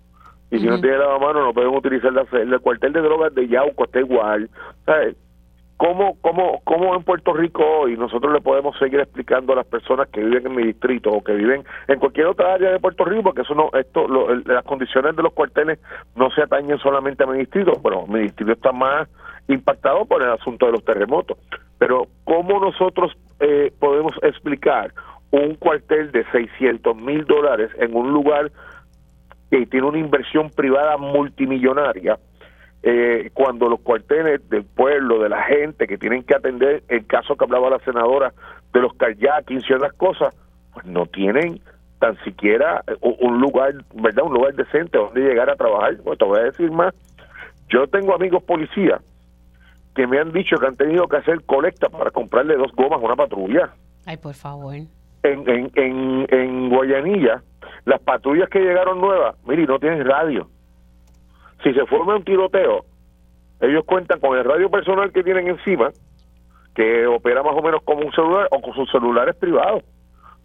y 0.51 0.59
si 0.59 0.67
no 0.67 0.79
tiene 0.79 0.97
lavamanos 0.97 1.43
no 1.43 1.53
pueden 1.53 1.73
utilizar 1.75 2.13
la 2.13 2.25
celda. 2.25 2.55
El 2.55 2.61
cuartel 2.61 2.93
de 2.93 3.01
drogas 3.01 3.33
de 3.33 3.47
Yauco 3.47 3.85
está 3.85 3.99
igual. 3.99 4.49
¿Sabes? 4.85 5.15
¿Cómo, 5.77 6.17
cómo, 6.21 6.61
¿Cómo 6.63 6.95
en 6.95 7.03
Puerto 7.03 7.33
Rico 7.33 7.63
hoy 7.63 7.97
nosotros 7.97 8.31
le 8.31 8.39
podemos 8.39 8.77
seguir 8.79 9.01
explicando 9.01 9.51
a 9.51 9.57
las 9.57 9.65
personas 9.65 10.07
que 10.07 10.23
viven 10.23 10.47
en 10.47 10.55
mi 10.55 10.63
distrito 10.63 11.11
o 11.11 11.21
que 11.21 11.33
viven 11.33 11.65
en 11.89 11.99
cualquier 11.99 12.27
otra 12.27 12.53
área 12.53 12.71
de 12.71 12.79
Puerto 12.79 13.03
Rico, 13.03 13.23
porque 13.23 13.41
eso 13.41 13.53
no, 13.55 13.69
esto, 13.77 14.07
las 14.45 14.63
condiciones 14.63 15.17
de 15.17 15.23
los 15.23 15.33
cuarteles 15.33 15.79
no 16.15 16.31
se 16.31 16.43
atañen 16.43 16.77
solamente 16.79 17.23
a 17.23 17.27
mi 17.27 17.39
distrito, 17.39 17.73
pero 17.83 18.07
mi 18.07 18.21
distrito 18.21 18.53
está 18.53 18.71
más 18.71 19.09
impactado 19.49 20.05
por 20.05 20.23
el 20.23 20.31
asunto 20.31 20.65
de 20.65 20.71
los 20.71 20.85
terremotos. 20.85 21.37
Pero 21.77 22.07
¿cómo 22.23 22.59
nosotros 22.59 23.11
eh, 23.41 23.73
podemos 23.77 24.13
explicar 24.21 24.93
un 25.31 25.55
cuartel 25.55 26.11
de 26.11 26.23
600 26.31 26.95
mil 26.95 27.25
dólares 27.25 27.69
en 27.79 27.93
un 27.95 28.13
lugar 28.13 28.49
que 29.51 29.65
tiene 29.65 29.87
una 29.87 29.99
inversión 29.99 30.49
privada 30.49 30.97
multimillonaria, 30.97 32.17
eh, 32.87 33.31
cuando 33.33 33.67
los 33.67 33.79
cuarteles 33.79 34.47
del 34.47 34.63
pueblo, 34.63 35.19
de 35.19 35.29
la 35.29 35.41
gente 35.41 35.87
que 35.87 35.97
tienen 35.97 36.21
que 36.21 36.35
atender 36.35 36.83
el 36.87 37.07
caso 37.07 37.35
que 37.35 37.43
hablaba 37.43 37.71
la 37.71 37.79
senadora 37.79 38.31
de 38.71 38.79
los 38.79 38.93
kayakings 38.93 39.67
y 39.67 39.73
otras 39.73 39.91
cosas, 39.93 40.35
pues 40.71 40.85
no 40.85 41.07
tienen 41.07 41.59
tan 41.97 42.15
siquiera 42.23 42.83
eh, 42.85 42.95
un 43.01 43.41
lugar, 43.41 43.73
¿verdad? 43.95 44.25
Un 44.25 44.35
lugar 44.35 44.53
decente 44.53 44.99
donde 44.99 45.21
llegar 45.21 45.49
a 45.49 45.55
trabajar. 45.55 45.97
Pues 46.03 46.19
te 46.19 46.25
voy 46.25 46.37
a 46.37 46.43
decir 46.43 46.69
más. 46.69 46.93
Yo 47.69 47.87
tengo 47.87 48.13
amigos 48.13 48.43
policías 48.43 49.01
que 49.95 50.05
me 50.05 50.19
han 50.19 50.31
dicho 50.31 50.57
que 50.57 50.67
han 50.67 50.75
tenido 50.75 51.07
que 51.07 51.17
hacer 51.17 51.43
colecta 51.43 51.89
para 51.89 52.11
comprarle 52.11 52.55
dos 52.55 52.71
gomas 52.73 53.01
a 53.01 53.05
una 53.05 53.15
patrulla. 53.15 53.71
Ay, 54.05 54.17
por 54.17 54.35
favor. 54.35 54.75
En, 54.75 54.89
en, 55.23 55.71
en, 55.73 56.27
en 56.29 56.69
Guayanilla, 56.69 57.41
las 57.85 57.99
patrullas 58.01 58.47
que 58.49 58.59
llegaron 58.59 59.01
nuevas, 59.01 59.35
mire, 59.47 59.65
no 59.65 59.79
tienen 59.79 60.05
radio. 60.05 60.47
Si 61.65 61.73
se 61.73 61.83
forma 61.87 62.15
un 62.15 62.23
tiroteo, 62.23 62.85
ellos 63.59 63.83
cuentan 63.85 64.19
con 64.19 64.37
el 64.37 64.43
radio 64.43 64.69
personal 64.69 65.11
que 65.11 65.23
tienen 65.23 65.47
encima, 65.47 65.89
que 66.75 67.07
opera 67.07 67.41
más 67.41 67.55
o 67.55 67.61
menos 67.63 67.81
como 67.83 68.05
un 68.05 68.11
celular 68.11 68.47
o 68.51 68.61
con 68.61 68.75
sus 68.75 68.87
celulares 68.91 69.35
privados. 69.35 69.83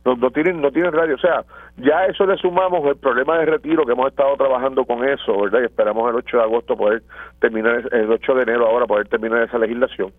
No, 0.03 0.17
no, 0.17 0.31
tienen 0.31 0.63
no 0.63 0.71
tienen 0.73 0.95
radio, 0.95 1.17
o 1.17 1.19
sea, 1.19 1.45
ya 1.77 2.07
eso 2.07 2.25
le 2.25 2.39
sumamos 2.39 2.87
el 2.87 2.97
problema 2.97 3.37
de 3.37 3.45
retiro 3.45 3.85
que 3.85 3.93
hemos 3.93 4.07
estado 4.07 4.35
trabajando 4.39 4.87
con 4.87 5.07
eso, 5.07 5.39
¿verdad? 5.43 5.61
Y 5.61 5.65
esperamos 5.67 6.09
el 6.09 6.17
8 6.17 6.39
de 6.39 6.43
agosto 6.43 6.75
poder 6.75 7.03
terminar, 7.39 7.87
el 7.93 8.11
8 8.11 8.35
de 8.37 8.43
enero 8.45 8.67
ahora 8.67 8.87
poder 8.87 9.07
terminar 9.09 9.43
esa 9.43 9.59
legislación. 9.59 10.11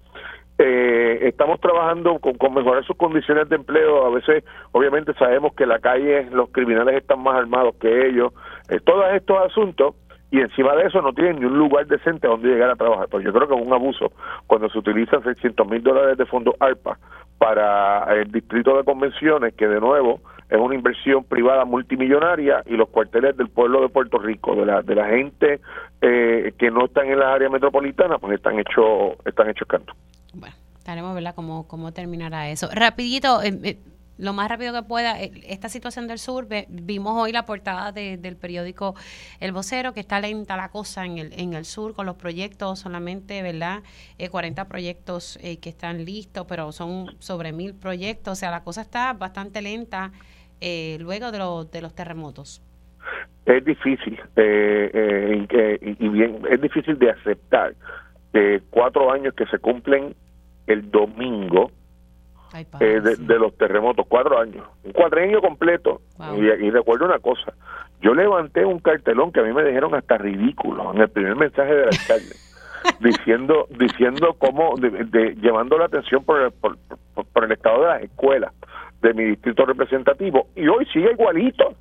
Eh, 0.60 1.18
estamos 1.24 1.60
trabajando 1.60 2.20
con, 2.20 2.54
mejorar 2.54 2.86
sus 2.86 2.96
condiciones 2.96 3.50
de 3.50 3.56
empleo. 3.56 4.06
A 4.06 4.12
veces, 4.12 4.44
obviamente, 4.72 5.16
sabemos 5.16 5.56
que 5.56 5.66
la 5.66 5.80
calle 5.80 6.28
los 6.30 6.52
criminales 6.52 6.98
están 6.98 7.24
más 7.24 7.38
armados 7.38 7.74
que 7.82 8.08
ellos. 8.08 8.34
Eh, 8.70 8.80
todos 8.86 9.06
estos 9.16 9.40
asuntos 9.40 9.96
y 10.32 10.40
encima 10.40 10.74
de 10.76 10.88
eso 10.88 11.02
no 11.02 11.14
tienen 11.14 11.40
ni 11.40 11.46
un 11.46 11.58
lugar 11.58 11.86
decente 11.88 12.26
donde 12.26 12.48
llegar 12.48 12.70
a 12.70 12.76
trabajar. 12.76 13.08
Pues 13.10 13.24
yo 13.24 13.34
creo 13.34 13.50
que 13.50 13.56
es 13.56 13.62
un 13.62 13.74
abuso 13.74 14.14
cuando 14.48 14.70
se 14.70 14.80
utilizan 14.80 15.22
600 15.22 15.68
mil 15.68 15.84
dólares 15.84 16.18
de 16.18 16.26
fondo 16.26 16.56
ARPA 16.60 16.98
para 17.38 18.06
el 18.16 18.32
distrito 18.32 18.78
de 18.78 18.84
convenciones, 18.84 19.54
que 19.56 19.68
de 19.68 19.82
nuevo 19.82 20.22
es 20.50 20.58
una 20.58 20.76
inversión 20.76 21.24
privada 21.24 21.66
multimillonaria, 21.66 22.64
y 22.66 22.76
los 22.76 22.90
cuarteles 22.90 23.36
del 23.36 23.50
pueblo 23.50 23.82
de 23.82 23.90
Puerto 23.90 24.20
Rico, 24.20 24.56
de 24.56 24.66
la, 24.66 24.82
de 24.82 24.96
la 24.96 25.08
gente 25.08 25.60
eh, 26.02 26.54
que 26.58 26.72
no 26.72 26.86
están 26.86 27.08
en 27.08 27.20
la 27.20 27.34
área 27.34 27.50
metropolitana, 27.50 28.18
pues 28.18 28.36
están 28.36 28.60
hechos 28.60 29.18
están 29.26 29.50
hechos 29.50 29.68
canto. 29.68 29.94
Bueno, 30.34 30.56
estaremos, 30.78 31.14
¿verdad?, 31.16 31.34
cómo, 31.36 31.68
cómo 31.68 31.92
terminará 31.92 32.50
eso. 32.50 32.70
Rapidito, 32.74 33.42
eh, 33.44 33.78
lo 34.22 34.34
más 34.34 34.50
rápido 34.50 34.72
que 34.74 34.84
pueda, 34.84 35.20
esta 35.20 35.68
situación 35.68 36.08
del 36.08 36.20
sur, 36.20 36.48
vimos 36.70 37.14
hoy 37.18 37.32
la 37.32 37.46
portada 37.46 37.92
del 37.92 38.36
periódico 38.38 38.96
El 39.40 39.52
Vocero, 39.52 39.94
que 39.94 40.00
está 40.00 40.20
lenta 40.20 40.56
la 40.56 40.70
cosa 40.70 41.06
en 41.06 41.18
el, 41.18 41.34
en 41.34 41.54
el 41.54 41.66
sur 41.66 41.96
con 41.96 42.06
los 42.06 42.16
proyectos, 42.16 42.80
solamente, 42.80 43.42
¿verdad? 43.42 43.82
40 44.30 44.68
proyectos 44.68 45.40
que 45.42 45.70
están 45.70 46.06
listos, 46.06 46.46
pero 46.48 46.72
son 46.72 47.16
sobre 47.20 47.52
mil 47.52 47.74
proyectos, 47.74 48.34
o 48.34 48.36
sea, 48.36 48.52
la 48.52 48.64
cosa 48.64 48.82
está 48.82 49.14
bastante 49.14 49.62
lenta 49.62 50.12
eh, 50.62 50.98
luego 51.02 51.32
de, 51.32 51.40
de 51.72 51.82
los 51.82 51.96
terremotos? 51.96 52.62
Es 53.48 53.66
difícil, 53.66 54.20
eh, 54.36 55.48
y 55.82 56.10
bien, 56.10 56.44
es 56.48 56.62
difícil 56.62 57.00
de 57.00 57.10
aceptar 57.10 57.74
que 58.32 58.62
cuatro 58.70 59.12
años 59.12 59.34
que 59.34 59.48
se 59.48 59.58
cumplen 59.58 60.16
el 60.68 60.92
domingo 60.92 61.72
de, 62.80 63.40
los 63.40 63.56
terremotos, 63.58 64.06
cuatro 64.08 64.40
años, 64.40 64.66
un 64.84 64.92
cuadreño 64.92 65.42
completo. 65.42 66.02
Y, 66.36 66.46
y, 66.46 66.70
recuerdo 66.70 67.06
una 67.06 67.20
cosa, 67.20 67.54
yo 68.02 68.14
levanté 68.14 68.66
un 68.66 68.80
cartelón 68.80 69.32
que 69.32 69.40
a 69.40 69.44
mí 69.44 69.54
me 69.54 69.64
dijeron 69.64 69.96
hasta 69.96 70.18
ridículo 70.18 70.94
en 70.94 71.02
el 71.02 71.10
primer 71.10 71.36
mensaje 71.36 71.74
del 71.74 71.88
alcalde. 71.88 72.36
diciendo 73.00 73.68
diciendo 73.70 74.36
cómo 74.40 74.76
de, 74.78 75.36
llevando 75.36 75.78
la 75.78 75.86
atención 75.86 76.24
por 76.24 76.42
el, 76.42 76.52
por, 76.52 76.78
el 77.44 77.52
estado 77.52 77.82
de 77.82 77.88
las 77.88 78.04
escuelas 78.04 78.54
de 79.02 79.14
mi 79.14 79.24
distrito 79.26 79.66
representativo 79.66 80.48
y 80.56 80.68
hoy 80.68 80.86
sigue 80.88 81.12
igualito 81.12 81.76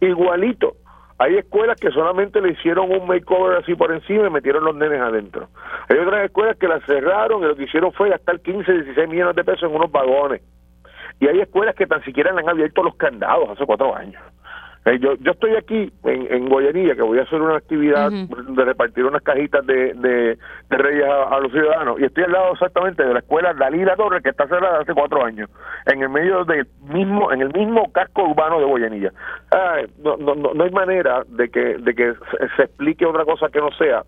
igualito 0.00 0.76
hay 1.20 1.36
escuelas 1.36 1.78
que 1.78 1.90
solamente 1.90 2.40
le 2.40 2.52
hicieron 2.52 2.90
un 2.90 3.06
makeover 3.06 3.58
así 3.58 3.74
por 3.74 3.92
encima 3.92 4.28
y 4.28 4.30
metieron 4.30 4.64
los 4.64 4.74
nenes 4.74 5.02
adentro. 5.02 5.50
Hay 5.90 5.98
otras 5.98 6.24
escuelas 6.24 6.56
que 6.56 6.66
las 6.66 6.82
cerraron 6.86 7.42
y 7.42 7.46
lo 7.46 7.56
que 7.56 7.64
hicieron 7.64 7.92
fue 7.92 8.08
gastar 8.08 8.40
15, 8.40 8.72
16 8.72 9.06
millones 9.06 9.36
de 9.36 9.44
pesos 9.44 9.64
en 9.64 9.76
unos 9.76 9.92
vagones. 9.92 10.40
Y 11.20 11.28
hay 11.28 11.40
escuelas 11.40 11.74
que 11.74 11.86
tan 11.86 12.02
siquiera 12.04 12.32
le 12.32 12.40
han 12.40 12.48
abierto 12.48 12.82
los 12.82 12.94
candados 12.94 13.50
hace 13.50 13.66
cuatro 13.66 13.94
años. 13.94 14.22
Eh, 14.86 14.98
yo, 14.98 15.14
yo 15.16 15.32
estoy 15.32 15.56
aquí 15.56 15.92
en, 16.04 16.32
en 16.32 16.48
Goyanilla, 16.48 16.94
que 16.94 17.02
voy 17.02 17.18
a 17.18 17.22
hacer 17.22 17.42
una 17.42 17.56
actividad 17.56 18.10
de 18.10 18.64
repartir 18.64 19.04
unas 19.04 19.22
cajitas 19.22 19.64
de, 19.66 19.92
de, 19.92 20.38
Reyes 20.70 21.04
a, 21.04 21.38
los 21.38 21.52
ciudadanos, 21.52 22.00
y 22.00 22.04
estoy 22.04 22.24
al 22.24 22.32
lado 22.32 22.52
exactamente 22.54 23.04
de 23.04 23.12
la 23.12 23.18
escuela 23.18 23.52
Dalila 23.52 23.94
Torres, 23.96 24.22
que 24.22 24.30
está 24.30 24.46
cerrada 24.48 24.80
hace 24.80 24.94
cuatro 24.94 25.22
años, 25.22 25.50
en 25.84 26.02
el 26.02 26.08
medio 26.08 26.44
del 26.44 26.66
mismo, 26.88 27.30
en 27.30 27.42
el 27.42 27.52
mismo 27.52 27.92
casco 27.92 28.22
urbano 28.22 28.58
de 28.58 28.64
Goyanilla. 28.64 29.12
no, 30.02 30.16
no, 30.16 30.34
no, 30.34 30.64
hay 30.64 30.70
manera 30.70 31.24
de 31.28 31.50
que, 31.50 31.76
de 31.76 31.94
que 31.94 32.14
se, 32.56 32.62
explique 32.62 33.04
otra 33.04 33.26
cosa 33.26 33.48
que 33.50 33.60
no 33.60 33.70
sea 33.72 34.04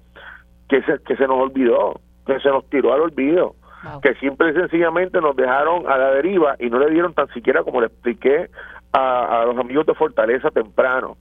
que 0.70 0.81
se, 0.83 1.03
que 1.05 1.16
se 1.16 1.27
nos 1.27 1.37
olvidó, 1.37 2.01
que 2.25 2.41
se 2.41 2.49
nos 2.49 2.66
tiró 2.70 2.95
al 2.95 3.03
olvido. 3.03 3.57
Que 4.03 4.14
simple 4.16 4.51
y 4.51 4.55
sencillamente 4.55 5.20
nos 5.20 5.37
dejaron 5.37 5.91
a 5.91 5.97
la 5.97 6.11
deriva 6.12 6.57
y 6.59 6.70
no 6.70 6.78
le 6.78 6.91
dieron 6.91 7.14
tan 7.14 7.28
siquiera 7.28 7.62
como 7.62 7.80
le 7.80 7.89
expliqué 7.89 8.49
a, 8.93 9.45
los 9.47 9.59
amigos 9.59 9.87
de 9.87 9.95
Fortaleza 9.95 10.51
temprano. 10.51 11.16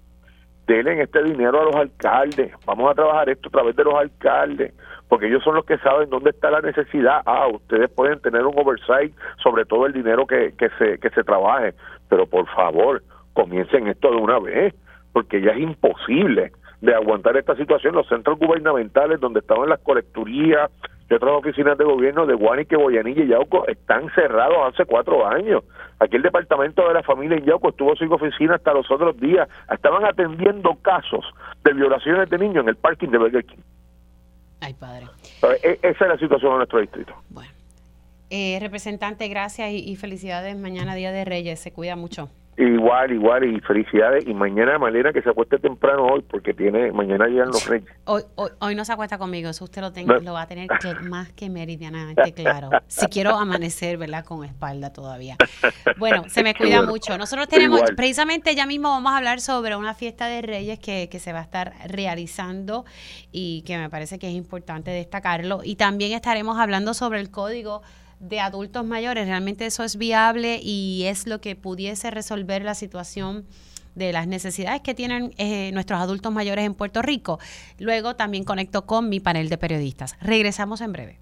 Denle 0.67 1.01
este 1.01 1.23
dinero 1.23 1.61
a 1.61 1.65
los 1.65 1.75
alcaldes. 1.75 2.53
Vamos 2.65 2.91
a 2.91 2.93
trabajar 2.93 3.29
esto 3.29 3.49
a 3.49 3.51
través 3.51 3.75
de 3.75 3.83
los 3.83 3.95
alcaldes, 3.95 4.73
porque 5.09 5.27
ellos 5.27 5.43
son 5.43 5.55
los 5.55 5.65
que 5.65 5.77
saben 5.79 6.09
dónde 6.09 6.29
está 6.29 6.51
la 6.51 6.61
necesidad. 6.61 7.21
Ah, 7.25 7.47
ustedes 7.47 7.89
pueden 7.89 8.19
tener 8.21 8.45
un 8.45 8.57
oversight 8.57 9.13
sobre 9.41 9.65
todo 9.65 9.85
el 9.85 9.93
dinero 9.93 10.27
que, 10.27 10.53
que, 10.57 10.69
se, 10.77 10.99
que 10.99 11.09
se 11.09 11.23
trabaje, 11.23 11.73
pero 12.09 12.25
por 12.25 12.47
favor, 12.47 13.01
comiencen 13.33 13.87
esto 13.87 14.11
de 14.11 14.17
una 14.17 14.39
vez, 14.39 14.75
porque 15.13 15.41
ya 15.41 15.51
es 15.51 15.59
imposible 15.59 16.51
de 16.81 16.93
aguantar 16.93 17.37
esta 17.37 17.55
situación. 17.55 17.95
Los 17.95 18.07
centros 18.07 18.39
gubernamentales 18.39 19.19
donde 19.19 19.39
estaban 19.39 19.69
las 19.69 19.79
colecturías, 19.79 20.69
de 21.11 21.17
otras 21.17 21.33
oficinas 21.33 21.77
de 21.77 21.83
gobierno 21.83 22.25
de 22.25 22.35
Guanique, 22.35 22.77
Boyanilla 22.77 23.23
y 23.23 23.27
Yauco 23.27 23.67
están 23.67 24.09
cerrados 24.15 24.73
hace 24.73 24.85
cuatro 24.85 25.27
años. 25.27 25.61
Aquí 25.99 26.15
el 26.15 26.21
departamento 26.21 26.87
de 26.87 26.93
la 26.93 27.03
familia 27.03 27.37
en 27.37 27.43
Yauco 27.43 27.67
estuvo 27.67 27.93
sin 27.97 28.09
oficina 28.13 28.55
hasta 28.55 28.73
los 28.73 28.89
otros 28.89 29.19
días. 29.19 29.49
Estaban 29.69 30.05
atendiendo 30.05 30.73
casos 30.81 31.25
de 31.65 31.73
violaciones 31.73 32.29
de 32.29 32.37
niños 32.37 32.63
en 32.63 32.69
el 32.69 32.77
parking 32.77 33.09
de 33.09 33.17
Burger 33.17 33.43
King. 33.43 33.57
Ay, 34.61 34.73
padre. 34.73 35.07
E, 35.61 35.79
esa 35.81 36.05
es 36.05 36.09
la 36.11 36.17
situación 36.17 36.53
en 36.53 36.57
nuestro 36.59 36.79
distrito. 36.79 37.13
Bueno. 37.29 37.49
Eh, 38.29 38.57
representante, 38.61 39.27
gracias 39.27 39.69
y 39.69 39.93
felicidades. 39.97 40.55
Mañana, 40.55 40.95
Día 40.95 41.11
de 41.11 41.25
Reyes. 41.25 41.59
Se 41.59 41.73
cuida 41.73 41.97
mucho. 41.97 42.29
Igual, 42.61 43.11
igual, 43.11 43.43
y 43.43 43.59
felicidades. 43.61 44.27
Y 44.27 44.35
mañana 44.35 44.77
Malena 44.77 45.11
que 45.11 45.23
se 45.23 45.31
acueste 45.31 45.57
temprano 45.57 46.05
hoy, 46.05 46.21
porque 46.21 46.53
tiene 46.53 46.91
mañana 46.91 47.25
llegan 47.25 47.47
los 47.47 47.65
reyes. 47.67 47.89
Hoy, 48.05 48.21
hoy, 48.35 48.75
no 48.75 48.85
se 48.85 48.93
acuesta 48.93 49.17
conmigo, 49.17 49.49
eso 49.49 49.63
usted 49.63 49.81
lo, 49.81 49.91
tenga, 49.91 50.19
lo 50.19 50.33
va 50.33 50.43
a 50.43 50.47
tener 50.47 50.69
que, 50.79 50.93
más 51.09 51.33
que 51.33 51.49
meridianamente 51.49 52.33
claro. 52.33 52.69
Si 52.85 53.07
quiero 53.07 53.31
amanecer, 53.31 53.97
¿verdad? 53.97 54.23
Con 54.23 54.45
espalda 54.45 54.93
todavía. 54.93 55.37
Bueno, 55.97 56.25
se 56.27 56.43
me 56.43 56.53
cuida 56.53 56.83
mucho. 56.83 57.17
Nosotros 57.17 57.47
tenemos, 57.47 57.81
precisamente 57.95 58.53
ya 58.53 58.67
mismo 58.67 58.89
vamos 58.89 59.11
a 59.11 59.17
hablar 59.17 59.41
sobre 59.41 59.75
una 59.75 59.95
fiesta 59.95 60.27
de 60.27 60.43
reyes 60.43 60.77
que, 60.77 61.09
que 61.09 61.17
se 61.17 61.33
va 61.33 61.39
a 61.39 61.43
estar 61.43 61.73
realizando 61.87 62.85
y 63.31 63.63
que 63.63 63.79
me 63.79 63.89
parece 63.89 64.19
que 64.19 64.27
es 64.27 64.35
importante 64.35 64.91
destacarlo. 64.91 65.61
Y 65.63 65.77
también 65.77 66.11
estaremos 66.11 66.59
hablando 66.59 66.93
sobre 66.93 67.21
el 67.21 67.31
código 67.31 67.81
de 68.21 68.39
adultos 68.39 68.85
mayores. 68.85 69.27
Realmente 69.27 69.65
eso 69.65 69.83
es 69.83 69.97
viable 69.97 70.59
y 70.63 71.03
es 71.07 71.27
lo 71.27 71.41
que 71.41 71.55
pudiese 71.55 72.11
resolver 72.11 72.63
la 72.63 72.75
situación 72.75 73.45
de 73.95 74.13
las 74.13 74.27
necesidades 74.27 74.81
que 74.81 74.93
tienen 74.93 75.33
eh, 75.37 75.71
nuestros 75.73 75.99
adultos 75.99 76.31
mayores 76.31 76.65
en 76.65 76.73
Puerto 76.73 77.01
Rico. 77.01 77.39
Luego 77.77 78.15
también 78.15 78.45
conecto 78.45 78.85
con 78.85 79.09
mi 79.09 79.19
panel 79.19 79.49
de 79.49 79.57
periodistas. 79.57 80.15
Regresamos 80.21 80.79
en 80.81 80.93
breve. 80.93 81.20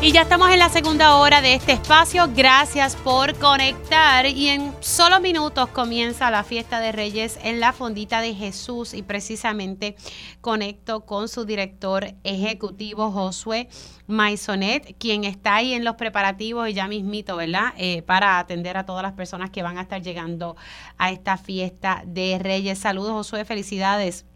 Y 0.00 0.12
ya 0.12 0.22
estamos 0.22 0.48
en 0.52 0.60
la 0.60 0.68
segunda 0.68 1.16
hora 1.16 1.40
de 1.40 1.54
este 1.54 1.72
espacio. 1.72 2.30
Gracias 2.32 2.94
por 2.94 3.36
conectar. 3.36 4.26
Y 4.26 4.46
en 4.46 4.72
solo 4.78 5.18
minutos 5.18 5.68
comienza 5.70 6.30
la 6.30 6.44
fiesta 6.44 6.78
de 6.78 6.92
Reyes 6.92 7.36
en 7.42 7.58
la 7.58 7.72
Fondita 7.72 8.20
de 8.20 8.32
Jesús. 8.32 8.94
Y 8.94 9.02
precisamente 9.02 9.96
conecto 10.40 11.04
con 11.04 11.26
su 11.28 11.44
director 11.44 12.14
ejecutivo, 12.22 13.10
Josué 13.10 13.68
Maisonet, 14.06 14.96
quien 14.98 15.24
está 15.24 15.56
ahí 15.56 15.74
en 15.74 15.84
los 15.84 15.96
preparativos 15.96 16.68
y 16.68 16.74
ya 16.74 16.86
mismito, 16.86 17.34
¿verdad? 17.34 17.74
Eh, 17.76 18.02
para 18.02 18.38
atender 18.38 18.76
a 18.76 18.86
todas 18.86 19.02
las 19.02 19.14
personas 19.14 19.50
que 19.50 19.64
van 19.64 19.78
a 19.78 19.82
estar 19.82 20.00
llegando 20.00 20.54
a 20.96 21.10
esta 21.10 21.36
fiesta 21.36 22.04
de 22.06 22.38
Reyes. 22.38 22.78
Saludos, 22.78 23.10
Josué. 23.14 23.44
Felicidades. 23.44 24.27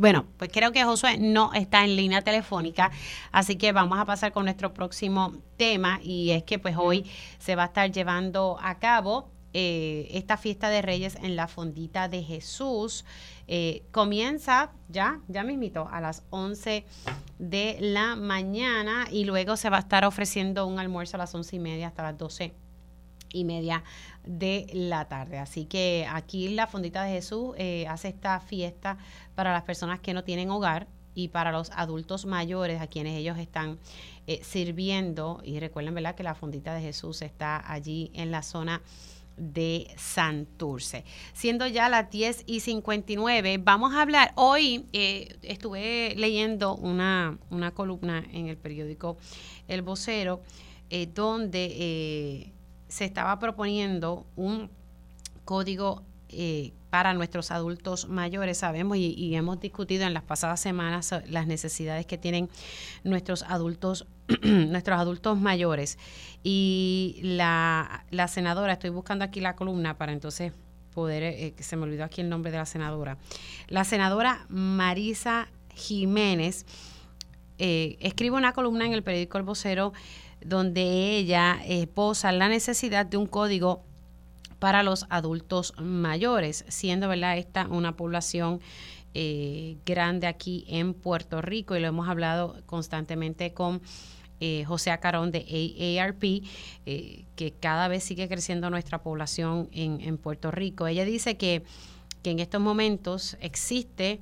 Bueno, 0.00 0.24
pues 0.38 0.50
creo 0.50 0.72
que 0.72 0.82
Josué 0.82 1.18
no 1.18 1.52
está 1.52 1.84
en 1.84 1.94
línea 1.94 2.22
telefónica, 2.22 2.90
así 3.32 3.56
que 3.56 3.70
vamos 3.72 3.98
a 3.98 4.06
pasar 4.06 4.32
con 4.32 4.46
nuestro 4.46 4.72
próximo 4.72 5.34
tema 5.58 6.00
y 6.02 6.30
es 6.30 6.42
que 6.42 6.58
pues 6.58 6.74
hoy 6.78 7.04
se 7.38 7.54
va 7.54 7.64
a 7.64 7.66
estar 7.66 7.92
llevando 7.92 8.56
a 8.62 8.78
cabo 8.78 9.28
eh, 9.52 10.08
esta 10.12 10.38
fiesta 10.38 10.70
de 10.70 10.80
Reyes 10.80 11.16
en 11.16 11.36
la 11.36 11.48
Fondita 11.48 12.08
de 12.08 12.22
Jesús. 12.22 13.04
Eh, 13.46 13.82
comienza 13.90 14.72
ya, 14.88 15.20
ya 15.28 15.44
mismito, 15.44 15.86
a 15.92 16.00
las 16.00 16.22
11 16.30 16.86
de 17.38 17.76
la 17.80 18.16
mañana 18.16 19.06
y 19.10 19.24
luego 19.24 19.58
se 19.58 19.68
va 19.68 19.76
a 19.76 19.80
estar 19.80 20.06
ofreciendo 20.06 20.66
un 20.66 20.78
almuerzo 20.78 21.18
a 21.18 21.18
las 21.18 21.34
once 21.34 21.56
y 21.56 21.58
media 21.58 21.88
hasta 21.88 22.04
las 22.04 22.16
12 22.16 22.54
y 23.34 23.44
media 23.44 23.84
de 24.24 24.66
la 24.72 25.06
tarde. 25.08 25.38
Así 25.38 25.64
que 25.64 26.06
aquí 26.10 26.48
la 26.48 26.66
Fondita 26.66 27.04
de 27.04 27.12
Jesús 27.12 27.54
eh, 27.56 27.86
hace 27.88 28.08
esta 28.08 28.40
fiesta 28.40 28.98
para 29.34 29.52
las 29.52 29.62
personas 29.62 30.00
que 30.00 30.14
no 30.14 30.24
tienen 30.24 30.50
hogar 30.50 30.86
y 31.14 31.28
para 31.28 31.52
los 31.52 31.70
adultos 31.70 32.26
mayores 32.26 32.80
a 32.80 32.86
quienes 32.86 33.18
ellos 33.18 33.38
están 33.38 33.78
eh, 34.26 34.40
sirviendo. 34.42 35.40
Y 35.44 35.58
recuerden, 35.58 35.94
¿verdad?, 35.94 36.14
que 36.14 36.22
la 36.22 36.34
Fondita 36.34 36.74
de 36.74 36.82
Jesús 36.82 37.22
está 37.22 37.70
allí 37.70 38.10
en 38.14 38.30
la 38.30 38.42
zona 38.42 38.82
de 39.36 39.88
Santurce. 39.96 41.04
Siendo 41.32 41.66
ya 41.66 41.88
las 41.88 42.10
10 42.10 42.44
y 42.46 42.60
59, 42.60 43.58
vamos 43.58 43.94
a 43.94 44.02
hablar. 44.02 44.32
Hoy 44.34 44.84
eh, 44.92 45.34
estuve 45.42 46.14
leyendo 46.16 46.76
una, 46.76 47.38
una, 47.48 47.70
columna 47.70 48.22
en 48.32 48.48
el 48.48 48.58
periódico 48.58 49.16
El 49.66 49.80
Vocero, 49.80 50.42
donde 51.14 52.52
se 52.90 53.04
estaba 53.04 53.38
proponiendo 53.38 54.26
un 54.36 54.68
código 55.44 56.02
eh, 56.28 56.72
para 56.90 57.14
nuestros 57.14 57.52
adultos 57.52 58.08
mayores. 58.08 58.58
Sabemos 58.58 58.96
y, 58.96 59.34
hemos 59.36 59.60
discutido 59.60 60.04
en 60.06 60.12
las 60.12 60.24
pasadas 60.24 60.60
semanas 60.60 61.14
las 61.28 61.46
necesidades 61.46 62.04
que 62.04 62.18
tienen 62.18 62.50
nuestros 63.04 63.44
adultos, 63.44 64.06
nuestros 64.42 64.98
adultos 64.98 65.38
mayores. 65.38 65.98
Y 66.42 67.20
la, 67.22 68.04
senadora, 68.28 68.72
estoy 68.72 68.90
buscando 68.90 69.24
aquí 69.24 69.40
la 69.40 69.54
columna 69.54 69.96
para 69.96 70.12
entonces 70.12 70.52
poder, 70.92 71.22
eh, 71.22 71.54
que 71.56 71.62
se 71.62 71.76
me 71.76 71.84
olvidó 71.84 72.04
aquí 72.04 72.20
el 72.20 72.28
nombre 72.28 72.50
de 72.50 72.58
la 72.58 72.66
senadora. 72.66 73.18
La 73.68 73.84
senadora 73.84 74.46
Marisa 74.48 75.48
Jiménez 75.76 76.66
eh, 77.58 77.98
escribe 78.00 78.36
una 78.36 78.52
columna 78.52 78.84
en 78.84 78.94
el 78.94 79.04
periódico 79.04 79.38
El 79.38 79.44
Vocero 79.44 79.92
donde 80.44 81.16
ella 81.16 81.60
esposa 81.66 82.32
la 82.32 82.48
necesidad 82.48 83.06
de 83.06 83.16
un 83.16 83.26
código 83.26 83.82
para 84.58 84.82
los 84.82 85.06
adultos 85.08 85.74
mayores, 85.78 86.64
siendo 86.68 87.08
¿verdad? 87.08 87.38
esta 87.38 87.66
una 87.66 87.96
población 87.96 88.60
eh, 89.14 89.76
grande 89.86 90.26
aquí 90.26 90.64
en 90.68 90.94
Puerto 90.94 91.40
Rico 91.42 91.74
y 91.74 91.80
lo 91.80 91.88
hemos 91.88 92.08
hablado 92.08 92.56
constantemente 92.66 93.52
con 93.52 93.80
eh, 94.42 94.64
José 94.64 94.90
Acarón 94.90 95.30
de 95.30 95.98
AARP, 96.00 96.24
eh, 96.86 97.24
que 97.36 97.52
cada 97.52 97.88
vez 97.88 98.02
sigue 98.02 98.26
creciendo 98.26 98.70
nuestra 98.70 99.02
población 99.02 99.68
en, 99.70 100.16
Puerto 100.16 100.50
Rico. 100.50 100.86
Ella 100.86 101.04
dice 101.04 101.36
que, 101.36 101.62
que, 102.22 102.30
en 102.30 102.38
estos 102.38 102.58
momentos 102.58 103.36
existe, 103.42 104.20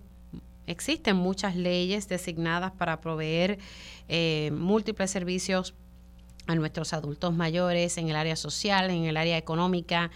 existen 0.66 1.14
muchas 1.14 1.54
leyes 1.54 2.08
designadas 2.08 2.72
para 2.72 3.00
proveer 3.00 3.60
eh, 4.08 4.50
múltiples 4.52 5.08
servicios 5.08 5.74
a 6.48 6.56
nuestros 6.56 6.92
adultos 6.92 7.32
mayores 7.32 7.96
en 7.96 8.08
el 8.08 8.16
área 8.16 8.34
social, 8.34 8.90
en 8.90 9.04
el 9.04 9.16
área 9.16 9.38
económica, 9.38 10.10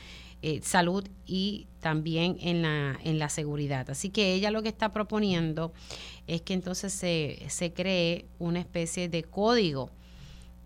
salud 0.63 1.07
y 1.25 1.69
también 1.83 2.37
en 2.41 2.63
la, 2.63 2.99
en 3.05 3.19
la 3.19 3.29
seguridad. 3.29 3.91
Así 3.91 4.09
que 4.09 4.35
ella 4.35 4.51
lo 4.51 4.63
que 4.63 4.69
está 4.69 4.93
proponiendo 4.93 5.73
es 6.27 6.41
que 6.41 6.55
entonces 6.55 6.93
se, 6.93 7.45
se 7.49 7.73
cree 7.73 8.27
una 8.39 8.61
especie 8.61 9.09
de 9.09 9.25
código, 9.25 9.91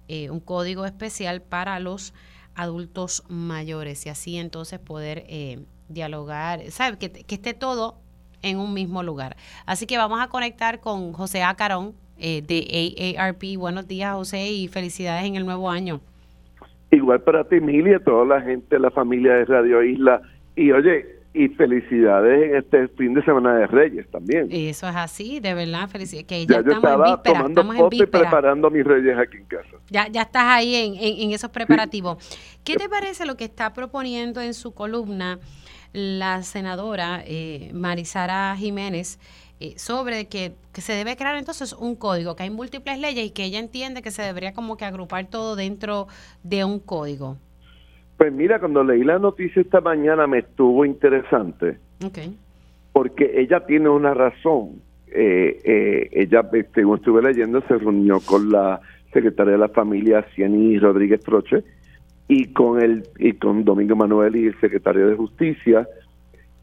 eh, 0.08 0.30
un 0.30 0.40
código 0.40 0.84
especial 0.84 1.42
para 1.42 1.80
los 1.80 2.12
adultos 2.54 3.24
mayores 3.28 4.06
y 4.06 4.10
así 4.10 4.36
entonces 4.36 4.78
poder 4.78 5.24
eh, 5.28 5.64
dialogar, 5.88 6.70
¿sabe? 6.70 6.98
Que, 6.98 7.10
que, 7.10 7.34
esté 7.34 7.54
todo 7.54 7.98
en 8.42 8.58
un 8.58 8.74
mismo 8.74 9.02
lugar. 9.02 9.36
Así 9.64 9.86
que 9.86 9.96
vamos 9.96 10.20
a 10.20 10.28
conectar 10.28 10.80
con 10.80 11.12
José 11.12 11.42
Acarón 11.42 11.94
eh, 12.18 12.42
de 12.42 13.16
AARP. 13.18 13.56
Buenos 13.58 13.86
días, 13.86 14.14
José, 14.14 14.46
y 14.46 14.68
felicidades 14.68 15.24
en 15.26 15.36
el 15.36 15.44
nuevo 15.44 15.70
año. 15.70 16.00
Igual 16.90 17.20
para 17.22 17.44
ti, 17.44 17.56
Emilia, 17.56 17.98
toda 17.98 18.24
la 18.24 18.40
gente, 18.40 18.78
la 18.78 18.90
familia 18.90 19.34
de 19.34 19.44
Radio 19.44 19.82
Isla 19.82 20.22
y 20.54 20.72
oye, 20.72 21.16
y 21.36 21.48
felicidades 21.48 22.50
en 22.50 22.56
este 22.56 22.88
fin 22.96 23.12
de 23.12 23.22
semana 23.22 23.54
de 23.56 23.66
Reyes 23.66 24.10
también. 24.10 24.48
Eso 24.50 24.88
es 24.88 24.96
así, 24.96 25.38
de 25.38 25.52
verdad, 25.52 25.86
felicidades. 25.88 26.26
Que 26.26 26.46
ya, 26.46 26.62
ya 26.62 26.76
estamos 26.76 27.08
en 27.08 27.14
víspera, 27.14 27.34
tomando 27.34 27.60
estamos 27.60 27.94
y 27.94 28.06
preparando 28.06 28.70
mis 28.70 28.84
Reyes 28.84 29.18
aquí 29.18 29.36
en 29.36 29.44
casa. 29.44 29.76
Ya, 29.90 30.08
ya 30.08 30.22
estás 30.22 30.44
ahí 30.44 30.74
en, 30.74 30.94
en, 30.96 31.30
esos 31.32 31.50
preparativos. 31.50 32.16
¿Qué 32.64 32.76
te 32.76 32.88
parece 32.88 33.26
lo 33.26 33.36
que 33.36 33.44
está 33.44 33.74
proponiendo 33.74 34.40
en 34.40 34.54
su 34.54 34.72
columna 34.72 35.38
la 35.92 36.42
senadora 36.42 37.22
eh, 37.26 37.70
Marisara 37.74 38.56
Jiménez? 38.56 39.18
Eh, 39.58 39.74
sobre 39.78 40.26
que, 40.26 40.52
que, 40.74 40.82
se 40.82 40.92
debe 40.92 41.16
crear 41.16 41.36
entonces 41.36 41.72
un 41.72 41.96
código, 41.96 42.36
que 42.36 42.42
hay 42.42 42.50
múltiples 42.50 42.98
leyes 42.98 43.24
y 43.24 43.30
que 43.30 43.44
ella 43.44 43.58
entiende 43.58 44.02
que 44.02 44.10
se 44.10 44.20
debería 44.20 44.52
como 44.52 44.76
que 44.76 44.84
agrupar 44.84 45.28
todo 45.30 45.56
dentro 45.56 46.08
de 46.42 46.64
un 46.64 46.78
código. 46.78 47.38
Pues 48.16 48.32
mira, 48.32 48.58
cuando 48.58 48.82
leí 48.82 49.04
la 49.04 49.18
noticia 49.18 49.60
esta 49.60 49.80
mañana 49.80 50.26
me 50.26 50.38
estuvo 50.38 50.84
interesante. 50.84 51.78
Porque 52.92 53.40
ella 53.40 53.60
tiene 53.66 53.88
una 53.88 54.14
razón. 54.14 54.80
Eh, 55.08 55.60
eh, 55.64 56.08
ella, 56.12 56.48
según 56.74 56.98
estuve 56.98 57.22
leyendo, 57.22 57.60
se 57.62 57.76
reunió 57.76 58.20
con 58.20 58.50
la 58.50 58.80
secretaria 59.12 59.52
de 59.52 59.58
la 59.58 59.68
familia, 59.68 60.26
Cieny 60.34 60.78
Rodríguez 60.78 61.20
Troche, 61.20 61.62
y 62.28 62.52
con 62.52 62.82
el 62.82 63.04
y 63.18 63.32
con 63.34 63.64
Domingo 63.64 63.96
Manuel 63.96 64.36
y 64.36 64.46
el 64.46 64.60
secretario 64.60 65.08
de 65.08 65.16
Justicia. 65.16 65.86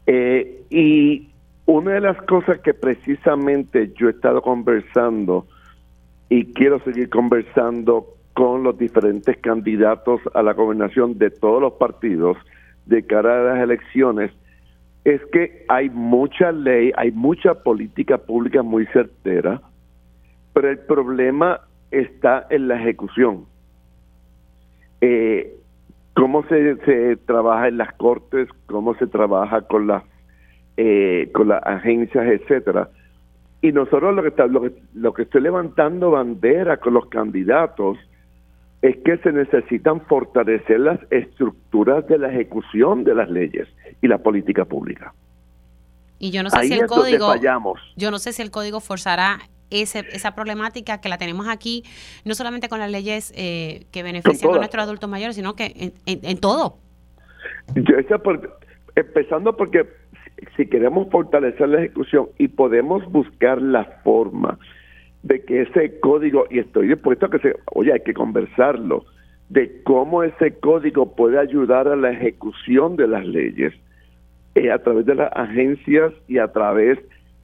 Eh, 0.06 0.62
y 0.70 1.28
una 1.66 1.92
de 1.92 2.00
las 2.00 2.20
cosas 2.22 2.60
que 2.60 2.74
precisamente 2.74 3.92
yo 3.94 4.08
he 4.08 4.10
estado 4.10 4.42
conversando 4.42 5.46
y 6.28 6.52
quiero 6.52 6.80
seguir 6.80 7.08
conversando 7.08 8.06
con 8.34 8.64
los 8.64 8.76
diferentes 8.76 9.36
candidatos 9.38 10.20
a 10.34 10.42
la 10.42 10.52
gobernación 10.52 11.18
de 11.18 11.30
todos 11.30 11.62
los 11.62 11.74
partidos 11.74 12.36
de 12.86 13.06
cara 13.06 13.40
a 13.40 13.54
las 13.54 13.62
elecciones 13.62 14.30
es 15.04 15.20
que 15.32 15.64
hay 15.68 15.90
mucha 15.90 16.50
ley, 16.50 16.90
hay 16.96 17.12
mucha 17.12 17.54
política 17.62 18.18
pública 18.18 18.62
muy 18.62 18.86
certera, 18.86 19.60
pero 20.52 20.70
el 20.70 20.78
problema 20.78 21.60
está 21.90 22.46
en 22.48 22.68
la 22.68 22.80
ejecución. 22.80 23.44
Eh, 25.00 25.56
cómo 26.14 26.42
se, 26.44 26.76
se, 26.84 27.16
trabaja 27.16 27.68
en 27.68 27.76
las 27.76 27.92
cortes, 27.94 28.48
cómo 28.66 28.94
se 28.94 29.06
trabaja 29.06 29.62
con 29.62 29.86
las 29.86 30.02
eh, 30.76 31.30
con 31.32 31.48
las 31.48 31.62
agencias, 31.64 32.26
etcétera. 32.26 32.88
Y 33.62 33.72
nosotros 33.72 34.14
lo 34.14 34.22
que, 34.22 34.28
está, 34.28 34.46
lo 34.46 34.60
que 34.62 34.72
lo 34.94 35.14
que 35.14 35.22
estoy 35.22 35.40
levantando 35.40 36.10
bandera 36.10 36.76
con 36.76 36.94
los 36.94 37.06
candidatos 37.06 37.98
es 38.82 38.98
que 38.98 39.16
se 39.18 39.32
necesitan 39.32 40.02
fortalecer 40.02 40.78
las 40.80 41.00
estructuras 41.10 42.06
de 42.06 42.18
la 42.18 42.28
ejecución 42.28 43.02
de 43.02 43.14
las 43.14 43.30
leyes 43.30 43.66
y 44.02 44.08
la 44.08 44.18
política 44.18 44.66
pública. 44.66 45.14
Y 46.18 46.30
yo 46.30 46.42
no 46.42 46.50
sé 46.50 46.64
si 46.64 46.74
el 46.74 46.86
código. 46.86 47.34
Yo 47.96 48.10
no 48.10 48.18
sé 48.18 48.32
si 48.34 48.42
el 48.42 48.50
código 48.50 48.80
forzará 48.80 49.38
ese, 49.70 50.04
esa 50.12 50.34
problemática 50.34 51.00
que 51.00 51.08
la 51.08 51.18
tenemos 51.18 51.48
aquí, 51.48 51.84
no 52.24 52.34
solamente 52.34 52.68
con 52.68 52.78
las 52.78 52.90
leyes 52.90 53.32
eh, 53.36 53.86
que 53.90 54.02
benefician 54.02 54.52
a 54.54 54.58
nuestros 54.58 54.82
adultos 54.82 55.08
mayores, 55.08 55.36
sino 55.36 55.56
que 55.56 55.94
en, 56.04 56.38
todo. 56.38 56.78
Yo, 57.74 57.94
empezando 58.96 59.56
porque 59.56 59.88
si 60.56 60.66
queremos 60.66 61.08
fortalecer 61.10 61.68
la 61.68 61.78
ejecución 61.78 62.28
y 62.38 62.48
podemos 62.48 63.04
buscar 63.10 63.60
la 63.60 63.84
forma 64.04 64.58
de 65.22 65.42
que 65.42 65.62
ese 65.62 66.00
código, 66.00 66.46
y 66.50 66.58
estoy 66.58 66.88
dispuesto 66.88 67.26
a 67.26 67.30
que 67.30 67.38
se, 67.38 67.56
oye, 67.72 67.92
hay 67.92 68.00
que 68.00 68.12
conversarlo, 68.12 69.04
de 69.48 69.82
cómo 69.82 70.22
ese 70.22 70.58
código 70.58 71.14
puede 71.14 71.38
ayudar 71.38 71.88
a 71.88 71.96
la 71.96 72.10
ejecución 72.10 72.96
de 72.96 73.08
las 73.08 73.26
leyes 73.26 73.72
eh, 74.54 74.70
a 74.70 74.78
través 74.82 75.06
de 75.06 75.14
las 75.14 75.32
agencias 75.34 76.12
y 76.28 76.38
a 76.38 76.48
través 76.48 76.98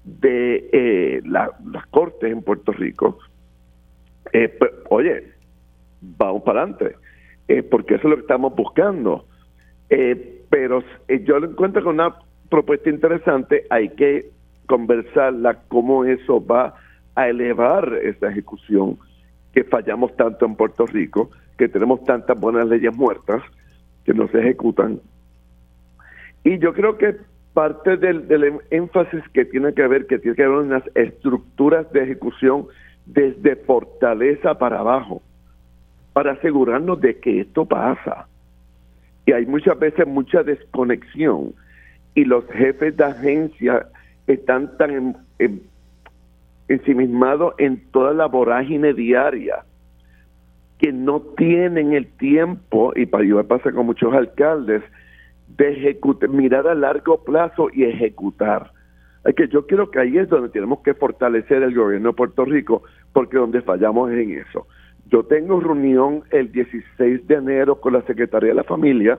de 0.05 0.69
eh, 0.73 1.23
las 1.25 1.87
cortes 1.91 2.31
en 2.31 2.43
Puerto 2.43 2.73
Rico. 2.73 3.19
Eh, 4.33 4.59
oye, 4.89 5.25
vamos 6.01 6.43
para 6.43 6.63
adelante, 6.63 6.97
porque 7.71 7.95
eso 7.95 8.05
es 8.05 8.11
lo 8.11 8.17
que 8.17 8.23
estamos 8.23 8.55
buscando. 8.55 9.25
pero 9.89 10.83
yo 11.09 11.41
lo 11.41 11.51
encuentro 11.51 11.83
con 11.83 11.95
una 11.95 12.15
propuesta 12.51 12.91
interesante, 12.91 13.65
hay 13.71 13.91
que 13.91 14.31
conversarla, 14.67 15.63
cómo 15.69 16.05
eso 16.05 16.45
va 16.45 16.75
a 17.15 17.29
elevar 17.29 17.95
esa 18.03 18.31
ejecución 18.31 18.99
que 19.53 19.65
fallamos 19.65 20.15
tanto 20.17 20.45
en 20.45 20.57
Puerto 20.57 20.87
Rico, 20.87 21.31
que 21.57 21.69
tenemos 21.69 22.05
tantas 22.05 22.39
buenas 22.39 22.67
leyes 22.67 22.95
muertas 22.95 23.43
que 24.05 24.15
no 24.15 24.29
se 24.29 24.41
ejecutan. 24.41 25.01
Y 26.45 26.59
yo 26.59 26.73
creo 26.73 26.99
que 26.99 27.17
parte 27.53 27.97
del, 27.97 28.29
del 28.29 28.61
énfasis 28.71 29.23
que 29.33 29.45
tiene 29.45 29.75
que 29.75 29.87
ver, 29.87 30.07
que 30.07 30.19
tiene 30.19 30.37
que 30.37 30.47
ver 30.47 30.59
unas 30.59 30.85
estructuras 30.95 31.91
de 31.93 32.05
ejecución 32.05 32.67
desde 33.07 33.57
fortaleza 33.57 34.57
para 34.57 34.81
abajo, 34.81 35.23
para 36.13 36.33
asegurarnos 36.33 37.01
de 37.01 37.19
que 37.19 37.41
esto 37.41 37.67
pasa. 37.67 38.29
Y 39.27 39.33
hay 39.33 39.47
muchas 39.47 39.79
veces 39.79 40.07
mucha 40.07 40.43
desconexión 40.43 41.55
y 42.21 42.25
los 42.27 42.45
jefes 42.49 42.95
de 42.99 43.05
agencia 43.05 43.87
están 44.27 44.77
tan 44.77 45.17
en, 45.39 45.63
ensimismado 46.69 47.55
en 47.57 47.83
toda 47.93 48.13
la 48.13 48.27
vorágine 48.27 48.93
diaria, 48.93 49.65
que 50.77 50.93
no 50.93 51.21
tienen 51.39 51.95
el 51.95 52.07
tiempo, 52.07 52.93
y 52.95 53.07
para 53.07 53.25
yo 53.25 53.43
pasa 53.49 53.73
con 53.73 53.87
muchos 53.87 54.13
alcaldes, 54.13 54.83
de 55.57 55.73
ejecutar, 55.73 56.29
mirar 56.29 56.69
a 56.69 56.75
largo 56.75 57.25
plazo 57.25 57.69
y 57.73 57.85
ejecutar. 57.85 58.71
Es 59.25 59.35
que 59.35 59.49
yo 59.49 59.67
creo 59.67 59.91
que 59.91 60.01
ahí 60.01 60.19
es 60.19 60.29
donde 60.29 60.51
tenemos 60.51 60.81
que 60.81 60.93
fortalecer 60.93 61.63
el 61.63 61.75
gobierno 61.75 62.11
de 62.11 62.15
Puerto 62.15 62.45
Rico, 62.45 62.83
porque 63.15 63.39
donde 63.39 63.63
fallamos 63.63 64.11
es 64.11 64.19
en 64.19 64.39
eso. 64.39 64.67
Yo 65.07 65.23
tengo 65.25 65.59
reunión 65.59 66.23
el 66.31 66.53
16 66.53 67.27
de 67.27 67.35
enero 67.35 67.81
con 67.81 67.95
la 67.95 68.03
Secretaría 68.03 68.51
de 68.51 68.57
la 68.57 68.65
Familia, 68.65 69.19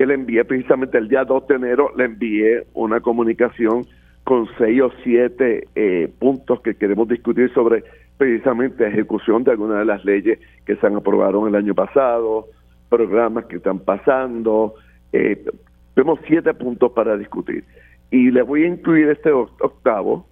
que 0.00 0.06
le 0.06 0.14
envié 0.14 0.46
precisamente 0.46 0.96
el 0.96 1.08
día 1.08 1.26
2 1.26 1.46
de 1.46 1.56
enero, 1.56 1.92
le 1.94 2.06
envié 2.06 2.66
una 2.72 3.00
comunicación 3.00 3.84
con 4.24 4.48
seis 4.56 4.80
o 4.80 4.90
siete 5.04 5.68
eh, 5.74 6.10
puntos 6.18 6.62
que 6.62 6.74
queremos 6.74 7.06
discutir 7.06 7.52
sobre 7.52 7.84
precisamente 8.16 8.88
ejecución 8.88 9.44
de 9.44 9.50
algunas 9.50 9.80
de 9.80 9.84
las 9.84 10.02
leyes 10.06 10.38
que 10.64 10.76
se 10.76 10.86
han 10.86 10.96
aprobado 10.96 11.46
el 11.46 11.54
año 11.54 11.74
pasado, 11.74 12.46
programas 12.88 13.44
que 13.44 13.56
están 13.56 13.80
pasando. 13.80 14.72
Eh, 15.12 15.44
tenemos 15.92 16.18
siete 16.26 16.54
puntos 16.54 16.92
para 16.92 17.18
discutir. 17.18 17.64
Y 18.10 18.30
le 18.30 18.40
voy 18.40 18.62
a 18.62 18.68
incluir 18.68 19.10
este 19.10 19.30
octavo 19.30 20.26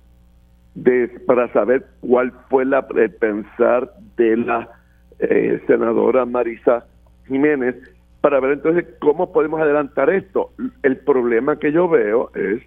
para 1.27 1.53
saber 1.53 1.85
cuál 2.01 2.33
fue 2.49 2.65
la, 2.65 2.87
el 2.97 3.13
pensar 3.17 3.93
de 4.17 4.35
la 4.35 4.71
eh, 5.19 5.61
senadora 5.67 6.25
Marisa 6.25 6.87
Jiménez, 7.27 7.77
para 8.21 8.41
ver 8.41 8.53
entonces 8.53 8.87
cómo 9.01 9.33
podemos 9.33 9.61
adelantar 9.61 10.11
esto. 10.11 10.53
El 10.83 10.99
problema 10.99 11.59
que 11.59 11.73
yo 11.73 11.89
veo 11.89 12.31
es 12.35 12.63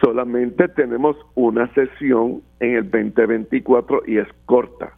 solamente 0.00 0.68
tenemos 0.68 1.16
una 1.34 1.72
sesión 1.74 2.42
en 2.60 2.76
el 2.76 2.90
2024 2.90 4.02
y 4.06 4.18
es 4.18 4.28
corta. 4.46 4.94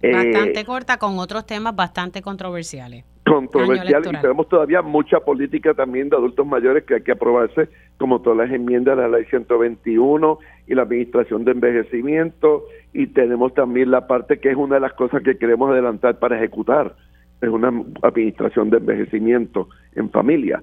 Bastante 0.00 0.60
eh, 0.60 0.64
corta 0.64 0.96
con 0.96 1.18
otros 1.18 1.44
temas 1.44 1.74
bastante 1.74 2.22
controversiales. 2.22 3.04
controversial 3.24 4.02
y 4.06 4.20
tenemos 4.20 4.48
todavía 4.48 4.80
mucha 4.80 5.20
política 5.20 5.74
también 5.74 6.08
de 6.08 6.16
adultos 6.16 6.46
mayores 6.46 6.84
que 6.84 6.94
hay 6.94 7.02
que 7.02 7.12
aprobarse, 7.12 7.68
como 7.98 8.22
todas 8.22 8.38
las 8.38 8.50
enmiendas 8.50 8.96
de 8.96 9.02
la 9.02 9.08
ley 9.08 9.24
121 9.26 10.38
y 10.66 10.74
la 10.74 10.82
administración 10.82 11.44
de 11.44 11.50
envejecimiento 11.50 12.64
y 12.92 13.08
tenemos 13.08 13.52
también 13.54 13.90
la 13.90 14.06
parte 14.06 14.38
que 14.38 14.50
es 14.50 14.56
una 14.56 14.76
de 14.76 14.80
las 14.80 14.92
cosas 14.92 15.22
que 15.22 15.36
queremos 15.36 15.70
adelantar 15.70 16.18
para 16.18 16.36
ejecutar, 16.36 16.94
es 17.40 17.48
una 17.48 17.72
administración 18.02 18.70
de 18.70 18.78
envejecimiento 18.78 19.68
en 19.94 20.10
familia. 20.10 20.62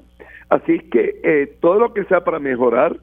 Así 0.50 0.80
que 0.80 1.20
eh, 1.24 1.58
todo 1.62 1.80
lo 1.80 1.94
que 1.94 2.04
sea 2.06 2.24
para 2.24 2.40
mejorar 2.40 2.98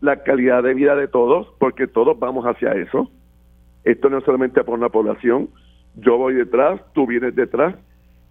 la 0.00 0.22
calidad 0.22 0.62
de 0.62 0.74
vida 0.74 0.94
de 0.94 1.08
todos, 1.08 1.48
porque 1.58 1.86
todos 1.86 2.18
vamos 2.18 2.44
hacia 2.44 2.72
eso. 2.72 3.10
Esto 3.84 4.10
no 4.10 4.18
es 4.18 4.24
solamente 4.24 4.62
por 4.62 4.78
una 4.78 4.90
población, 4.90 5.48
yo 5.96 6.18
voy 6.18 6.34
detrás, 6.34 6.80
tú 6.92 7.06
vienes 7.06 7.34
detrás, 7.34 7.74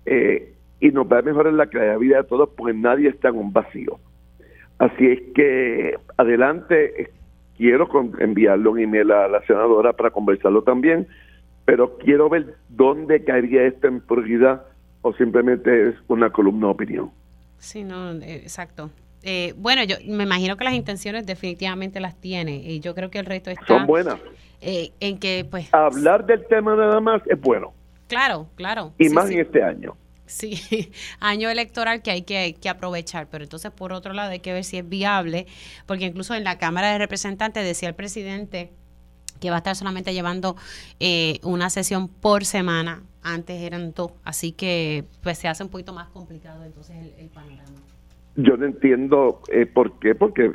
eh, 0.05 0.53
y 0.79 0.89
nos 0.89 1.11
va 1.11 1.19
a 1.19 1.23
mejorar 1.23 1.53
la 1.53 1.67
calidad 1.67 1.93
de 1.93 1.99
vida 1.99 2.17
de 2.17 2.23
todos, 2.23 2.49
porque 2.55 2.73
nadie 2.73 3.09
está 3.09 3.29
en 3.29 3.37
un 3.37 3.51
vacío. 3.51 3.99
Así 4.77 5.07
es 5.07 5.21
que 5.33 5.95
adelante, 6.17 7.09
quiero 7.57 7.89
enviarle 8.19 8.69
un 8.69 8.79
email 8.79 9.11
a 9.11 9.27
la 9.27 9.41
senadora 9.41 9.93
para 9.93 10.11
conversarlo 10.11 10.61
también, 10.61 11.07
pero 11.65 11.97
quiero 11.97 12.29
ver 12.29 12.55
dónde 12.69 13.23
caería 13.23 13.63
esto 13.63 13.87
en 13.87 13.99
prioridad 14.01 14.66
o 15.01 15.13
simplemente 15.13 15.89
es 15.89 15.95
una 16.07 16.29
columna 16.31 16.67
de 16.67 16.73
opinión. 16.73 17.11
Sí, 17.59 17.83
no, 17.83 18.11
eh, 18.13 18.35
exacto. 18.35 18.89
Eh, 19.23 19.53
bueno, 19.57 19.83
yo 19.83 19.95
me 20.05 20.23
imagino 20.23 20.57
que 20.57 20.63
las 20.63 20.73
intenciones 20.73 21.25
definitivamente 21.25 21.99
las 21.99 22.15
tiene 22.15 22.57
y 22.57 22.79
yo 22.79 22.93
creo 22.95 23.09
que 23.09 23.19
el 23.19 23.25
resto 23.25 23.49
está... 23.49 23.65
Son 23.65 23.87
buenas. 23.87 24.17
Eh, 24.61 24.91
en 24.99 25.17
que, 25.17 25.45
pues... 25.49 25.73
Hablar 25.73 26.25
del 26.25 26.45
tema 26.47 26.75
nada 26.75 26.99
más 26.99 27.21
es 27.25 27.39
bueno. 27.39 27.73
Claro, 28.07 28.47
claro. 28.55 28.93
Y 28.97 29.09
más 29.09 29.29
en 29.29 29.39
este 29.39 29.61
año. 29.61 29.95
Sí, 30.25 30.91
año 31.19 31.49
electoral 31.49 32.01
que 32.01 32.11
hay 32.11 32.21
que, 32.21 32.55
que, 32.59 32.69
aprovechar, 32.69 33.27
pero 33.29 33.43
entonces 33.43 33.71
por 33.71 33.93
otro 33.93 34.13
lado 34.13 34.31
hay 34.31 34.39
que 34.39 34.53
ver 34.53 34.63
si 34.63 34.77
es 34.77 34.87
viable, 34.87 35.47
porque 35.85 36.05
incluso 36.05 36.35
en 36.35 36.43
la 36.43 36.57
Cámara 36.57 36.91
de 36.91 36.97
Representantes 36.97 37.63
decía 37.63 37.89
el 37.89 37.95
presidente 37.95 38.71
que 39.39 39.49
va 39.49 39.57
a 39.57 39.59
estar 39.59 39.75
solamente 39.75 40.13
llevando 40.13 40.55
eh, 40.99 41.39
una 41.43 41.69
sesión 41.69 42.07
por 42.07 42.45
semana, 42.45 43.03
antes 43.33 43.61
eran 43.61 43.93
dos, 43.93 44.13
así 44.23 44.51
que 44.51 45.03
pues 45.21 45.37
se 45.37 45.47
hace 45.47 45.63
un 45.63 45.69
poquito 45.69 45.93
más 45.93 46.07
complicado 46.09 46.63
entonces 46.63 46.95
el, 47.17 47.29
panorama. 47.29 47.81
Yo 48.35 48.57
no 48.57 48.65
entiendo 48.65 49.41
eh, 49.51 49.65
por 49.65 49.99
qué, 49.99 50.15
porque 50.15 50.51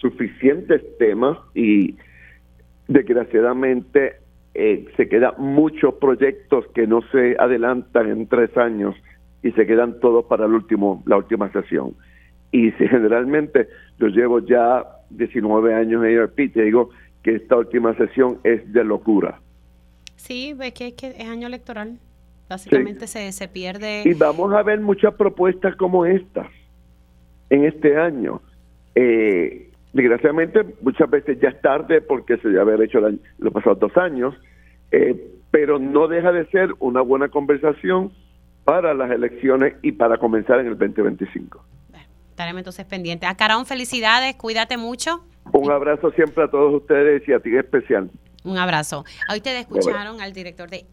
suficientes 0.00 0.82
temas 0.98 1.38
y 1.54 1.96
desgraciadamente 2.86 4.16
eh, 4.54 4.86
se 4.96 5.08
quedan 5.08 5.34
muchos 5.38 5.94
proyectos 5.94 6.66
que 6.74 6.86
no 6.86 7.02
se 7.10 7.36
adelantan 7.38 8.10
en 8.10 8.26
tres 8.26 8.56
años 8.56 8.94
y 9.42 9.52
se 9.52 9.66
quedan 9.66 10.00
todos 10.00 10.24
para 10.26 10.46
el 10.46 10.52
último, 10.52 11.02
la 11.06 11.16
última 11.16 11.50
sesión. 11.52 11.94
Y 12.50 12.70
si 12.72 12.88
generalmente 12.88 13.68
yo 13.98 14.08
llevo 14.08 14.40
ya 14.40 14.84
19 15.10 15.74
años 15.74 16.04
en 16.04 16.18
ARP, 16.18 16.36
te 16.52 16.62
digo 16.62 16.90
que 17.22 17.36
esta 17.36 17.56
última 17.56 17.94
sesión 17.94 18.38
es 18.44 18.72
de 18.72 18.84
locura. 18.84 19.40
Sí, 20.18 20.54
es 20.60 20.72
que, 20.74 20.94
es 20.98 21.28
año 21.28 21.46
electoral. 21.46 21.98
Básicamente 22.48 23.06
se, 23.06 23.30
se 23.32 23.48
pierde. 23.48 24.02
Y 24.04 24.14
vamos 24.14 24.52
a 24.52 24.62
ver 24.62 24.80
muchas 24.80 25.14
propuestas 25.14 25.76
como 25.76 26.04
estas 26.04 26.46
en 27.50 27.64
este 27.64 27.96
año. 27.96 28.42
Eh, 28.94 29.70
desgraciadamente, 29.92 30.64
muchas 30.82 31.08
veces 31.08 31.38
ya 31.40 31.50
es 31.50 31.60
tarde 31.60 32.00
porque 32.00 32.36
se 32.38 32.48
debe 32.48 32.60
haber 32.60 32.82
hecho 32.82 33.00
los 33.38 33.52
pasados 33.52 33.78
dos 33.78 33.96
años, 33.96 34.34
eh, 34.90 35.30
pero 35.50 35.78
no 35.78 36.08
deja 36.08 36.32
de 36.32 36.46
ser 36.46 36.74
una 36.80 37.00
buena 37.00 37.28
conversación 37.28 38.12
para 38.64 38.94
las 38.94 39.10
elecciones 39.10 39.74
y 39.82 39.92
para 39.92 40.18
comenzar 40.18 40.60
en 40.60 40.66
el 40.66 40.78
2025. 40.78 41.64
estaremos 42.30 42.60
entonces 42.60 42.84
pendientes. 42.86 43.28
A 43.28 43.36
Carón, 43.36 43.66
felicidades, 43.66 44.34
cuídate 44.36 44.76
mucho. 44.76 45.24
Un 45.52 45.70
abrazo 45.70 46.10
siempre 46.10 46.44
a 46.44 46.48
todos 46.48 46.74
ustedes 46.74 47.26
y 47.28 47.32
a 47.32 47.40
ti 47.40 47.56
especial. 47.56 48.10
Un 48.44 48.56
abrazo. 48.56 49.04
Hoy 49.28 49.38
ustedes 49.38 49.62
escucharon 49.62 50.20
al 50.20 50.32
director 50.32 50.70
de 50.70 50.86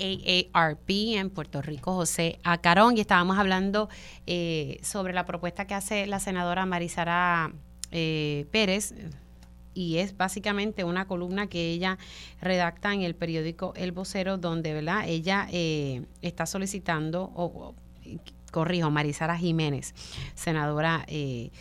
AARP 0.54 0.89
en 0.89 1.30
Puerto 1.30 1.62
Rico, 1.62 1.93
José 1.93 2.39
Acarón, 2.43 2.98
y 2.98 3.02
estábamos 3.02 3.38
hablando 3.38 3.88
eh, 4.26 4.80
sobre 4.82 5.14
la 5.14 5.26
propuesta 5.26 5.66
que 5.68 5.76
hace 5.76 6.08
la 6.08 6.20
senadora 6.20 6.66
Marisara 6.66 7.54
eh, 7.91 8.48
Pérez, 8.52 8.93
y 9.76 9.98
es 9.98 10.18
básicamente 10.18 10.84
una 10.84 11.06
columna 11.06 11.48
que 11.48 11.70
ella 11.70 12.00
redacta 12.41 12.93
en 12.93 13.02
el 13.02 13.14
periódico 13.14 13.74
El 13.76 13.91
Vocero, 13.91 14.38
donde 14.38 14.74
¿verdad? 14.74 15.04
ella 15.08 15.48
eh, 15.52 16.06
está 16.22 16.48
solicitando, 16.48 17.32
o, 17.36 17.76
corrijo, 18.52 18.89
Marisara 18.89 19.38
Jiménez, 19.38 19.93
senadora 20.34 21.04
eh, 21.08 21.52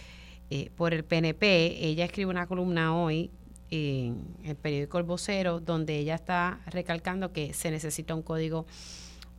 eh, 0.51 0.71
por 0.77 0.95
el 0.95 1.05
PNP, 1.05 1.85
ella 1.85 2.05
escribe 2.05 2.31
una 2.31 2.47
columna 2.47 2.97
hoy 2.97 3.31
en 3.75 4.37
el 4.45 4.57
periódico 4.57 4.99
El 4.99 5.05
Vocero, 5.05 5.61
donde 5.61 5.99
ella 5.99 6.15
está 6.15 6.61
recalcando 6.67 7.33
que 7.33 7.53
se 7.55 7.71
necesita 7.71 8.15
un 8.15 8.23
código 8.23 8.67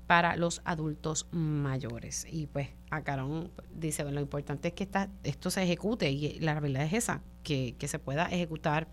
para 0.07 0.36
los 0.36 0.61
adultos 0.65 1.27
mayores. 1.31 2.27
Y 2.29 2.47
pues 2.47 2.69
Acarón 2.91 3.51
dice, 3.73 4.03
lo 4.03 4.21
importante 4.21 4.67
es 4.69 4.73
que 4.73 4.88
esto 5.23 5.49
se 5.49 5.63
ejecute 5.63 6.11
y 6.11 6.39
la 6.39 6.59
realidad 6.59 6.83
es 6.83 6.93
esa, 6.93 7.21
que, 7.43 7.75
que 7.79 7.88
se 7.88 7.97
pueda 7.97 8.25
ejecutar 8.27 8.88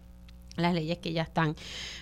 las 0.57 0.75
leyes 0.75 0.99
que 0.99 1.13
ya 1.13 1.23
están 1.23 1.57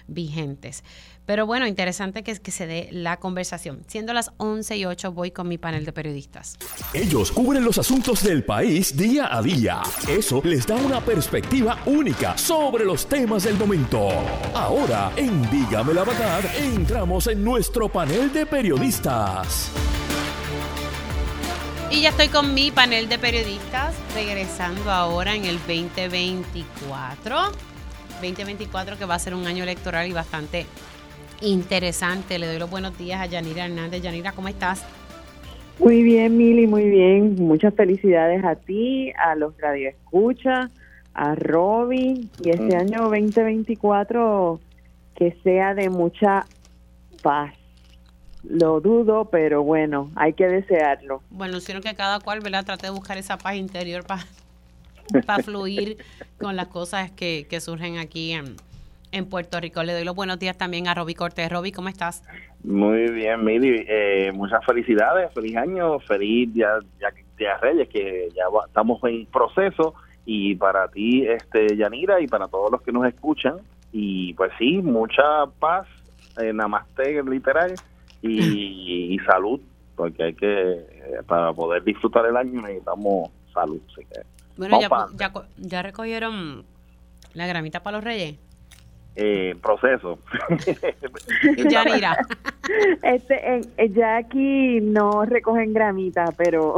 vigentes. 0.06 0.84
Pero 1.26 1.46
bueno, 1.46 1.66
interesante 1.66 2.24
que, 2.24 2.36
que 2.36 2.50
se 2.50 2.66
dé 2.66 2.88
la 2.90 3.18
conversación. 3.18 3.84
Siendo 3.86 4.12
las 4.12 4.32
11 4.38 4.78
y 4.78 4.84
8, 4.84 5.12
voy 5.12 5.30
con 5.30 5.46
mi 5.46 5.58
panel 5.58 5.84
de 5.84 5.92
periodistas. 5.92 6.56
Ellos 6.92 7.30
cubren 7.30 7.64
los 7.64 7.78
asuntos 7.78 8.24
del 8.24 8.42
país 8.42 8.96
día 8.96 9.32
a 9.32 9.40
día. 9.40 9.80
Eso 10.08 10.40
les 10.44 10.66
da 10.66 10.74
una 10.74 11.00
perspectiva 11.00 11.78
única 11.86 12.36
sobre 12.36 12.84
los 12.84 13.06
temas 13.06 13.44
del 13.44 13.56
momento. 13.56 14.08
Ahora, 14.54 15.12
en 15.16 15.48
Dígame 15.50 15.94
la 15.94 16.04
Verdad, 16.04 16.42
entramos 16.58 17.28
en 17.28 17.44
nuestro 17.44 17.88
panel 17.88 18.32
de 18.32 18.46
periodistas. 18.46 19.70
Y 21.92 22.02
ya 22.02 22.10
estoy 22.10 22.28
con 22.28 22.54
mi 22.54 22.70
panel 22.70 23.08
de 23.08 23.18
periodistas, 23.18 23.96
regresando 24.14 24.92
ahora 24.92 25.34
en 25.34 25.44
el 25.44 25.58
2024. 25.58 27.69
2024 28.20 28.98
que 28.98 29.04
va 29.04 29.14
a 29.14 29.18
ser 29.18 29.34
un 29.34 29.46
año 29.46 29.62
electoral 29.62 30.08
y 30.08 30.12
bastante 30.12 30.66
interesante. 31.40 32.38
Le 32.38 32.46
doy 32.46 32.58
los 32.58 32.70
buenos 32.70 32.96
días 32.98 33.20
a 33.20 33.26
Yanira 33.26 33.64
Hernández. 33.64 34.02
Yanira, 34.02 34.32
¿cómo 34.32 34.48
estás? 34.48 34.84
Muy 35.78 36.02
bien, 36.02 36.36
Mili, 36.36 36.66
muy 36.66 36.90
bien. 36.90 37.36
Muchas 37.36 37.74
felicidades 37.74 38.44
a 38.44 38.54
ti, 38.54 39.12
a 39.12 39.34
los 39.34 39.56
radioescuchas, 39.58 40.70
a 41.14 41.34
Robin 41.34 42.30
y 42.44 42.50
este 42.50 42.76
mm. 42.76 42.80
año 42.80 43.02
2024 43.04 44.60
que 45.16 45.36
sea 45.42 45.74
de 45.74 45.88
mucha 45.88 46.46
paz. 47.22 47.54
Lo 48.42 48.80
dudo, 48.80 49.26
pero 49.26 49.62
bueno, 49.62 50.10
hay 50.16 50.32
que 50.32 50.46
desearlo. 50.46 51.22
Bueno, 51.30 51.60
sino 51.60 51.80
que 51.80 51.94
cada 51.94 52.20
cual, 52.20 52.40
¿verdad? 52.40 52.64
Trate 52.64 52.86
de 52.86 52.92
buscar 52.92 53.18
esa 53.18 53.36
paz 53.36 53.56
interior 53.56 54.04
para 54.06 54.24
para 55.26 55.42
fluir 55.42 55.98
con 56.38 56.56
las 56.56 56.68
cosas 56.68 57.10
que, 57.10 57.46
surgen 57.60 57.98
aquí 57.98 58.32
en, 58.32 58.56
en 59.12 59.26
Puerto 59.26 59.60
Rico. 59.60 59.82
Le 59.82 59.92
doy 59.92 60.04
los 60.04 60.14
buenos 60.14 60.38
días 60.38 60.56
también 60.56 60.88
a 60.88 60.94
Roby 60.94 61.14
Cortés. 61.14 61.50
Roby, 61.50 61.72
¿cómo 61.72 61.88
estás? 61.88 62.22
Muy 62.62 63.10
bien, 63.10 63.44
Mili. 63.44 63.84
Eh, 63.88 64.32
muchas 64.34 64.64
felicidades, 64.64 65.32
feliz 65.32 65.56
año, 65.56 65.98
feliz 66.00 66.52
Día, 66.52 66.78
día, 67.36 67.56
Reyes, 67.58 67.88
que 67.88 68.28
ya 68.34 68.44
estamos 68.66 69.02
en 69.04 69.26
proceso. 69.26 69.94
Y 70.26 70.54
para 70.56 70.88
ti, 70.88 71.26
este 71.26 71.76
Yanira, 71.76 72.20
y 72.20 72.26
para 72.26 72.48
todos 72.48 72.70
los 72.70 72.82
que 72.82 72.92
nos 72.92 73.06
escuchan. 73.06 73.56
Y 73.92 74.34
pues 74.34 74.52
sí, 74.58 74.78
mucha 74.78 75.46
paz, 75.58 75.86
eh, 76.40 76.52
namaste 76.52 77.22
literal, 77.24 77.74
y, 78.22 79.18
salud, 79.26 79.60
porque 79.96 80.22
hay 80.22 80.34
que, 80.34 80.72
eh, 80.72 81.22
para 81.26 81.52
poder 81.52 81.82
disfrutar 81.82 82.26
el 82.26 82.36
año 82.36 82.60
necesitamos 82.60 83.30
salud. 83.52 83.80
Así 83.90 84.04
que 84.04 84.20
bueno, 84.68 84.78
ya, 85.16 85.32
ya, 85.56 85.82
recogieron 85.82 86.66
la 87.32 87.46
gramita 87.46 87.82
para 87.82 87.96
los 87.96 88.04
reyes. 88.04 88.36
Eh, 89.16 89.56
proceso. 89.62 90.18
ya 91.70 91.84
mira. 91.84 92.16
Este, 93.02 93.62
ya 93.92 94.18
aquí 94.18 94.80
no 94.80 95.24
recogen 95.24 95.72
gramita, 95.72 96.26
pero. 96.36 96.76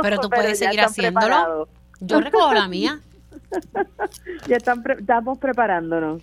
Pero 0.00 0.20
tú 0.20 0.30
puedes 0.30 0.60
seguir 0.60 0.80
haciéndolo. 0.80 1.66
Yo 1.98 2.20
recojo 2.20 2.54
la 2.54 2.68
mía. 2.68 3.00
ya 4.46 4.56
están 4.56 4.84
estamos 4.96 5.38
preparándonos. 5.38 6.22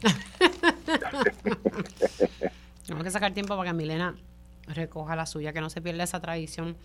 Tenemos 2.86 3.04
que 3.04 3.12
sacar 3.12 3.34
tiempo 3.34 3.58
para 3.58 3.72
que 3.72 3.76
Milena 3.76 4.16
recoja 4.68 5.18
la 5.18 5.26
suya, 5.26 5.52
que 5.52 5.60
no 5.60 5.70
se 5.70 5.82
pierda 5.82 6.04
esa 6.04 6.22
tradición 6.22 6.78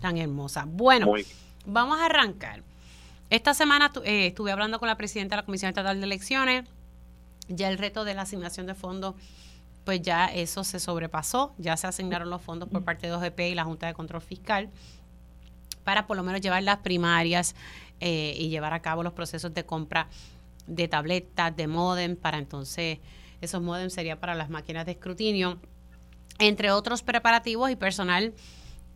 tan 0.00 0.16
hermosa. 0.16 0.64
Bueno, 0.66 1.12
vamos 1.66 1.98
a 2.00 2.06
arrancar. 2.06 2.62
Esta 3.28 3.54
semana 3.54 3.90
eh, 4.04 4.28
estuve 4.28 4.52
hablando 4.52 4.78
con 4.78 4.86
la 4.86 4.96
presidenta 4.96 5.34
de 5.34 5.42
la 5.42 5.46
Comisión 5.46 5.70
Estatal 5.70 5.98
de 5.98 6.06
Elecciones. 6.06 6.68
Ya 7.48 7.68
el 7.68 7.78
reto 7.78 8.04
de 8.04 8.14
la 8.14 8.22
asignación 8.22 8.66
de 8.66 8.74
fondos, 8.74 9.16
pues 9.84 10.00
ya 10.00 10.26
eso 10.26 10.62
se 10.62 10.78
sobrepasó. 10.78 11.52
Ya 11.58 11.76
se 11.76 11.88
asignaron 11.88 12.30
los 12.30 12.40
fondos 12.42 12.68
por 12.68 12.84
parte 12.84 13.08
de 13.08 13.14
OGP 13.14 13.40
y 13.40 13.54
la 13.54 13.64
Junta 13.64 13.86
de 13.88 13.94
Control 13.94 14.22
Fiscal. 14.22 14.70
para 15.82 16.08
por 16.08 16.16
lo 16.16 16.24
menos 16.24 16.40
llevar 16.40 16.62
las 16.64 16.78
primarias 16.78 17.54
eh, 18.00 18.34
y 18.36 18.48
llevar 18.48 18.72
a 18.74 18.82
cabo 18.82 19.04
los 19.04 19.12
procesos 19.12 19.54
de 19.54 19.64
compra 19.64 20.08
de 20.66 20.88
tabletas, 20.88 21.56
de 21.56 21.68
modem, 21.68 22.16
para 22.16 22.38
entonces 22.38 22.98
esos 23.40 23.62
modem 23.62 23.88
sería 23.88 24.18
para 24.18 24.34
las 24.34 24.50
máquinas 24.50 24.84
de 24.84 24.92
escrutinio, 24.92 25.60
entre 26.40 26.72
otros 26.72 27.02
preparativos 27.02 27.70
y 27.70 27.76
personal 27.76 28.34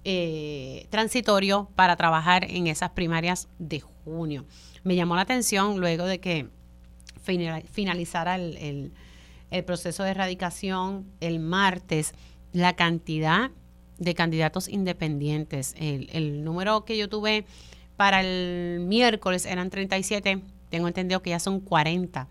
eh, 0.02 0.86
transitorio 0.90 1.68
para 1.76 1.94
trabajar 1.94 2.44
en 2.50 2.66
esas 2.66 2.90
primarias 2.90 3.48
de 3.58 3.82
junio. 4.04 4.44
Me 4.84 4.96
llamó 4.96 5.16
la 5.16 5.22
atención 5.22 5.80
luego 5.80 6.04
de 6.04 6.20
que 6.20 6.48
finalizara 7.22 8.36
el, 8.36 8.92
el 9.50 9.64
proceso 9.64 10.02
de 10.02 10.10
erradicación 10.10 11.06
el 11.20 11.38
martes 11.38 12.14
la 12.52 12.74
cantidad 12.74 13.50
de 13.98 14.14
candidatos 14.14 14.68
independientes. 14.68 15.74
El, 15.78 16.08
el 16.12 16.42
número 16.42 16.84
que 16.84 16.96
yo 16.96 17.08
tuve 17.08 17.44
para 17.96 18.22
el 18.22 18.80
miércoles 18.80 19.44
eran 19.44 19.70
37, 19.70 20.40
tengo 20.70 20.88
entendido 20.88 21.20
que 21.22 21.30
ya 21.30 21.38
son 21.38 21.60
40. 21.60 22.28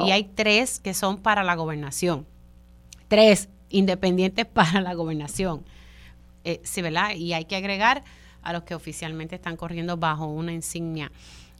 Y 0.00 0.10
hay 0.10 0.24
tres 0.24 0.78
que 0.78 0.92
son 0.92 1.16
para 1.16 1.42
la 1.42 1.54
gobernación. 1.54 2.26
Tres 3.08 3.48
independientes 3.70 4.44
para 4.52 4.82
la 4.82 4.92
gobernación. 4.94 5.64
Eh, 6.44 6.60
sí, 6.64 6.82
¿verdad? 6.82 7.14
Y 7.14 7.32
hay 7.32 7.46
que 7.46 7.56
agregar 7.56 8.04
a 8.42 8.52
los 8.52 8.62
que 8.62 8.74
oficialmente 8.74 9.36
están 9.36 9.56
corriendo 9.56 9.96
bajo 9.96 10.26
una 10.26 10.52
insignia 10.52 11.10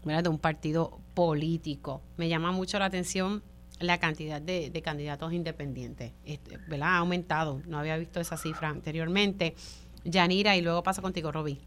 ¿verdad? 0.05 0.25
de 0.25 0.29
un 0.29 0.39
partido 0.39 0.99
político. 1.15 2.01
Me 2.17 2.29
llama 2.29 2.53
mucho 2.53 2.79
la 2.79 2.87
atención 2.87 3.43
la 3.81 3.99
cantidad 3.99 4.41
de, 4.41 4.71
candidatos 4.85 5.33
independientes. 5.33 6.13
Este, 6.25 6.59
¿verdad? 6.69 6.89
Ha 6.89 6.99
aumentado. 6.99 7.61
No 7.67 7.79
había 7.79 7.97
visto 7.97 8.21
esa 8.21 8.37
cifra 8.37 8.69
anteriormente. 8.69 9.55
Yanira, 10.05 10.57
y 10.57 10.63
luego 10.63 10.83
pasa 10.83 11.03
contigo, 11.03 11.33
Roby. 11.33 11.59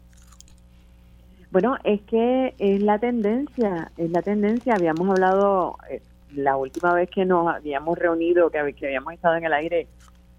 Bueno, 1.50 1.76
es 1.84 2.00
que 2.02 2.54
es 2.58 2.82
la 2.82 2.98
tendencia, 2.98 3.92
es 3.96 4.10
la 4.10 4.22
tendencia. 4.22 4.74
Habíamos 4.74 5.08
hablado 5.10 5.76
eh, 5.88 6.02
la 6.32 6.56
última 6.56 6.92
vez 6.94 7.10
que 7.10 7.24
nos 7.24 7.52
habíamos 7.52 7.98
reunido, 7.98 8.50
que, 8.50 8.72
que 8.72 8.86
habíamos 8.86 9.14
estado 9.14 9.36
en 9.36 9.44
el 9.44 9.52
aire 9.52 9.86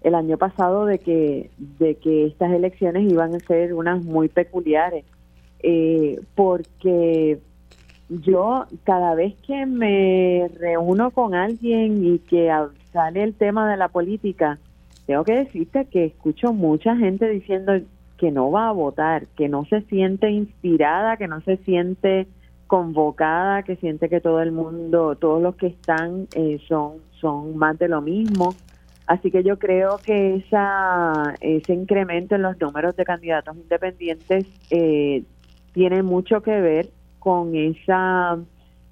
el 0.06 0.14
año 0.14 0.38
pasado, 0.38 0.86
de 0.86 1.00
que, 1.00 1.50
de 1.58 1.96
que 1.96 2.26
estas 2.26 2.52
elecciones 2.52 3.10
iban 3.10 3.34
a 3.34 3.40
ser 3.40 3.74
unas 3.74 4.04
muy 4.04 4.28
peculiares, 4.28 5.04
eh, 5.58 6.20
porque 6.36 7.40
yo 8.08 8.66
cada 8.84 9.16
vez 9.16 9.34
que 9.44 9.66
me 9.66 10.48
reúno 10.60 11.10
con 11.10 11.34
alguien 11.34 12.04
y 12.04 12.20
que 12.20 12.52
sale 12.92 13.24
el 13.24 13.34
tema 13.34 13.68
de 13.68 13.76
la 13.76 13.88
política, 13.88 14.60
tengo 15.06 15.24
que 15.24 15.38
decirte 15.38 15.86
que 15.86 16.04
escucho 16.04 16.52
mucha 16.52 16.96
gente 16.96 17.28
diciendo 17.28 17.72
que 18.16 18.30
no 18.30 18.52
va 18.52 18.68
a 18.68 18.72
votar, 18.72 19.26
que 19.36 19.48
no 19.48 19.64
se 19.64 19.80
siente 19.82 20.30
inspirada, 20.30 21.16
que 21.16 21.26
no 21.26 21.40
se 21.40 21.56
siente 21.58 22.28
convocada, 22.68 23.64
que 23.64 23.74
siente 23.74 24.08
que 24.08 24.20
todo 24.20 24.40
el 24.40 24.52
mundo, 24.52 25.16
todos 25.16 25.42
los 25.42 25.56
que 25.56 25.66
están 25.66 26.28
eh, 26.36 26.60
son, 26.68 26.98
son 27.20 27.56
más 27.56 27.76
de 27.76 27.88
lo 27.88 28.00
mismo. 28.00 28.54
Así 29.06 29.30
que 29.30 29.44
yo 29.44 29.58
creo 29.58 29.98
que 29.98 30.36
esa, 30.36 31.34
ese 31.40 31.72
incremento 31.72 32.34
en 32.34 32.42
los 32.42 32.60
números 32.60 32.96
de 32.96 33.04
candidatos 33.04 33.56
independientes 33.56 34.46
eh, 34.70 35.22
tiene 35.72 36.02
mucho 36.02 36.42
que 36.42 36.60
ver 36.60 36.88
con 37.20 37.54
esa 37.54 38.38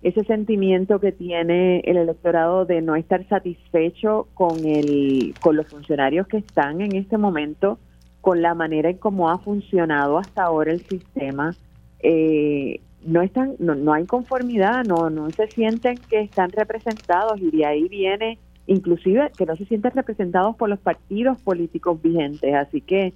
ese 0.02 0.22
sentimiento 0.24 1.00
que 1.00 1.12
tiene 1.12 1.80
el 1.80 1.96
electorado 1.96 2.66
de 2.66 2.82
no 2.82 2.94
estar 2.94 3.26
satisfecho 3.26 4.28
con 4.34 4.64
el 4.66 5.34
con 5.40 5.56
los 5.56 5.66
funcionarios 5.66 6.28
que 6.28 6.36
están 6.36 6.82
en 6.82 6.94
este 6.94 7.16
momento 7.16 7.78
con 8.20 8.42
la 8.42 8.54
manera 8.54 8.90
en 8.90 8.98
cómo 8.98 9.30
ha 9.30 9.38
funcionado 9.38 10.18
hasta 10.18 10.44
ahora 10.44 10.72
el 10.72 10.80
sistema. 10.82 11.54
Eh, 12.00 12.80
no 13.04 13.22
están 13.22 13.54
no, 13.58 13.74
no 13.74 13.94
hay 13.94 14.04
conformidad 14.04 14.84
no 14.84 15.10
no 15.10 15.30
se 15.30 15.46
sienten 15.48 15.96
que 16.10 16.20
están 16.20 16.50
representados 16.50 17.40
y 17.40 17.50
de 17.50 17.64
ahí 17.64 17.88
viene 17.88 18.38
inclusive 18.66 19.30
que 19.36 19.46
no 19.46 19.56
se 19.56 19.66
sienten 19.66 19.92
representados 19.92 20.56
por 20.56 20.68
los 20.68 20.78
partidos 20.78 21.38
políticos 21.38 22.00
vigentes 22.00 22.54
así 22.54 22.80
que 22.80 23.12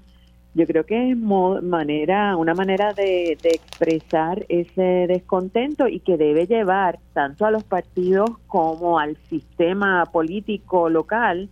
yo 0.55 0.67
creo 0.67 0.85
que 0.85 1.11
es 1.11 1.17
manera, 1.17 2.37
una 2.37 2.55
manera 2.55 2.93
de, 2.93 3.39
expresar 3.45 4.45
ese 4.49 5.07
descontento 5.07 5.87
y 5.87 6.01
que 6.01 6.17
debe 6.17 6.47
llevar 6.47 6.99
tanto 7.13 7.47
a 7.47 7.51
los 7.51 7.63
partidos 7.63 8.31
como 8.47 8.99
al 8.99 9.17
sistema 9.29 10.05
político 10.07 10.89
local 10.89 11.49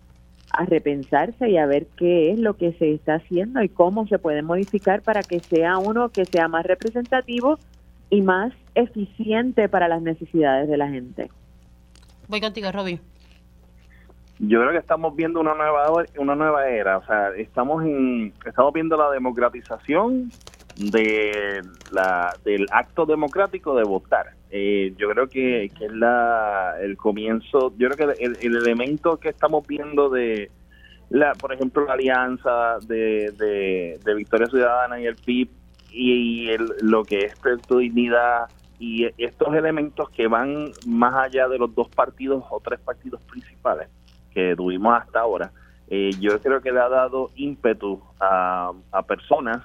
a 0.51 0.65
repensarse 0.65 1.51
y 1.51 1.57
a 1.57 1.67
ver 1.67 1.87
qué 1.97 2.33
es 2.33 2.39
lo 2.39 2.57
que 2.57 2.73
se 2.73 2.95
está 2.95 3.17
haciendo 3.17 3.63
y 3.63 3.69
cómo 3.69 4.07
se 4.07 4.19
puede 4.19 4.43
modificar 4.43 5.03
para 5.03 5.23
que 5.23 5.41
sea 5.41 5.79
uno 5.79 6.09
que 6.09 6.25
sea 6.25 6.49
más 6.49 6.65
representativo 6.65 7.59
y 8.11 8.23
más 8.23 8.53
eficiente 8.75 9.69
para 9.69 9.89
las 9.89 10.03
necesidades 10.03 10.69
de 10.69 10.77
la 10.77 10.89
gente. 10.89 11.31
Voy 12.29 12.41
contigo, 12.41 12.73
Robbie 12.73 13.01
yo 14.39 14.61
creo 14.61 14.72
que 14.72 14.78
estamos 14.78 15.16
viendo 15.16 15.41
una 15.41 15.55
nueva 15.55 16.05
una 16.18 16.34
nueva 16.34 16.68
era, 16.68 16.99
o 16.99 17.07
sea, 17.07 17.30
estamos 17.37 17.84
en 17.84 18.32
estamos 18.45 18.72
viendo 18.72 18.97
la 18.97 19.11
democratización 19.11 20.30
de 20.76 21.62
la 21.91 22.34
del 22.45 22.66
acto 22.70 23.07
democrático 23.07 23.74
de 23.76 23.84
votar. 23.84 24.34
Eh, 24.51 24.95
yo 24.99 25.09
creo 25.11 25.26
que, 25.28 25.64
es 25.64 25.93
la 25.93 26.76
el 26.80 26.97
comienzo, 26.97 27.72
yo 27.78 27.89
creo 27.89 28.14
que 28.14 28.24
el, 28.24 28.37
elemento 28.41 29.16
que 29.16 29.30
estamos 29.30 29.66
viendo 29.66 30.11
de 30.11 30.51
la, 31.09 31.34
por 31.34 31.53
ejemplo, 31.55 31.87
la 31.87 31.95
alianza 31.95 32.78
de, 32.87 33.32
de, 34.05 34.14
Victoria 34.14 34.47
Ciudadana 34.49 35.01
y 35.01 35.07
el 35.07 35.16
PIB 35.16 35.49
y, 35.91 36.49
lo 36.82 37.05
que 37.05 37.24
es 37.24 37.34
tu 37.66 37.78
dignidad 37.78 38.49
y 38.78 39.07
estos 39.16 39.55
elementos 39.55 40.11
que 40.11 40.26
van 40.26 40.72
más 40.87 41.14
allá 41.14 41.49
de 41.49 41.59
los 41.59 41.74
dos 41.74 41.89
partidos 41.89 42.45
o 42.51 42.61
tres 42.61 42.78
partidos 42.80 43.22
principales 43.22 43.89
que 44.37 44.55
tuvimos 44.55 44.95
hasta 45.01 45.20
ahora, 45.20 45.51
eh, 45.89 46.11
yo 46.20 46.39
creo 46.43 46.61
que 46.61 46.70
le 46.70 46.78
ha 46.78 46.91
dado 46.91 47.30
ímpetu 47.37 48.03
a, 48.20 48.70
personas 49.09 49.62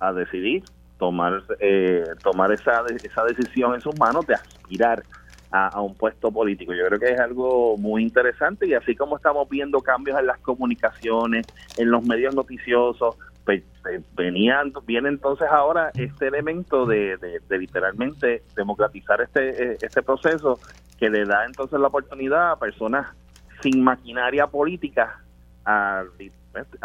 a 0.00 0.12
decidir 0.12 0.64
tomar 0.98 1.44
eh, 1.60 2.02
tomar 2.24 2.50
esa, 2.50 2.82
esa 3.04 3.22
decisión 3.24 3.74
en 3.74 3.80
sus 3.80 3.96
manos 3.96 4.26
de 4.26 4.34
aspirar 4.34 5.04
a, 5.52 5.80
un 5.80 5.94
puesto 5.94 6.32
político. 6.32 6.74
Yo 6.74 6.84
creo 6.86 6.98
que 6.98 7.12
es 7.12 7.20
algo 7.20 7.76
muy 7.78 8.02
interesante 8.02 8.66
y 8.66 8.74
así 8.74 8.96
como 8.96 9.16
estamos 9.16 9.48
viendo 9.48 9.80
cambios 9.80 10.18
en 10.18 10.26
las 10.26 10.38
comunicaciones, 10.38 11.46
en 11.76 11.88
los 11.88 12.02
medios 12.04 12.34
noticiosos, 12.34 13.16
pues, 13.44 13.62
pues 13.82 14.02
venían, 14.16 14.72
viene 14.84 15.10
entonces 15.10 15.46
ahora 15.48 15.92
este 15.94 16.26
elemento 16.26 16.86
de, 16.86 17.16
de, 17.18 17.58
literalmente 17.58 18.42
democratizar 18.56 19.20
este, 19.20 19.74
eh, 19.74 19.78
este 19.80 20.02
proceso 20.02 20.58
que 20.98 21.08
le 21.08 21.24
da 21.24 21.46
entonces 21.46 21.78
la 21.78 21.86
oportunidad 21.86 22.50
a 22.50 22.56
personas 22.56 23.06
sin 23.62 23.82
maquinaria 23.82 24.46
política 24.46 25.20
a, 25.64 26.04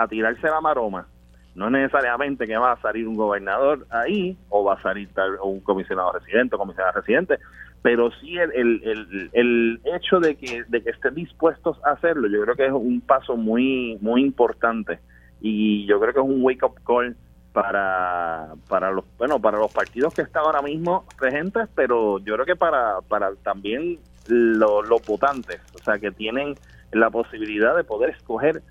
tirarse 0.09 0.47
la 0.47 0.61
maroma. 0.61 1.07
No 1.55 1.67
es 1.67 1.71
necesariamente 1.71 2.47
que 2.47 2.57
va 2.57 2.71
a 2.71 2.81
salir 2.81 3.07
un 3.07 3.15
gobernador 3.15 3.85
ahí 3.91 4.35
o 4.49 4.63
va 4.63 4.73
a 4.73 4.81
salir 4.81 5.09
un 5.43 5.59
comisionado 5.59 6.13
residente 6.13 6.55
o 6.55 6.59
comisionada 6.59 6.93
residente, 6.93 7.37
pero 7.83 8.09
sí 8.19 8.37
el, 8.37 8.51
el, 8.53 9.29
el, 9.33 9.81
hecho 9.95 10.19
de 10.19 10.35
que, 10.35 10.63
de 10.67 10.81
que 10.81 10.89
estén 10.89 11.13
dispuestos 11.13 11.77
a 11.85 11.91
hacerlo, 11.91 12.27
yo 12.27 12.41
creo 12.41 12.55
que 12.55 12.65
es 12.65 12.71
un 12.71 13.01
paso 13.01 13.35
muy, 13.35 13.97
muy 14.01 14.21
importante 14.21 14.99
y 15.41 15.85
yo 15.85 15.99
creo 15.99 16.13
que 16.13 16.19
es 16.19 16.25
un 16.25 16.43
wake 16.43 16.63
up 16.63 16.75
call 16.85 17.15
para 17.51 18.55
para 18.67 18.91
los 18.91 19.05
bueno 19.17 19.39
para 19.39 19.59
los 19.59 19.71
partidos 19.71 20.13
que 20.13 20.23
están 20.23 20.43
ahora 20.43 20.63
mismo 20.63 21.05
regentes 21.19 21.69
pero 21.75 22.17
yo 22.19 22.33
creo 22.33 22.45
que 22.45 22.55
para 22.55 23.01
para 23.01 23.35
también 23.35 23.99
los 24.27 25.05
votantes, 25.05 25.59
o 25.75 25.83
sea, 25.83 25.99
que 25.99 26.11
tienen 26.11 26.55
la 26.91 27.09
posibilidad 27.09 27.75
de 27.75 27.83
poder 27.83 28.11
escoger 28.11 28.61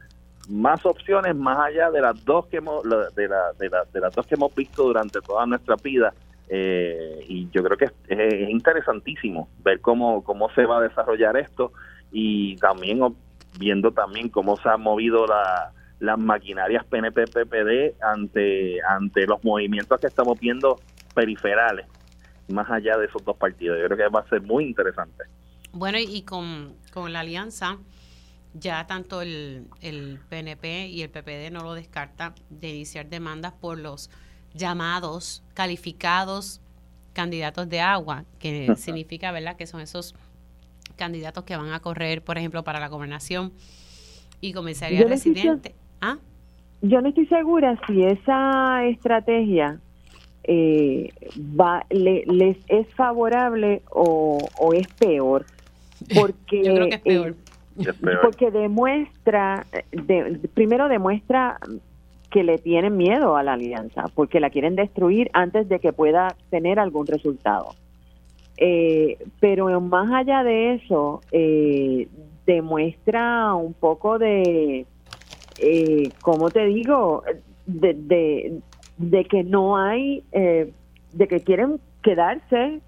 más 0.49 0.85
opciones 0.85 1.37
más 1.37 1.59
allá 1.59 1.91
de 1.91 2.01
las 2.01 2.25
dos 2.25 2.47
que 2.47 2.59
hemos 2.59 2.83
de, 2.83 3.29
la, 3.29 3.53
de, 3.59 3.71
de 3.93 4.01
las 4.01 4.15
dos 4.15 4.27
que 4.27 4.35
hemos 4.35 4.55
visto 4.55 4.85
durante 4.85 5.21
toda 5.21 5.47
nuestra 5.47 5.77
vida. 5.77 6.13
Eh, 6.49 7.25
y 7.29 7.49
yo 7.51 7.63
creo 7.63 7.79
que 7.79 7.87
es, 8.09 8.51
interesantísimo 8.51 9.49
ver 9.63 9.81
cómo 9.81 10.23
cómo 10.23 10.51
se 10.51 10.67
va 10.67 10.79
a 10.79 10.81
desarrollar 10.83 11.37
esto 11.37 11.73
y 12.11 12.57
también 12.57 13.01
viendo 13.59 13.93
también 13.93 14.29
cómo 14.29 14.57
se 14.57 14.69
han 14.69 14.83
movido 14.83 15.27
la, 15.27 15.73
las 16.01 16.19
maquinarias 16.19 16.85
PNP 16.85 17.27
PPD 17.29 18.03
ante 18.03 18.83
ante 18.83 19.27
los 19.27 19.43
movimientos 19.45 19.99
que 20.01 20.09
estamos 20.09 20.39
viendo 20.39 20.79
periferales 21.15 21.87
más 22.49 22.69
allá 22.71 22.99
de 22.99 23.07
esos 23.07 23.25
dos 23.25 23.37
partidos. 23.37 23.79
Yo 23.81 23.87
creo 23.87 23.97
que 23.97 24.15
va 24.15 24.21
a 24.21 24.29
ser 24.29 24.43
muy 24.43 24.65
interesante 24.65 25.25
bueno, 25.73 25.99
y 25.99 26.23
con, 26.23 26.75
la 26.95 27.21
alianza, 27.21 27.79
ya 28.55 28.87
tanto 28.87 29.23
el, 29.23 29.67
el 29.81 30.19
PNP 30.29 30.89
y 30.89 31.03
el 31.03 31.11
PPD 31.11 31.51
no 31.51 31.63
lo 31.63 31.75
descarta 31.75 32.35
de 32.51 32.71
iniciar 32.71 33.09
demandas 33.09 33.53
por 33.53 33.79
los 33.79 34.11
llamados 34.55 35.43
calificados 35.55 36.61
candidatos 37.13 37.69
de 37.69 37.81
agua, 37.81 38.25
que 38.39 38.75
significa, 38.77 39.33
¿verdad?, 39.33 39.57
que 39.57 39.67
son 39.67 39.81
esos 39.81 40.15
candidatos 40.97 41.45
que 41.45 41.57
van 41.57 41.73
a 41.73 41.81
correr, 41.81 42.23
por 42.23 42.39
ejemplo, 42.39 42.65
para 42.65 42.81
la 42.81 42.89
gobernación 42.89 43.53
y 44.41 44.53
comisaría 44.53 45.07
residente. 45.07 45.75
¿Ah? 46.01 46.19
Yo 46.81 47.01
no 47.01 47.09
estoy 47.09 47.27
segura 47.27 47.79
si 47.87 48.03
esa 48.03 48.85
estrategia 48.87 49.79
eh, 50.45 51.11
va, 51.39 51.87
le, 51.91 52.25
les 52.27 52.57
es 52.69 52.93
favorable 52.95 53.83
o, 53.91 54.39
o 54.59 54.73
es 54.73 54.89
peor. 54.95 55.47
Porque, 56.15 56.63
Yo 56.65 56.75
creo 56.75 56.89
que 56.89 56.95
es 56.97 57.01
peor. 57.03 57.29
eh, 57.29 57.35
Es 57.89 57.95
peor. 57.97 58.21
porque 58.23 58.51
demuestra, 58.51 59.67
de- 59.93 60.39
primero 60.55 60.89
demuestra 60.89 61.59
que 62.31 62.43
le 62.45 62.59
tienen 62.59 62.97
miedo 62.97 63.37
a 63.37 63.43
la 63.43 63.53
alianza, 63.55 64.05
porque 64.15 64.41
la 64.41 64.49
quieren 64.51 64.75
destruir 64.75 65.31
antes 65.35 65.69
de 65.69 65.81
que 65.81 65.93
pueda 65.93 66.35
tener 66.51 66.79
algún 66.79 67.07
resultado. 67.07 67.75
Eh, 68.57 69.19
pero 69.41 69.81
más 69.81 70.11
allá 70.13 70.43
de 70.45 70.75
eso, 70.75 71.21
eh, 71.33 72.09
demuestra 72.47 73.55
un 73.55 73.75
poco 73.75 74.19
de, 74.19 74.87
eh, 75.59 76.11
¿cómo 76.21 76.51
te 76.51 76.65
digo? 76.67 77.23
De, 77.67 77.95
de, 77.95 78.61
de 78.99 79.25
que 79.25 79.43
no 79.43 79.77
hay, 79.77 80.23
eh, 80.33 80.73
de 81.13 81.29
que 81.29 81.41
quieren 81.41 81.81
quedarse 82.03 82.81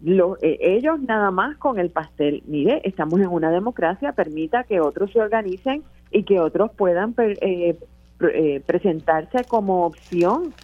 lo- 0.00 0.38
eh, 0.42 0.58
ellos 0.60 1.00
nada 1.00 1.30
más 1.30 1.56
con 1.58 1.78
el 1.78 1.90
pastel. 1.90 2.42
Mire, 2.46 2.80
estamos 2.84 3.20
en 3.20 3.28
una 3.28 3.50
democracia, 3.50 4.12
permita 4.12 4.64
que 4.64 4.80
otros 4.80 5.12
se 5.12 5.20
organicen 5.20 5.84
y 6.10 6.24
que 6.24 6.40
otros 6.40 6.70
puedan 6.76 7.14
eh, 7.18 7.78
pre- 8.18 8.56
eh, 8.56 8.60
presentarse 8.60 9.44
como 9.46 9.86
opción. 9.86 10.54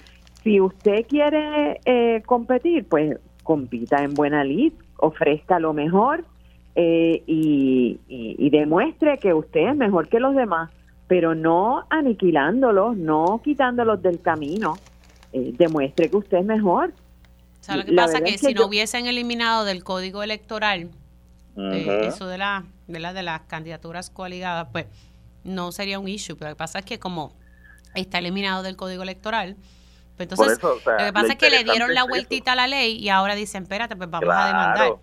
Si 0.42 0.60
usted 0.60 1.06
quiere 1.08 1.80
eh, 1.84 2.22
competir, 2.26 2.88
pues 2.88 3.18
compita 3.42 4.02
en 4.04 4.16
buena 4.16 4.44
lid, 4.44 4.72
ofrezca 4.98 5.58
lo 5.58 5.72
mejor 5.72 6.24
eh, 6.74 7.22
y, 7.26 8.00
y- 8.08 8.36
y 8.38 8.50
demuestre 8.50 9.18
que 9.18 9.32
usted 9.34 9.68
es 9.70 9.76
mejor 9.76 10.08
que 10.08 10.20
los 10.20 10.34
demás, 10.34 10.70
pero 11.06 11.34
no 11.34 11.84
aniquilándolos, 11.90 12.96
no 12.96 13.40
quitándolos 13.44 14.02
del 14.02 14.20
camino. 14.20 14.80
Eh, 15.32 15.52
demuestre 15.56 16.10
que 16.10 16.16
usted 16.16 16.38
es 16.38 16.44
mejor. 16.46 16.92
O 17.66 17.68
sea, 17.68 17.76
lo 17.78 17.84
que 17.84 17.90
La 17.90 18.04
pasa 18.06 18.20
que 18.20 18.30
es 18.34 18.40
que 18.40 18.46
si 18.46 18.54
no 18.54 18.66
hubiesen 18.66 19.06
eliminado 19.06 19.64
del 19.64 19.82
código 19.82 20.22
electoral 20.22 20.90
eh, 21.56 22.02
eso 22.06 22.28
de, 22.28 22.38
la, 22.38 22.64
de, 22.86 23.00
la, 23.00 23.12
de 23.12 23.24
las 23.24 23.40
candidaturas 23.42 24.08
coaligadas, 24.08 24.68
pues 24.70 24.86
no 25.42 25.72
sería 25.72 25.98
un 25.98 26.06
issue. 26.06 26.36
Pero 26.36 26.50
lo 26.50 26.54
que 26.54 26.58
pasa 26.58 26.78
es 26.78 26.84
que 26.84 27.00
como 27.00 27.32
está 27.96 28.18
eliminado 28.18 28.62
del 28.62 28.76
código 28.76 29.02
electoral, 29.02 29.56
pues 30.16 30.28
Por 30.28 30.46
entonces 30.46 30.58
eso, 30.58 30.74
o 30.76 30.80
sea, 30.80 30.92
lo 30.92 31.04
que 31.06 31.12
pasa 31.12 31.32
es 31.32 31.38
que 31.38 31.50
le 31.50 31.64
dieron 31.64 31.92
la 31.92 32.02
eso. 32.02 32.08
vueltita 32.08 32.52
a 32.52 32.54
la 32.54 32.68
ley 32.68 32.98
y 32.98 33.08
ahora 33.08 33.34
dicen, 33.34 33.64
espérate, 33.64 33.96
pues 33.96 34.08
vamos 34.08 34.28
a 34.32 34.46
demandar. 34.46 34.94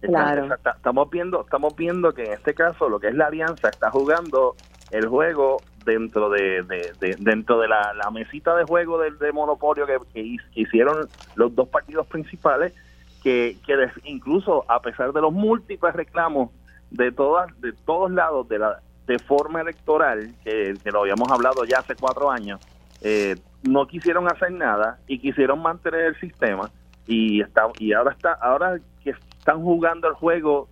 Claro. 0.00 0.54
Estamos 0.76 1.10
viendo, 1.10 1.40
estamos 1.40 1.74
viendo 1.74 2.14
que 2.14 2.22
en 2.22 2.34
este 2.34 2.54
caso 2.54 2.88
lo 2.88 3.00
que 3.00 3.08
es 3.08 3.14
la 3.16 3.26
alianza 3.26 3.68
está 3.68 3.90
jugando 3.90 4.54
el 4.92 5.08
juego 5.08 5.56
dentro 5.86 6.28
de, 6.28 6.62
de- 6.64 6.92
de- 7.00 7.16
dentro 7.18 7.58
de 7.60 7.68
la, 7.68 7.94
mesita 8.10 8.54
de 8.56 8.64
juego 8.64 8.98
del 8.98 9.16
de 9.18 9.32
monopolio 9.32 9.86
que, 9.86 9.96
que 10.12 10.20
hi- 10.20 10.38
que 10.52 10.60
hicieron 10.62 11.08
los 11.36 11.54
dos 11.54 11.68
partidos 11.68 12.06
principales 12.08 12.74
que, 13.22 13.56
que 13.64 13.88
incluso 14.04 14.64
a 14.68 14.80
pesar 14.80 15.12
de 15.12 15.20
los 15.22 15.32
múltiples 15.32 15.94
reclamos 15.94 16.50
de 16.90 17.10
todas 17.12 17.58
de 17.60 17.72
todos 17.72 18.10
lados 18.10 18.48
de 18.48 18.58
la 18.58 18.80
de 19.06 19.18
forma 19.20 19.60
electoral 19.60 20.34
que, 20.44 20.74
que 20.82 20.90
lo 20.90 21.00
habíamos 21.02 21.30
hablado 21.30 21.64
ya 21.64 21.78
hace 21.78 21.94
cuatro 21.94 22.30
años 22.30 22.60
eh, 23.02 23.36
no 23.62 23.86
quisieron 23.86 24.26
hacer 24.30 24.50
nada 24.52 24.98
y 25.06 25.18
quisieron 25.18 25.62
mantener 25.62 26.00
el 26.00 26.20
sistema 26.20 26.70
y 27.06 27.40
está 27.40 27.68
y 27.78 27.92
ahora 27.92 28.10
está 28.12 28.32
ahora 28.32 28.78
que 29.04 29.10
están 29.10 29.62
jugando 29.62 30.08
el 30.08 30.14
juego 30.14 30.68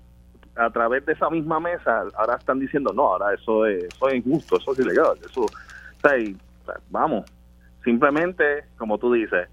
a 0.57 0.71
través 0.71 1.05
de 1.07 1.13
esa 1.13 1.29
misma 1.31 1.59
mesa 1.61 2.05
ahora 2.17 2.37
están 2.37 2.59
diciendo 2.61 2.93
no 2.93 3.03
ahora 3.09 3.35
eso 3.35 3.67
es 3.67 3.85
eso 3.85 4.09
es 4.09 4.15
injusto 4.15 4.57
eso 4.59 4.73
es 4.73 4.79
ilegal 4.81 5.17
eso 5.29 5.47
vamos 6.91 7.25
simplemente 7.83 8.65
como 8.79 8.99
tú 8.99 9.13
dices 9.13 9.49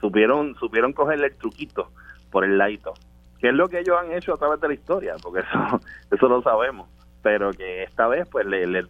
supieron 0.00 0.54
supieron 0.56 0.92
cogerle 0.92 1.28
el 1.28 1.36
truquito 1.36 1.90
por 2.30 2.44
el 2.44 2.58
ladito 2.58 2.94
que 3.40 3.48
es 3.48 3.54
lo 3.54 3.68
que 3.68 3.78
ellos 3.80 3.96
han 4.00 4.12
hecho 4.12 4.34
a 4.34 4.36
través 4.36 4.60
de 4.60 4.68
la 4.68 4.74
historia 4.74 5.14
porque 5.22 5.40
eso 5.48 5.80
eso 6.10 6.28
lo 6.28 6.42
sabemos 6.42 6.88
pero 7.22 7.50
que 7.52 7.82
esta 7.84 8.06
vez 8.06 8.28
pues 8.30 8.46
le, 8.46 8.66
le- 8.66 8.86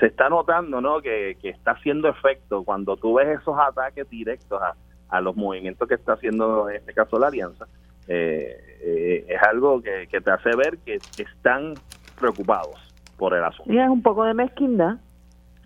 se 0.00 0.06
está 0.06 0.28
notando 0.28 0.80
no 0.80 1.00
que, 1.00 1.36
que 1.40 1.50
está 1.50 1.72
haciendo 1.72 2.08
efecto 2.08 2.64
cuando 2.64 2.96
tú 2.96 3.14
ves 3.14 3.40
esos 3.40 3.56
ataques 3.58 4.08
directos 4.10 4.60
a, 4.60 4.74
a 5.08 5.20
los 5.20 5.36
movimientos 5.36 5.86
que 5.88 5.94
está 5.94 6.14
haciendo 6.14 6.68
en 6.68 6.76
este 6.76 6.92
caso 6.94 7.18
la 7.18 7.28
alianza 7.28 7.66
eh, 8.08 8.72
eh, 8.80 9.26
es 9.28 9.42
algo 9.42 9.80
que, 9.80 10.08
que 10.10 10.20
te 10.20 10.30
hace 10.30 10.50
ver 10.56 10.78
que, 10.78 10.98
están 11.18 11.74
preocupados 12.18 12.76
por 13.16 13.34
el 13.34 13.44
asunto 13.44 13.72
Y 13.72 13.78
es 13.78 13.88
un 13.88 14.02
poco 14.02 14.24
de 14.24 14.34
mezquindad. 14.34 14.96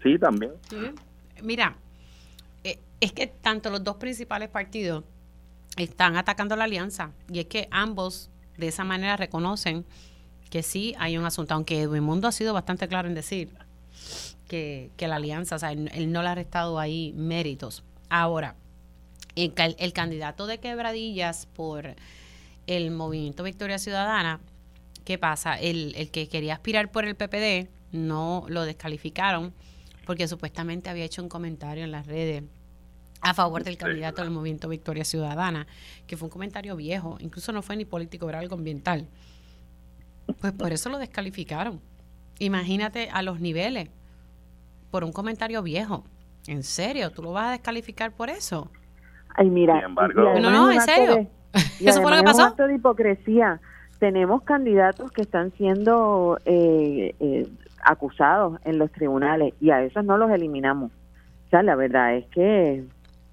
sí 0.02 0.18
también 0.18 0.52
Sí. 0.68 0.76
Mira, 1.42 1.76
eh, 2.64 2.78
es 3.00 3.12
que 3.12 3.26
tanto 3.26 3.70
los 3.70 3.82
dos 3.82 3.96
principales 3.96 4.48
partidos 4.48 5.04
están 5.76 6.16
atacando 6.16 6.56
la 6.56 6.64
alianza 6.64 7.12
y 7.30 7.40
es 7.40 7.46
que 7.46 7.68
ambos 7.70 8.30
de 8.56 8.68
esa 8.68 8.84
manera 8.84 9.16
reconocen 9.16 9.84
que 10.50 10.62
sí 10.62 10.94
hay 10.98 11.18
un 11.18 11.24
asunto, 11.24 11.54
aunque 11.54 11.82
Edwin 11.82 12.02
Mundo 12.02 12.28
ha 12.28 12.32
sido 12.32 12.54
bastante 12.54 12.88
claro 12.88 13.08
en 13.08 13.14
decir 13.14 13.50
que, 14.48 14.90
que 14.96 15.08
la 15.08 15.16
alianza, 15.16 15.56
o 15.56 15.58
sea, 15.58 15.72
él, 15.72 15.90
él 15.92 16.12
no 16.12 16.22
le 16.22 16.28
ha 16.28 16.34
restado 16.34 16.78
ahí 16.78 17.12
méritos. 17.16 17.82
Ahora, 18.08 18.54
el 19.34 19.92
candidato 19.92 20.46
de 20.46 20.58
quebradillas 20.58 21.46
por 21.46 21.96
el 22.66 22.90
movimiento 22.90 23.42
Victoria 23.42 23.78
Ciudadana, 23.78 24.40
¿qué 25.04 25.18
pasa? 25.18 25.58
El, 25.58 25.94
el 25.96 26.10
que 26.10 26.28
quería 26.28 26.54
aspirar 26.54 26.90
por 26.90 27.04
el 27.04 27.14
PPD 27.14 27.68
no 27.92 28.44
lo 28.48 28.62
descalificaron 28.64 29.52
porque 30.04 30.28
supuestamente 30.28 30.90
había 30.90 31.04
hecho 31.04 31.22
un 31.22 31.28
comentario 31.28 31.84
en 31.84 31.90
las 31.92 32.06
redes 32.06 32.42
a 33.22 33.34
favor 33.34 33.64
del 33.64 33.76
candidato 33.76 34.22
del 34.22 34.30
movimiento 34.30 34.68
Victoria 34.68 35.04
Ciudadana, 35.04 35.66
que 36.06 36.16
fue 36.16 36.26
un 36.26 36.30
comentario 36.30 36.76
viejo, 36.76 37.16
incluso 37.20 37.50
no 37.50 37.62
fue 37.62 37.76
ni 37.76 37.84
político, 37.84 38.28
era 38.28 38.38
algo 38.38 38.54
ambiental. 38.54 39.08
Pues 40.40 40.52
por 40.52 40.72
eso 40.72 40.90
lo 40.90 40.98
descalificaron. 40.98 41.80
Imagínate 42.38 43.08
a 43.10 43.22
los 43.22 43.40
niveles, 43.40 43.88
por 44.90 45.02
un 45.04 45.12
comentario 45.12 45.62
viejo. 45.62 46.04
¿En 46.46 46.62
serio? 46.62 47.10
¿Tú 47.10 47.22
lo 47.22 47.32
vas 47.32 47.46
a 47.48 47.50
descalificar 47.52 48.12
por 48.12 48.28
eso? 48.30 48.70
Ay, 49.34 49.48
mira. 49.50 49.74
Sin 49.76 49.84
embargo- 49.86 50.38
No, 50.38 50.50
no, 50.50 50.70
en 50.70 50.80
serio. 50.82 51.28
y 51.80 51.88
¿Eso 51.88 52.02
fue 52.02 52.10
lo 52.10 52.16
que 52.16 52.24
además 52.24 52.34
es 52.34 52.38
un 52.38 52.44
pasó? 52.44 52.50
acto 52.50 52.66
de 52.66 52.74
hipocresía. 52.74 53.60
Tenemos 53.98 54.42
candidatos 54.42 55.10
que 55.12 55.22
están 55.22 55.52
siendo 55.52 56.38
eh, 56.44 57.14
eh, 57.18 57.48
acusados 57.82 58.58
en 58.64 58.78
los 58.78 58.90
tribunales 58.92 59.54
y 59.60 59.70
a 59.70 59.82
esos 59.82 60.04
no 60.04 60.18
los 60.18 60.30
eliminamos. 60.30 60.90
O 61.46 61.48
sea, 61.48 61.62
la 61.62 61.76
verdad 61.76 62.16
es 62.16 62.26
que, 62.26 62.84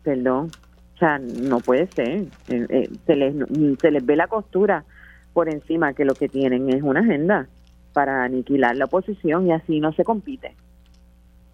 perdón, 0.04 0.52
o 0.96 0.98
sea, 0.98 1.20
no 1.20 1.60
puede 1.60 1.88
ser. 1.88 2.26
Eh, 2.50 2.66
eh, 2.70 2.90
se, 3.06 3.16
les, 3.16 3.36
se 3.82 3.92
les 3.92 4.06
ve 4.06 4.16
la 4.16 4.28
costura 4.28 4.86
por 5.34 5.50
encima 5.50 5.94
que 5.94 6.06
lo 6.06 6.14
que 6.14 6.30
tienen 6.30 6.70
es 6.70 6.84
una 6.84 7.00
agenda 7.00 7.48
para 7.92 8.24
aniquilar 8.24 8.76
la 8.76 8.86
oposición 8.86 9.48
y 9.48 9.52
así 9.54 9.80
no 9.80 9.92
se 9.94 10.04
compite. 10.04 10.56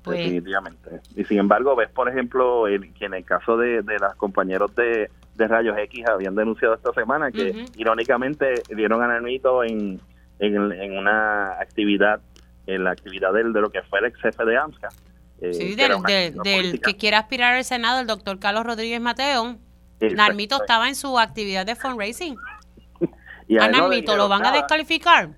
Pues, 0.03 0.17
definitivamente 0.19 1.01
y 1.15 1.25
sin 1.25 1.39
embargo 1.39 1.75
ves 1.75 1.89
por 1.89 2.07
ejemplo 2.09 2.67
el- 2.67 2.93
que 2.93 3.05
en 3.05 3.13
el 3.15 3.25
caso 3.25 3.57
de, 3.57 3.81
de 3.81 3.99
los 3.99 4.15
compañeros 4.15 4.73
de, 4.75 5.09
de 5.35 5.47
Rayos 5.47 5.77
X 5.77 6.05
habían 6.07 6.35
denunciado 6.35 6.73
esta 6.75 6.93
semana 6.93 7.31
que 7.31 7.65
irónicamente 7.75 8.61
dieron 8.73 9.03
a 9.03 9.07
Nanito 9.07 9.63
en, 9.63 9.99
en, 10.39 10.71
en 10.71 10.97
una 10.97 11.51
actividad 11.59 12.21
en 12.65 12.83
la 12.85 12.91
actividad 12.91 13.33
del, 13.33 13.51
de 13.51 13.59
lo 13.61 13.69
que 13.71 13.81
fue 13.83 13.99
el 13.99 14.05
ex 14.05 14.21
jefe 14.21 14.45
de 14.45 14.57
AMSCA 14.57 14.89
eh, 15.41 15.53
sí, 15.53 15.75
que 15.75 16.31
del, 16.43 16.81
que 16.81 16.97
quiere 16.97 17.15
aspirar 17.15 17.55
al 17.55 17.63
Senado, 17.63 18.01
el 18.01 18.07
doctor 18.07 18.39
Carlos 18.39 18.65
Rodríguez 18.65 18.99
Mateo. 18.99 19.55
Exacto. 20.01 20.15
Narmito 20.15 20.55
estaba 20.61 20.89
en 20.89 20.95
su 20.95 21.17
actividad 21.17 21.65
de 21.65 21.75
fundraising. 21.75 22.35
Y 23.47 23.57
A 23.57 23.67
no 23.69 23.79
Narmito 23.79 24.15
lo 24.15 24.27
van 24.27 24.45
a 24.45 24.51
descalificar. 24.51 25.29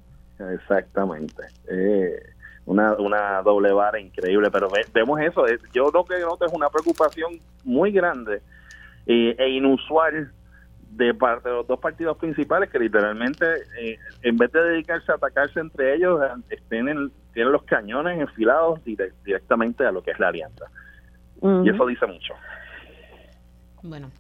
Exactamente. 0.56 1.44
Eh, 1.70 2.16
una, 2.66 2.94
una 2.94 3.42
doble 3.42 3.72
vara 3.72 4.00
increíble, 4.00 4.50
pero 4.52 4.70
ve- 4.70 4.86
vemos 4.94 5.20
eso. 5.20 5.46
Yo 5.74 5.90
lo 5.94 6.06
que 6.06 6.20
noto 6.20 6.46
es 6.46 6.54
una 6.54 6.70
preocupación 6.70 7.40
muy 7.64 7.92
grande 7.92 8.42
eh, 9.08 9.36
e 9.38 9.50
inusual 9.50 10.32
de 10.92 11.14
parte 11.14 11.48
de 11.50 11.56
los 11.56 11.68
dos 11.68 11.80
partidos 11.80 12.18
principales 12.18 12.70
que 12.70 12.78
literalmente, 12.78 13.46
eh, 13.80 13.98
en 14.24 14.38
vez 14.38 14.52
de 14.52 14.62
dedicarse 14.62 15.12
a 15.12 15.16
atacarse 15.16 15.60
entre 15.60 15.96
ellos, 15.96 16.20
tienen, 16.70 17.12
tienen 17.34 17.52
los 17.54 17.64
cañones 17.64 18.20
enfilados 18.20 18.80
dire- 18.84 19.14
directamente 19.24 19.86
a 19.86 19.92
lo 19.92 20.04
que 20.04 20.12
es 20.12 20.20
la 20.20 20.28
alianza. 20.28 20.66
Y 21.66 21.70
eso 21.70 21.86
dice 21.88 22.06
mucho. 22.06 22.34
Bueno, 23.82 24.12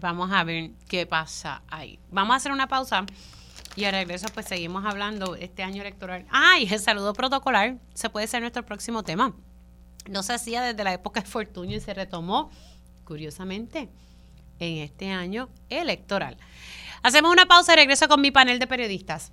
vamos 0.00 0.32
a 0.32 0.42
ver 0.42 0.70
qué 0.88 1.06
pasa 1.06 1.62
ahí. 1.70 1.98
Vamos 2.10 2.32
a 2.32 2.36
hacer 2.36 2.50
una 2.50 2.66
pausa 2.66 3.04
y 3.76 3.84
al 3.84 3.92
regreso 3.92 4.26
pues 4.32 4.46
seguimos 4.46 4.84
hablando 4.84 5.34
este 5.34 5.62
año 5.62 5.82
electoral. 5.82 6.26
¡Ay! 6.30 6.68
El 6.70 6.80
saludo 6.80 7.12
protocolar. 7.12 7.78
Se 7.94 8.10
puede 8.10 8.26
ser 8.26 8.40
nuestro 8.40 8.64
próximo 8.64 9.02
tema. 9.02 9.34
No 10.08 10.22
se 10.22 10.34
hacía 10.34 10.62
desde 10.62 10.84
la 10.84 10.92
época 10.92 11.20
de 11.20 11.26
Fortunio 11.26 11.76
y 11.76 11.80
se 11.80 11.94
retomó, 11.94 12.50
curiosamente, 13.04 13.88
en 14.58 14.78
este 14.78 15.10
año 15.10 15.48
electoral. 15.68 16.36
Hacemos 17.02 17.32
una 17.32 17.46
pausa 17.46 17.72
y 17.72 17.76
regreso 17.76 18.08
con 18.08 18.20
mi 18.20 18.30
panel 18.30 18.58
de 18.58 18.66
periodistas. 18.66 19.32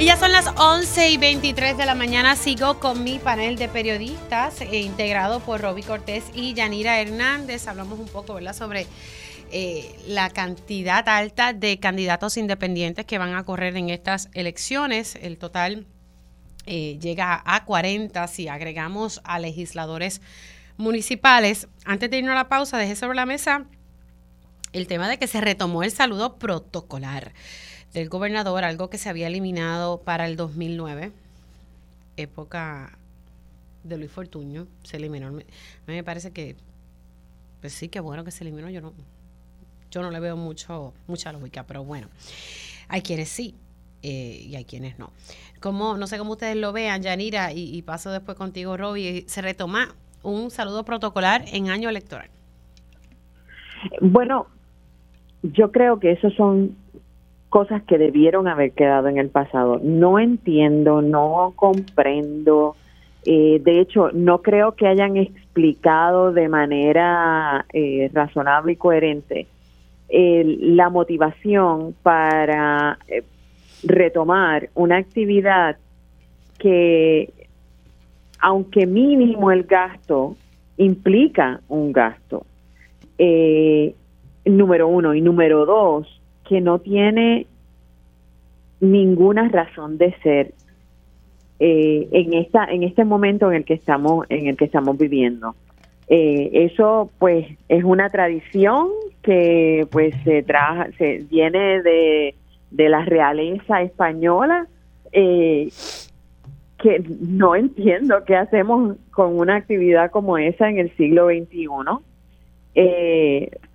Y 0.00 0.06
ya 0.06 0.16
son 0.16 0.32
las 0.32 0.46
11 0.56 1.10
y 1.10 1.18
23 1.18 1.76
de 1.76 1.84
la 1.84 1.94
mañana. 1.94 2.34
Sigo 2.34 2.80
con 2.80 3.04
mi 3.04 3.18
panel 3.18 3.56
de 3.56 3.68
periodistas 3.68 4.62
eh, 4.62 4.78
integrado 4.78 5.40
por 5.40 5.60
Roby 5.60 5.82
Cortés 5.82 6.24
y 6.32 6.54
Yanira 6.54 6.98
Hernández. 7.02 7.68
Hablamos 7.68 7.98
un 7.98 8.08
poco 8.08 8.38
sobre 8.54 8.86
eh, 9.52 9.94
la 10.06 10.30
cantidad 10.30 11.06
alta 11.06 11.52
de 11.52 11.78
candidatos 11.78 12.38
independientes 12.38 13.04
que 13.04 13.18
van 13.18 13.34
a 13.34 13.44
correr 13.44 13.76
en 13.76 13.90
estas 13.90 14.30
elecciones. 14.32 15.16
El 15.20 15.36
total 15.36 15.86
eh, 16.64 16.96
llega 16.98 17.42
a 17.44 17.66
40 17.66 18.26
si 18.26 18.48
agregamos 18.48 19.20
a 19.22 19.38
legisladores 19.38 20.22
municipales. 20.78 21.68
Antes 21.84 22.10
de 22.10 22.16
irnos 22.16 22.32
a 22.32 22.36
la 22.36 22.48
pausa, 22.48 22.78
dejé 22.78 22.96
sobre 22.96 23.16
la 23.16 23.26
mesa 23.26 23.66
el 24.72 24.86
tema 24.86 25.10
de 25.10 25.18
que 25.18 25.26
se 25.26 25.42
retomó 25.42 25.82
el 25.82 25.90
saludo 25.90 26.38
protocolar 26.38 27.34
del 27.92 28.08
gobernador, 28.08 28.64
algo 28.64 28.90
que 28.90 28.98
se 28.98 29.08
había 29.08 29.26
eliminado 29.26 29.98
para 29.98 30.26
el 30.26 30.36
2009, 30.36 31.12
época 32.16 32.98
de 33.82 33.96
Luis 33.96 34.10
Fortuño, 34.10 34.66
se 34.82 34.96
eliminó. 34.96 35.28
A 35.28 35.30
mí 35.30 35.44
me 35.86 36.04
parece 36.04 36.32
que, 36.32 36.56
pues 37.60 37.72
sí, 37.72 37.88
que 37.88 38.00
bueno 38.00 38.24
que 38.24 38.30
se 38.30 38.44
eliminó, 38.44 38.70
yo 38.70 38.80
no, 38.80 38.92
yo 39.90 40.02
no 40.02 40.10
le 40.10 40.20
veo 40.20 40.36
mucho, 40.36 40.92
mucha 41.06 41.32
lógica, 41.32 41.64
pero 41.64 41.84
bueno, 41.84 42.08
hay 42.88 43.02
quienes 43.02 43.28
sí. 43.28 43.54
Eh, 44.02 44.46
y 44.48 44.56
hay 44.56 44.64
quienes 44.64 44.98
no. 44.98 45.10
Como, 45.60 45.98
no 45.98 46.06
sé 46.06 46.16
cómo 46.16 46.32
ustedes 46.32 46.56
lo 46.56 46.72
vean, 46.72 47.02
Yanira, 47.02 47.52
y, 47.52 47.76
y 47.76 47.82
paso 47.82 48.10
después 48.10 48.34
contigo, 48.34 48.78
Robbie, 48.78 49.24
se 49.26 49.42
retoma 49.42 49.94
un 50.22 50.50
saludo 50.50 50.84
protocolar 50.84 51.44
en 51.52 51.68
año 51.68 51.90
electoral. 51.90 52.30
Bueno, 54.00 54.46
yo 55.42 55.70
creo 55.70 56.00
que 56.00 56.12
esos 56.12 56.34
son 56.34 56.76
cosas 57.50 57.82
que 57.82 57.98
debieron 57.98 58.48
haber 58.48 58.72
quedado 58.72 59.08
en 59.08 59.18
el 59.18 59.28
pasado. 59.28 59.80
No 59.82 60.18
entiendo, 60.18 61.02
no 61.02 61.52
comprendo. 61.56 62.76
Eh, 63.26 63.60
de 63.62 63.80
hecho, 63.80 64.10
no 64.12 64.40
creo 64.40 64.72
que 64.72 64.86
hayan 64.86 65.16
explicado 65.16 66.32
de 66.32 66.48
manera 66.48 67.66
eh, 67.72 68.08
razonable 68.14 68.72
y 68.72 68.76
coherente 68.76 69.46
la 70.12 70.88
motivación 70.88 71.94
para 72.02 72.98
eh, 73.06 73.22
retomar 73.84 74.68
una 74.74 74.96
actividad 74.96 75.76
que, 76.58 77.32
aunque 78.40 78.86
mínimo 78.86 79.52
el 79.52 79.62
gasto, 79.62 80.36
implica 80.78 81.60
un 81.68 81.92
gasto. 81.92 82.44
número 84.44 84.88
uno. 84.88 85.14
Y 85.14 85.20
número 85.20 85.64
dos, 85.64 86.19
que 86.50 86.60
no 86.60 86.80
tiene 86.80 87.46
ninguna 88.80 89.48
razón 89.48 89.98
de 89.98 90.12
ser 90.20 90.52
eh, 91.60 92.08
en 92.10 92.34
esta 92.34 92.64
en 92.64 92.82
este 92.82 93.04
momento 93.04 93.52
en 93.52 93.58
el 93.58 93.64
que 93.64 93.74
estamos 93.74 94.26
en 94.30 94.48
el 94.48 94.56
que 94.56 94.64
estamos 94.64 94.98
viviendo. 94.98 95.54
Eh, 96.08 96.50
eso 96.64 97.08
pues 97.20 97.46
es 97.68 97.84
una 97.84 98.10
tradición 98.10 98.88
que 99.22 99.86
pues 99.92 100.12
se 100.24 100.42
traja 100.42 100.88
se 100.98 101.18
viene 101.30 101.82
de, 101.82 102.34
de 102.72 102.88
la 102.88 103.04
realeza 103.04 103.82
española 103.82 104.66
eh, 105.12 105.68
que 106.78 107.00
no 107.20 107.54
entiendo 107.54 108.24
qué 108.24 108.34
hacemos 108.34 108.96
con 109.12 109.38
una 109.38 109.54
actividad 109.54 110.10
como 110.10 110.36
esa 110.36 110.68
en 110.68 110.78
el 110.78 110.90
siglo 110.96 111.28
XXI 111.28 111.68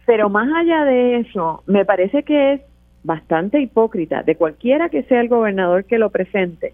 pero 0.05 0.29
más 0.29 0.47
allá 0.53 0.85
de 0.85 1.17
eso, 1.17 1.63
me 1.65 1.85
parece 1.85 2.23
que 2.23 2.53
es 2.53 2.61
bastante 3.03 3.59
hipócrita 3.59 4.23
de 4.23 4.35
cualquiera 4.35 4.89
que 4.89 5.03
sea 5.03 5.21
el 5.21 5.29
gobernador 5.29 5.85
que 5.85 5.99
lo 5.99 6.09
presente, 6.09 6.73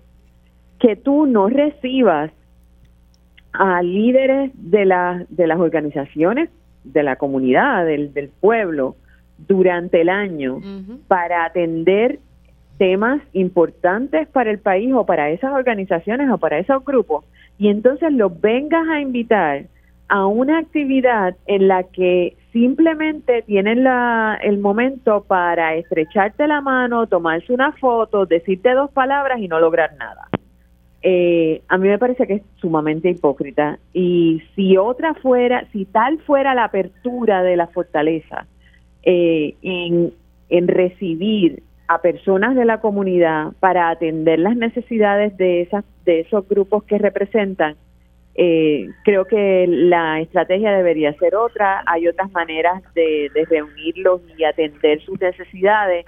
que 0.80 0.96
tú 0.96 1.26
no 1.26 1.50
recibas 1.50 2.32
a 3.54 3.82
líderes 3.82 4.52
de, 4.56 4.86
la, 4.86 5.26
de 5.30 5.48
las 5.48 5.60
organizaciones, 5.60 6.50
de 6.84 7.04
la 7.04 7.18
comunidad, 7.18 7.86
del, 7.86 8.14
del 8.14 8.30
pueblo, 8.30 8.96
durante 9.48 10.02
el 10.02 10.10
año 10.10 10.62
para 11.08 11.46
atender 11.46 12.20
temas 12.78 13.22
importantes 13.34 14.28
para 14.28 14.52
el 14.52 14.60
país 14.60 14.94
o 14.94 15.06
para 15.06 15.30
esas 15.30 15.54
organizaciones 15.54 16.30
o 16.32 16.38
para 16.38 16.60
esos 16.60 16.84
grupos. 16.84 17.26
Y 17.58 17.70
entonces 17.70 18.12
los 18.12 18.40
vengas 18.40 18.88
a 18.88 19.02
invitar 19.02 19.66
a 20.08 20.26
una 20.26 20.60
actividad 20.60 21.36
en 21.46 21.68
la 21.68 21.84
que 21.84 22.36
simplemente 22.52 23.44
tienen 23.44 23.84
la, 23.84 24.38
el 24.42 24.58
momento 24.58 25.24
para 25.24 25.76
estrecharte 25.76 26.48
la 26.48 26.62
mano, 26.62 27.08
tomarse 27.08 27.54
una 27.54 27.72
foto, 27.74 28.26
decirte 28.26 28.74
dos 28.74 28.92
palabras 28.92 29.40
y 29.40 29.48
no 29.48 29.60
lograr 29.60 29.96
nada. 29.98 30.28
Eh, 31.04 31.62
a 31.68 31.78
mí 31.78 31.88
me 31.88 31.98
parece 31.98 32.28
que 32.28 32.34
es 32.36 32.42
sumamente 32.58 33.10
hipócrita 33.10 33.80
y 33.92 34.44
si 34.56 34.78
otra 34.78 35.16
fuera, 35.16 35.68
si 35.72 35.86
tal 35.86 36.20
fuera 36.20 36.54
la 36.54 36.66
apertura 36.66 37.42
de 37.42 37.56
la 37.58 37.68
fortaleza 37.68 38.46
eh, 39.02 39.56
en, 39.64 40.14
en 40.50 40.68
recibir 40.68 41.64
a 41.88 42.02
personas 42.02 42.56
de 42.56 42.66
la 42.66 42.82
comunidad 42.82 43.54
para 43.60 43.90
atender 43.90 44.40
las 44.40 44.56
necesidades 44.56 45.36
de 45.38 45.62
esas 45.62 45.84
de 46.06 46.22
esos 46.22 46.48
grupos 46.48 46.84
que 46.84 46.98
representan, 46.98 47.76
eh, 48.36 48.90
creo 49.04 49.26
que 49.26 49.66
la 49.68 50.22
estrategia 50.22 50.72
debería 50.72 51.14
ser 51.14 51.36
otra. 51.36 51.84
Hay 51.86 52.08
otras 52.08 52.32
maneras 52.32 52.82
de, 52.94 53.30
reunirlos 53.50 54.22
y 54.38 54.44
atender 54.44 55.02
sus 55.04 55.20
necesidades. 55.20 56.06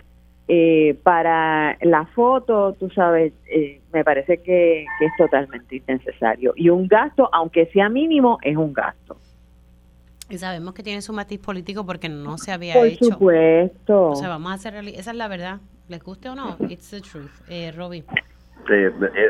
Eh, 0.49 0.97
para 1.03 1.77
la 1.81 2.05
foto, 2.07 2.73
tú 2.73 2.89
sabes, 2.89 3.31
eh, 3.47 3.79
me 3.93 4.03
parece 4.03 4.39
que, 4.39 4.81
es 4.81 5.11
totalmente 5.17 5.77
innecesario. 5.77 6.53
Y 6.55 6.69
un 6.69 6.87
gasto, 6.87 7.29
aunque 7.31 7.67
sea 7.67 7.87
mínimo, 7.89 8.37
es 8.41 8.57
un 8.57 8.73
gasto. 8.73 9.17
Y 10.29 10.37
sabemos 10.37 10.73
que 10.73 10.83
tiene 10.83 11.01
su 11.01 11.13
matiz 11.13 11.39
político 11.39 11.85
porque 11.85 12.09
no 12.09 12.37
se 12.37 12.51
había 12.51 12.73
Por 12.73 12.87
hecho. 12.87 12.99
Por 12.99 13.13
supuesto. 13.13 14.09
O 14.09 14.15
sea, 14.15 14.29
vamos 14.29 14.51
a 14.51 14.55
hacer, 14.55 14.75
esa 14.75 15.11
es 15.11 15.17
la 15.17 15.27
verdad. 15.27 15.59
¿Les 15.87 16.01
guste 16.01 16.29
o 16.29 16.35
no? 16.35 16.57
It's 16.69 16.89
the 16.89 17.01
truth. 17.01 17.31
Eh, 17.49 17.71
Robbie. 17.71 18.03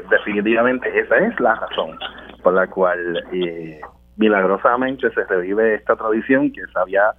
Definitivamente 0.09 0.99
esa 0.99 1.17
es 1.17 1.39
la 1.39 1.55
razón 1.55 1.97
por 2.41 2.53
la 2.53 2.67
cual 2.67 3.23
eh, 3.31 3.81
milagrosamente 4.17 5.09
se 5.11 5.23
revive 5.25 5.75
esta 5.75 5.95
tradición 5.95 6.51
que 6.51 6.61
se 6.61 6.79
había 6.79 7.13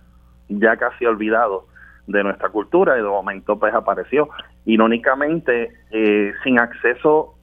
ya 0.48 0.76
casi 0.76 1.06
olvidado 1.06 1.66
de 2.06 2.22
nuestra 2.22 2.50
cultura 2.50 2.98
y 2.98 3.02
de 3.02 3.08
momento 3.08 3.58
pues 3.58 3.74
apareció 3.74 4.28
irónicamente 4.66 5.72
eh, 5.90 6.32
sin 6.42 6.58
acceso 6.58 7.34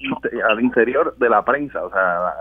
al 0.47 0.61
interior 0.61 1.15
de 1.17 1.29
la 1.29 1.43
prensa. 1.43 1.83
O 1.83 1.89
sea 1.89 2.33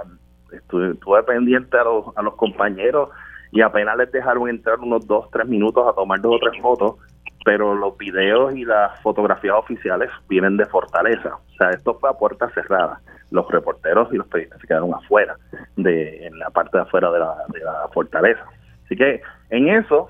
estuve, 0.52 0.92
estuve 0.92 1.22
pendiente 1.22 1.78
a 1.78 1.84
los, 1.84 2.16
a 2.16 2.22
los 2.22 2.34
compañeros 2.36 3.08
y 3.52 3.62
apenas 3.62 3.96
les 3.96 4.12
dejaron 4.12 4.48
entrar 4.48 4.78
unos 4.78 5.06
dos 5.06 5.28
tres 5.30 5.46
minutos 5.46 5.86
a 5.88 5.92
tomar 5.92 6.20
dos 6.20 6.36
o 6.36 6.38
tres 6.38 6.60
fotos 6.62 6.96
pero 7.44 7.74
los 7.74 7.96
videos 7.96 8.54
y 8.54 8.64
las 8.64 9.00
fotografías 9.00 9.56
oficiales 9.56 10.10
vienen 10.28 10.56
de 10.56 10.66
Fortaleza 10.66 11.36
o 11.36 11.56
sea 11.56 11.70
esto 11.70 11.94
fue 11.94 12.10
a 12.10 12.14
puerta 12.14 12.48
cerrada 12.50 13.00
los 13.30 13.48
reporteros 13.50 14.12
y 14.12 14.16
los 14.16 14.26
periodistas 14.26 14.60
se 14.60 14.66
quedaron 14.66 14.92
afuera, 14.94 15.36
de, 15.76 16.26
en 16.26 16.38
la 16.38 16.50
parte 16.50 16.76
de 16.76 16.82
afuera 16.82 17.10
de 17.10 17.18
la, 17.18 17.36
de 17.48 17.60
la 17.60 17.88
fortaleza. 17.92 18.44
Así 18.84 18.96
que 18.96 19.22
en 19.50 19.68
eso, 19.68 20.08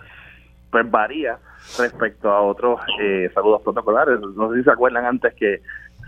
pues 0.70 0.90
varía 0.90 1.38
respecto 1.78 2.30
a 2.30 2.40
otros 2.40 2.80
eh, 3.00 3.30
saludos 3.34 3.62
protocolares. 3.62 4.20
No 4.20 4.50
sé 4.50 4.58
si 4.58 4.64
se 4.64 4.70
acuerdan 4.70 5.04
antes 5.04 5.34
que 5.34 5.60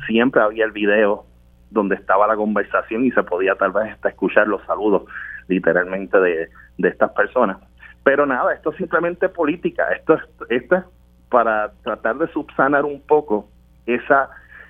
siempre 0.06 0.40
había 0.40 0.64
el 0.64 0.72
video 0.72 1.26
donde 1.70 1.96
estaba 1.96 2.26
la 2.26 2.36
conversación 2.36 3.04
y 3.04 3.10
se 3.12 3.22
podía 3.22 3.54
tal 3.54 3.72
vez 3.72 3.92
hasta 3.92 4.10
escuchar 4.10 4.48
los 4.48 4.62
saludos 4.64 5.04
literalmente 5.48 6.18
de, 6.18 6.48
de 6.78 6.88
estas 6.88 7.12
personas. 7.12 7.58
Pero 8.04 8.26
nada, 8.26 8.54
esto 8.54 8.70
es 8.70 8.76
simplemente 8.76 9.28
política, 9.28 9.88
esto 9.92 10.14
es, 10.14 10.22
esto 10.48 10.76
es 10.76 10.84
para 11.32 11.72
tratar 11.82 12.18
de 12.18 12.28
subsanar 12.28 12.84
un 12.84 13.00
poco 13.00 13.48
esa 13.86 14.28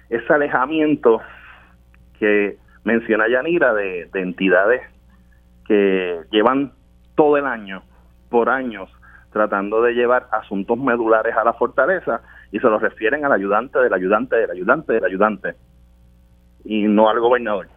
ese 0.09 0.33
alejamiento 0.33 1.21
que 2.19 2.57
menciona 2.85 3.29
Yanira 3.29 3.75
de, 3.75 4.09
entidades 4.15 4.83
que 5.67 6.21
llevan 6.31 6.73
todo 7.15 7.37
el 7.39 7.47
año, 7.47 7.83
por 8.29 8.49
años, 8.49 8.91
tratando 9.33 9.83
de 9.83 9.95
llevar 9.95 10.29
asuntos 10.31 10.79
medulares 10.79 11.35
a 11.35 11.45
la 11.45 11.55
fortaleza 11.55 12.21
y 12.53 12.59
se 12.59 12.67
lo 12.69 12.79
refieren 12.79 13.25
al 13.25 13.33
ayudante 13.33 13.79
del 13.79 13.93
ayudante 13.93 14.37
del 14.37 14.51
ayudante 14.51 14.93
del 14.93 15.05
ayudante 15.05 15.55
y 16.65 16.83
no 16.83 17.09
al 17.09 17.19
gobernador. 17.19 17.69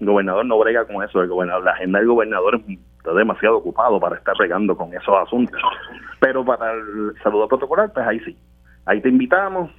El 0.00 0.06
gobernador 0.06 0.46
no 0.46 0.58
brega 0.58 0.86
con 0.86 1.02
eso, 1.02 1.20
el 1.20 1.28
gobernador, 1.28 1.64
la 1.64 1.72
agenda 1.72 1.98
del 1.98 2.08
gobernador 2.08 2.60
está 3.00 3.14
demasiado 3.14 3.56
ocupado 3.56 3.98
para 3.98 4.16
estar 4.16 4.36
bregando 4.36 4.76
con 4.76 4.92
esos 4.94 5.14
asuntos. 5.16 5.60
Pero 6.20 6.44
para 6.44 6.72
el 6.72 7.14
saludo 7.22 7.48
protocolar, 7.48 7.92
pues 7.92 8.06
ahí 8.06 8.20
sí. 8.20 8.36
Ahí 8.84 9.00
te 9.00 9.08
invitamos. 9.08 9.70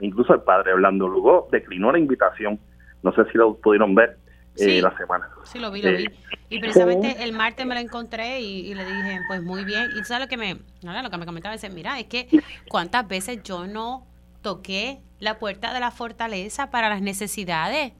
Incluso 0.00 0.34
el 0.34 0.42
padre 0.42 0.74
Orlando 0.74 1.08
Lugo 1.08 1.48
declinó 1.50 1.90
la 1.90 1.98
invitación. 1.98 2.60
No 3.02 3.12
sé 3.12 3.24
si 3.32 3.38
lo 3.38 3.56
pudieron 3.56 3.94
ver 3.94 4.18
eh, 4.58 4.82
la 4.82 4.94
semana. 4.98 5.28
Sí, 5.44 5.58
lo 5.58 5.70
vi, 5.70 5.80
lo 5.80 5.90
vi. 5.96 6.06
Y 6.50 6.60
precisamente 6.60 7.24
el 7.24 7.32
martes 7.32 7.64
me 7.64 7.74
lo 7.74 7.80
encontré 7.80 8.40
y, 8.40 8.74
le 8.74 8.84
dije, 8.84 9.20
pues 9.26 9.42
muy 9.42 9.64
bien. 9.64 9.88
Y 9.98 10.04
sabes 10.04 10.26
lo 10.26 10.28
que 10.28 10.36
me, 10.36 10.56
lo 10.82 11.10
que 11.10 11.18
me 11.18 11.26
comentaba, 11.26 11.54
es, 11.54 11.74
mira, 11.74 11.98
es 11.98 12.06
que 12.06 12.28
cuántas 12.68 13.08
veces 13.08 13.42
yo 13.42 13.66
no 13.66 14.06
toqué 14.42 14.98
la 15.18 15.38
puerta 15.38 15.72
de 15.72 15.80
la 15.80 15.90
fortaleza 15.90 16.70
para 16.70 16.90
las 16.90 17.00
necesidades 17.00 17.92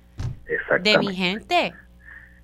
de 0.83 0.99
mi 0.99 1.15
gente. 1.15 1.73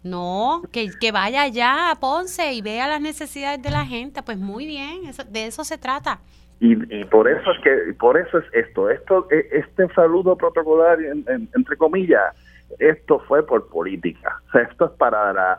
No, 0.02 0.62
que, 0.72 0.90
que 1.00 1.12
vaya 1.12 1.42
allá 1.42 1.90
a 1.90 1.94
Ponce 1.94 2.52
y 2.52 2.60
vea 2.60 2.88
las 2.88 3.00
necesidades 3.00 3.62
de 3.62 3.70
la 3.70 3.84
gente. 3.84 4.22
Pues 4.22 4.38
muy 4.38 4.66
bien, 4.66 5.06
eso, 5.06 5.22
de 5.24 5.46
eso 5.46 5.64
se 5.64 5.78
trata. 5.78 6.18
Y, 6.58 6.72
y, 6.94 7.04
por 7.04 7.28
eso 7.28 7.50
es 7.52 7.60
que 7.62 7.92
por 7.94 8.16
eso 8.16 8.38
es 8.38 8.44
esto 8.52 8.88
esto 8.88 9.26
e, 9.32 9.48
este 9.50 9.88
saludo 9.94 10.36
protocolar 10.36 10.96
entre 11.00 11.76
comillas 11.76 12.22
esto 12.78 13.18
fue 13.26 13.44
por 13.44 13.68
política 13.68 14.40
esto 14.54 14.84
es 14.84 14.92
para 14.92 15.32
las 15.32 15.58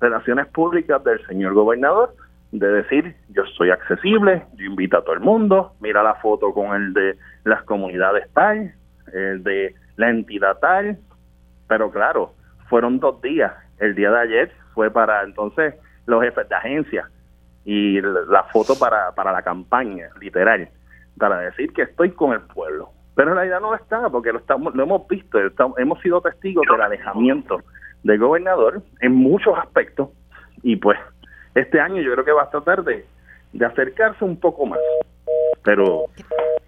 relaciones 0.00 0.48
públicas 0.48 1.04
del 1.04 1.24
señor 1.28 1.54
gobernador 1.54 2.16
de 2.50 2.66
decir 2.66 3.14
yo 3.28 3.44
soy 3.56 3.70
accesible 3.70 4.42
yo 4.56 4.64
invito 4.64 4.98
a 4.98 5.04
todo 5.04 5.14
el 5.14 5.20
mundo 5.20 5.74
mira 5.78 6.02
la 6.02 6.16
foto 6.16 6.52
con 6.52 6.74
el 6.74 6.92
de 6.94 7.16
las 7.44 7.62
comunidades 7.62 8.28
tal 8.32 8.74
el 9.12 9.44
de 9.44 9.76
la 9.94 10.10
entidad 10.10 10.58
tal 10.58 10.98
pero 11.68 11.90
claro, 11.90 12.32
fueron 12.68 13.00
dos 13.00 13.20
días. 13.22 13.52
El 13.78 13.94
día 13.94 14.10
de 14.10 14.20
ayer 14.20 14.52
fue 14.74 14.90
para 14.90 15.22
entonces 15.22 15.74
los 16.06 16.22
jefes 16.22 16.48
de 16.48 16.54
agencia 16.54 17.08
y 17.64 18.00
la 18.00 18.44
foto 18.44 18.78
para, 18.78 19.12
para 19.12 19.32
la 19.32 19.42
campaña, 19.42 20.08
literal, 20.20 20.68
para 21.18 21.40
decir 21.40 21.72
que 21.72 21.82
estoy 21.82 22.12
con 22.12 22.32
el 22.32 22.40
pueblo. 22.40 22.90
Pero 23.14 23.30
en 23.30 23.36
realidad 23.36 23.60
no 23.60 23.74
está, 23.74 24.08
porque 24.08 24.32
lo, 24.32 24.38
estamos, 24.38 24.74
lo 24.74 24.82
hemos 24.84 25.06
visto, 25.08 25.38
hemos 25.76 26.00
sido 26.00 26.20
testigos 26.20 26.64
del 26.70 26.80
alejamiento 26.80 27.60
del 28.04 28.18
gobernador 28.18 28.80
en 29.00 29.12
muchos 29.12 29.58
aspectos 29.58 30.10
y 30.62 30.76
pues 30.76 30.98
este 31.54 31.80
año 31.80 32.00
yo 32.00 32.12
creo 32.12 32.24
que 32.24 32.32
va 32.32 32.44
a 32.44 32.50
tratar 32.50 32.84
de, 32.84 33.04
de 33.52 33.66
acercarse 33.66 34.24
un 34.24 34.38
poco 34.38 34.66
más. 34.66 34.78
Pero 35.64 36.04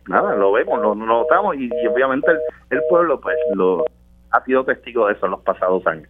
nada, 0.09 0.35
lo 0.35 0.53
vemos, 0.53 0.81
lo, 0.81 0.95
notamos 0.95 1.57
y, 1.57 1.71
obviamente 1.87 2.31
el, 2.31 2.39
el 2.71 2.81
pueblo 2.89 3.21
pues 3.21 3.37
lo, 3.55 3.85
ha 4.31 4.45
sido 4.45 4.65
testigo 4.65 5.07
de 5.07 5.15
eso 5.15 5.27
en 5.27 5.33
los 5.33 5.41
pasados 5.41 5.87
años. 5.87 6.09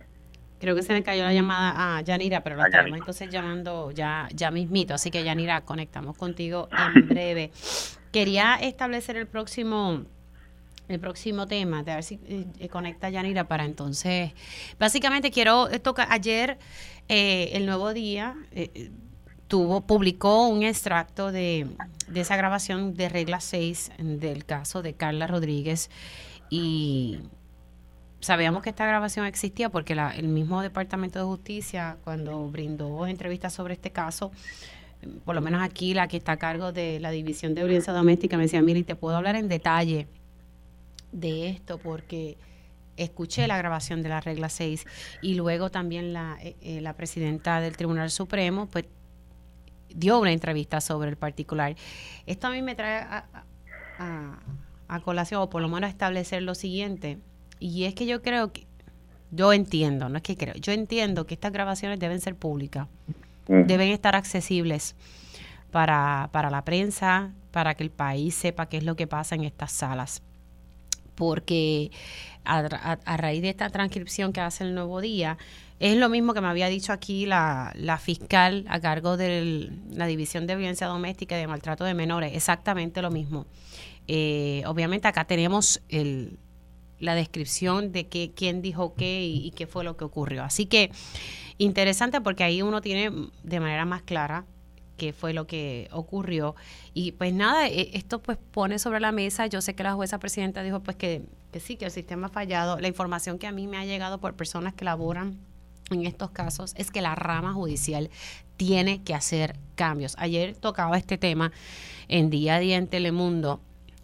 Creo 0.61 0.77
que 0.77 0.83
se 0.83 0.93
le 0.93 1.03
cayó 1.03 1.25
la 1.25 1.33
llamada 1.33 1.97
a 1.97 2.01
Yanira, 2.03 2.43
pero 2.43 2.57
la 2.57 2.67
estamos 2.67 2.99
entonces 2.99 3.31
llamando 3.31 3.93
ya, 3.93 4.29
ya 4.35 4.51
mismito. 4.51 4.93
Así 4.93 5.11
que 5.11 5.25
Yanira, 5.25 5.63
conectamos 5.63 6.19
contigo 6.19 6.69
en 6.95 7.09
breve. 7.09 7.51
Quería 8.13 8.57
establecer 8.57 9.17
el 9.17 9.27
próximo 9.27 10.05
el 10.89 10.99
próximo 10.99 11.47
tema, 11.47 11.85
de 11.85 11.95
ver 11.95 12.03
si 12.03 12.19
eh, 12.27 12.69
conecta 12.69 13.09
Yanira 13.09 13.45
para 13.45 13.65
entonces. 13.65 14.33
Básicamente 14.79 15.31
quiero 15.31 15.69
tocar. 15.81 16.09
Ayer, 16.11 16.59
eh, 17.09 17.51
el 17.53 17.65
nuevo 17.65 17.95
día, 17.95 18.35
eh, 18.51 18.91
tuvo, 19.47 19.83
publicó 19.87 20.49
un 20.49 20.65
extracto 20.65 21.31
de, 21.33 21.69
de 22.09 22.21
esa 22.21 22.37
grabación 22.37 22.95
de 22.95 23.09
regla 23.09 23.41
6 23.41 23.93
del 23.99 24.45
caso 24.45 24.83
de 24.83 24.95
Carla 24.95 25.29
Rodríguez 25.29 25.91
y 26.51 27.21
sabíamos 28.21 28.63
que 28.63 28.71
esta 28.71 28.87
grabación 28.87 29.27
existía 29.27 29.71
porque 29.71 29.95
el 29.95 30.29
mismo 30.29 30.63
Departamento 30.63 31.19
de 31.19 31.25
Justicia, 31.25 31.99
cuando 32.05 32.49
brindó 32.49 33.07
entrevistas 33.07 33.53
sobre 33.53 33.75
este 33.75 33.91
caso, 33.91 34.31
por 35.25 35.35
lo 35.35 35.41
menos 35.41 35.63
aquí 35.63 35.95
la 35.95 36.09
que 36.09 36.19
está 36.19 36.33
a 36.33 36.37
cargo 36.37 36.73
de 36.73 37.01
la 37.01 37.11
División 37.11 37.55
de 37.55 37.63
Violencia 37.63 37.93
Doméstica, 37.93 38.37
me 38.37 38.45
decía, 38.45 38.61
mire, 38.63 38.83
te 38.83 38.95
puedo 38.95 39.17
hablar 39.17 39.37
en 39.37 39.49
detalle 39.49 40.07
de 41.13 41.49
esto 41.49 41.79
porque 41.79 42.37
escuché 42.97 43.47
la 43.47 43.57
grabación 43.57 44.03
de 44.03 44.11
la 44.11 44.21
regla 44.21 44.51
6 44.51 44.85
y 45.23 45.35
luego 45.35 45.71
también 45.71 46.13
la, 46.13 46.37
eh, 46.43 46.57
eh, 46.61 46.81
la 46.83 46.93
presidenta 46.95 47.61
del 47.61 47.77
Tribunal 47.77 48.11
Supremo 48.11 48.67
pues 48.67 48.85
dio 49.89 50.19
una 50.19 50.33
entrevista 50.33 50.81
sobre 50.81 51.09
el 51.09 51.17
particular. 51.17 51.75
Esto 52.27 52.49
a 52.49 52.51
mí 52.51 52.61
me 52.61 52.75
trae 52.75 52.99
a, 52.99 53.25
a 54.89 55.01
colación, 55.01 55.41
o 55.41 55.51
por 55.51 55.63
lo 55.63 55.69
menos 55.69 55.89
a 55.89 55.91
establecer 55.91 56.43
lo 56.43 56.55
siguiente, 56.55 57.19
y 57.61 57.85
es 57.85 57.95
que 57.95 58.07
yo 58.07 58.23
creo 58.23 58.53
que, 58.53 58.66
yo 59.31 59.53
entiendo, 59.53 60.09
no 60.09 60.16
es 60.16 60.23
que 60.23 60.37
creo, 60.37 60.55
yo 60.55 60.73
entiendo 60.73 61.27
que 61.27 61.35
estas 61.35 61.53
grabaciones 61.53 62.01
deben 62.01 62.20
ser 62.20 62.35
públicas, 62.35 62.89
deben 63.47 63.91
estar 63.91 64.16
accesibles 64.16 64.97
para, 65.70 66.31
para 66.32 66.51
la 66.51 66.65
prensa, 66.65 67.32
para 67.53 67.74
que 67.74 67.85
el 67.85 67.91
país 67.91 68.35
sepa 68.35 68.69
qué 68.69 68.78
es 68.78 68.85
lo 68.85 68.97
que 68.97 69.07
pasa 69.07 69.35
en 69.35 69.45
estas 69.45 69.73
salas. 69.73 70.23
Porque 71.15 71.91
a, 72.45 72.62
raíz 73.16 73.43
de 73.43 73.51
esta 73.51 73.69
transcripción 73.69 74.32
que 74.32 74.41
hace 74.41 74.65
el 74.65 74.74
Nuevo 74.74 75.01
Día, 75.01 75.37
es 75.78 75.97
lo 75.97 76.09
mismo 76.09 76.35
que 76.35 76.41
me 76.41 76.49
había 76.49 76.69
dicho 76.69 76.93
aquí 76.93 77.27
la, 77.27 77.73
la 77.77 77.99
fiscal 77.99 78.65
a 78.69 78.81
cargo 78.81 79.16
de 79.16 79.70
la 79.91 80.07
División 80.07 80.47
de 80.47 80.57
Violencia 80.57 80.87
Doméstica 80.87 81.37
y 81.37 81.41
de 81.41 81.47
Maltrato 81.47 81.85
de 81.85 81.95
Menores, 81.95 82.32
exactamente 82.35 83.03
lo 83.03 83.11
mismo. 83.11 83.47
Eh, 84.09 84.62
obviamente 84.66 85.09
acá 85.09 85.24
tenemos 85.24 85.82
el, 85.89 86.39
la 87.01 87.15
descripción 87.15 87.93
de 87.93 88.07
qué, 88.07 88.31
quién 88.35 88.63
dijo 88.63 88.95
qué 88.95 89.25
y, 89.25 89.51
qué 89.53 89.67
fue 89.67 89.83
lo 89.83 89.97
que 89.97 90.05
ocurrió. 90.05 90.45
Así 90.45 90.67
que 90.67 90.93
interesante 91.59 92.21
porque 92.21 92.45
ahí 92.45 92.63
uno 92.63 92.81
tiene 92.81 93.31
de 93.43 93.61
manera 93.61 93.85
más 93.85 94.03
clara 94.03 94.45
qué 94.97 95.13
fue 95.15 95.33
lo 95.33 95.47
que 95.47 95.89
ocurrió. 95.93 96.55
Y 96.93 97.13
pues 97.13 97.33
nada, 97.33 97.69
e, 97.69 97.91
esto 97.95 98.21
pues 98.21 98.39
pone 98.53 98.79
sobre 98.79 99.01
la 99.01 99.13
mesa, 99.13 99.47
yo 99.47 99.63
sé 99.63 99.75
que 99.75 99.83
la 99.83 99.95
jueza 99.95 100.19
presidenta 100.19 100.63
dijo 100.63 100.81
pues 100.81 100.97
que, 100.97 101.23
que 101.53 101.59
sí, 101.59 101.77
que 101.77 101.87
el 101.87 101.91
sistema 101.91 102.27
ha 102.27 102.31
fallado. 102.31 102.79
La 102.79 102.89
información 102.89 103.39
que 103.39 103.47
a 103.47 103.53
mí 103.53 103.67
me 103.67 103.79
ha 103.79 103.85
llegado 103.87 104.21
por 104.21 104.35
personas 104.35 104.75
que 104.75 104.85
laboran 104.85 105.39
en 105.91 106.07
estos 106.07 106.31
casos 106.31 106.75
es 106.77 106.91
que 106.91 107.01
la 107.01 107.15
rama 107.15 107.55
judicial 107.55 108.11
tiene 108.57 109.03
que 109.03 109.15
hacer 109.15 109.59
cambios. 109.75 110.15
Ayer 110.19 110.55
tocaba 110.55 110.99
este 110.99 111.17
tema 111.17 111.51
en 112.09 112.29
Día 112.29 112.57
a 112.57 112.59
Día 112.61 112.77
en 112.77 112.87
Telemundo 112.87 113.61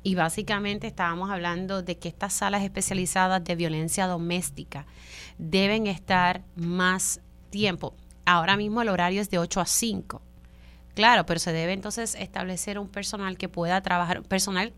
y 0.06 0.14
básicamente 0.14 0.86
estábamos 0.86 1.32
hablando 1.32 1.82
de 1.82 1.98
que 1.98 2.06
estas 2.06 2.32
salas 2.32 2.62
especializadas 2.62 3.42
de 3.42 3.56
violencia 3.56 4.06
doméstica 4.06 4.86
deben 5.36 5.88
estar 5.88 6.44
más 6.54 7.20
tiempo. 7.50 7.92
Ahora 8.24 8.56
mismo 8.56 8.80
el 8.82 8.88
horario 8.88 9.20
es 9.20 9.30
de 9.30 9.40
8 9.40 9.60
a 9.60 9.66
5. 9.66 10.22
Claro, 10.94 11.26
pero 11.26 11.40
se 11.40 11.52
debe 11.52 11.72
entonces 11.72 12.14
establecer 12.14 12.78
un 12.78 12.86
personal 12.86 13.36
que 13.36 13.48
pueda 13.48 13.80
trabajar, 13.80 14.22
personal 14.22 14.72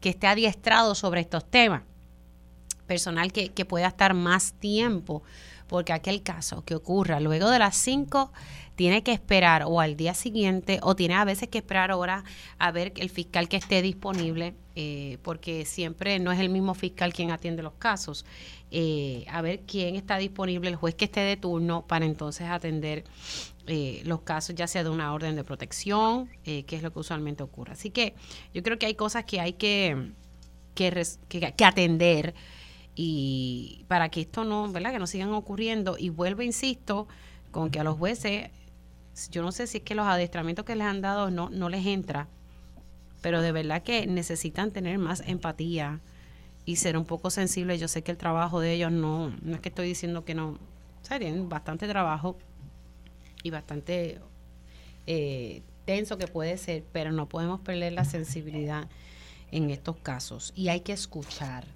que 0.00 0.08
esté 0.08 0.26
adiestrado 0.26 0.96
sobre 0.96 1.20
estos 1.20 1.48
temas, 1.48 1.84
personal 2.88 3.30
que, 3.30 3.50
que 3.50 3.64
pueda 3.64 3.86
estar 3.86 4.12
más 4.12 4.54
tiempo, 4.54 5.22
porque 5.68 5.92
aquel 5.92 6.24
caso 6.24 6.64
que 6.64 6.74
ocurra 6.74 7.20
luego 7.20 7.48
de 7.48 7.60
las 7.60 7.76
5 7.76 8.32
tiene 8.78 9.02
que 9.02 9.10
esperar 9.10 9.64
o 9.66 9.80
al 9.80 9.96
día 9.96 10.14
siguiente 10.14 10.78
o 10.84 10.94
tiene 10.94 11.14
a 11.14 11.24
veces 11.24 11.48
que 11.48 11.58
esperar 11.58 11.90
ahora 11.90 12.22
a 12.58 12.70
ver 12.70 12.92
el 12.94 13.10
fiscal 13.10 13.48
que 13.48 13.56
esté 13.56 13.82
disponible, 13.82 14.54
eh, 14.76 15.18
porque 15.22 15.64
siempre 15.64 16.20
no 16.20 16.30
es 16.30 16.38
el 16.38 16.48
mismo 16.48 16.74
fiscal 16.74 17.12
quien 17.12 17.32
atiende 17.32 17.64
los 17.64 17.72
casos, 17.72 18.24
eh, 18.70 19.24
a 19.32 19.42
ver 19.42 19.62
quién 19.66 19.96
está 19.96 20.16
disponible, 20.16 20.68
el 20.68 20.76
juez 20.76 20.94
que 20.94 21.06
esté 21.06 21.18
de 21.22 21.36
turno 21.36 21.88
para 21.88 22.04
entonces 22.04 22.46
atender 22.46 23.02
eh, 23.66 24.00
los 24.04 24.20
casos, 24.20 24.54
ya 24.54 24.68
sea 24.68 24.84
de 24.84 24.90
una 24.90 25.12
orden 25.12 25.34
de 25.34 25.42
protección, 25.42 26.30
que 26.44 26.64
es 26.70 26.80
lo 26.80 26.92
que 26.92 27.00
usualmente 27.00 27.42
ocurre. 27.42 27.72
Así 27.72 27.90
que 27.90 28.14
yo 28.54 28.62
creo 28.62 28.78
que 28.78 28.86
hay 28.86 28.94
cosas 28.94 29.24
que 29.24 29.40
hay 29.40 29.54
que, 29.54 30.12
que, 30.76 31.04
que 31.28 31.64
atender 31.64 32.32
y 32.94 33.84
para 33.88 34.08
que 34.08 34.20
esto 34.20 34.44
no, 34.44 34.70
¿verdad? 34.70 34.92
Que 34.92 35.00
no 35.00 35.08
sigan 35.08 35.32
ocurriendo. 35.32 35.96
Y 35.98 36.10
vuelvo, 36.10 36.42
insisto, 36.42 37.08
con 37.50 37.70
que 37.70 37.80
a 37.80 37.84
los 37.84 37.96
jueces 37.98 38.50
yo 39.30 39.42
no 39.42 39.52
sé 39.52 39.66
si 39.66 39.78
es 39.78 39.84
que 39.84 39.94
los 39.94 40.06
adiestramientos 40.06 40.64
que 40.64 40.76
les 40.76 40.86
han 40.86 41.00
dado 41.00 41.30
no, 41.30 41.50
no 41.50 41.68
les 41.68 41.84
entra, 41.86 42.28
pero 43.20 43.42
de 43.42 43.52
verdad 43.52 43.82
que 43.82 44.06
necesitan 44.06 44.70
tener 44.70 44.98
más 44.98 45.22
empatía 45.26 46.00
y 46.64 46.76
ser 46.76 46.96
un 46.96 47.04
poco 47.04 47.30
sensibles. 47.30 47.80
Yo 47.80 47.88
sé 47.88 48.02
que 48.02 48.12
el 48.12 48.18
trabajo 48.18 48.60
de 48.60 48.74
ellos 48.74 48.92
no, 48.92 49.30
no 49.42 49.54
es 49.54 49.60
que 49.60 49.70
estoy 49.70 49.88
diciendo 49.88 50.24
que 50.24 50.34
no, 50.34 50.50
o 50.50 51.18
tienen 51.18 51.48
bastante 51.48 51.88
trabajo 51.88 52.38
y 53.42 53.50
bastante 53.50 54.20
eh, 55.06 55.62
tenso 55.84 56.18
que 56.18 56.28
puede 56.28 56.56
ser, 56.56 56.84
pero 56.92 57.10
no 57.12 57.28
podemos 57.28 57.60
perder 57.60 57.94
la 57.94 58.04
sensibilidad 58.04 58.88
en 59.50 59.70
estos 59.70 59.96
casos 59.96 60.52
y 60.54 60.68
hay 60.68 60.80
que 60.80 60.92
escuchar. 60.92 61.66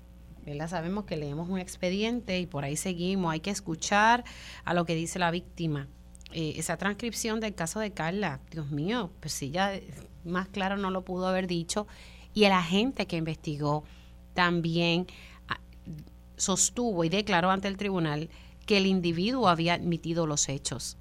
¿verdad? 0.44 0.68
Sabemos 0.68 1.04
que 1.04 1.16
leemos 1.16 1.48
un 1.48 1.60
expediente 1.60 2.40
y 2.40 2.46
por 2.46 2.64
ahí 2.64 2.76
seguimos, 2.76 3.32
hay 3.32 3.40
que 3.40 3.50
escuchar 3.50 4.24
a 4.64 4.74
lo 4.74 4.84
que 4.84 4.96
dice 4.96 5.20
la 5.20 5.30
víctima 5.30 5.88
eh, 6.32 6.54
esa 6.56 6.76
transcripción 6.76 7.40
del 7.40 7.54
caso 7.54 7.80
de 7.80 7.92
Carla, 7.92 8.40
Dios 8.50 8.70
mío, 8.70 9.10
pues 9.20 9.32
sí, 9.32 9.50
ya 9.50 9.72
más 10.24 10.48
claro 10.48 10.76
no 10.76 10.90
lo 10.90 11.04
pudo 11.04 11.26
haber 11.26 11.46
dicho. 11.46 11.86
Y 12.34 12.44
el 12.44 12.52
agente 12.52 13.06
que 13.06 13.16
investigó 13.16 13.84
también 14.34 15.06
ah, 15.48 15.60
sostuvo 16.36 17.04
y 17.04 17.08
declaró 17.08 17.50
ante 17.50 17.68
el 17.68 17.76
tribunal 17.76 18.30
que 18.66 18.78
el 18.78 18.86
individuo 18.86 19.48
había 19.48 19.74
admitido 19.74 20.26
los 20.26 20.48
hechos. 20.48 20.96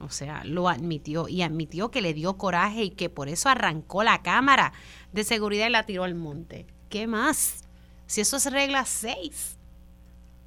O 0.00 0.10
sea, 0.10 0.44
lo 0.44 0.68
admitió 0.68 1.28
y 1.28 1.42
admitió 1.42 1.90
que 1.90 2.00
le 2.00 2.14
dio 2.14 2.36
coraje 2.36 2.84
y 2.84 2.90
que 2.90 3.10
por 3.10 3.28
eso 3.28 3.48
arrancó 3.48 4.04
la 4.04 4.22
cámara 4.22 4.72
de 5.12 5.24
seguridad 5.24 5.66
y 5.66 5.70
la 5.70 5.86
tiró 5.86 6.04
al 6.04 6.14
monte. 6.14 6.66
¿Qué 6.88 7.06
más? 7.06 7.64
Si 8.06 8.20
eso 8.20 8.36
es 8.36 8.50
regla 8.50 8.84
6. 8.84 9.58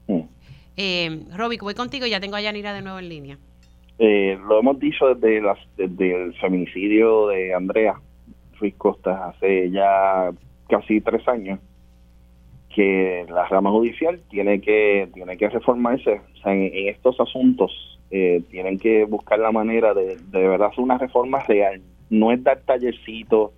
Mm. 0.08 0.22
Eh, 0.78 1.26
voy 1.60 1.76
contigo, 1.76 2.06
ya 2.06 2.20
tengo 2.20 2.38
a 2.38 2.42
Yanira 2.42 2.74
de 2.74 2.82
nuevo 2.82 3.00
en 3.00 3.10
línea. 3.10 3.40
Eh, 4.00 4.38
lo 4.48 4.60
hemos 4.60 4.80
dicho 4.80 5.14
desde, 5.14 5.42
las, 5.42 5.60
desde 5.78 6.24
el 6.24 6.34
feminicidio 6.36 7.28
de 7.28 7.54
Andrea 7.54 7.96
Ruiz 8.60 8.76
Costa 8.76 9.28
hace 9.30 9.70
ya 9.70 10.32
casi 10.68 11.02
tres 11.02 11.28
años 11.28 11.60
que 12.74 13.26
la 13.30 13.46
rama 13.48 13.70
judicial 13.70 14.22
tiene 14.30 14.62
que 14.62 15.10
tiene 15.14 15.38
que 15.38 15.50
reformarse 15.50 16.22
o 16.34 16.38
sea, 16.38 16.54
en 16.54 16.88
estos 16.88 17.20
asuntos 17.20 17.92
eh, 18.14 18.44
tienen 18.50 18.78
que 18.78 19.06
buscar 19.06 19.40
la 19.40 19.54
manera 19.54 19.94
de, 19.94 20.18
de, 20.18 20.48
verdad 20.48 20.68
hacer 20.68 20.84
una 20.84 20.98
reforma 20.98 21.40
real. 21.40 21.82
No 22.10 22.34
es 22.34 22.44
dar 22.44 22.60
tallercitos 22.66 23.52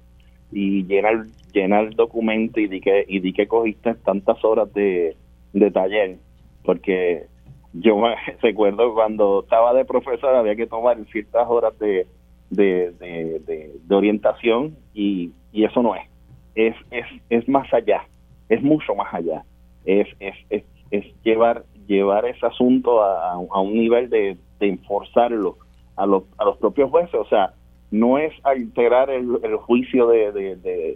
y 0.52 0.86
llenar 0.86 1.26
llenar 1.52 1.96
documento 1.96 2.60
y 2.60 2.68
di 2.68 2.80
que 2.80 3.04
y 3.08 3.20
di 3.20 3.34
que 3.34 3.48
cogiste 3.48 3.96
tantas 3.96 4.44
horas 4.46 4.72
de, 4.74 5.16
de 5.54 5.72
taller, 5.72 6.18
porque 6.64 7.26
yo 7.74 7.98
me 7.98 8.16
recuerdo 8.42 8.94
cuando 8.94 9.42
estaba 9.44 9.74
de 9.74 9.86
profesor 9.86 10.36
había 10.36 10.56
que 10.56 10.68
tomar 10.68 10.98
ciertas 11.12 11.48
horas 11.48 11.78
de, 11.80 12.08
de, 12.50 12.92
de, 13.00 13.96
orientación 13.96 14.78
y, 14.94 15.32
y 15.52 15.64
eso 15.66 15.82
no 15.82 15.96
es. 15.96 16.08
es. 16.56 16.76
Es 16.92 17.06
es 17.30 17.48
más 17.50 17.72
allá, 17.74 18.04
es 18.50 18.62
mucho 18.62 18.96
más 18.96 19.14
allá. 19.14 19.44
Es, 19.86 20.08
es, 20.20 20.64
es, 20.92 21.06
llevar 21.24 21.64
llevar 21.88 22.26
ese 22.26 22.46
asunto 22.46 23.04
a, 23.04 23.38
un 23.38 23.74
nivel 23.74 24.10
de, 24.10 24.38
de 24.60 24.70
enforzarlo 24.70 25.58
a 25.98 26.06
los, 26.06 26.24
a 26.38 26.46
los 26.46 26.58
propios 26.58 26.90
jueces. 26.90 27.16
O 27.16 27.26
sea, 27.26 27.54
no 27.92 28.18
es 28.18 28.34
alterar 28.44 29.10
el, 29.10 29.38
juicio 29.58 30.08
de, 30.08 30.32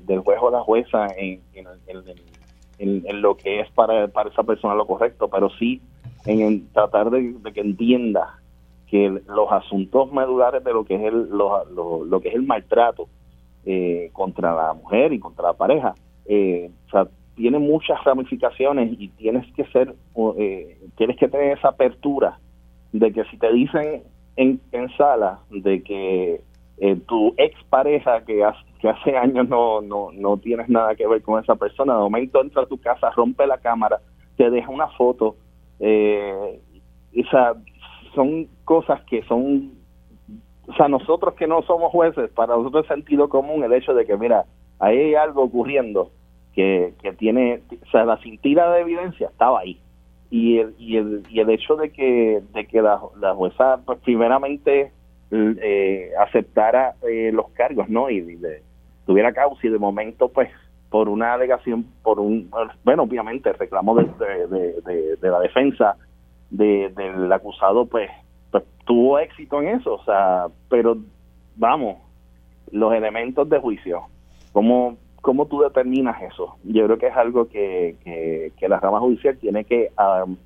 del 0.05 0.19
juez 0.19 0.39
o 0.41 0.49
la 0.49 0.61
jueza 0.61 1.07
en, 1.17 1.41
en, 2.79 3.21
lo 3.21 3.35
que 3.35 3.59
es 3.59 3.69
para, 3.71 4.07
para 4.07 4.29
esa 4.29 4.43
persona 4.43 4.75
lo 4.75 4.87
correcto, 4.87 5.27
pero 5.27 5.49
sí 5.59 5.81
en 6.25 6.67
tratar 6.73 7.09
de, 7.09 7.35
que 7.53 7.61
entienda 7.61 8.39
que 8.87 9.21
los 9.27 9.51
asuntos 9.51 10.11
medulares 10.11 10.63
de 10.63 10.73
lo 10.73 10.85
que 10.85 10.95
es 10.95 11.01
el, 11.03 11.29
lo, 11.29 11.65
lo, 12.05 12.21
que 12.21 12.29
es 12.29 12.35
el 12.35 12.43
maltrato 12.43 13.07
eh, 13.65 14.09
contra 14.13 14.55
la 14.55 14.73
mujer 14.73 15.13
y 15.13 15.19
contra 15.19 15.47
la 15.47 15.53
pareja, 15.53 15.95
eh, 16.25 16.71
o 16.87 16.89
sea, 16.89 17.07
tiene 17.35 17.59
muchas 17.59 18.03
ramificaciones 18.03 18.95
y 18.97 19.09
tienes 19.09 19.45
que 19.53 19.65
ser, 19.65 19.93
eh, 20.37 20.77
tienes 20.95 21.17
que 21.17 21.27
tener 21.27 21.57
esa 21.57 21.69
apertura 21.69 22.39
de 22.91 23.11
que 23.11 23.23
si 23.25 23.37
te 23.37 23.51
dicen 23.51 24.03
en, 24.37 24.59
en 24.71 24.89
sala 24.97 25.39
de 25.51 25.83
que 25.83 26.41
eh, 26.79 26.95
tu 27.07 27.33
ex 27.37 27.55
pareja 27.69 28.23
que, 28.23 28.43
que 28.79 28.89
hace 28.89 29.17
años 29.17 29.47
no, 29.49 29.81
no, 29.81 30.09
no 30.13 30.37
tienes 30.37 30.69
nada 30.69 30.95
que 30.95 31.07
ver 31.07 31.21
con 31.21 31.41
esa 31.41 31.55
persona, 31.55 31.93
de 31.93 31.99
momento 31.99 32.41
entra 32.41 32.63
a 32.63 32.67
tu 32.67 32.77
casa, 32.77 33.11
rompe 33.11 33.47
la 33.47 33.57
cámara, 33.57 33.99
te 34.35 34.49
deja 34.49 34.69
una 34.69 34.87
foto, 34.89 35.35
eh, 35.79 36.59
esa, 37.13 37.55
son 38.15 38.47
cosas 38.65 39.01
que 39.03 39.23
son, 39.23 39.73
o 40.67 40.73
sea, 40.73 40.87
nosotros 40.87 41.33
que 41.35 41.47
no 41.47 41.61
somos 41.63 41.91
jueces, 41.91 42.29
para 42.31 42.55
nosotros 42.55 42.85
es 42.85 42.89
sentido 42.89 43.29
común 43.29 43.63
el 43.63 43.73
hecho 43.73 43.93
de 43.93 44.05
que, 44.05 44.17
mira, 44.17 44.45
ahí 44.79 44.97
hay 44.97 45.15
algo 45.15 45.43
ocurriendo 45.43 46.11
que, 46.53 46.93
que 47.01 47.13
tiene, 47.13 47.61
o 47.85 47.91
sea, 47.91 48.05
la 48.05 48.17
cintila 48.17 48.71
de 48.71 48.81
evidencia 48.81 49.27
estaba 49.27 49.59
ahí. 49.59 49.79
Y 50.29 50.57
el, 50.57 50.75
y 50.77 50.97
el, 50.97 51.23
y 51.29 51.39
el 51.39 51.49
hecho 51.49 51.75
de 51.75 51.91
que, 51.91 52.41
de 52.53 52.65
que 52.65 52.81
la, 52.81 52.99
la 53.19 53.33
jueza, 53.33 53.79
pues, 53.85 53.99
primeramente, 53.99 54.91
eh, 55.31 56.11
aceptara 56.19 56.95
eh, 57.07 57.31
los 57.33 57.49
cargos, 57.51 57.89
¿no? 57.89 58.09
Y, 58.09 58.21
de, 58.21 58.61
tuviera 59.05 59.31
causa 59.33 59.65
y 59.65 59.69
de 59.69 59.79
momento, 59.79 60.29
pues, 60.29 60.49
por 60.89 61.09
una 61.09 61.33
alegación, 61.33 61.85
por 62.03 62.19
un, 62.19 62.49
bueno, 62.83 63.03
obviamente, 63.03 63.49
el 63.49 63.57
reclamo 63.57 63.95
de, 63.95 64.05
de, 64.47 65.17
de, 65.17 65.29
la 65.29 65.39
defensa 65.39 65.95
del 66.49 67.31
acusado, 67.31 67.85
pues, 67.85 68.09
pues, 68.51 68.63
tuvo 68.85 69.19
éxito 69.19 69.61
en 69.61 69.79
eso, 69.79 69.95
o 69.95 70.03
sea, 70.03 70.47
pero 70.69 70.97
vamos, 71.55 71.97
los 72.71 72.93
elementos 72.93 73.49
de 73.49 73.59
juicio, 73.59 74.03
como 74.53 74.97
¿cómo 75.27 75.45
tú 75.45 75.59
determinas 75.59 76.21
eso? 76.21 76.55
Yo 76.63 76.85
creo 76.85 76.97
que 76.97 77.07
es 77.07 77.17
algo 77.17 77.49
que, 77.49 77.97
que, 78.57 78.69
la 78.69 78.79
rama 78.79 79.01
judicial 79.01 79.37
tiene 79.37 79.65
que 79.65 79.89
um, 79.99 80.37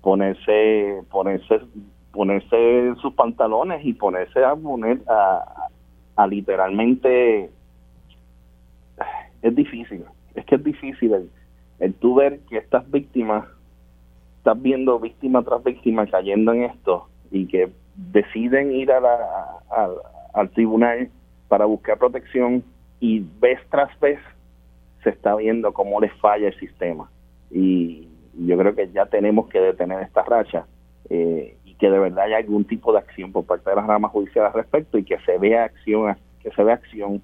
ponerse, 0.00 1.02
ponerse, 1.10 1.60
ponerse 2.12 2.94
sus 3.02 3.12
pantalones 3.12 3.84
y 3.84 3.92
ponerse 3.92 4.42
a 4.42 4.56
poner 4.56 5.02
a, 5.06 6.26
literalmente 6.26 7.50
es 9.42 9.54
difícil, 9.54 10.04
es 10.34 10.44
que 10.46 10.54
es 10.54 10.64
difícil 10.64 11.12
el, 11.12 11.30
el 11.80 11.94
tú 11.94 12.14
ver 12.14 12.40
que 12.48 12.58
estas 12.58 12.88
víctimas, 12.90 13.46
estás 14.38 14.60
viendo 14.60 14.98
víctima 14.98 15.42
tras 15.42 15.62
víctima 15.62 16.06
cayendo 16.06 16.52
en 16.52 16.64
esto 16.64 17.08
y 17.30 17.46
que 17.46 17.70
deciden 17.96 18.72
ir 18.72 18.90
a 18.90 19.00
la, 19.00 19.18
al 20.32 20.50
tribunal 20.50 21.10
para 21.48 21.64
buscar 21.66 21.98
protección 21.98 22.62
y 23.00 23.24
vez 23.40 23.60
tras 23.70 23.98
vez 24.00 24.18
se 25.02 25.10
está 25.10 25.34
viendo 25.36 25.72
cómo 25.72 26.00
les 26.00 26.12
falla 26.14 26.48
el 26.48 26.58
sistema. 26.58 27.10
Y 27.50 28.08
yo 28.34 28.56
creo 28.56 28.74
que 28.74 28.90
ya 28.92 29.06
tenemos 29.06 29.48
que 29.48 29.60
detener 29.60 30.02
esta 30.02 30.22
racha 30.22 30.66
eh, 31.10 31.56
y 31.64 31.74
que 31.74 31.90
de 31.90 31.98
verdad 31.98 32.24
haya 32.24 32.38
algún 32.38 32.64
tipo 32.64 32.92
de 32.92 33.00
acción 33.00 33.32
por 33.32 33.44
parte 33.44 33.68
de 33.68 33.76
las 33.76 33.86
ramas 33.86 34.12
judiciales 34.12 34.54
al 34.54 34.60
respecto 34.62 34.98
y 34.98 35.04
que 35.04 35.18
se 35.26 35.36
vea 35.38 35.64
acción, 35.64 36.16
que 36.40 36.50
se 36.52 36.62
vea 36.62 36.74
acción, 36.74 37.20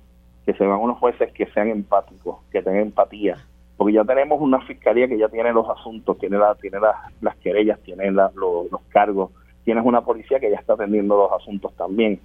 que 0.48 0.54
se 0.54 0.64
vean 0.64 0.80
unos 0.80 0.96
jueces 0.96 1.30
que 1.32 1.44
sean 1.52 1.68
empáticos, 1.68 2.38
que 2.50 2.62
tengan 2.62 2.80
empatía, 2.80 3.36
porque 3.76 3.92
ya 3.92 4.04
tenemos 4.04 4.40
una 4.40 4.60
fiscalía 4.62 5.06
que 5.06 5.18
ya 5.18 5.28
tiene 5.28 5.52
los 5.52 5.68
asuntos, 5.68 6.16
tiene 6.16 6.38
la, 6.38 6.54
tiene 6.54 6.78
las 7.20 7.36
querellas, 7.36 7.78
tiene 7.80 8.10
los, 8.10 8.32
los 8.34 8.80
cargos, 8.88 9.30
tienes 9.64 9.84
una 9.84 10.00
policía 10.00 10.40
que 10.40 10.50
ya 10.50 10.56
está 10.56 10.72
atendiendo 10.72 11.18
los 11.18 11.32
asuntos 11.32 11.76
también 11.76 12.18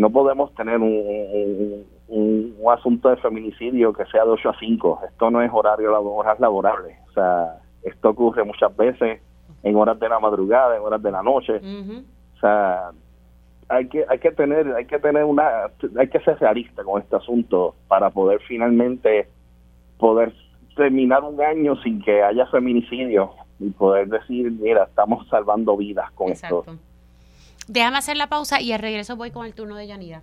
no 0.00 0.08
podemos 0.08 0.54
tener 0.54 0.78
un, 0.78 1.84
un, 2.08 2.56
asunto 2.72 3.10
de 3.10 3.18
feminicidio 3.18 3.92
que 3.92 4.06
sea 4.06 4.24
de 4.24 4.30
8 4.30 4.48
a 4.48 4.58
5. 4.58 5.00
Esto 5.10 5.30
no 5.30 5.42
es 5.42 5.50
horario 5.52 5.92
horas 6.00 6.40
laborables. 6.40 6.96
O 7.10 7.12
sea, 7.12 7.58
esto 7.82 8.08
ocurre 8.08 8.42
muchas 8.42 8.74
veces 8.74 9.20
en 9.62 9.76
horas 9.76 10.00
de 10.00 10.08
la 10.08 10.18
madrugada, 10.18 10.74
en 10.74 10.82
horas 10.82 11.02
de 11.02 11.10
la 11.10 11.22
noche. 11.22 11.56
O 11.58 12.40
sea, 12.40 12.92
hay 13.70 13.88
que 13.88 14.04
hay 14.08 14.18
que 14.18 14.32
tener 14.32 14.74
hay 14.74 14.84
que 14.84 14.98
tener 14.98 15.24
una 15.24 15.70
hay 15.96 16.08
que 16.08 16.20
ser 16.20 16.38
realista 16.38 16.82
con 16.82 17.00
este 17.00 17.16
asunto 17.16 17.76
para 17.88 18.10
poder 18.10 18.40
finalmente 18.46 19.28
poder 19.96 20.34
terminar 20.76 21.22
un 21.22 21.40
año 21.40 21.80
sin 21.82 22.02
que 22.02 22.22
haya 22.22 22.46
feminicidio 22.46 23.32
y 23.58 23.68
poder 23.70 24.08
decir, 24.08 24.50
mira, 24.50 24.84
estamos 24.84 25.28
salvando 25.28 25.76
vidas 25.76 26.10
con 26.12 26.30
esto. 26.30 26.64
Déjame 27.68 27.98
hacer 27.98 28.16
la 28.16 28.28
pausa 28.28 28.60
y 28.60 28.72
al 28.72 28.80
regreso 28.80 29.16
voy 29.16 29.30
con 29.30 29.44
el 29.44 29.54
turno 29.54 29.76
de 29.76 29.86
Yanira. 29.86 30.22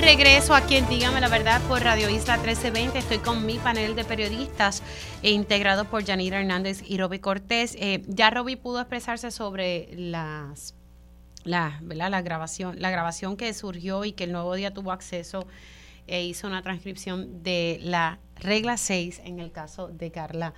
regreso 0.00 0.54
aquí 0.54 0.76
en 0.76 0.88
Dígame 0.88 1.20
la 1.20 1.28
Verdad 1.28 1.60
por 1.68 1.82
Radio 1.82 2.08
Isla 2.08 2.36
1320. 2.36 2.98
Estoy 2.98 3.18
con 3.18 3.44
mi 3.44 3.58
panel 3.58 3.94
de 3.94 4.04
periodistas 4.04 4.82
e 5.22 5.30
integrado 5.30 5.84
por 5.84 6.04
Yanira 6.04 6.40
Hernández 6.40 6.82
y 6.86 6.96
Roby 6.96 7.18
Cortés. 7.18 7.76
Eh, 7.78 8.02
ya 8.06 8.30
Roby 8.30 8.56
pudo 8.56 8.80
expresarse 8.80 9.30
sobre 9.30 9.88
las, 9.92 10.74
la, 11.44 11.80
la, 11.82 12.22
grabación, 12.22 12.80
la 12.80 12.90
grabación 12.90 13.36
que 13.36 13.52
surgió 13.52 14.04
y 14.04 14.12
que 14.12 14.24
el 14.24 14.32
nuevo 14.32 14.54
día 14.54 14.72
tuvo 14.72 14.92
acceso 14.92 15.46
e 16.06 16.24
hizo 16.24 16.46
una 16.46 16.62
transcripción 16.62 17.42
de 17.42 17.78
la 17.82 18.20
regla 18.36 18.78
6 18.78 19.20
en 19.24 19.38
el 19.38 19.52
caso 19.52 19.88
de 19.88 20.10
Carla 20.10 20.54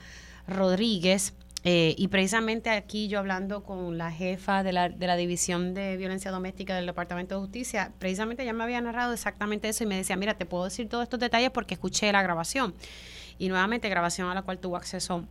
Rodríguez. 0.47 1.35
Eh, 1.65 1.95
y 1.97 2.09
precisamente 2.09 2.71
aquí 2.71 3.07
yo 3.07 3.21
hablando 3.21 3.63
con 3.63 3.97
la 3.97 4.11
jefa 4.11 4.65
de 4.65 4.73
la, 4.73 4.89
de 4.89 5.07
la 5.07 5.17
División 5.17 5.75
de 5.75 5.97
Violencia 5.97 6.31
Doméstica 6.31 6.75
del 6.75 6.87
Departamento 6.87 7.37
de 7.37 7.41
Justicia, 7.41 7.93
precisamente 7.99 8.43
ella 8.43 8.53
me 8.53 8.65
había 8.65 8.81
narrado 8.81 9.13
exactamente 9.13 9.69
eso 9.69 9.85
y 9.85 9.87
me 9.87 9.97
decía, 9.97 10.17
mira, 10.17 10.35
te 10.35 10.45
puedo 10.45 10.65
decir 10.65 10.89
todos 10.89 11.05
estos 11.05 11.21
detalles 11.21 11.51
porque 11.51 11.75
escuché 11.75 12.11
la 12.11 12.23
grabación. 12.23 12.75
Y 13.39 13.49
nuevamente 13.49 13.89
grabación 13.89 14.29
a 14.29 14.35
la 14.35 14.43
cual 14.43 14.59
tuvo 14.59 14.77
acceso 14.77 15.25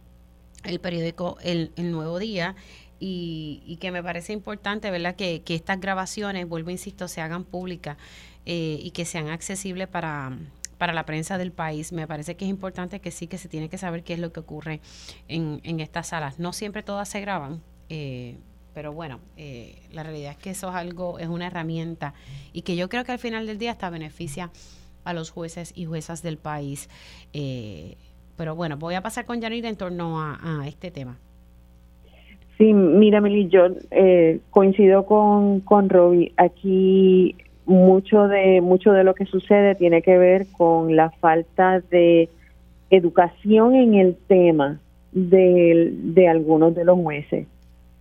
el 0.64 0.80
periódico 0.80 1.38
El, 1.41 1.72
Nuevo 1.78 2.20
Día. 2.20 2.56
Y, 3.03 3.78
que 3.82 3.91
me 3.91 4.03
parece 4.03 4.32
importante, 4.32 4.91
¿verdad? 4.91 5.16
Que, 5.16 5.41
que 5.41 5.56
estas 5.56 5.80
grabaciones, 5.80 6.48
vuelvo, 6.48 6.70
insisto, 6.70 7.08
se 7.08 7.20
hagan 7.20 7.45
públicas 7.45 7.98
eh, 8.45 8.80
y 8.80 8.91
que 8.91 9.06
sean 9.06 9.30
accesibles 9.30 9.88
para, 9.88 10.38
para 10.82 10.94
la 10.94 11.06
prensa 11.06 11.38
del 11.38 11.52
país. 11.52 11.94
Me 11.94 12.08
parece 12.08 12.36
que 12.36 12.44
es 12.44 12.49
importante 12.49 12.99
que 12.99 13.12
sí, 13.12 13.28
que 13.28 13.38
se 13.38 13.48
tiene 13.48 13.70
que 13.70 13.78
saber 13.78 14.02
qué 14.02 14.14
es 14.14 14.20
lo 14.20 14.34
que 14.34 14.40
ocurre 14.40 14.80
en, 15.28 15.62
en 15.64 15.80
estas 15.80 16.08
salas. 16.08 16.40
No 16.40 16.53
siempre 16.53 16.82
todas 16.82 17.08
se 17.08 17.22
graban, 17.22 17.62
eh, 17.90 18.38
pero 18.74 18.91
bueno, 18.91 19.20
eh, 19.38 19.76
la 19.91 20.02
realidad 20.02 20.32
es 20.32 20.38
que 20.38 20.49
eso 20.49 20.70
es 20.70 20.76
algo, 20.76 21.20
es 21.20 21.28
una 21.28 21.45
herramienta 21.45 22.16
y 22.52 22.64
que 22.64 22.76
yo 22.76 22.90
creo 22.90 23.03
que 23.03 23.12
al 23.12 23.20
final 23.20 23.45
del 23.45 23.60
día 23.60 23.70
hasta 23.70 23.91
beneficia 23.91 24.49
a 25.03 25.14
los 25.14 25.30
jueces 25.30 25.72
y 25.76 25.86
juezas 25.86 26.24
del 26.24 26.38
país. 26.38 26.90
Eh, 27.32 27.95
pero 28.36 28.56
bueno, 28.56 28.76
voy 28.76 28.95
a 28.95 29.03
pasar 29.03 29.28
con 29.28 29.40
Janine 29.40 29.68
en 29.68 29.76
torno 29.76 30.20
a, 30.20 30.64
este 30.66 30.90
tema. 30.90 31.20
Sí, 32.58 32.74
mira, 32.74 33.22
Meli, 33.22 33.49
yo 33.49 33.68
coincido 34.49 35.06
con, 35.06 35.60
con 35.60 35.90
Robbie. 35.90 36.34
Aquí 36.38 37.36
mucho 37.72 38.27
de 38.27 38.61
mucho 38.61 38.91
de 38.91 39.03
lo 39.03 39.15
que 39.15 39.26
sucede 39.26 39.76
tiene 39.76 40.02
que 40.02 40.18
ver 40.18 40.45
con 40.57 40.95
la 40.95 41.10
falta 41.10 41.80
de 41.80 42.30
educación 42.89 43.76
en 43.76 43.95
el 43.95 44.15
tema 44.27 44.80
de, 45.11 45.91
de 45.93 46.27
algunos 46.27 46.76
de 46.76 46.85
los 46.85 46.99
jueces. 46.99 47.48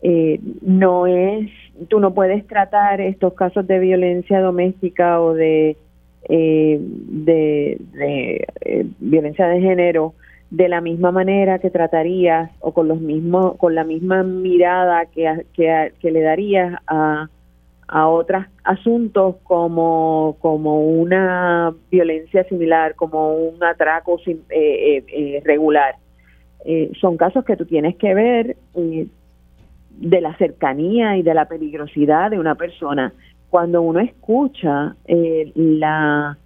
Eh, 0.02 0.40
no 0.62 1.06
es, 1.06 1.50
tú 1.88 2.00
no 2.00 2.14
puedes 2.14 2.46
tratar 2.46 3.00
estos 3.00 3.34
casos 3.34 3.66
de 3.66 3.78
violencia 3.78 4.40
doméstica 4.40 5.20
o 5.20 5.34
de, 5.34 5.76
eh, 6.28 6.78
de, 6.80 7.78
eh, 8.00 8.86
violencia 8.98 9.46
de 9.46 9.60
género 9.60 10.14
de 10.50 10.68
la 10.68 10.80
misma 10.80 11.12
manera 11.12 11.58
que 11.60 11.70
tratarías 11.70 12.50
o 12.60 12.72
con 12.72 12.88
los 12.88 13.00
mismos, 13.00 13.56
con 13.56 13.74
la 13.74 13.84
misma 13.84 14.22
mirada 14.22 15.06
que, 15.06 15.44
que, 15.52 15.92
que 16.00 16.10
le 16.10 16.22
darías 16.22 16.74
a 16.88 17.28
a 17.92 18.06
otros 18.06 18.44
asuntos 18.62 19.36
como, 19.42 20.36
como 20.40 20.80
una 20.86 21.74
violencia 21.90 22.44
similar, 22.44 22.94
como 22.94 23.34
un 23.34 23.62
atraco 23.64 24.20
eh, 24.26 24.38
eh, 24.48 25.04
eh, 25.08 25.42
regular. 25.44 25.96
son 27.00 27.16
casos 27.16 27.44
que 27.44 27.56
tú 27.56 27.66
tienes 27.66 27.96
que 27.96 28.14
ver 28.14 28.56
de 28.74 30.20
la 30.20 30.36
cercanía 30.36 31.16
y 31.16 31.22
de 31.22 31.34
la 31.34 31.46
peligrosidad 31.46 32.30
de 32.30 32.38
una 32.38 32.54
persona. 32.54 33.12
Cuando 33.48 33.82
uno 33.82 33.98
escucha 33.98 34.94
la, 35.56 36.38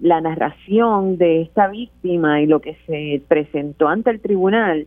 la 0.00 0.20
narración 0.22 1.18
de 1.18 1.42
esta 1.42 1.68
víctima 1.68 2.40
y 2.40 2.46
lo 2.46 2.60
que 2.60 2.78
se 2.86 3.20
presentó 3.28 3.88
ante 3.88 4.08
el 4.08 4.20
tribunal, 4.20 4.86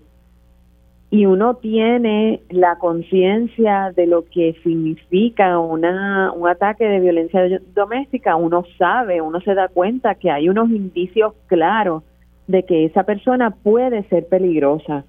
y 1.10 1.26
uno 1.26 1.56
tiene 1.56 2.42
la 2.50 2.78
conciencia 2.80 3.94
de 3.96 4.08
lo 4.08 4.26
que 4.26 4.56
significa 4.64 5.58
una, 5.58 6.34
un 6.34 6.50
ataque 6.50 6.86
de 6.86 7.00
violencia 7.00 7.42
doméstica, 7.74 8.36
uno 8.36 8.66
sabe, 8.78 9.22
uno 9.22 9.40
se 9.40 9.54
da 9.54 9.70
cuenta 9.70 10.16
que 10.16 10.30
hay 10.30 10.50
unos 10.50 10.70
indicios 10.70 11.34
claros 11.48 12.04
de 12.48 12.64
que 12.64 12.86
esa 12.86 13.04
persona 13.04 13.52
puede 13.52 14.04
ser 14.10 14.28
peligrosa. 14.28 15.06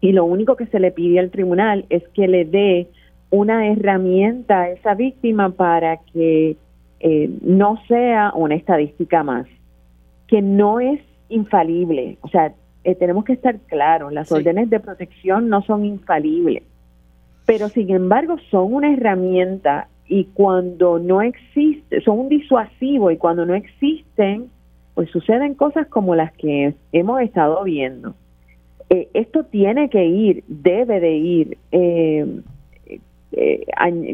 Y 0.00 0.12
lo 0.12 0.24
único 0.24 0.56
que 0.56 0.66
se 0.66 0.80
le 0.80 0.90
pide 0.90 1.20
al 1.20 1.30
tribunal 1.30 1.86
es 1.88 2.06
que 2.08 2.26
le 2.26 2.44
dé 2.44 2.88
una 3.30 3.68
herramienta 3.68 4.62
a 4.62 4.70
esa 4.70 4.94
víctima 4.94 5.50
para 5.50 5.98
que 6.12 6.56
eh, 6.98 7.30
no 7.42 7.78
sea 7.86 8.32
una 8.34 8.56
estadística 8.56 9.22
más, 9.22 9.46
que 10.26 10.42
no 10.42 10.80
es 10.80 11.00
infalible. 11.28 12.18
O 12.22 12.28
sea, 12.28 12.52
eh, 12.86 12.94
tenemos 12.94 13.24
que 13.24 13.32
estar 13.32 13.58
claros, 13.66 14.12
las 14.12 14.30
órdenes 14.30 14.70
de 14.70 14.78
protección 14.78 15.48
no 15.48 15.60
son 15.62 15.84
infalibles, 15.84 16.62
pero 17.44 17.68
sin 17.68 17.90
embargo 17.90 18.36
son 18.48 18.72
una 18.72 18.94
herramienta 18.94 19.88
y 20.06 20.26
cuando 20.26 21.00
no 21.00 21.20
existe, 21.20 22.00
son 22.02 22.20
un 22.20 22.28
disuasivo 22.28 23.10
y 23.10 23.16
cuando 23.16 23.44
no 23.44 23.56
existen, 23.56 24.50
pues 24.94 25.10
suceden 25.10 25.54
cosas 25.54 25.88
como 25.88 26.14
las 26.14 26.32
que 26.34 26.76
hemos 26.92 27.20
estado 27.22 27.64
viendo. 27.64 28.14
Eh, 28.88 29.08
esto 29.14 29.42
tiene 29.42 29.90
que 29.90 30.06
ir, 30.06 30.44
debe 30.46 31.00
de 31.00 31.12
ir 31.16 31.58
eh, 31.72 32.40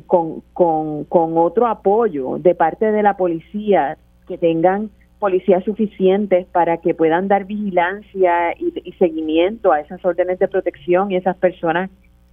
con, 0.07 0.43
con, 0.55 1.05
con 1.05 1.37
otro 1.37 1.67
apoyo 1.67 2.39
de 2.39 2.55
parte 2.55 2.91
de 2.91 3.03
la 3.03 3.19
policía 3.19 3.99
que 4.27 4.39
tengan 4.39 4.89
policías 5.23 5.63
suficientes 5.63 6.49
para 6.49 6.79
que 6.79 6.95
puedan 6.95 7.29
dar 7.29 7.45
vigilancia 7.45 8.55
y, 8.59 8.91
seguimiento 8.99 9.71
a 9.71 9.79
esas 9.79 10.05
órdenes 10.05 10.41
de 10.41 10.49
protección 10.49 11.13
y 11.13 11.17
esas 11.17 11.37
personas 11.37 11.91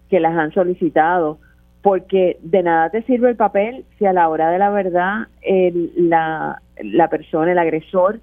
que 0.10 0.20
las 0.20 0.36
han 0.36 0.52
solicitado, 0.54 1.38
porque 1.84 2.40
de 2.42 2.64
nada 2.64 2.90
te 2.90 3.04
sirve 3.04 3.30
el 3.30 3.36
papel 3.36 3.86
si 4.00 4.08
a 4.08 4.12
la 4.14 4.28
hora 4.28 4.50
de 4.50 4.58
la 4.58 4.72
verdad 4.72 5.28
la, 5.98 6.64
la 6.82 7.10
persona, 7.10 7.52
el 7.52 7.60
agresor 7.60 8.22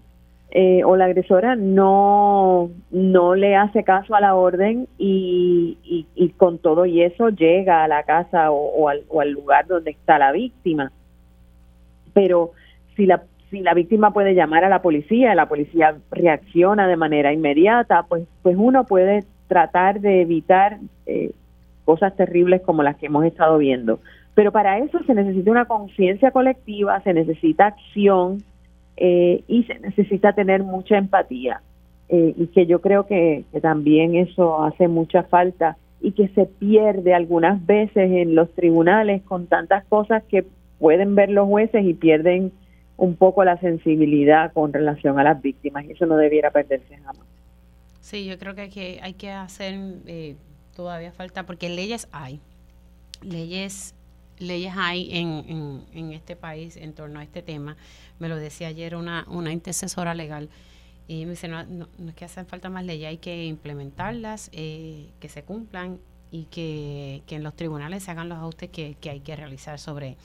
eh, 0.50 0.82
o 0.82 0.96
la 0.96 1.04
agresora 1.04 1.54
no, 1.54 2.70
no 2.90 3.36
le 3.36 3.54
hace 3.54 3.84
caso 3.84 4.16
a 4.16 4.20
la 4.20 4.34
orden 4.34 4.88
y, 4.98 5.78
y, 5.84 6.28
con 6.30 6.58
todo 6.58 6.86
y 6.86 7.02
eso 7.02 7.28
llega 7.28 7.84
a 7.84 7.88
la 7.88 8.02
casa 8.02 8.50
o, 8.50 8.88
al, 8.88 9.04
o 9.10 9.20
al 9.20 9.30
lugar 9.30 9.68
donde 9.68 9.92
está 9.92 10.18
la 10.18 10.32
víctima. 10.32 10.90
Pero 12.14 12.50
si 12.96 13.06
la 13.06 13.22
si 13.56 13.62
la 13.62 13.72
víctima 13.72 14.12
puede 14.12 14.34
llamar 14.34 14.64
a 14.64 14.68
la 14.68 14.82
policía, 14.82 15.34
la 15.34 15.48
policía 15.48 15.96
reacciona 16.10 16.86
de 16.86 16.96
manera 16.96 17.32
inmediata, 17.32 18.02
pues, 18.02 18.24
pues 18.42 18.54
uno 18.58 18.84
puede 18.84 19.24
tratar 19.48 20.00
de 20.00 20.20
evitar 20.20 20.78
eh, 21.06 21.30
cosas 21.86 22.14
terribles 22.16 22.60
como 22.60 22.82
las 22.82 22.96
que 22.96 23.06
hemos 23.06 23.24
estado 23.24 23.56
viendo. 23.56 24.00
Pero 24.34 24.52
para 24.52 24.78
eso 24.78 24.98
se 25.06 25.14
necesita 25.14 25.50
una 25.50 25.64
conciencia 25.64 26.32
colectiva, 26.32 27.00
se 27.00 27.14
necesita 27.14 27.66
acción 27.66 28.42
eh, 28.98 29.42
y 29.48 29.62
se 29.62 29.78
necesita 29.78 30.34
tener 30.34 30.62
mucha 30.62 30.98
empatía. 30.98 31.62
Eh, 32.10 32.34
y 32.36 32.48
que 32.48 32.66
yo 32.66 32.82
creo 32.82 33.06
que, 33.06 33.44
que 33.52 33.60
también 33.62 34.16
eso 34.16 34.62
hace 34.64 34.86
mucha 34.86 35.22
falta 35.22 35.78
y 36.02 36.12
que 36.12 36.28
se 36.28 36.44
pierde 36.44 37.14
algunas 37.14 37.64
veces 37.64 38.10
en 38.12 38.34
los 38.34 38.52
tribunales 38.52 39.22
con 39.22 39.46
tantas 39.46 39.84
cosas 39.86 40.22
que 40.24 40.44
pueden 40.78 41.14
ver 41.14 41.30
los 41.30 41.48
jueces 41.48 41.84
y 41.86 41.94
pierden 41.94 42.52
un 42.96 43.16
poco 43.16 43.44
la 43.44 43.58
sensibilidad 43.58 44.52
con 44.52 44.72
relación 44.72 45.18
a 45.18 45.24
las 45.24 45.40
víctimas 45.40 45.84
y 45.84 45.92
eso 45.92 46.06
no 46.06 46.16
debiera 46.16 46.50
perderse 46.50 46.96
jamás. 46.96 47.26
Sí, 48.00 48.24
yo 48.24 48.38
creo 48.38 48.54
que 48.54 48.62
hay 48.62 48.70
que, 48.70 49.00
hay 49.02 49.14
que 49.14 49.30
hacer, 49.30 49.74
eh, 50.06 50.36
todavía 50.74 51.12
falta, 51.12 51.44
porque 51.44 51.68
leyes 51.68 52.08
hay, 52.12 52.40
leyes 53.22 53.94
leyes 54.38 54.72
hay 54.76 55.08
en, 55.12 55.84
en, 55.92 56.12
este 56.12 56.36
país 56.36 56.76
en 56.76 56.92
torno 56.92 57.20
a 57.20 57.22
este 57.22 57.42
tema. 57.42 57.76
Me 58.18 58.28
lo 58.28 58.36
decía 58.36 58.68
ayer 58.68 58.96
una, 58.96 59.24
una 59.28 59.52
intercesora 59.52 60.14
legal 60.14 60.48
y 61.08 61.24
me 61.24 61.32
dice, 61.32 61.48
no, 61.48 61.64
no, 61.64 61.88
es 62.08 62.14
que 62.14 62.24
hacen 62.24 62.46
falta 62.46 62.68
más 62.68 62.84
leyes, 62.84 63.08
hay 63.08 63.18
que 63.18 63.46
implementarlas, 63.46 64.50
eh, 64.52 65.08
que 65.20 65.28
se 65.28 65.42
cumplan 65.42 65.98
y 66.30 66.44
que, 66.44 67.22
que 67.26 67.36
en 67.36 67.44
los 67.44 67.54
tribunales 67.54 68.02
se 68.02 68.10
hagan 68.10 68.28
los 68.28 68.38
ajustes 68.38 68.70
que, 68.70 68.96
que 69.00 69.10
hay 69.10 69.20
que 69.20 69.36
realizar 69.36 69.78
sobre 69.78 70.16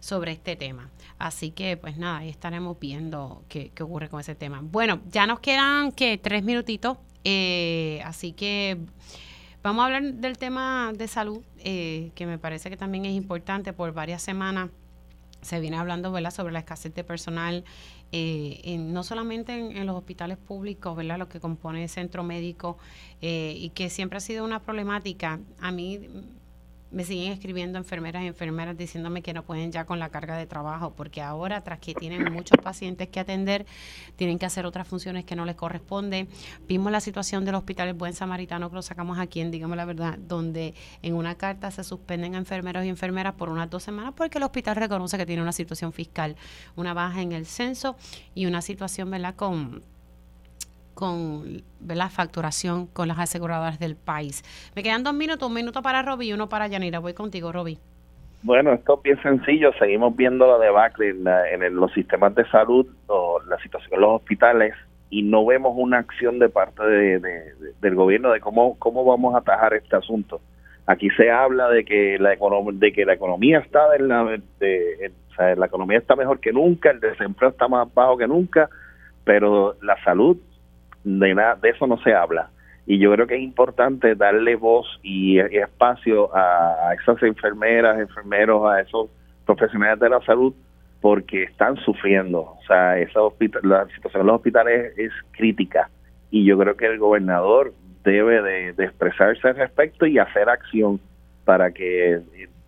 sobre 0.00 0.32
este 0.32 0.56
tema. 0.56 0.90
Así 1.18 1.50
que, 1.50 1.76
pues 1.76 1.96
nada, 1.96 2.18
ahí 2.18 2.28
estaremos 2.28 2.78
viendo 2.78 3.42
qué, 3.48 3.72
ocurre 3.80 4.08
con 4.08 4.20
ese 4.20 4.34
tema. 4.34 4.60
Bueno, 4.62 5.00
ya 5.10 5.26
nos 5.26 5.40
quedan 5.40 5.92
que 5.92 6.18
tres 6.18 6.44
minutitos, 6.44 6.98
eh, 7.24 8.00
así 8.04 8.32
que 8.32 8.78
vamos 9.62 9.82
a 9.82 9.86
hablar 9.86 10.14
del 10.14 10.38
tema 10.38 10.92
de 10.96 11.08
salud, 11.08 11.42
eh, 11.58 12.12
que 12.14 12.26
me 12.26 12.38
parece 12.38 12.70
que 12.70 12.76
también 12.76 13.04
es 13.04 13.14
importante 13.14 13.72
por 13.72 13.92
varias 13.92 14.22
semanas. 14.22 14.70
Se 15.40 15.60
viene 15.60 15.76
hablando 15.76 16.10
¿verdad? 16.10 16.32
sobre 16.32 16.52
la 16.52 16.60
escasez 16.60 16.94
de 16.94 17.04
personal, 17.04 17.64
eh, 18.10 18.76
no 18.78 19.04
solamente 19.04 19.56
en, 19.56 19.86
los 19.86 19.96
hospitales 19.96 20.36
públicos, 20.36 20.96
¿verdad? 20.96 21.18
lo 21.18 21.28
que 21.28 21.38
compone 21.38 21.84
el 21.84 21.88
centro 21.88 22.24
médico, 22.24 22.78
y 23.20 23.70
que 23.70 23.90
siempre 23.90 24.18
ha 24.18 24.20
sido 24.20 24.44
una 24.44 24.62
problemática. 24.62 25.40
A 25.60 25.70
mí 25.70 26.00
me 26.90 27.04
siguen 27.04 27.32
escribiendo 27.32 27.78
enfermeras 27.78 28.22
y 28.22 28.26
enfermeras 28.26 28.76
diciéndome 28.76 29.22
que 29.22 29.32
no 29.32 29.42
pueden 29.42 29.70
ya 29.72 29.84
con 29.84 29.98
la 29.98 30.08
carga 30.08 30.36
de 30.36 30.46
trabajo, 30.46 30.94
porque 30.96 31.20
ahora, 31.20 31.62
tras 31.62 31.78
que 31.78 31.94
tienen 31.94 32.32
muchos 32.32 32.58
pacientes 32.62 33.08
que 33.08 33.20
atender, 33.20 33.66
tienen 34.16 34.38
que 34.38 34.46
hacer 34.46 34.66
otras 34.66 34.88
funciones 34.88 35.24
que 35.24 35.36
no 35.36 35.44
les 35.44 35.56
corresponden. 35.56 36.28
Vimos 36.66 36.90
la 36.90 37.00
situación 37.00 37.44
del 37.44 37.56
Hospital 37.56 37.92
Buen 37.94 38.14
Samaritano, 38.14 38.70
que 38.70 38.76
lo 38.76 38.82
sacamos 38.82 39.18
aquí 39.18 39.40
en, 39.40 39.50
digamos 39.50 39.76
la 39.76 39.84
verdad, 39.84 40.18
donde 40.18 40.74
en 41.02 41.14
una 41.14 41.34
carta 41.34 41.70
se 41.70 41.84
suspenden 41.84 42.34
a 42.34 42.38
enfermeros 42.38 42.84
y 42.84 42.88
enfermeras 42.88 43.34
por 43.34 43.48
unas 43.48 43.68
dos 43.68 43.82
semanas 43.82 44.14
porque 44.16 44.38
el 44.38 44.44
hospital 44.44 44.76
reconoce 44.76 45.16
que 45.16 45.26
tiene 45.26 45.42
una 45.42 45.52
situación 45.52 45.92
fiscal, 45.92 46.36
una 46.76 46.94
baja 46.94 47.20
en 47.22 47.32
el 47.32 47.46
censo 47.46 47.96
y 48.34 48.46
una 48.46 48.62
situación, 48.62 49.10
¿verdad?, 49.10 49.34
con 49.34 49.82
con 50.98 51.62
la 51.86 52.08
facturación 52.08 52.88
con 52.88 53.06
las 53.06 53.20
aseguradoras 53.20 53.78
del 53.78 53.94
país. 53.94 54.42
Me 54.74 54.82
quedan 54.82 55.04
dos 55.04 55.14
minutos, 55.14 55.46
un 55.46 55.54
minuto 55.54 55.80
para 55.80 56.02
Roby 56.02 56.30
y 56.30 56.32
uno 56.32 56.48
para 56.48 56.66
Yanira. 56.66 56.98
Voy 56.98 57.14
contigo, 57.14 57.52
Roby. 57.52 57.78
Bueno, 58.42 58.72
esto 58.72 58.96
es 58.96 59.02
bien 59.04 59.22
sencillo. 59.22 59.70
Seguimos 59.78 60.16
viendo 60.16 60.44
la 60.48 60.58
debacle 60.58 61.10
en, 61.10 61.24
en 61.62 61.76
los 61.76 61.92
sistemas 61.92 62.34
de 62.34 62.44
salud, 62.50 62.84
o 63.06 63.40
la 63.48 63.56
situación 63.60 63.94
en 63.94 64.00
los 64.00 64.16
hospitales, 64.16 64.74
y 65.08 65.22
no 65.22 65.46
vemos 65.46 65.72
una 65.76 65.98
acción 65.98 66.40
de 66.40 66.48
parte 66.48 66.82
de, 66.82 67.54
del 67.80 67.94
gobierno 67.94 68.32
de 68.32 68.40
cómo, 68.40 68.76
cómo 68.80 69.04
vamos 69.04 69.36
a 69.36 69.38
atajar 69.38 69.74
este 69.74 69.94
asunto. 69.94 70.40
Aquí 70.86 71.10
se 71.10 71.30
habla 71.30 71.68
de 71.68 71.84
que 71.84 72.18
la, 72.18 72.30
de 72.30 72.92
que 72.92 73.04
la 73.04 73.12
economía 73.12 73.60
está 73.60 73.94
en 73.94 74.08
la, 74.08 74.24
la 75.38 75.66
economía 75.66 75.98
está 75.98 76.16
mejor 76.16 76.40
que 76.40 76.52
nunca, 76.52 76.90
el 76.90 76.98
desempleo 76.98 77.50
está 77.50 77.68
más 77.68 77.86
bajo 77.94 78.16
que 78.16 78.26
nunca, 78.26 78.68
pero 79.22 79.76
la 79.82 80.02
salud 80.02 80.38
de 81.08 81.34
nada 81.34 81.54
de 81.56 81.70
eso 81.70 81.86
no 81.86 81.98
se 81.98 82.14
habla 82.14 82.50
y 82.90 82.98
yo 82.98 83.12
creo 83.12 83.26
que 83.26 83.34
es 83.34 83.42
importante 83.42 84.14
darle 84.14 84.56
voz 84.56 84.86
y, 85.02 85.38
espacio 85.38 86.34
a, 86.34 86.94
esas 86.98 87.22
enfermeras, 87.22 87.98
enfermeros, 87.98 88.64
a 88.64 88.80
esos 88.80 89.10
profesionales 89.44 90.00
de 90.00 90.08
la 90.08 90.22
salud 90.22 90.54
porque 91.02 91.42
están 91.42 91.76
sufriendo. 91.76 92.40
O 92.40 92.60
sea, 92.66 92.98
esa 92.98 93.20
la 93.62 93.86
situación 93.94 94.22
en 94.22 94.26
los 94.26 94.36
hospitales 94.36 94.94
es 94.96 95.12
crítica 95.32 95.90
y 96.30 96.46
yo 96.46 96.56
creo 96.56 96.78
que 96.78 96.86
el 96.86 96.98
gobernador 96.98 97.74
debe 98.04 98.40
de, 98.40 98.68
expresarse 98.82 99.46
al 99.46 99.56
respecto 99.56 100.06
y 100.06 100.18
hacer 100.18 100.48
acción 100.48 100.98
para 101.44 101.72
que 101.72 102.22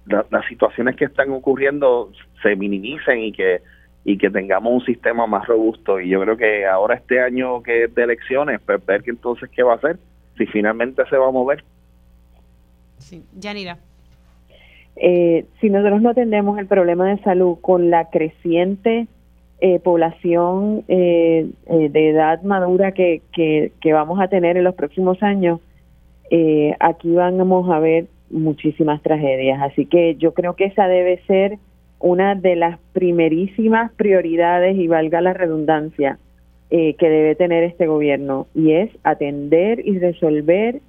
las 0.05 0.45
situaciones 0.51 0.97
que 0.97 1.07
están 1.07 1.31
ocurriendo 1.31 2.12
se 2.43 2.57
minimicen 2.57 3.21
y 3.21 3.33
que 3.33 3.62
y 4.05 4.17
que 4.19 4.31
tengamos 4.31 4.73
un 4.73 4.85
sistema 4.85 5.27
más 5.27 5.47
robusto. 5.47 6.01
Y 6.01 6.09
yo 6.09 6.21
creo 6.23 6.37
que 6.37 6.67
ahora 6.67 6.95
este 6.95 7.21
año 7.21 7.63
que 7.63 7.85
es 7.85 7.95
de 7.95 8.03
elecciones 8.03 8.61
pues 8.65 8.85
ver 8.85 9.03
que 9.03 9.11
entonces 9.11 9.49
qué 9.51 9.63
va 9.63 9.73
a 9.73 9.77
hacer 9.77 9.99
si 10.37 10.47
finalmente 10.47 11.03
se 11.09 11.17
va 11.17 11.29
a 11.29 11.31
mover. 11.31 11.63
Sí. 12.99 13.23
Yanira. 13.39 13.79
Eh, 14.97 15.47
si 15.61 15.71
nosotros 15.71 16.03
no 16.03 16.11
atendemos 16.11 16.59
el 16.59 16.67
problema 16.67 17.09
de 17.09 17.23
salud 17.23 17.59
con 17.61 17.91
la 17.91 18.11
creciente 18.11 19.07
eh, 19.61 19.79
población 19.79 20.85
eh, 20.89 21.49
de 21.67 22.11
edad 22.11 22.43
madura 22.43 22.93
que, 22.93 23.23
que, 23.33 23.73
que, 23.81 23.93
vamos 23.93 24.21
a 24.21 24.29
tener 24.29 24.57
en 24.57 24.65
los 24.65 24.75
próximos 24.75 25.23
años, 25.23 25.61
aquí 26.79 27.13
vamos 27.13 27.71
a 27.71 27.79
ver 27.79 28.07
muchísimas 28.31 29.03
tragedias. 29.03 29.61
Así 29.61 29.87
que 29.87 30.17
yo 30.17 30.33
creo 30.33 30.55
que 30.55 30.67
esa 30.67 30.87
debe 30.87 31.21
ser 31.27 31.59
una 32.01 32.35
de 32.35 32.57
las 32.57 32.79
primerísimas 32.93 33.93
prioridades, 33.93 34.77
y 34.77 34.89
valga 34.89 35.21
la 35.21 35.33
redundancia, 35.33 36.19
que 36.71 36.97
debe 37.01 37.35
tener 37.35 37.65
este 37.65 37.89
gobierno, 37.89 38.47
y 38.55 38.73
es 38.73 38.91
atender 39.03 39.85
y 39.85 39.99
resolver 39.99 40.81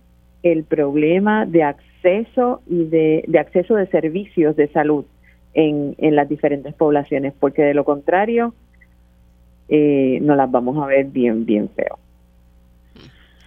el 0.44 0.64
problema 0.64 1.46
de 1.46 1.64
acceso 1.64 2.62
y 2.68 2.86
de, 2.86 3.40
acceso 3.40 3.76
de 3.76 3.88
servicios 3.88 4.56
de 4.56 4.68
salud 4.70 5.06
en, 5.54 5.96
en, 5.98 6.16
las 6.16 6.30
diferentes 6.30 6.74
poblaciones, 6.74 7.34
porque 7.40 7.62
de 7.62 7.74
lo 7.74 7.84
contrario 7.84 8.54
eh, 9.70 10.20
no 10.22 10.36
las 10.36 10.50
vamos 10.50 10.78
a 10.82 10.86
ver 10.88 11.06
bien, 11.06 11.46
bien 11.46 11.70
feo. 11.70 12.00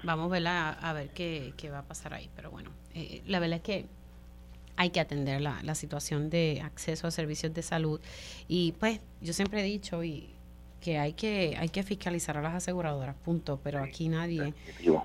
Vamos 0.03 0.33
a, 0.33 0.71
a 0.71 0.93
ver 0.93 1.09
qué, 1.15 1.53
qué, 1.57 1.71
va 1.71 1.81
a 1.81 1.83
pasar 1.83 2.15
ahí, 2.15 2.29
pero 2.37 2.51
bueno, 2.51 2.71
eh, 2.95 3.23
la 3.27 3.41
verdad 3.41 3.57
es 3.57 3.63
que 3.63 3.87
hay 4.77 4.91
que 4.91 5.01
atender 5.01 5.41
la, 5.41 5.61
la 5.63 5.75
situación 5.75 6.31
de 6.31 6.61
acceso 6.65 7.07
a 7.07 7.11
servicios 7.11 7.55
de 7.55 7.63
salud 7.63 8.01
y 8.49 8.73
pues 8.73 9.01
yo 9.21 9.33
siempre 9.33 9.61
he 9.61 9.65
dicho 9.65 10.03
y 10.03 10.35
que 10.85 10.99
hay 10.99 11.15
que 11.15 11.57
hay 11.59 11.71
que 11.71 11.83
fiscalizar 11.83 12.37
a 12.37 12.43
las 12.43 12.55
aseguradoras, 12.55 13.17
punto, 13.25 13.59
pero 13.65 13.83
aquí 13.83 14.11
nadie 14.11 14.53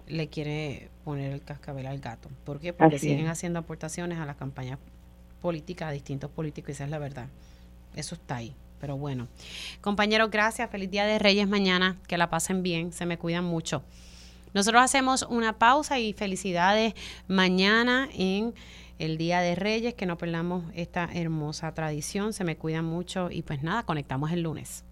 le 0.07 0.27
quiere 0.27 0.89
poner 1.05 1.31
el 1.31 1.41
cascabel 1.41 1.87
al 1.87 1.99
gato. 1.99 2.29
¿Por 2.43 2.59
qué? 2.59 2.73
Porque 2.73 2.99
siguen 2.99 3.27
haciendo 3.27 3.59
aportaciones 3.59 4.19
a 4.19 4.25
las 4.25 4.35
campañas 4.35 4.77
políticas, 5.41 5.87
a 5.87 5.91
distintos 5.91 6.29
políticos, 6.31 6.69
y 6.69 6.71
esa 6.73 6.83
es 6.83 6.89
la 6.89 6.99
verdad. 6.99 7.27
Eso 7.95 8.15
está 8.15 8.35
ahí. 8.35 8.53
Pero 8.81 8.97
bueno, 8.97 9.29
compañeros, 9.79 10.29
gracias. 10.29 10.69
Feliz 10.69 10.91
Día 10.91 11.05
de 11.05 11.17
Reyes 11.17 11.47
mañana. 11.47 11.97
Que 12.07 12.17
la 12.17 12.29
pasen 12.29 12.61
bien. 12.61 12.91
Se 12.91 13.05
me 13.05 13.17
cuidan 13.17 13.45
mucho. 13.45 13.83
Nosotros 14.53 14.81
hacemos 14.83 15.23
una 15.23 15.59
pausa 15.59 15.99
y 15.99 16.13
felicidades 16.13 16.93
mañana 17.27 18.09
en 18.13 18.53
el 18.99 19.17
Día 19.17 19.41
de 19.41 19.55
Reyes. 19.55 19.95
Que 19.95 20.05
no 20.05 20.17
perdamos 20.17 20.65
esta 20.75 21.09
hermosa 21.11 21.73
tradición. 21.73 22.33
Se 22.33 22.43
me 22.43 22.57
cuidan 22.57 22.85
mucho 22.85 23.31
y 23.31 23.41
pues 23.41 23.63
nada, 23.63 23.83
conectamos 23.83 24.31
el 24.31 24.43
lunes. 24.43 24.85